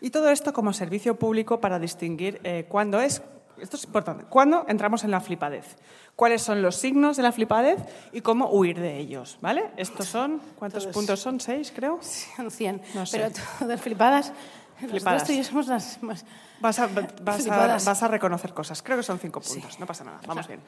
Y 0.00 0.08
todo 0.08 0.30
esto 0.30 0.54
como 0.54 0.72
servicio 0.72 1.18
público 1.18 1.60
para 1.60 1.78
distinguir 1.78 2.40
eh, 2.42 2.64
cuándo 2.66 2.98
es, 2.98 3.22
esto 3.58 3.76
es 3.76 3.84
importante, 3.84 4.24
cuándo 4.24 4.64
entramos 4.68 5.04
en 5.04 5.10
la 5.10 5.20
flipadez, 5.20 5.76
cuáles 6.16 6.42
son 6.42 6.62
los 6.62 6.76
signos 6.76 7.16
de 7.16 7.22
la 7.22 7.32
flipadez 7.32 7.78
y 8.12 8.20
cómo 8.20 8.50
huir 8.50 8.78
de 8.78 8.98
ellos, 8.98 9.38
¿vale? 9.40 9.70
Estos 9.76 10.06
son, 10.06 10.40
¿cuántos 10.58 10.84
Todos. 10.84 10.94
puntos 10.94 11.20
son? 11.20 11.40
¿Seis, 11.40 11.72
creo? 11.74 11.98
Son 12.36 12.50
100. 12.50 12.82
No 12.94 13.06
sé. 13.06 13.18
Pero 13.18 13.32
todas 13.58 13.80
flipadas. 13.80 14.32
Flipadas. 14.78 15.22
Nosotros 15.22 15.46
somos 15.46 15.66
las 15.66 16.02
más. 16.02 16.24
Vas 16.60 16.78
a, 16.78 16.86
vas, 16.86 17.36
a, 17.36 17.38
Flipadas. 17.38 17.84
vas 17.84 18.02
a 18.02 18.08
reconocer 18.08 18.52
cosas. 18.52 18.82
Creo 18.82 18.96
que 18.98 19.02
son 19.02 19.18
cinco 19.18 19.40
puntos, 19.40 19.78
no 19.78 19.86
pasa 19.86 20.04
nada. 20.04 20.20
Vamos 20.26 20.46
bien. 20.46 20.60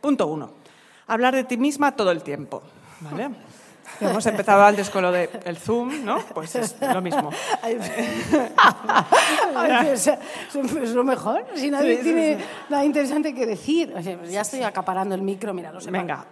Punto 0.00 0.26
uno. 0.26 0.50
Hablar 1.06 1.34
de 1.34 1.44
ti 1.44 1.56
misma 1.56 1.96
todo 1.96 2.10
el 2.10 2.22
tiempo. 2.22 2.62
¿Vale? 3.00 3.30
Hemos 4.00 4.24
empezado 4.26 4.64
antes 4.64 4.88
con 4.90 5.02
lo 5.02 5.12
del 5.12 5.56
Zoom, 5.58 6.04
¿no? 6.04 6.18
Pues 6.34 6.54
es 6.56 6.76
lo 6.80 7.00
mismo. 7.00 7.30
Es, 9.90 10.06
es 10.06 10.90
lo 10.94 11.04
mejor. 11.04 11.44
Si 11.54 11.70
nadie 11.70 11.96
Sí, 11.98 12.02
tiene 12.04 12.38
sí. 12.38 12.44
nada 12.68 12.84
interesante 12.84 13.34
que 13.34 13.46
decir. 13.46 13.92
O 13.96 14.02
sea, 14.02 14.16
pues 14.18 14.30
ya 14.30 14.40
estoy 14.42 14.62
acaparando 14.62 15.14
el 15.14 15.22
micro, 15.22 15.52
mira, 15.54 15.72
lo 15.72 15.80
sé. 15.80 15.90
Venga. 15.90 16.24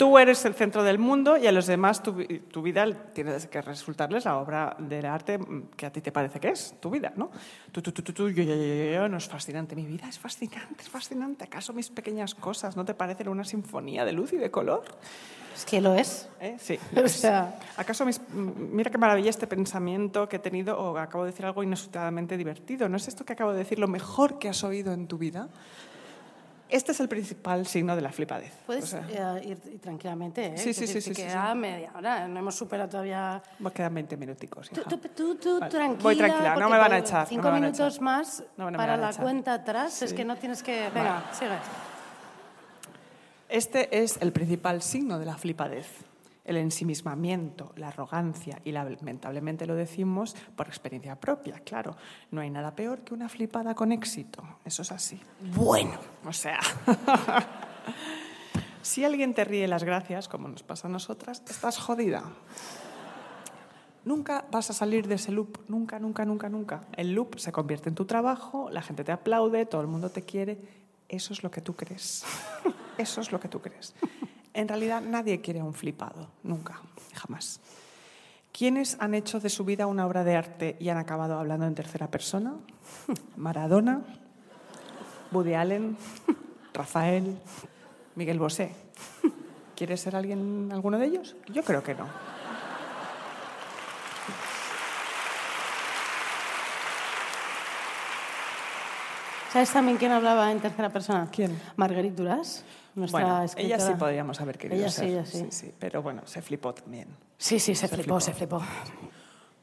Tú 0.00 0.16
eres 0.16 0.42
el 0.46 0.54
centro 0.54 0.82
del 0.82 0.98
mundo 0.98 1.36
y 1.36 1.46
a 1.46 1.52
los 1.52 1.66
demás 1.66 2.02
tu, 2.02 2.14
vi- 2.14 2.38
tu 2.50 2.62
vida 2.62 2.86
tienes 3.12 3.46
que 3.48 3.60
resultarles 3.60 4.24
la 4.24 4.38
obra 4.38 4.74
del 4.78 5.04
arte 5.04 5.36
mm, 5.36 5.72
que 5.76 5.84
a 5.84 5.92
ti 5.92 6.00
te 6.00 6.10
parece 6.10 6.40
que 6.40 6.48
es, 6.48 6.74
tu 6.80 6.88
vida, 6.88 7.12
¿no? 7.16 7.30
Tú, 7.70 7.82
tú, 7.82 7.92
tú, 7.92 8.00
tú, 8.02 8.30
yo, 8.30 8.42
yo, 8.42 8.54
yo, 8.54 8.92
yo, 8.94 9.08
no 9.10 9.18
es 9.18 9.28
fascinante. 9.28 9.76
Mi 9.76 9.84
vida 9.84 10.08
es 10.08 10.18
fascinante, 10.18 10.82
es 10.82 10.88
fascinante. 10.88 11.44
¿Acaso 11.44 11.74
mis 11.74 11.90
pequeñas 11.90 12.34
cosas 12.34 12.76
no 12.78 12.84
te 12.86 12.94
parecen 12.94 13.28
una 13.28 13.44
sinfonía 13.44 14.06
de 14.06 14.12
luz 14.12 14.32
y 14.32 14.38
de 14.38 14.50
color? 14.50 14.84
Es 15.54 15.66
que 15.66 15.82
lo 15.82 15.92
es. 15.94 16.30
¿Eh? 16.40 16.56
Sí. 16.58 16.78
O 16.96 17.06
sea, 17.06 17.58
¿Acaso 17.76 18.06
mis- 18.06 18.22
m- 18.32 18.52
mira 18.56 18.90
qué 18.90 18.96
maravilla 18.96 19.28
este 19.28 19.46
pensamiento 19.46 20.30
que 20.30 20.36
he 20.36 20.38
tenido 20.38 20.78
o 20.80 20.96
acabo 20.96 21.24
de 21.24 21.32
decir 21.32 21.44
algo 21.44 21.62
inesperadamente 21.62 22.38
divertido? 22.38 22.88
¿No 22.88 22.96
es 22.96 23.06
esto 23.06 23.26
que 23.26 23.34
acabo 23.34 23.52
de 23.52 23.58
decir 23.58 23.78
lo 23.78 23.86
mejor 23.86 24.38
que 24.38 24.48
has 24.48 24.64
oído 24.64 24.94
en 24.94 25.06
tu 25.08 25.18
vida? 25.18 25.50
Este 26.70 26.92
es 26.92 27.00
el 27.00 27.08
principal 27.08 27.66
signo 27.66 27.96
de 27.96 28.02
la 28.02 28.12
flipadez. 28.12 28.52
puedes 28.64 28.84
O 28.84 28.86
sea, 28.86 29.06
eh, 29.38 29.44
ir, 29.44 29.58
ir 29.72 29.80
tranquilamente, 29.80 30.46
¿eh? 30.46 30.58
Sí, 30.58 30.72
sí, 30.72 30.86
sí, 30.86 31.00
sí, 31.00 31.12
queda 31.12 31.54
media 31.54 31.90
hora, 31.96 32.28
no 32.28 32.38
hemos 32.38 32.54
superado 32.54 32.88
todavía. 32.88 33.42
me 33.58 33.70
quedan 33.72 33.94
20 33.94 34.16
minuticos. 34.16 34.70
Tú, 34.70 34.80
hija. 34.80 34.88
tú, 34.90 34.98
tú, 34.98 35.34
tú 35.36 35.58
Vale, 35.58 35.70
tranquila. 35.70 36.02
voy 36.02 36.16
tranquila, 36.16 36.56
no 36.56 36.68
me 36.70 36.78
van 36.78 36.92
a 36.92 36.98
echar, 36.98 37.26
Cinco 37.26 37.50
minutos 37.50 37.94
echar. 37.94 38.02
más 38.02 38.44
No, 38.56 38.64
no 38.66 38.70
me 38.72 38.76
para 38.78 38.96
la 38.96 39.12
cuenta 39.12 39.54
atrás. 39.54 40.00
Es 40.02 40.12
que 40.12 40.24
no 40.24 40.36
tienes 40.36 40.62
que. 40.62 40.88
Venga, 40.94 41.24
sigue. 41.32 41.58
Este 43.48 44.02
es 44.02 44.16
el 44.20 44.32
principal 44.32 44.80
signo 44.82 45.18
de 45.18 45.26
la 45.26 45.36
flipadez. 45.36 45.88
El 46.44 46.56
ensimismamiento, 46.56 47.72
la 47.76 47.88
arrogancia 47.88 48.60
y 48.64 48.72
lamentablemente 48.72 49.66
lo 49.66 49.74
decimos 49.74 50.34
por 50.56 50.66
experiencia 50.68 51.18
propia, 51.18 51.60
claro. 51.60 51.96
No 52.30 52.40
hay 52.40 52.50
nada 52.50 52.74
peor 52.74 53.00
que 53.00 53.14
una 53.14 53.28
flipada 53.28 53.74
con 53.74 53.92
éxito. 53.92 54.42
Eso 54.64 54.82
es 54.82 54.92
así. 54.92 55.20
Bueno. 55.54 55.98
O 56.24 56.32
sea, 56.32 56.60
si 58.82 59.04
alguien 59.04 59.34
te 59.34 59.44
ríe 59.44 59.68
las 59.68 59.84
gracias, 59.84 60.28
como 60.28 60.48
nos 60.48 60.62
pasa 60.62 60.88
a 60.88 60.90
nosotras, 60.90 61.42
estás 61.48 61.78
jodida. 61.78 62.24
Nunca 64.04 64.46
vas 64.50 64.70
a 64.70 64.72
salir 64.72 65.06
de 65.06 65.16
ese 65.16 65.30
loop, 65.30 65.58
nunca, 65.68 65.98
nunca, 65.98 66.24
nunca, 66.24 66.48
nunca. 66.48 66.80
El 66.96 67.12
loop 67.12 67.38
se 67.38 67.52
convierte 67.52 67.90
en 67.90 67.94
tu 67.94 68.06
trabajo, 68.06 68.70
la 68.70 68.80
gente 68.80 69.04
te 69.04 69.12
aplaude, 69.12 69.66
todo 69.66 69.82
el 69.82 69.88
mundo 69.88 70.10
te 70.10 70.22
quiere. 70.22 70.58
Eso 71.08 71.34
es 71.34 71.42
lo 71.42 71.50
que 71.50 71.60
tú 71.60 71.76
crees. 71.76 72.24
Eso 72.98 73.20
es 73.20 73.30
lo 73.30 73.40
que 73.40 73.48
tú 73.48 73.60
crees. 73.60 73.94
En 74.54 74.68
realidad 74.68 75.00
nadie 75.02 75.40
quiere 75.40 75.60
a 75.60 75.64
un 75.64 75.74
flipado, 75.74 76.28
nunca, 76.42 76.80
jamás. 77.14 77.60
¿Quiénes 78.52 78.96
han 79.00 79.14
hecho 79.14 79.38
de 79.40 79.48
su 79.48 79.64
vida 79.64 79.86
una 79.86 80.06
obra 80.06 80.24
de 80.24 80.36
arte 80.36 80.76
y 80.80 80.88
han 80.88 80.98
acabado 80.98 81.38
hablando 81.38 81.66
en 81.66 81.74
tercera 81.74 82.10
persona? 82.10 82.54
Maradona, 83.36 84.02
Woody 85.30 85.54
Allen, 85.54 85.96
Rafael, 86.74 87.38
Miguel 88.16 88.38
Bosé. 88.38 88.72
¿Quieres 89.76 90.00
ser 90.00 90.16
alguien, 90.16 90.68
alguno 90.72 90.98
de 90.98 91.06
ellos? 91.06 91.36
Yo 91.52 91.62
creo 91.62 91.82
que 91.82 91.94
no. 91.94 92.06
¿Sabes 99.52 99.70
también 99.72 99.96
quién 99.98 100.12
hablaba 100.12 100.50
en 100.52 100.60
tercera 100.60 100.90
persona? 100.90 101.28
¿Quién? 101.32 101.60
Marguerite 101.76 102.14
Duras, 102.16 102.64
nuestra 102.94 103.20
Bueno, 103.20 103.42
escritora. 103.42 103.76
ella 103.76 103.86
sí 103.86 103.92
podríamos 103.98 104.40
haber 104.40 104.56
querido 104.58 104.80
Ella 104.80 104.90
sí, 104.90 104.96
ser. 104.96 105.08
ella 105.08 105.24
sí. 105.50 105.74
Pero 105.78 106.02
bueno, 106.02 106.22
se 106.24 106.40
flipó 106.40 106.72
también. 106.72 107.08
Sí, 107.36 107.58
sí, 107.58 107.74
se, 107.74 107.88
Se 107.88 107.88
flipó, 107.88 108.02
flipó. 108.02 108.20
se 108.20 108.32
flipó. 108.34 108.62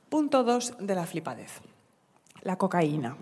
Punto 0.09 0.43
dos 0.43 0.73
de 0.79 0.93
la 0.95 1.05
flipadez. 1.05 1.61
La 2.41 2.57
cocaína. 2.57 3.15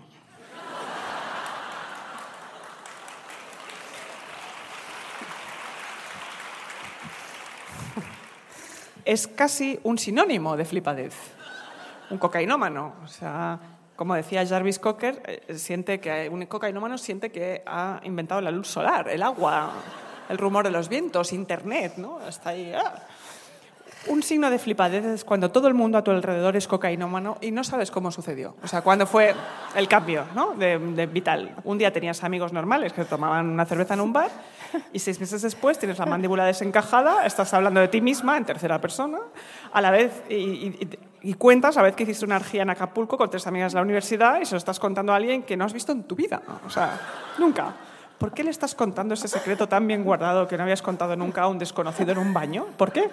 Es 9.04 9.26
casi 9.28 9.78
un 9.84 9.98
sinónimo 9.98 10.56
de 10.56 10.64
flipadez. 10.64 11.14
Un 12.10 12.18
cocainómano. 12.18 12.94
O 13.04 13.08
sea, 13.08 13.58
como 13.96 14.14
decía 14.14 14.46
Jarvis 14.46 14.78
Cocker, 14.78 15.22
eh, 15.26 15.54
siente 15.56 15.98
que 16.00 16.28
un 16.30 16.44
cocainómano 16.46 16.98
siente 16.98 17.30
que 17.32 17.62
ha 17.66 18.00
inventado 18.04 18.40
la 18.40 18.50
luz 18.50 18.68
solar, 18.68 19.08
el 19.08 19.22
agua, 19.22 19.72
el 20.28 20.38
rumor 20.38 20.64
de 20.64 20.70
los 20.70 20.88
vientos, 20.88 21.32
internet, 21.32 21.94
¿no? 21.96 22.20
Está 22.26 22.50
ahí. 22.50 22.72
ah. 22.74 22.94
Un 24.08 24.22
signo 24.22 24.50
de 24.50 24.60
flipadez 24.60 25.04
es 25.04 25.24
cuando 25.24 25.50
todo 25.50 25.66
el 25.66 25.74
mundo 25.74 25.98
a 25.98 26.04
tu 26.04 26.12
alrededor 26.12 26.54
es 26.54 26.68
cocainómano 26.68 27.38
y 27.40 27.50
no 27.50 27.64
sabes 27.64 27.90
cómo 27.90 28.12
sucedió. 28.12 28.54
O 28.62 28.68
sea, 28.68 28.82
cuándo 28.82 29.04
fue 29.04 29.34
el 29.74 29.88
cambio 29.88 30.26
¿no? 30.32 30.52
de, 30.54 30.78
de 30.78 31.06
vital. 31.06 31.56
Un 31.64 31.76
día 31.76 31.92
tenías 31.92 32.22
amigos 32.22 32.52
normales 32.52 32.92
que 32.92 33.04
tomaban 33.04 33.48
una 33.48 33.64
cerveza 33.64 33.94
en 33.94 34.00
un 34.02 34.12
bar 34.12 34.30
y 34.92 35.00
seis 35.00 35.18
meses 35.18 35.42
después 35.42 35.76
tienes 35.80 35.98
la 35.98 36.06
mandíbula 36.06 36.44
desencajada, 36.44 37.26
estás 37.26 37.52
hablando 37.52 37.80
de 37.80 37.88
ti 37.88 38.00
misma 38.00 38.36
en 38.36 38.44
tercera 38.44 38.80
persona, 38.80 39.18
a 39.72 39.80
la 39.80 39.90
vez 39.90 40.22
y, 40.28 40.34
y- 40.34 40.98
y 41.26 41.34
cuentas 41.34 41.76
a 41.76 41.82
vez 41.82 41.96
que 41.96 42.04
hiciste 42.04 42.24
una 42.24 42.36
orgía 42.36 42.62
en 42.62 42.70
Acapulco 42.70 43.18
con 43.18 43.28
tres 43.28 43.44
amigas 43.48 43.72
de 43.72 43.78
la 43.78 43.82
universidad 43.82 44.40
y 44.40 44.46
se 44.46 44.52
lo 44.52 44.58
estás 44.58 44.78
contando 44.78 45.12
a 45.12 45.16
alguien 45.16 45.42
que 45.42 45.56
no 45.56 45.64
has 45.64 45.72
visto 45.72 45.90
en 45.90 46.04
tu 46.04 46.14
vida. 46.14 46.40
O 46.64 46.70
sea, 46.70 47.00
nunca. 47.38 47.74
¿Por 48.16 48.30
qué 48.30 48.44
le 48.44 48.50
estás 48.50 48.76
contando 48.76 49.14
ese 49.14 49.26
secreto 49.26 49.68
tan 49.68 49.88
bien 49.88 50.04
guardado 50.04 50.46
que 50.46 50.56
no 50.56 50.62
habías 50.62 50.82
contado 50.82 51.16
nunca 51.16 51.42
a 51.42 51.48
un 51.48 51.58
desconocido 51.58 52.12
en 52.12 52.18
un 52.18 52.32
baño? 52.32 52.66
¿Por 52.76 52.92
qué? 52.92 53.10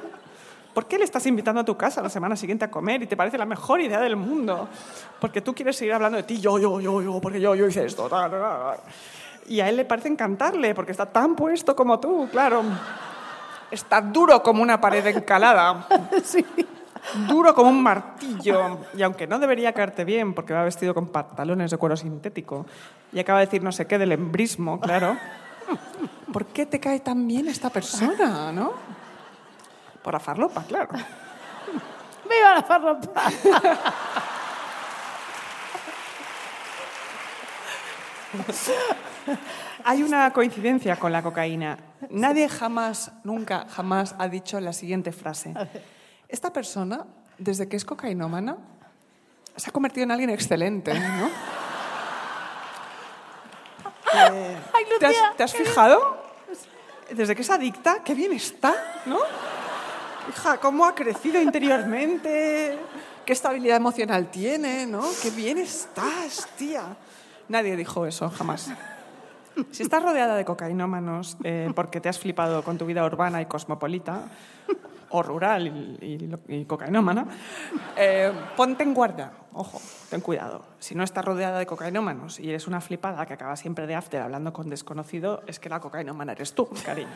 ¿Por 0.75 0.85
qué 0.85 0.99
le 0.99 1.05
estás 1.05 1.25
invitando 1.25 1.61
a 1.61 1.65
tu 1.65 1.75
casa 1.75 2.03
la 2.03 2.09
semana 2.09 2.35
siguiente 2.35 2.65
a 2.65 2.69
comer 2.69 3.01
y 3.01 3.07
te 3.07 3.17
parece 3.17 3.35
la 3.39 3.47
mejor 3.47 3.81
idea 3.81 3.99
del 3.99 4.15
mundo? 4.15 4.69
Porque 5.19 5.41
tú 5.41 5.55
quieres 5.55 5.75
seguir 5.75 5.93
hablando 5.93 6.17
de 6.17 6.23
ti, 6.23 6.39
yo, 6.39 6.59
yo, 6.59 6.79
yo, 6.79 7.01
yo, 7.01 7.19
porque 7.19 7.41
yo, 7.41 7.55
yo 7.55 7.65
hice 7.65 7.83
esto. 7.83 8.07
ta, 8.07 8.29
ta, 8.29 8.39
ta. 8.39 8.77
Y 9.47 9.59
a 9.59 9.69
él 9.69 9.75
le 9.75 9.85
parece 9.85 10.09
encantarle, 10.09 10.75
porque 10.75 10.91
está 10.91 11.07
tan 11.07 11.35
puesto 11.35 11.75
como 11.75 11.99
tú, 11.99 12.29
claro. 12.29 12.61
Está 13.71 14.01
duro 14.01 14.43
como 14.43 14.61
una 14.61 14.79
pared 14.79 15.07
encalada. 15.07 15.87
Duro 17.27 17.53
como 17.53 17.69
un 17.69 17.83
martillo. 17.83 18.79
Y 18.95 19.01
aunque 19.03 19.27
no 19.27 19.39
debería 19.39 19.73
caerte 19.73 20.05
bien, 20.05 20.33
porque 20.33 20.53
va 20.53 20.63
vestido 20.63 20.93
con 20.93 21.07
pantalones 21.07 21.71
de 21.71 21.77
cuero 21.77 21.97
sintético, 21.97 22.65
y 23.11 23.19
acaba 23.19 23.39
de 23.39 23.45
decir 23.45 23.63
no 23.63 23.71
sé 23.71 23.87
qué 23.87 23.97
del 23.97 24.11
embrismo, 24.11 24.79
claro. 24.79 25.17
¿Por 26.31 26.45
qué 26.47 26.65
te 26.65 26.79
cae 26.79 26.99
tan 26.99 27.27
bien 27.27 27.47
esta 27.47 27.69
persona, 27.69 28.51
no? 28.51 28.73
Por 30.01 30.13
la 30.13 30.19
farlopa, 30.19 30.63
claro. 30.63 30.89
¡Viva 32.23 32.55
la 32.55 32.63
farropa! 32.63 33.21
Hay 39.85 40.01
una 40.01 40.31
coincidencia 40.31 40.95
con 40.95 41.11
la 41.11 41.21
cocaína. 41.21 41.77
Nadie 42.09 42.49
jamás, 42.49 43.11
nunca, 43.23 43.67
jamás 43.69 44.15
ha 44.17 44.27
dicho 44.27 44.59
la 44.59 44.73
siguiente 44.73 45.11
frase. 45.11 45.53
Esta 46.33 46.51
persona, 46.51 47.05
desde 47.37 47.69
que 47.69 47.77
es 47.77 47.85
cocainómana, 47.85 48.57
se 49.55 49.69
ha 49.69 49.71
convertido 49.71 50.05
en 50.05 50.11
alguien 50.11 50.31
excelente, 50.31 50.91
¿no? 50.91 51.27
Eh, 54.15 54.57
Ay, 54.73 54.85
¿Te, 54.85 55.05
Lucía, 55.05 55.29
has, 55.29 55.37
te 55.37 55.43
has 55.43 55.53
fijado? 55.53 56.23
desde 57.11 57.35
que 57.35 57.43
es 57.43 57.49
adicta, 57.51 58.01
qué 58.03 58.15
bien 58.15 58.33
está, 58.33 58.73
¿no? 59.05 59.19
Hija, 60.27 60.57
cómo 60.57 60.85
ha 60.85 60.95
crecido 60.95 61.39
interiormente, 61.39 62.79
qué 63.25 63.33
estabilidad 63.33 63.77
emocional 63.77 64.31
tiene, 64.31 64.87
¿no? 64.87 65.03
Qué 65.21 65.29
bien 65.29 65.59
estás, 65.59 66.47
tía. 66.57 66.97
Nadie 67.47 67.75
dijo 67.75 68.07
eso, 68.07 68.31
jamás. 68.31 68.71
Si 69.69 69.83
estás 69.83 70.01
rodeada 70.01 70.35
de 70.35 70.45
cocainómanos 70.45 71.37
eh, 71.43 71.71
porque 71.75 72.01
te 72.01 72.09
has 72.09 72.17
flipado 72.17 72.63
con 72.63 72.79
tu 72.79 72.87
vida 72.87 73.05
urbana 73.05 73.39
y 73.39 73.45
cosmopolita, 73.45 74.23
o 75.13 75.21
rural 75.21 75.67
y, 75.67 76.05
y 76.05 76.17
y 76.47 76.65
cocainómana, 76.65 77.27
eh, 77.95 78.31
ponte 78.57 78.83
en 78.83 78.93
guardia. 78.93 79.31
Ojo, 79.53 79.79
ten 80.09 80.21
cuidado. 80.21 80.65
Si 80.79 80.95
no 80.95 81.03
estás 81.03 81.23
rodeada 81.23 81.59
de 81.59 81.65
cocainómanos 81.65 82.39
y 82.39 82.49
eres 82.49 82.67
una 82.67 82.81
flipada 82.81 83.25
que 83.25 83.33
acaba 83.33 83.55
siempre 83.55 83.85
de 83.85 83.95
after 83.95 84.21
hablando 84.21 84.51
con 84.51 84.69
desconocido, 84.69 85.43
es 85.45 85.59
que 85.59 85.69
la 85.69 85.79
cocainómana 85.79 86.31
eres 86.31 86.53
tú, 86.53 86.67
cariño. 86.83 87.09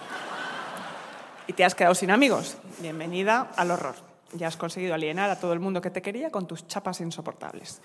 Y 1.48 1.53
te 1.53 1.65
has 1.65 1.74
quedado 1.74 1.95
sin 1.95 2.11
amigos. 2.11 2.57
Bienvenida 2.80 3.52
al 3.56 3.72
horror. 3.72 3.95
Ya 4.34 4.48
has 4.48 4.57
conseguido 4.57 4.94
alienar 4.94 5.30
a 5.32 5.40
todo 5.40 5.53
el 5.53 5.60
mundo 5.60 5.82
que 5.82 5.90
te 5.90 6.02
quería 6.02 6.30
con 6.30 6.45
tus 6.48 6.68
chapas 6.68 7.02
insoportables. 7.02 7.82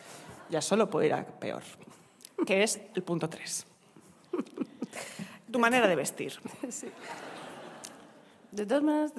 Ya 0.51 0.61
solo 0.61 0.91
puede 0.91 1.07
ir 1.07 1.15
a 1.15 1.25
peor. 1.25 1.63
Que 2.45 2.63
es 2.63 2.81
el 2.95 3.03
punto 3.03 3.31
3. 3.31 3.67
Tu 5.51 5.59
manera 5.59 5.87
de 5.87 5.97
vestir. 5.97 6.35
De 8.53 8.67
todas 8.67 8.83
maneras, 8.83 9.13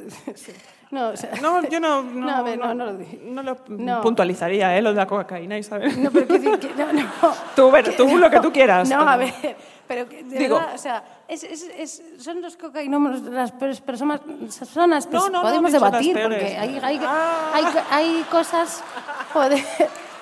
no, 0.91 1.09
o 1.09 1.17
sea, 1.17 1.31
No, 1.41 1.61
yo 1.67 1.79
no, 1.79 2.03
no, 2.03 2.25
No, 2.27 2.35
a 2.35 2.41
ver, 2.43 2.57
no, 2.59 2.73
no 2.75 2.85
lo 2.85 2.93
no 3.21 3.41
lo 3.43 3.57
No. 3.67 4.01
puntualizaría, 4.01 4.77
¿eh? 4.77 4.81
lo 4.81 4.89
de 4.91 4.95
la 4.95 5.07
cocaína, 5.07 5.57
Isabel. 5.57 6.01
no, 6.03 6.11
pero 6.11 6.27
decir 6.27 6.59
que 6.59 6.69
no, 6.75 6.93
no. 6.93 7.09
Tú, 7.55 7.71
ver, 7.71 7.95
tú 7.97 8.17
lo 8.17 8.29
que 8.29 8.39
tú 8.39 8.51
quieras. 8.53 8.87
No, 8.89 8.99
pero- 8.99 9.09
a 9.09 9.17
ver, 9.17 9.33
pero 9.87 10.07
que, 10.07 10.23
de 10.23 10.37
Digo- 10.39 10.57
verdad, 10.59 10.75
o 10.75 10.77
sea, 10.77 11.03
es, 11.27 11.43
es, 11.43 11.63
es, 11.77 12.03
son 12.19 12.41
los 12.41 12.55
cocainómanos 12.57 13.21
las 13.23 13.51
peores 13.51 13.81
personas, 13.81 14.21
personas 14.21 15.09
No, 15.11 15.19
no, 15.21 15.29
no, 15.29 15.41
podemos 15.41 15.71
las 15.71 15.81
debatir 15.81 16.17
porque 16.21 16.55
hay, 16.57 16.79
hay, 16.81 16.99
Ah. 17.03 17.51
hay, 17.55 17.65
hay 17.89 18.23
cosas, 18.29 18.83
joder, 19.33 19.63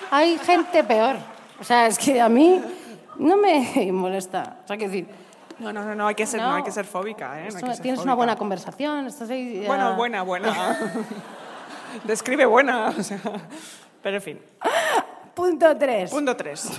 hay 0.09 0.37
gente 0.39 0.83
peor. 0.85 1.17
O 1.59 1.63
sea, 1.65 1.85
es 1.87 1.99
que 1.99 2.19
a 2.21 2.29
mí 2.29 2.61
no 3.19 3.35
me 3.37 3.91
molesta. 3.91 4.57
O 4.63 4.67
sea, 4.67 4.77
quiero 4.77 4.91
decir, 4.93 5.07
No, 5.61 5.71
no, 5.71 5.85
no, 5.85 5.95
no, 5.95 6.07
hay 6.07 6.15
que 6.15 6.25
ser, 6.25 6.41
no. 6.41 6.49
No. 6.49 6.55
hay 6.55 6.63
que 6.63 6.71
ser 6.71 6.85
fóbica, 6.85 7.39
¿eh? 7.39 7.49
No 7.51 7.57
hay 7.57 7.63
que 7.63 7.73
ser 7.73 7.81
tienes 7.81 7.99
una 7.99 8.13
fóbica. 8.13 8.15
buena 8.15 8.35
conversación, 8.35 9.05
estás 9.05 9.29
ahí... 9.29 9.63
Bueno, 9.67 9.95
buena, 9.95 10.23
buena. 10.23 10.77
Describe 12.03 12.45
buena. 12.45 12.89
o 12.97 13.03
sea, 13.03 13.19
pero 14.01 14.17
en 14.17 14.21
fin. 14.21 14.39
Punto 15.33 15.77
tres. 15.77 16.11
Punto 16.11 16.35
3. 16.35 16.71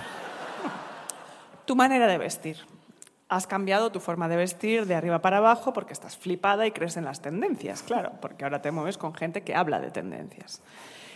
Tu 1.65 1.77
manera 1.77 2.07
de 2.07 2.19
vestir. 2.19 2.59
Has 3.29 3.47
cambiado 3.47 3.91
tu 3.91 4.01
forma 4.01 4.29
de 4.29 4.37
vestir 4.37 4.87
de 4.87 4.95
arriba 4.95 5.21
para 5.23 5.39
abajo 5.39 5.73
porque 5.73 5.95
estás 5.95 6.19
flipada 6.19 6.67
y 6.67 6.73
crees 6.73 6.99
en 6.99 7.05
las 7.05 7.23
tendencias, 7.23 7.83
claro, 7.83 8.13
porque 8.21 8.45
ahora 8.45 8.61
te 8.61 8.71
mueves 8.71 8.99
con 8.99 9.15
gente 9.15 9.43
que 9.43 9.55
habla 9.55 9.81
de 9.81 9.91
tendencias. 9.91 10.61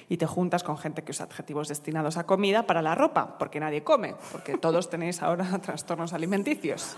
Y 0.08 0.16
te 0.16 0.26
juntas 0.26 0.62
con 0.62 0.78
gente 0.78 1.02
que 1.02 1.10
usa 1.10 1.26
adjetivos 1.26 1.68
destinados 1.68 2.16
a 2.16 2.24
comida 2.24 2.62
para 2.62 2.80
la 2.80 2.94
ropa, 2.94 3.36
porque 3.38 3.60
nadie 3.60 3.82
come, 3.82 4.14
porque 4.32 4.56
todos 4.56 4.88
tenéis 4.88 5.20
ahora 5.20 5.58
trastornos 5.62 6.14
alimenticios. 6.14 6.96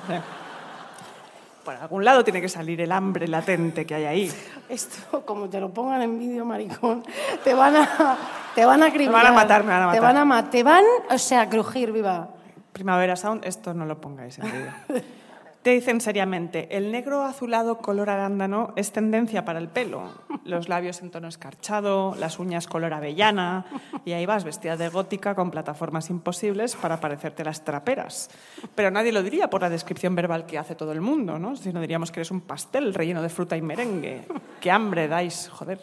Por 1.69 1.77
algún 1.77 2.03
lado 2.03 2.25
tiene 2.25 2.41
que 2.41 2.49
salir 2.49 2.81
el 2.81 2.91
hambre 2.93 3.29
latente 3.29 3.85
que 3.85 3.95
hay 3.95 4.05
ahí. 4.07 4.33
Esto, 4.71 5.23
como 5.27 5.51
te 5.51 5.61
lo 5.61 5.69
pongan 5.69 6.01
en 6.01 6.19
vídeo, 6.19 6.47
maricón, 6.47 7.05
te 7.45 7.53
van 7.53 7.77
a, 7.77 8.17
te 8.55 8.65
van 8.65 8.83
a 8.83 8.87
acribillar. 8.87 9.13
van 9.13 9.27
a 9.27 9.33
matar, 9.33 9.65
me 9.65 9.73
van 9.73 9.83
a 9.83 9.93
Te 9.93 10.01
matar. 10.01 10.03
van 10.03 10.17
a 10.17 10.25
matar. 10.25 10.51
Te 10.51 10.63
van, 10.63 10.85
o 11.11 11.19
sea, 11.19 11.43
a 11.43 11.49
crujir, 11.51 11.93
viva. 11.93 12.31
Primavera 12.73 13.17
Sound, 13.17 13.45
esto 13.45 13.75
no 13.75 13.85
lo 13.85 14.01
pongáis 14.01 14.39
en 14.39 14.47
vídeo. 14.47 14.73
Te 15.63 15.71
dicen 15.71 16.01
seriamente, 16.01 16.69
el 16.77 16.93
negro 16.93 17.25
azulado 17.25 17.79
color 17.79 18.11
arándano 18.11 18.73
es 18.77 18.93
tendencia 18.93 19.45
para 19.45 19.59
el 19.59 19.69
pelo. 19.69 20.05
Los 20.45 20.69
labios 20.69 21.03
en 21.03 21.11
tono 21.11 21.27
escarchado, 21.27 22.15
las 22.15 22.39
uñas 22.39 22.69
color 22.69 22.95
avellana, 22.95 23.67
y 24.05 24.13
ahí 24.13 24.25
vas 24.25 24.45
vestida 24.45 24.77
de 24.77 24.89
gótica 24.89 25.35
con 25.35 25.51
plataformas 25.51 26.11
imposibles 26.11 26.77
para 26.77 27.01
parecerte 27.01 27.45
las 27.45 27.65
traperas. 27.65 28.31
Pero 28.77 28.93
nadie 28.93 29.13
lo 29.13 29.23
diría 29.23 29.51
por 29.51 29.61
la 29.61 29.69
descripción 29.69 30.15
verbal 30.15 30.47
que 30.47 30.59
hace 30.59 30.77
todo 30.77 30.93
el 30.93 31.01
mundo, 31.01 31.39
¿no? 31.39 31.57
Si 31.57 31.73
no 31.73 31.81
diríamos 31.81 32.13
que 32.13 32.21
eres 32.21 32.31
un 32.31 32.43
pastel 32.43 32.95
relleno 32.95 33.21
de 33.21 33.29
fruta 33.29 33.57
y 33.57 33.63
merengue. 33.63 34.27
¡Qué 34.61 34.71
hambre 34.71 35.09
dais, 35.09 35.51
joder! 35.53 35.81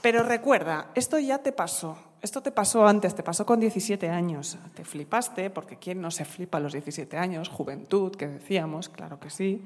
Pero 0.00 0.22
recuerda, 0.22 0.86
esto 0.94 1.18
ya 1.18 1.38
te 1.38 1.50
pasó. 1.50 2.07
Esto 2.20 2.42
te 2.42 2.50
pasó 2.50 2.86
antes, 2.86 3.14
te 3.14 3.22
pasó 3.22 3.46
con 3.46 3.60
17 3.60 4.08
años. 4.08 4.58
Te 4.74 4.84
flipaste, 4.84 5.50
porque 5.50 5.76
¿quién 5.76 6.00
no 6.00 6.10
se 6.10 6.24
flipa 6.24 6.58
a 6.58 6.60
los 6.60 6.72
17 6.72 7.16
años? 7.16 7.48
Juventud, 7.48 8.14
que 8.16 8.26
decíamos, 8.26 8.88
claro 8.88 9.20
que 9.20 9.30
sí. 9.30 9.62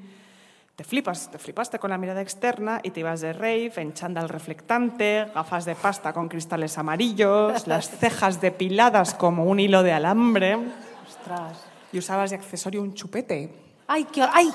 Te 0.75 0.83
flipas, 0.83 1.29
te 1.31 1.37
flipaste 1.37 1.77
con 1.79 1.89
la 1.91 1.97
mirada 1.97 2.21
externa 2.21 2.79
y 2.83 2.91
te 2.91 2.99
ibas 2.99 3.21
de 3.21 3.33
rave 3.33 3.73
en 3.77 3.93
chándal 3.93 4.27
reflectante, 4.27 5.25
gafas 5.33 5.65
de 5.65 5.75
pasta 5.75 6.13
con 6.13 6.27
cristales 6.29 6.77
amarillos, 6.77 7.67
las 7.67 7.89
cejas 7.89 8.41
depiladas 8.41 9.13
como 9.13 9.45
un 9.45 9.59
hilo 9.59 9.83
de 9.83 9.93
alambre 9.93 10.55
Ostras. 11.07 11.59
y 11.91 11.99
usabas 11.99 12.31
de 12.31 12.37
accesorio 12.37 12.81
un 12.81 12.93
chupete. 12.93 13.53
Ay, 13.87 14.05
qué, 14.05 14.23
ay. 14.23 14.49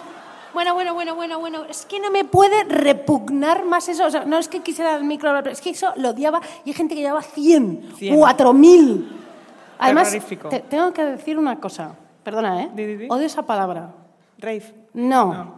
Bueno, 0.55 0.75
bueno, 0.75 0.95
bueno, 0.95 1.15
bueno, 1.15 1.39
bueno. 1.39 1.65
Es 1.69 1.85
que 1.87 2.01
no 2.01 2.11
me 2.11 2.25
puede 2.25 2.65
repugnar 2.65 3.65
más 3.65 3.89
eso. 3.89 4.07
O 4.07 4.11
sea, 4.11 4.25
no 4.25 4.39
es 4.39 4.49
que 4.49 4.61
quisiera 4.61 4.97
el 4.97 5.05
micro, 5.05 5.31
pero 5.37 5.51
es 5.51 5.61
que 5.61 5.71
eso 5.71 5.93
lo 5.97 6.11
odiaba 6.11 6.41
y 6.65 6.71
hay 6.71 6.75
gente 6.75 6.95
que 6.95 7.01
llevaba 7.03 7.23
100, 7.23 7.93
100. 7.97 8.17
4000. 8.17 9.09
Además, 9.79 10.11
te- 10.51 10.61
tengo 10.61 10.93
que 10.93 11.05
decir 11.05 11.39
una 11.39 11.57
cosa. 11.61 11.95
Perdona, 12.25 12.63
¿eh? 12.63 12.71
Di, 12.75 12.85
di, 12.85 12.97
di. 12.97 13.07
Odio 13.11 13.27
esa 13.27 13.43
palabra. 13.43 13.91
Rave. 14.39 14.75
No. 14.95 15.58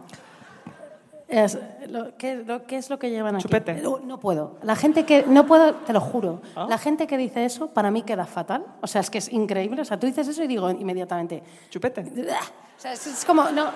Es, 1.31 1.57
lo, 1.87 2.17
¿qué, 2.17 2.35
lo- 2.45 2.65
qué 2.67 2.75
es 2.75 2.89
lo 2.89 2.99
que 2.99 3.09
llevan 3.09 3.35
aquí? 3.35 3.43
Chupete. 3.43 3.75
No, 3.75 3.99
no 3.99 4.19
puedo. 4.19 4.57
La 4.63 4.75
gente 4.75 5.05
que... 5.05 5.23
No 5.25 5.45
puedo, 5.45 5.75
te 5.75 5.93
lo 5.93 6.01
juro. 6.01 6.41
¿Ah? 6.57 6.65
La 6.69 6.77
gente 6.77 7.07
que 7.07 7.17
dice 7.17 7.45
eso, 7.45 7.67
para 7.67 7.89
mí 7.89 8.01
queda 8.03 8.25
fatal. 8.25 8.65
O 8.81 8.87
sea, 8.87 8.99
es 8.99 9.09
que 9.09 9.19
es 9.19 9.31
increíble. 9.31 9.81
O 9.81 9.85
sea, 9.85 9.97
tú 9.97 10.07
dices 10.07 10.27
eso 10.27 10.43
y 10.43 10.47
digo 10.47 10.69
inmediatamente... 10.69 11.41
Chupete. 11.69 12.01
O 12.01 12.81
sea, 12.81 12.91
es, 12.93 13.07
es 13.07 13.23
como... 13.23 13.43
No, 13.51 13.67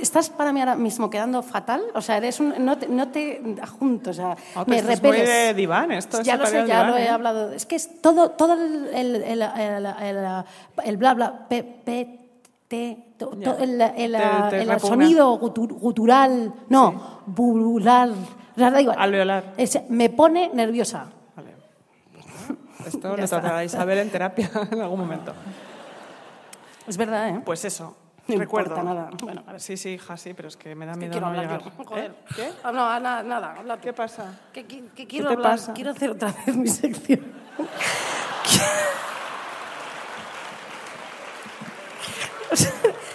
estás 0.00 0.30
para 0.30 0.52
mí 0.52 0.60
ahora 0.60 0.74
mismo 0.76 1.10
quedando 1.10 1.42
fatal. 1.42 1.82
O 1.94 2.00
sea, 2.00 2.16
eres 2.16 2.40
un... 2.40 2.54
No 2.64 2.78
te, 2.78 2.88
no 2.88 3.08
te 3.08 3.42
junto, 3.78 4.10
o 4.10 4.14
sea, 4.14 4.36
pero 4.54 4.66
me 4.66 4.76
esto 4.78 4.90
es 4.92 5.02
muy 5.02 5.10
repeles. 5.10 5.28
de 5.48 5.54
diván, 5.54 5.92
esto 5.92 6.20
es 6.20 6.26
Ya 6.26 6.36
lo 6.36 6.46
sé, 6.46 6.54
ya 6.58 6.64
diván, 6.64 6.90
lo 6.92 6.96
he 6.96 7.04
¿eh? 7.04 7.08
hablado. 7.10 7.52
Es 7.52 7.66
que 7.66 7.76
es 7.76 8.00
todo, 8.00 8.30
todo 8.30 8.54
el, 8.54 8.86
el, 8.94 9.16
el, 9.16 9.42
el, 9.42 9.86
el- 9.86 10.44
el 10.84 10.96
bla 10.96 11.12
bla, 11.14 11.46
p, 11.48 11.62
p, 11.62 12.20
t, 12.68 13.06
to- 13.28 13.58
el, 13.58 13.80
el- 13.80 14.12
Te- 14.12 14.50
te 14.50 14.62
el 14.62 14.80
sonido 14.80 15.38
gutur- 15.40 15.72
gutural, 15.78 16.52
no, 16.68 17.20
burular, 17.26 18.10
da 18.56 18.80
igual. 18.80 18.96
Alveolar. 18.98 19.54
Es- 19.56 19.78
me 19.88 20.10
pone 20.10 20.50
nerviosa. 20.52 21.06
Vale. 21.36 21.54
Esto 22.86 23.14
está. 23.16 23.26
tratará 23.40 23.58
a 23.58 23.64
Isabel 23.64 23.98
en 23.98 24.10
terapia 24.10 24.50
en 24.70 24.80
algún 24.80 25.00
momento. 25.00 25.32
Es 26.86 26.96
verdad, 26.96 27.28
¿eh? 27.28 27.42
Pues 27.44 27.64
eso. 27.64 27.96
No 28.26 28.36
recuerdo. 28.36 28.76
importa 28.76 28.94
nada. 28.94 29.10
Bueno. 29.22 29.42
Sí, 29.58 29.76
sí, 29.76 29.90
hija, 29.90 30.16
sí, 30.16 30.34
pero 30.34 30.48
es 30.48 30.56
que 30.56 30.74
me 30.76 30.86
da 30.86 30.92
Que 30.92 30.98
miedo 31.00 31.12
quiero 31.12 31.26
no 31.26 31.32
hablar 31.40 31.46
llegar. 31.60 31.62
yo. 31.78 31.84
Joder. 31.84 32.10
¿Eh? 32.10 32.14
¿Qué? 32.36 32.50
Ah, 32.62 32.70
no, 32.72 33.00
nada, 33.00 33.22
nada, 33.24 33.54
habla 33.58 33.76
tú. 33.76 33.82
¿Qué 33.82 33.92
pasa? 33.92 34.38
Que, 34.52 34.64
que- 34.66 34.86
que 34.94 35.06
quiero 35.06 35.28
te 35.28 35.34
hablar, 35.34 35.52
pasa? 35.52 35.72
quiero 35.72 35.90
hacer 35.90 36.10
otra 36.10 36.32
vez 36.46 36.56
mi 36.56 36.68
sección. 36.68 37.20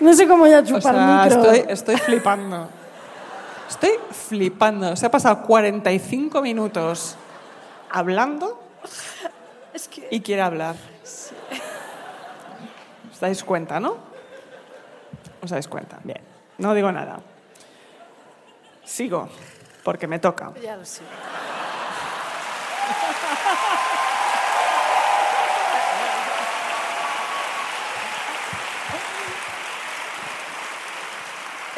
no 0.00 0.12
sé 0.14 0.26
cómo 0.26 0.46
ya 0.46 0.60
O 0.60 0.64
chupar 0.64 0.94
sea, 0.94 1.22
micro. 1.24 1.42
estoy, 1.52 1.72
estoy 1.72 1.96
flipando. 2.06 2.68
Estoy 3.68 3.90
flipando. 4.10 4.96
Se 4.96 5.06
ha 5.06 5.10
pasado 5.10 5.42
45 5.42 6.42
minutos 6.42 7.16
hablando 7.90 8.60
Es 9.72 9.88
que 9.88 10.08
y 10.10 10.20
quiere 10.20 10.42
hablar. 10.42 10.74
¿Os 13.12 13.20
dais 13.20 13.44
cuenta, 13.44 13.78
no? 13.78 13.96
¿Os 15.42 15.50
dais 15.50 15.68
cuenta? 15.68 15.98
Bien. 16.02 16.20
No 16.58 16.74
digo 16.74 16.90
nada. 16.90 17.20
Sigo, 18.84 19.28
porque 19.84 20.06
me 20.06 20.18
toca. 20.18 20.52
ya 20.62 20.76
lo 20.76 20.84
sé. 20.84 21.02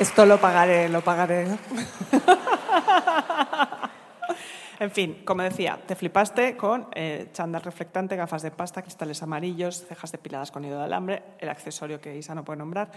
Esto 0.02 0.26
lo 0.26 0.40
pagaré, 0.40 0.88
lo 0.88 1.00
pagaré. 1.00 1.46
en 4.80 4.90
fin, 4.90 5.22
como 5.24 5.44
decía, 5.44 5.78
te 5.86 5.94
flipaste 5.94 6.56
con 6.56 6.88
eh, 6.92 7.28
chándal 7.32 7.62
reflectante, 7.62 8.16
gafas 8.16 8.42
de 8.42 8.50
pasta, 8.50 8.82
cristales 8.82 9.22
amarillos, 9.22 9.86
cejas 9.86 10.10
depiladas 10.10 10.50
con 10.50 10.64
hilo 10.64 10.76
de 10.76 10.84
alambre, 10.86 11.22
el 11.38 11.48
accesorio 11.48 12.00
que 12.00 12.16
Isa 12.16 12.34
no 12.34 12.44
puede 12.44 12.58
nombrar, 12.58 12.90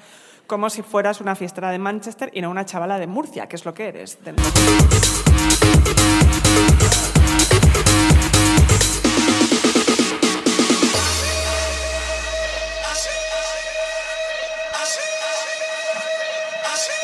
como 0.47 0.67
si 0.71 0.81
fueras 0.81 1.21
una 1.21 1.35
fiestera 1.35 1.69
de 1.69 1.77
Manchester 1.77 2.31
y 2.33 2.41
no 2.41 2.49
una 2.49 2.65
chavala 2.65 2.97
de 2.97 3.05
Murcia, 3.05 3.47
que 3.47 3.55
es 3.55 3.65
lo 3.65 3.75
que 3.75 3.89
eres. 3.89 4.17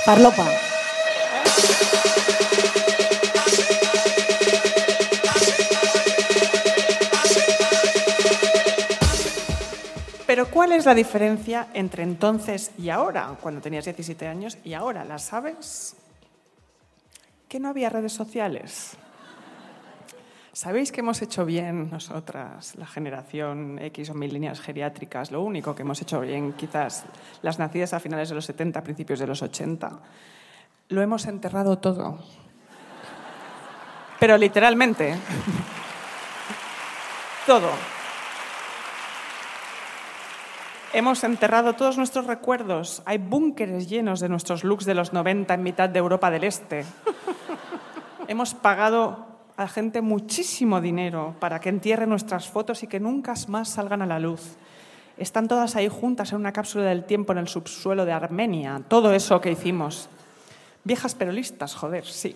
Parlopa. 0.06 0.48
Pero 10.26 10.50
¿cuál 10.50 10.72
es 10.72 10.86
la 10.86 10.96
diferencia 10.96 11.68
entre 11.74 12.04
entonces 12.04 12.72
y 12.78 12.90
ahora, 12.90 13.36
cuando 13.42 13.60
tenías 13.62 13.84
17 13.86 14.28
años 14.28 14.58
y 14.64 14.74
ahora? 14.74 15.04
¿La 15.04 15.20
sabes? 15.20 15.96
Que 17.50 17.60
no 17.60 17.68
había 17.68 17.90
redes 17.90 18.14
sociales. 18.14 18.98
¿Sabéis 20.62 20.92
que 20.92 21.00
hemos 21.00 21.20
hecho 21.24 21.44
bien 21.44 21.90
nosotras, 21.90 22.76
la 22.76 22.86
generación 22.86 23.80
X 23.80 24.12
o 24.12 24.14
mil 24.14 24.32
líneas 24.32 24.62
geriátricas? 24.62 25.32
Lo 25.32 25.42
único 25.42 25.74
que 25.74 25.82
hemos 25.82 26.00
hecho 26.04 26.20
bien, 26.22 26.54
quizás 26.54 27.04
las 27.42 27.58
nacidas 27.58 27.96
a 27.96 28.00
finales 28.00 28.30
de 28.30 28.36
los 28.36 28.46
70, 28.46 28.84
principios 28.84 29.18
de 29.18 29.26
los 29.26 29.42
80, 29.42 29.92
lo 30.90 31.02
hemos 31.02 31.26
enterrado 31.26 31.80
todo. 31.80 32.20
Pero 34.20 34.38
literalmente. 34.38 35.16
todo. 37.48 37.72
Hemos 40.94 41.24
enterrado 41.24 41.74
todos 41.74 41.98
nuestros 41.98 42.28
recuerdos. 42.28 43.02
Hay 43.06 43.18
búnkeres 43.18 43.90
llenos 43.90 44.20
de 44.20 44.30
nuestros 44.30 44.64
looks 44.64 44.86
de 44.86 44.94
los 44.94 45.12
90 45.12 45.56
en 45.56 45.64
mitad 45.64 45.90
de 45.90 45.98
Europa 45.98 46.30
del 46.30 46.44
Este. 46.44 46.86
Hemos 48.28 48.54
pagado 48.54 49.31
a 49.64 49.68
gente 49.68 50.02
muchísimo 50.02 50.82
dinero 50.82 51.36
para 51.40 51.60
que 51.60 51.70
entierre 51.70 52.08
nuestras 52.08 52.48
fotos 52.48 52.84
y 52.84 52.88
que 52.88 53.00
nunca 53.00 53.34
más 53.48 53.70
salgan 53.70 54.02
a 54.02 54.06
la 54.06 54.20
luz. 54.20 54.56
Están 55.18 55.48
todas 55.48 55.76
ahí 55.76 55.88
juntas 55.88 56.32
en 56.32 56.40
una 56.40 56.52
cápsula 56.52 56.86
del 56.86 57.04
tiempo 57.04 57.32
en 57.32 57.40
el 57.40 57.48
subsuelo 57.48 58.06
de 58.06 58.12
Armenia. 58.12 58.82
Todo 58.88 59.14
eso 59.14 59.40
que 59.40 59.52
hicimos. 59.52 60.10
Viejas 60.84 61.16
pero 61.16 61.32
listas, 61.32 61.76
joder, 61.76 62.06
sí. 62.06 62.36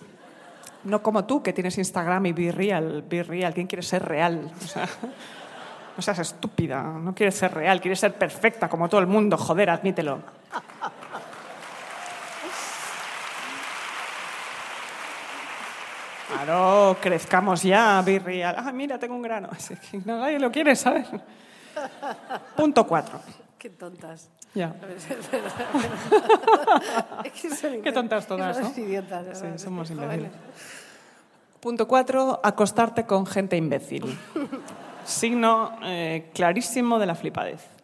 No 0.83 1.01
como 1.01 1.25
tú, 1.25 1.41
que 1.41 1.51
tienes 1.51 1.77
Instagram 1.77 2.27
y 2.27 2.33
Be 2.33 2.51
Real. 2.51 3.03
Be 3.09 3.23
Real. 3.23 3.53
¿Quién 3.53 3.65
quiere 3.65 3.81
ser 3.81 4.05
real? 4.05 4.51
O 4.63 4.67
sea, 4.67 4.87
no 5.97 6.01
seas 6.01 6.19
estúpida. 6.19 6.83
No 6.83 7.15
quieres 7.15 7.35
ser 7.35 7.53
real. 7.53 7.81
Quieres 7.81 7.99
ser 7.99 8.13
perfecta 8.13 8.69
como 8.69 8.87
todo 8.87 9.01
el 9.01 9.07
mundo. 9.07 9.35
Joder, 9.35 9.71
admítelo. 9.71 10.19
Claro, 16.27 16.97
crezcamos 17.01 17.63
ya, 17.63 18.01
Be 18.01 18.19
Real. 18.19 18.55
Ah, 18.57 18.71
mira, 18.71 18.97
tengo 18.97 19.15
un 19.15 19.21
grano. 19.21 19.49
Así 19.51 19.75
que 19.75 19.97
no, 19.99 20.19
nadie 20.19 20.39
lo 20.39 20.51
quiere, 20.51 20.75
¿sabes? 20.75 21.07
Punto 22.55 22.87
cuatro. 22.87 23.19
Qué 23.57 23.69
tontas. 23.69 24.29
Ya. 24.53 24.73
Qué 27.83 27.91
tontas 27.91 28.25
todas, 28.25 28.57
¿no? 28.57 28.63
Somos 28.63 28.77
idiotas. 28.77 29.61
Somos 29.61 29.91
imbéciles. 29.91 30.31
Punto 31.59 31.87
cuatro, 31.87 32.39
acostarte 32.43 33.05
con 33.05 33.25
gente 33.25 33.57
imbécil. 33.57 34.17
Signo 35.03 35.77
eh, 35.83 36.29
clarísimo 36.33 36.99
de 36.99 37.05
la 37.05 37.15
flipadez. 37.15 37.74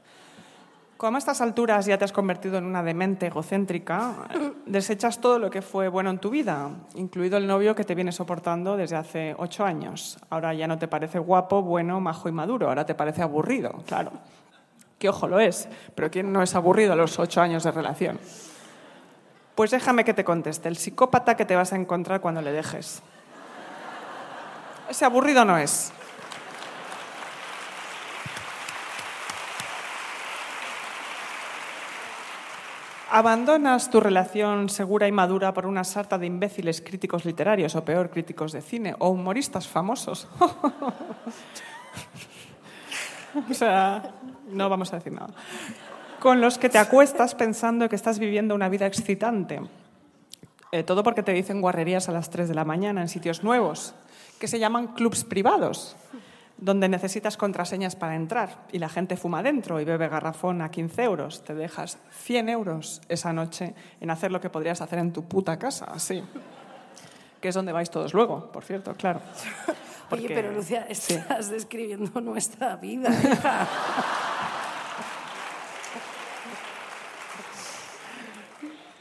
Como 1.02 1.18
a 1.18 1.18
estas 1.18 1.42
alturas 1.42 1.88
ya 1.88 1.98
te 1.98 2.06
has 2.06 2.12
convertido 2.12 2.60
en 2.60 2.64
una 2.64 2.84
demente 2.84 3.26
egocéntrica, 3.26 4.18
desechas 4.68 5.20
todo 5.20 5.40
lo 5.40 5.50
que 5.50 5.64
fue 5.64 5.88
bueno 5.88 6.12
en 6.12 6.20
tu 6.20 6.30
vida, 6.30 6.70
incluido 6.94 7.40
el 7.40 7.48
novio 7.48 7.74
que 7.74 7.84
te 7.84 7.96
viene 7.96 8.12
soportando 8.12 8.78
desde 8.78 8.98
hace 8.98 9.34
ocho 9.40 9.66
años. 9.66 10.20
Ahora 10.30 10.54
ya 10.54 10.68
no 10.68 10.78
te 10.78 10.88
parece 10.88 11.18
guapo, 11.18 11.64
bueno, 11.64 12.00
majo 12.00 12.30
y 12.30 12.32
maduro, 12.32 12.68
ahora 12.68 12.86
te 12.86 12.94
parece 12.94 13.24
aburrido, 13.24 13.82
claro. 13.88 14.12
Que 15.00 15.10
ojo 15.10 15.28
lo 15.28 15.40
es, 15.40 15.68
pero 15.96 16.12
¿quién 16.12 16.32
no 16.32 16.44
es 16.44 16.54
aburrido 16.54 16.94
a 16.94 16.96
los 16.96 17.18
ocho 17.18 17.42
años 17.42 17.64
de 17.64 17.72
relación? 17.72 18.20
Pues 19.56 19.72
déjame 19.72 20.06
que 20.06 20.14
te 20.14 20.24
conteste, 20.24 20.70
el 20.70 20.78
psicópata 20.78 21.36
que 21.36 21.46
te 21.46 21.56
vas 21.56 21.74
a 21.74 21.78
encontrar 21.78 22.22
cuando 22.22 22.44
le 22.44 22.52
dejes. 22.52 23.02
Ese 24.88 25.04
aburrido 25.04 25.46
no 25.46 25.58
es. 25.58 25.94
Abandonas 33.14 33.90
tu 33.90 34.00
relación 34.00 34.70
segura 34.70 35.06
y 35.06 35.12
madura 35.12 35.54
por 35.54 35.66
una 35.66 35.84
sarta 35.84 36.18
de 36.18 36.28
imbéciles 36.28 36.80
críticos 36.80 37.26
literarios 37.26 37.76
o 37.76 37.84
peor, 37.84 38.10
críticos 38.10 38.54
de 38.54 38.62
cine 38.62 38.96
o 39.00 39.10
humoristas 39.10 39.68
famosos. 39.68 40.30
o 43.52 43.54
sea, 43.54 44.14
no 44.50 44.70
vamos 44.70 44.94
a 44.94 44.96
decir 44.96 45.12
nada. 45.12 45.34
Con 46.22 46.40
los 46.40 46.58
que 46.58 46.70
te 46.70 46.78
acuestas 46.78 47.36
pensando 47.36 47.90
que 47.90 47.98
estás 47.98 48.18
viviendo 48.18 48.56
una 48.56 48.70
vida 48.70 48.86
excitante. 48.86 49.60
Eh, 50.72 50.84
todo 50.84 51.04
porque 51.04 51.22
te 51.22 51.34
dicen 51.34 51.60
guarrerías 51.60 52.08
a 52.08 52.14
las 52.14 52.30
3 52.30 52.48
de 52.48 52.56
la 52.56 52.64
mañana 52.64 53.02
en 53.02 53.10
sitios 53.10 53.44
nuevos, 53.44 53.94
que 54.40 54.48
se 54.48 54.58
llaman 54.58 54.88
clubs 54.88 55.26
privados, 55.26 55.98
donde 56.62 56.88
necesitas 56.88 57.36
contraseñas 57.38 57.96
para 57.96 58.16
entrar 58.16 58.68
y 58.72 58.78
la 58.78 58.88
gente 58.88 59.18
fuma 59.18 59.44
dentro 59.44 59.82
y 59.82 59.84
bebe 59.84 60.08
garrafón 60.08 60.62
a 60.62 60.70
15 60.70 61.04
euros. 61.04 61.44
Te 61.44 61.56
dejas 61.56 61.98
100 62.12 62.50
euros 62.50 63.02
esa 63.10 63.34
noche 63.34 63.74
en 64.00 64.12
hacer 64.12 64.32
lo 64.32 64.40
que 64.40 64.50
podrías 64.50 64.80
hacer 64.80 65.00
en 65.00 65.12
tu 65.12 65.26
puta 65.26 65.58
casa, 65.58 65.86
así. 65.86 66.24
Que 67.42 67.50
es 67.50 67.56
donde 67.56 67.72
vais 67.72 67.90
todos 67.90 68.14
luego, 68.14 68.52
por 68.52 68.64
cierto, 68.64 68.94
claro. 68.94 69.22
Oye, 70.12 70.28
pero 70.30 70.52
Lucia, 70.52 70.86
sí. 70.94 71.16
estás 71.16 71.50
describiendo 71.50 72.22
nuestra 72.22 72.76
vida. 72.76 73.10
hija. 73.22 73.68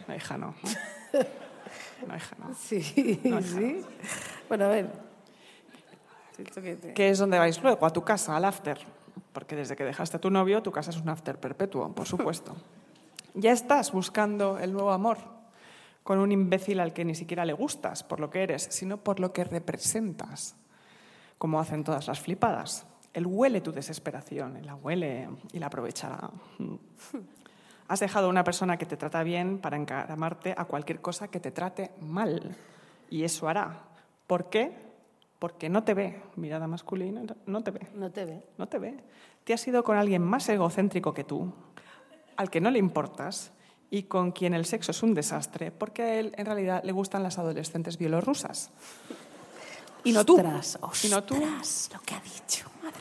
No, 0.08 0.16
hija, 0.16 0.38
no. 0.38 0.54
No, 2.06 2.16
hija, 2.16 2.36
no. 2.38 2.54
Sí, 2.54 2.80
sí. 2.82 3.84
Bueno, 4.48 4.64
a 4.64 4.68
ver. 4.68 5.09
Que 6.94 7.10
es 7.10 7.18
donde 7.18 7.38
vais 7.38 7.62
luego, 7.62 7.86
a 7.86 7.90
tu 7.90 8.02
casa, 8.02 8.36
al 8.36 8.44
after. 8.44 8.78
Porque 9.32 9.56
desde 9.56 9.76
que 9.76 9.84
dejaste 9.84 10.16
a 10.16 10.20
tu 10.20 10.30
novio, 10.30 10.62
tu 10.62 10.72
casa 10.72 10.90
es 10.90 10.96
un 10.96 11.08
after 11.08 11.38
perpetuo, 11.38 11.92
por 11.92 12.06
supuesto. 12.06 12.56
ya 13.34 13.52
estás 13.52 13.92
buscando 13.92 14.58
el 14.58 14.72
nuevo 14.72 14.90
amor 14.92 15.18
con 16.02 16.18
un 16.18 16.32
imbécil 16.32 16.80
al 16.80 16.92
que 16.92 17.04
ni 17.04 17.14
siquiera 17.14 17.44
le 17.44 17.52
gustas 17.52 18.02
por 18.02 18.20
lo 18.20 18.30
que 18.30 18.42
eres, 18.42 18.66
sino 18.70 18.96
por 18.96 19.20
lo 19.20 19.32
que 19.32 19.44
representas, 19.44 20.56
como 21.38 21.60
hacen 21.60 21.84
todas 21.84 22.08
las 22.08 22.20
flipadas. 22.20 22.86
Él 23.12 23.26
huele 23.26 23.60
tu 23.60 23.72
desesperación, 23.72 24.56
él 24.56 24.66
la 24.66 24.74
huele 24.74 25.28
y 25.52 25.58
la 25.58 25.66
aprovechará. 25.66 26.30
Has 27.88 28.00
dejado 28.00 28.26
a 28.26 28.30
una 28.30 28.44
persona 28.44 28.76
que 28.76 28.86
te 28.86 28.96
trata 28.96 29.22
bien 29.22 29.58
para 29.58 29.76
encaramarte 29.76 30.54
a 30.56 30.64
cualquier 30.64 31.00
cosa 31.00 31.28
que 31.28 31.40
te 31.40 31.50
trate 31.50 31.90
mal. 32.00 32.56
Y 33.10 33.24
eso 33.24 33.48
hará. 33.48 33.82
¿Por 34.28 34.48
qué? 34.48 34.89
Porque 35.40 35.68
no 35.68 35.82
te 35.82 35.94
ve. 35.94 36.22
Mirada 36.36 36.68
masculina, 36.68 37.22
no 37.46 37.62
te 37.62 37.70
ve. 37.72 37.88
No 37.94 38.10
te 38.12 38.24
ve. 38.24 38.42
No 38.58 38.68
te 38.68 38.78
ve. 38.78 39.02
Te 39.42 39.54
has 39.54 39.66
ido 39.66 39.82
con 39.82 39.96
alguien 39.96 40.22
más 40.22 40.48
egocéntrico 40.48 41.12
que 41.12 41.24
tú, 41.24 41.52
al 42.36 42.50
que 42.50 42.60
no 42.60 42.70
le 42.70 42.78
importas 42.78 43.50
y 43.90 44.04
con 44.04 44.30
quien 44.32 44.54
el 44.54 44.66
sexo 44.66 44.92
es 44.92 45.02
un 45.02 45.14
desastre, 45.14 45.72
porque 45.72 46.02
a 46.02 46.14
él 46.20 46.34
en 46.36 46.46
realidad 46.46 46.84
le 46.84 46.92
gustan 46.92 47.22
las 47.24 47.38
adolescentes 47.38 47.98
bielorrusas. 47.98 48.70
Y 50.04 50.12
no 50.12 50.24
tú. 50.24 50.34
Ostras, 50.34 50.78
Y 51.04 51.08
no 51.08 51.24
tú. 51.24 51.34
ostras, 51.34 51.90
lo 51.94 52.00
que 52.02 52.14
ha 52.14 52.20
dicho, 52.20 52.66
madre. 52.82 53.00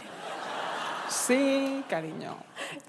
Sí, 1.10 1.84
cariño. 1.90 2.38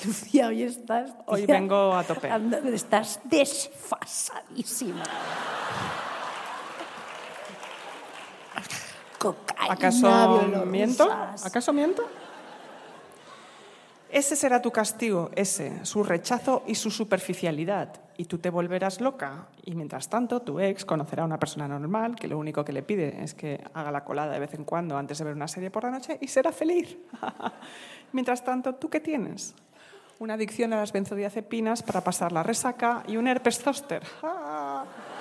Lucía, 0.05 0.49
hoy 0.49 0.63
estás... 0.63 1.13
Hoy 1.27 1.45
vengo 1.47 1.95
a 1.95 2.05
tope. 2.05 2.31
Estás 2.73 3.21
desfasadísima. 3.25 5.03
Cocaína, 9.21 9.75
¿Acaso 9.75 10.65
miento? 10.65 11.13
¿Acaso 11.45 11.75
miento? 11.75 12.03
Ese 14.09 14.35
será 14.35 14.63
tu 14.63 14.73
castigo, 14.73 15.31
ese, 15.37 15.85
su 15.85 16.03
rechazo 16.03 16.65
y 16.67 16.75
su 16.75 16.91
superficialidad. 16.91 18.01
Y 18.17 18.25
tú 18.25 18.39
te 18.39 18.49
volverás 18.49 19.03
loca. 19.03 19.49
Y 19.63 19.75
mientras 19.75 20.09
tanto, 20.09 20.41
tu 20.41 20.59
ex 20.59 20.87
conocerá 20.87 21.23
a 21.23 21.27
una 21.27 21.39
persona 21.39 21.69
normal 21.69 22.17
que 22.17 22.29
lo 22.29 22.39
único 22.39 22.65
que 22.65 22.73
le 22.73 22.83
pide 22.83 23.23
es 23.23 23.35
que 23.35 23.63
haga 23.75 23.93
la 23.93 24.03
colada 24.03 24.33
de 24.33 24.41
vez 24.41 24.55
en 24.55 24.65
cuando 24.65 24.97
antes 24.97 25.19
de 25.19 25.25
ver 25.25 25.35
una 25.35 25.49
serie 25.49 25.71
por 25.71 25.85
la 25.85 25.91
noche 25.91 26.17
y 26.19 26.27
será 26.27 26.51
feliz. 26.51 26.97
mientras 28.13 28.43
tanto, 28.43 28.75
¿tú 28.75 28.89
qué 28.89 29.01
tienes? 29.01 29.55
Una 30.19 30.35
adicción 30.35 30.73
a 30.73 30.77
las 30.77 30.93
benzodiazepinas 30.93 31.83
para 31.83 32.01
pasar 32.01 32.33
la 32.33 32.43
resaca 32.43 33.05
y 33.07 33.19
un 33.19 33.29
herpes 33.29 33.59
zóster. 33.59 34.03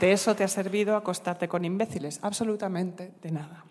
De 0.00 0.12
eso 0.12 0.34
te 0.34 0.44
ha 0.44 0.48
servido 0.48 0.96
acostarte 0.96 1.48
con 1.48 1.64
imbéciles, 1.64 2.18
absolutamente 2.22 3.12
de 3.22 3.30
nada. 3.30 3.64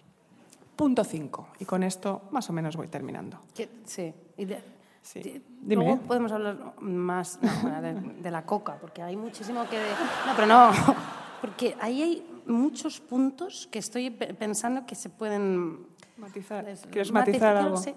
Punto 0.76 1.04
5. 1.04 1.50
Y 1.60 1.66
con 1.66 1.84
esto 1.84 2.24
más 2.32 2.50
o 2.50 2.54
menos 2.54 2.76
voy 2.76 2.88
terminando. 2.88 3.40
Sí. 3.86 4.14
y 4.38 4.46
de- 4.46 4.64
Sí. 5.02 5.20
de- 5.22 5.42
Dime. 5.62 5.84
Luego 5.84 6.02
podemos 6.02 6.32
hablar 6.32 6.58
más 6.80 7.38
no, 7.42 7.82
de, 7.82 7.94
de 7.94 8.32
la 8.32 8.46
coca, 8.46 8.78
porque 8.80 9.02
hay 9.02 9.18
muchísimo 9.18 9.68
que... 9.70 9.78
No, 9.78 10.34
pero 10.36 10.48
no, 10.48 10.72
porque 11.42 11.76
ahí 11.82 12.02
hay 12.02 12.42
muchos 12.46 13.02
puntos 13.02 13.68
que 13.70 13.80
estoy 13.80 14.10
pe- 14.12 14.34
pensando 14.34 14.86
que 14.86 14.96
se 14.96 15.10
pueden... 15.10 15.88
Matizar. 16.18 16.64
¿Quieres 16.90 17.10
matiz- 17.10 17.14
matizar 17.14 17.40
quiero- 17.54 17.60
algo? 17.60 17.78
sí. 17.78 17.94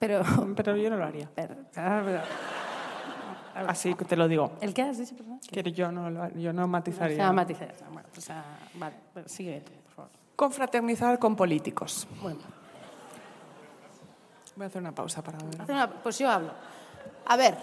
Pero... 0.00 0.22
Pero 0.56 0.76
yo 0.76 0.90
no 0.90 0.96
lo 0.96 1.04
haría. 1.04 1.30
pero- 1.36 1.54
pero- 1.72 2.20
Así 3.66 3.94
que 3.94 4.04
te 4.04 4.16
lo 4.16 4.28
digo. 4.28 4.52
¿El 4.60 4.72
qué 4.74 4.82
has 4.82 4.98
dicho, 4.98 5.16
perdón? 5.16 5.40
Que 5.50 5.62
yo 5.72 5.90
no, 5.90 6.28
yo 6.34 6.52
no 6.52 6.62
Se 6.62 6.68
matizaría. 6.68 7.16
llama 7.16 7.32
matizar. 7.32 7.74
Bueno, 7.92 8.08
pues, 8.12 8.30
ah, 8.30 8.44
vale, 8.74 8.94
pues 9.12 9.30
sigue 9.32 9.60
por 9.84 9.92
favor. 9.94 10.10
Confraternizar 10.36 11.18
con 11.18 11.34
políticos. 11.36 12.06
Bueno, 12.22 12.38
Voy 14.56 14.64
a 14.64 14.66
hacer 14.68 14.80
una 14.82 14.92
pausa 14.92 15.22
para 15.22 15.38
una- 15.38 15.88
pues 16.02 16.18
yo 16.18 16.28
hablo. 16.28 16.52
A 17.26 17.36
ver. 17.36 17.56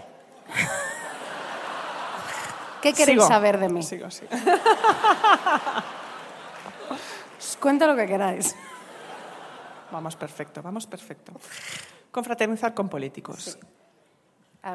¿Qué 2.82 2.94
queréis 2.94 3.18
Sigo. 3.20 3.28
saber 3.28 3.58
de 3.60 3.68
mí? 3.68 3.84
Sigo, 3.84 4.10
sigo. 4.12 4.30
Os 7.40 7.58
cuento 7.58 7.88
lo 7.88 7.96
que 7.96 8.06
queráis. 8.06 8.56
Vamos 9.92 10.16
perfecto, 10.16 10.62
vamos 10.62 10.88
perfecto. 10.88 11.34
Confraternizar 12.12 12.74
con 12.74 12.88
políticos. 12.90 13.58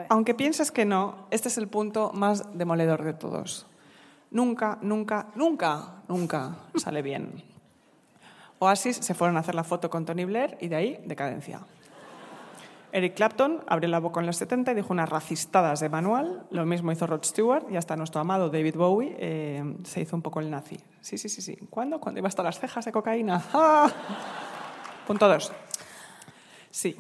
Aunque 0.09 0.35
pienses 0.35 0.71
que 0.71 0.85
no, 0.85 1.27
este 1.31 1.49
es 1.49 1.59
el 1.59 1.69
punto 1.69 2.13
más 2.15 2.57
demoledor 2.57 3.03
de 3.03 3.13
todos. 3.13 3.67
Nunca, 4.31 4.79
nunca, 4.83 5.27
nunca, 5.35 6.03
nunca 6.09 6.57
sale 6.77 7.03
bien. 7.03 7.43
Oasis 8.61 8.97
se 8.97 9.15
fueron 9.15 9.37
a 9.37 9.41
hacer 9.41 9.55
la 9.55 9.65
foto 9.65 9.91
con 9.91 10.05
Tony 10.05 10.25
Blair 10.25 10.57
y 10.61 10.69
de 10.69 10.77
ahí 10.77 11.03
decadencia. 11.07 11.61
Eric 12.93 13.15
Clapton 13.15 13.63
abrió 13.67 13.89
la 13.89 14.01
boca 14.01 14.21
en 14.21 14.27
los 14.27 14.37
70 14.37 14.73
y 14.73 14.75
dijo 14.75 14.93
unas 14.93 15.09
racistadas 15.09 15.81
de 15.81 15.89
manual. 15.89 16.47
Lo 16.51 16.67
mismo 16.67 16.91
hizo 16.93 17.07
Rod 17.07 17.25
Stewart 17.25 17.67
y 17.71 17.77
hasta 17.77 17.97
nuestro 17.97 18.21
amado 18.21 18.51
David 18.51 18.77
Bowie 18.77 19.17
eh, 19.19 19.77
se 19.85 20.01
hizo 20.01 20.17
un 20.17 20.23
poco 20.23 20.41
el 20.41 20.51
nazi. 20.51 20.79
Sí, 21.01 21.17
sí, 21.17 21.29
sí, 21.29 21.41
sí. 21.41 21.57
¿Cuándo? 21.71 22.01
Cuando 22.01 22.19
iba 22.19 22.29
hasta 22.29 22.43
las 22.43 22.59
cejas 22.59 22.85
de 22.85 22.93
cocaína. 22.93 23.43
¡Ah! 23.53 23.91
Punto 25.07 25.29
dos. 25.29 25.53
Sí. 26.71 26.97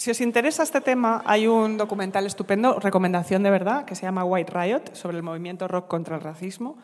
Si 0.00 0.10
os 0.10 0.22
interesa 0.22 0.62
este 0.62 0.80
tema, 0.80 1.20
hay 1.26 1.46
un 1.46 1.76
documental 1.76 2.24
estupendo, 2.24 2.80
recomendación 2.80 3.42
de 3.42 3.50
verdad, 3.50 3.84
que 3.84 3.94
se 3.94 4.06
llama 4.06 4.24
White 4.24 4.50
Riot, 4.50 4.94
sobre 4.94 5.18
el 5.18 5.22
movimiento 5.22 5.68
rock 5.68 5.88
contra 5.88 6.16
el 6.16 6.22
racismo, 6.22 6.78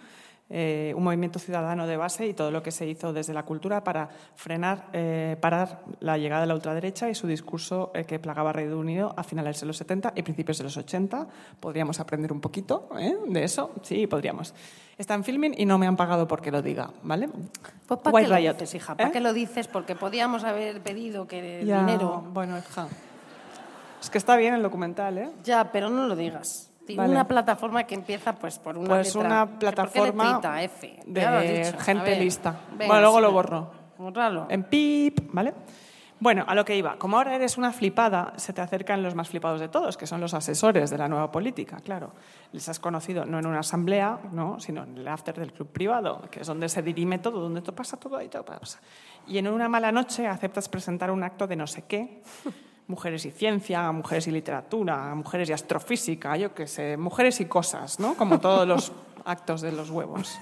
eh, 0.48 0.92
un 0.96 1.02
movimiento 1.02 1.38
ciudadano 1.38 1.86
de 1.86 1.96
base 1.96 2.26
y 2.26 2.34
todo 2.34 2.50
lo 2.50 2.62
que 2.62 2.70
se 2.70 2.86
hizo 2.86 3.12
desde 3.12 3.34
la 3.34 3.44
cultura 3.44 3.82
para 3.82 4.08
frenar, 4.36 4.86
eh, 4.92 5.36
parar 5.40 5.80
la 6.00 6.18
llegada 6.18 6.42
de 6.42 6.46
la 6.46 6.54
ultraderecha 6.54 7.08
y 7.10 7.14
su 7.14 7.26
discurso 7.26 7.90
eh, 7.94 8.04
que 8.04 8.18
plagaba 8.18 8.52
Reino 8.52 8.78
Unido 8.78 9.12
a 9.16 9.24
finales 9.24 9.58
de 9.60 9.66
los 9.66 9.76
70 9.76 10.12
y 10.14 10.22
principios 10.22 10.58
de 10.58 10.64
los 10.64 10.76
80. 10.76 11.26
Podríamos 11.58 11.98
aprender 11.98 12.32
un 12.32 12.40
poquito 12.40 12.88
¿eh? 12.98 13.16
de 13.26 13.42
eso, 13.44 13.72
sí, 13.82 14.06
podríamos. 14.06 14.54
Está 14.98 15.14
en 15.14 15.24
filming 15.24 15.54
y 15.58 15.66
no 15.66 15.78
me 15.78 15.86
han 15.86 15.96
pagado 15.96 16.26
porque 16.28 16.50
lo 16.50 16.62
diga, 16.62 16.90
¿vale? 17.02 17.28
Pues 17.86 18.00
¿para 18.00 18.16
qué 18.22 18.28
lo 18.28 18.36
Riot. 18.36 18.52
dices, 18.54 18.74
hija? 18.76 18.96
¿Para 18.96 19.10
qué 19.10 19.20
lo 19.20 19.32
dices? 19.32 19.68
Porque 19.68 19.94
podíamos 19.94 20.44
haber 20.44 20.80
pedido 20.80 21.26
que 21.26 21.60
el 21.60 21.66
Ya, 21.66 21.80
dinero... 21.80 22.24
Bueno, 22.32 22.56
hija. 22.56 22.88
Es 24.00 24.08
que 24.10 24.18
está 24.18 24.36
bien 24.36 24.54
el 24.54 24.62
documental, 24.62 25.18
¿eh? 25.18 25.30
Ya, 25.44 25.70
pero 25.72 25.90
no 25.90 26.06
lo 26.06 26.14
digas. 26.16 26.65
Vale. 26.94 27.12
Una 27.12 27.26
plataforma 27.26 27.84
que 27.84 27.94
empieza 27.94 28.34
pues 28.34 28.58
por 28.58 28.76
una 28.78 28.88
Pues 28.88 29.14
letra. 29.14 29.28
una 29.28 29.46
¿Por 29.46 29.54
qué 29.54 29.58
plataforma 29.58 30.62
F? 30.62 31.00
de 31.06 31.74
gente 31.80 32.10
ver, 32.10 32.18
lista. 32.22 32.60
venga, 32.72 32.86
Bueno, 32.86 33.00
luego 33.00 33.20
lo 33.20 33.32
borro. 33.32 33.70
Bórralo. 33.98 34.46
En 34.50 34.64
pip, 34.64 35.20
¿vale? 35.32 35.54
Bueno, 36.18 36.44
a 36.48 36.54
lo 36.54 36.64
que 36.64 36.74
iba. 36.74 36.96
Como 36.96 37.18
ahora 37.18 37.34
eres 37.34 37.58
una 37.58 37.72
flipada, 37.72 38.32
se 38.36 38.54
te 38.54 38.62
acercan 38.62 39.02
los 39.02 39.14
más 39.14 39.28
flipados 39.28 39.60
de 39.60 39.68
todos, 39.68 39.98
que 39.98 40.06
son 40.06 40.18
los 40.20 40.32
asesores 40.32 40.88
de 40.88 40.96
la 40.96 41.08
nueva 41.08 41.30
política, 41.30 41.76
claro. 41.84 42.12
Les 42.52 42.66
has 42.70 42.78
conocido 42.80 43.26
no 43.26 43.38
en 43.38 43.46
una 43.46 43.58
asamblea, 43.60 44.18
no, 44.32 44.58
sino 44.58 44.84
en 44.84 44.96
el 44.96 45.06
after 45.08 45.38
del 45.38 45.52
club 45.52 45.68
privado, 45.72 46.22
que 46.30 46.40
es 46.40 46.46
donde 46.46 46.70
se 46.70 46.82
dirime 46.82 47.18
todo, 47.18 47.38
donde 47.40 47.60
todo 47.60 47.74
pasa 47.76 47.98
todo 47.98 48.16
ahí, 48.16 48.28
todo 48.28 48.46
pasa. 48.46 48.80
Y 49.26 49.36
en 49.36 49.46
una 49.48 49.68
mala 49.68 49.92
noche 49.92 50.26
aceptas 50.26 50.70
presentar 50.70 51.10
un 51.10 51.22
acto 51.22 51.46
de 51.46 51.56
no 51.56 51.66
sé 51.66 51.82
qué, 51.82 52.22
mujeres 52.88 53.24
y 53.26 53.30
ciencia, 53.30 53.90
mujeres 53.92 54.26
y 54.26 54.30
literatura, 54.30 55.14
mujeres 55.14 55.48
y 55.50 55.52
astrofísica, 55.52 56.36
yo 56.36 56.54
qué 56.54 56.66
sé, 56.66 56.96
mujeres 56.96 57.40
y 57.40 57.46
cosas, 57.46 57.98
¿no? 57.98 58.14
Como 58.14 58.40
todos 58.40 58.66
los 58.66 58.92
actos 59.24 59.60
de 59.60 59.72
los 59.72 59.90
huevos. 59.90 60.38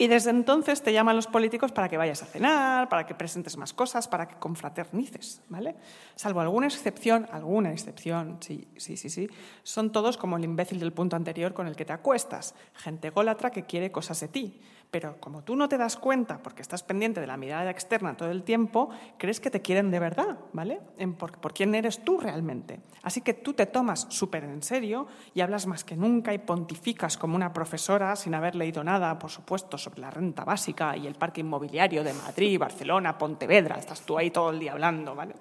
Y 0.00 0.08
desde 0.08 0.30
entonces 0.30 0.80
te 0.80 0.94
llaman 0.94 1.14
los 1.14 1.26
políticos 1.26 1.72
para 1.72 1.86
que 1.90 1.98
vayas 1.98 2.22
a 2.22 2.24
cenar, 2.24 2.88
para 2.88 3.04
que 3.04 3.14
presentes 3.14 3.58
más 3.58 3.74
cosas, 3.74 4.08
para 4.08 4.26
que 4.26 4.36
confraternices, 4.36 5.42
¿vale? 5.50 5.76
Salvo 6.16 6.40
alguna 6.40 6.68
excepción, 6.68 7.28
alguna 7.30 7.70
excepción, 7.70 8.38
sí, 8.40 8.66
sí, 8.78 8.96
sí, 8.96 9.10
sí, 9.10 9.28
son 9.62 9.92
todos 9.92 10.16
como 10.16 10.38
el 10.38 10.44
imbécil 10.44 10.80
del 10.80 10.94
punto 10.94 11.16
anterior 11.16 11.52
con 11.52 11.66
el 11.66 11.76
que 11.76 11.84
te 11.84 11.92
acuestas, 11.92 12.54
gente 12.76 13.10
gólatra 13.10 13.50
que 13.50 13.64
quiere 13.66 13.92
cosas 13.92 14.18
de 14.20 14.28
ti. 14.28 14.60
Pero 14.90 15.20
como 15.20 15.42
tú 15.42 15.54
no 15.54 15.68
te 15.68 15.78
das 15.78 15.96
cuenta, 15.96 16.38
porque 16.42 16.62
estás 16.62 16.82
pendiente 16.82 17.20
de 17.20 17.26
la 17.26 17.36
mirada 17.36 17.70
externa 17.70 18.16
todo 18.16 18.30
el 18.30 18.42
tiempo, 18.42 18.90
crees 19.18 19.38
que 19.38 19.50
te 19.50 19.62
quieren 19.62 19.90
de 19.90 20.00
verdad, 20.00 20.38
¿vale? 20.52 20.80
Por, 21.18 21.38
por 21.38 21.54
quién 21.54 21.74
eres 21.74 22.04
tú 22.04 22.18
realmente. 22.18 22.80
Así 23.02 23.20
que 23.20 23.34
tú 23.34 23.54
te 23.54 23.66
tomas 23.66 24.06
súper 24.10 24.44
en 24.44 24.62
serio 24.62 25.06
y 25.32 25.40
hablas 25.40 25.66
más 25.66 25.84
que 25.84 25.96
nunca 25.96 26.34
y 26.34 26.38
pontificas 26.38 27.16
como 27.16 27.36
una 27.36 27.52
profesora 27.52 28.16
sin 28.16 28.34
haber 28.34 28.56
leído 28.56 28.82
nada, 28.82 29.18
por 29.18 29.30
supuesto, 29.30 29.78
sobre 29.78 30.00
la 30.00 30.10
renta 30.10 30.44
básica 30.44 30.96
y 30.96 31.06
el 31.06 31.14
parque 31.14 31.40
inmobiliario 31.40 32.02
de 32.02 32.12
Madrid, 32.12 32.58
Barcelona, 32.58 33.16
Pontevedra. 33.16 33.76
Estás 33.76 34.02
tú 34.02 34.18
ahí 34.18 34.30
todo 34.30 34.50
el 34.50 34.58
día 34.58 34.72
hablando, 34.72 35.14
¿vale? 35.14 35.34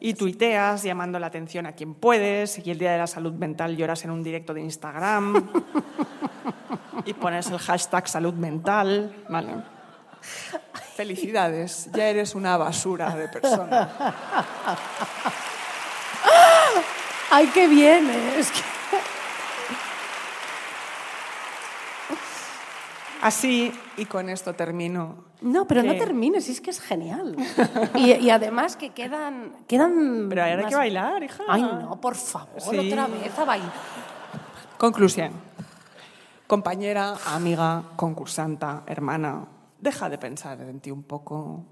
Y 0.00 0.14
tuiteas 0.14 0.82
llamando 0.82 1.18
la 1.18 1.28
atención 1.28 1.66
a 1.66 1.72
quien 1.72 1.94
puedes 1.94 2.58
y 2.64 2.70
el 2.70 2.78
día 2.78 2.92
de 2.92 2.98
la 2.98 3.06
salud 3.06 3.32
mental 3.32 3.76
lloras 3.76 4.04
en 4.04 4.10
un 4.10 4.22
directo 4.22 4.54
de 4.54 4.60
Instagram 4.60 5.50
y 7.04 7.12
pones 7.14 7.48
el 7.50 7.58
hashtag 7.58 8.08
salud 8.08 8.34
mental, 8.34 9.14
¿vale? 9.28 9.54
Felicidades, 10.94 11.88
ya 11.92 12.08
eres 12.08 12.34
una 12.34 12.56
basura 12.56 13.14
de 13.14 13.28
persona. 13.28 14.14
¡Ay, 17.30 17.50
qué 17.52 17.68
bien! 17.68 18.08
eh. 18.10 18.42
Así, 23.22 23.72
y 23.96 24.04
con 24.04 24.28
esto 24.28 24.54
termino. 24.54 25.24
No, 25.40 25.66
pero 25.66 25.82
no 25.82 25.92
¿Qué? 25.92 25.98
termines, 25.98 26.48
es 26.48 26.60
que 26.60 26.70
es 26.70 26.80
genial. 26.80 27.36
Y, 27.94 28.12
y 28.12 28.30
además 28.30 28.76
que 28.76 28.90
quedan... 28.90 29.52
quedan 29.66 30.26
Pero 30.28 30.42
ahora 30.44 30.58
hay 30.60 30.66
que 30.66 30.76
bailar, 30.76 31.22
hija. 31.22 31.42
Ay, 31.48 31.62
no, 31.62 32.00
por 32.00 32.14
favor, 32.14 32.60
Sí. 32.60 32.76
otra 32.90 33.06
vez 33.06 33.38
a 33.38 33.44
bailar. 33.44 33.72
Conclusión. 34.78 35.32
Compañera, 36.46 37.14
amiga, 37.26 37.82
concursanta, 37.96 38.84
hermana, 38.86 39.46
deja 39.80 40.08
de 40.08 40.18
pensar 40.18 40.60
en 40.60 40.80
ti 40.80 40.90
un 40.90 41.02
poco. 41.02 41.64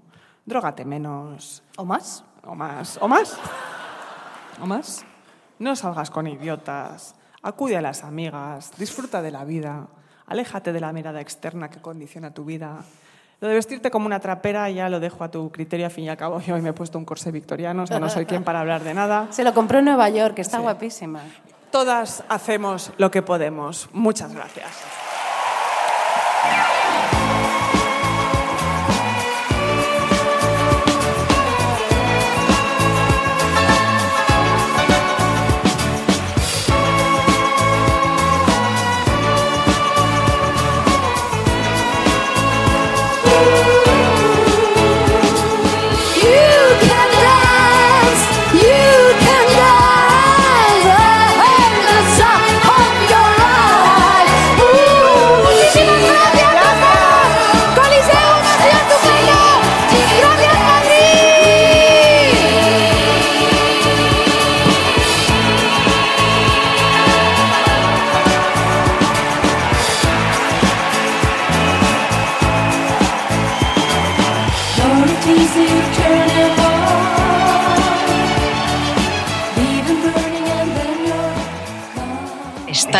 Drógate 0.45 0.83
menos. 0.85 1.63
¿O 1.77 1.85
más? 1.85 2.23
O 2.43 2.55
más. 2.55 2.97
¿O 3.01 3.07
más? 3.07 3.37
¿O 4.61 4.65
más? 4.65 5.05
No 5.59 5.75
salgas 5.75 6.11
con 6.11 6.27
idiotas. 6.27 7.15
Acude 7.41 7.77
a 7.77 7.81
las 7.81 8.03
amigas. 8.03 8.71
Disfruta 8.77 9.21
de 9.21 9.31
la 9.31 9.45
vida. 9.45 9.87
Aléjate 10.27 10.73
de 10.73 10.79
la 10.79 10.91
mirada 10.91 11.21
externa 11.21 11.69
que 11.69 11.79
condiciona 11.79 12.31
tu 12.33 12.45
vida. 12.45 12.77
Lo 13.41 13.47
de 13.47 13.53
vestirte 13.53 13.91
como 13.91 14.05
una 14.05 14.19
trapera 14.19 14.69
ya 14.69 14.89
lo 14.89 14.99
dejo 14.99 15.23
a 15.23 15.29
tu 15.29 15.51
criterio. 15.51 15.85
Al 15.85 15.91
fin 15.91 16.05
y 16.05 16.09
al 16.09 16.17
cabo, 16.17 16.39
yo 16.41 16.55
hoy 16.55 16.61
me 16.61 16.69
he 16.69 16.73
puesto 16.73 16.97
un 16.97 17.05
corsé 17.05 17.31
victoriano, 17.31 17.83
o 17.83 17.87
sea, 17.87 17.99
no 17.99 18.09
soy 18.09 18.25
quien 18.25 18.43
para 18.43 18.61
hablar 18.61 18.83
de 18.83 18.93
nada. 18.93 19.27
Se 19.31 19.43
lo 19.43 19.53
compró 19.53 19.79
en 19.79 19.85
Nueva 19.85 20.09
York, 20.09 20.39
está 20.39 20.57
Sí. 20.57 20.63
guapísima. 20.63 21.21
Todas 21.69 22.23
hacemos 22.29 22.91
lo 22.97 23.11
que 23.11 23.21
podemos. 23.21 23.89
Muchas 23.91 24.33
gracias. 24.33 24.71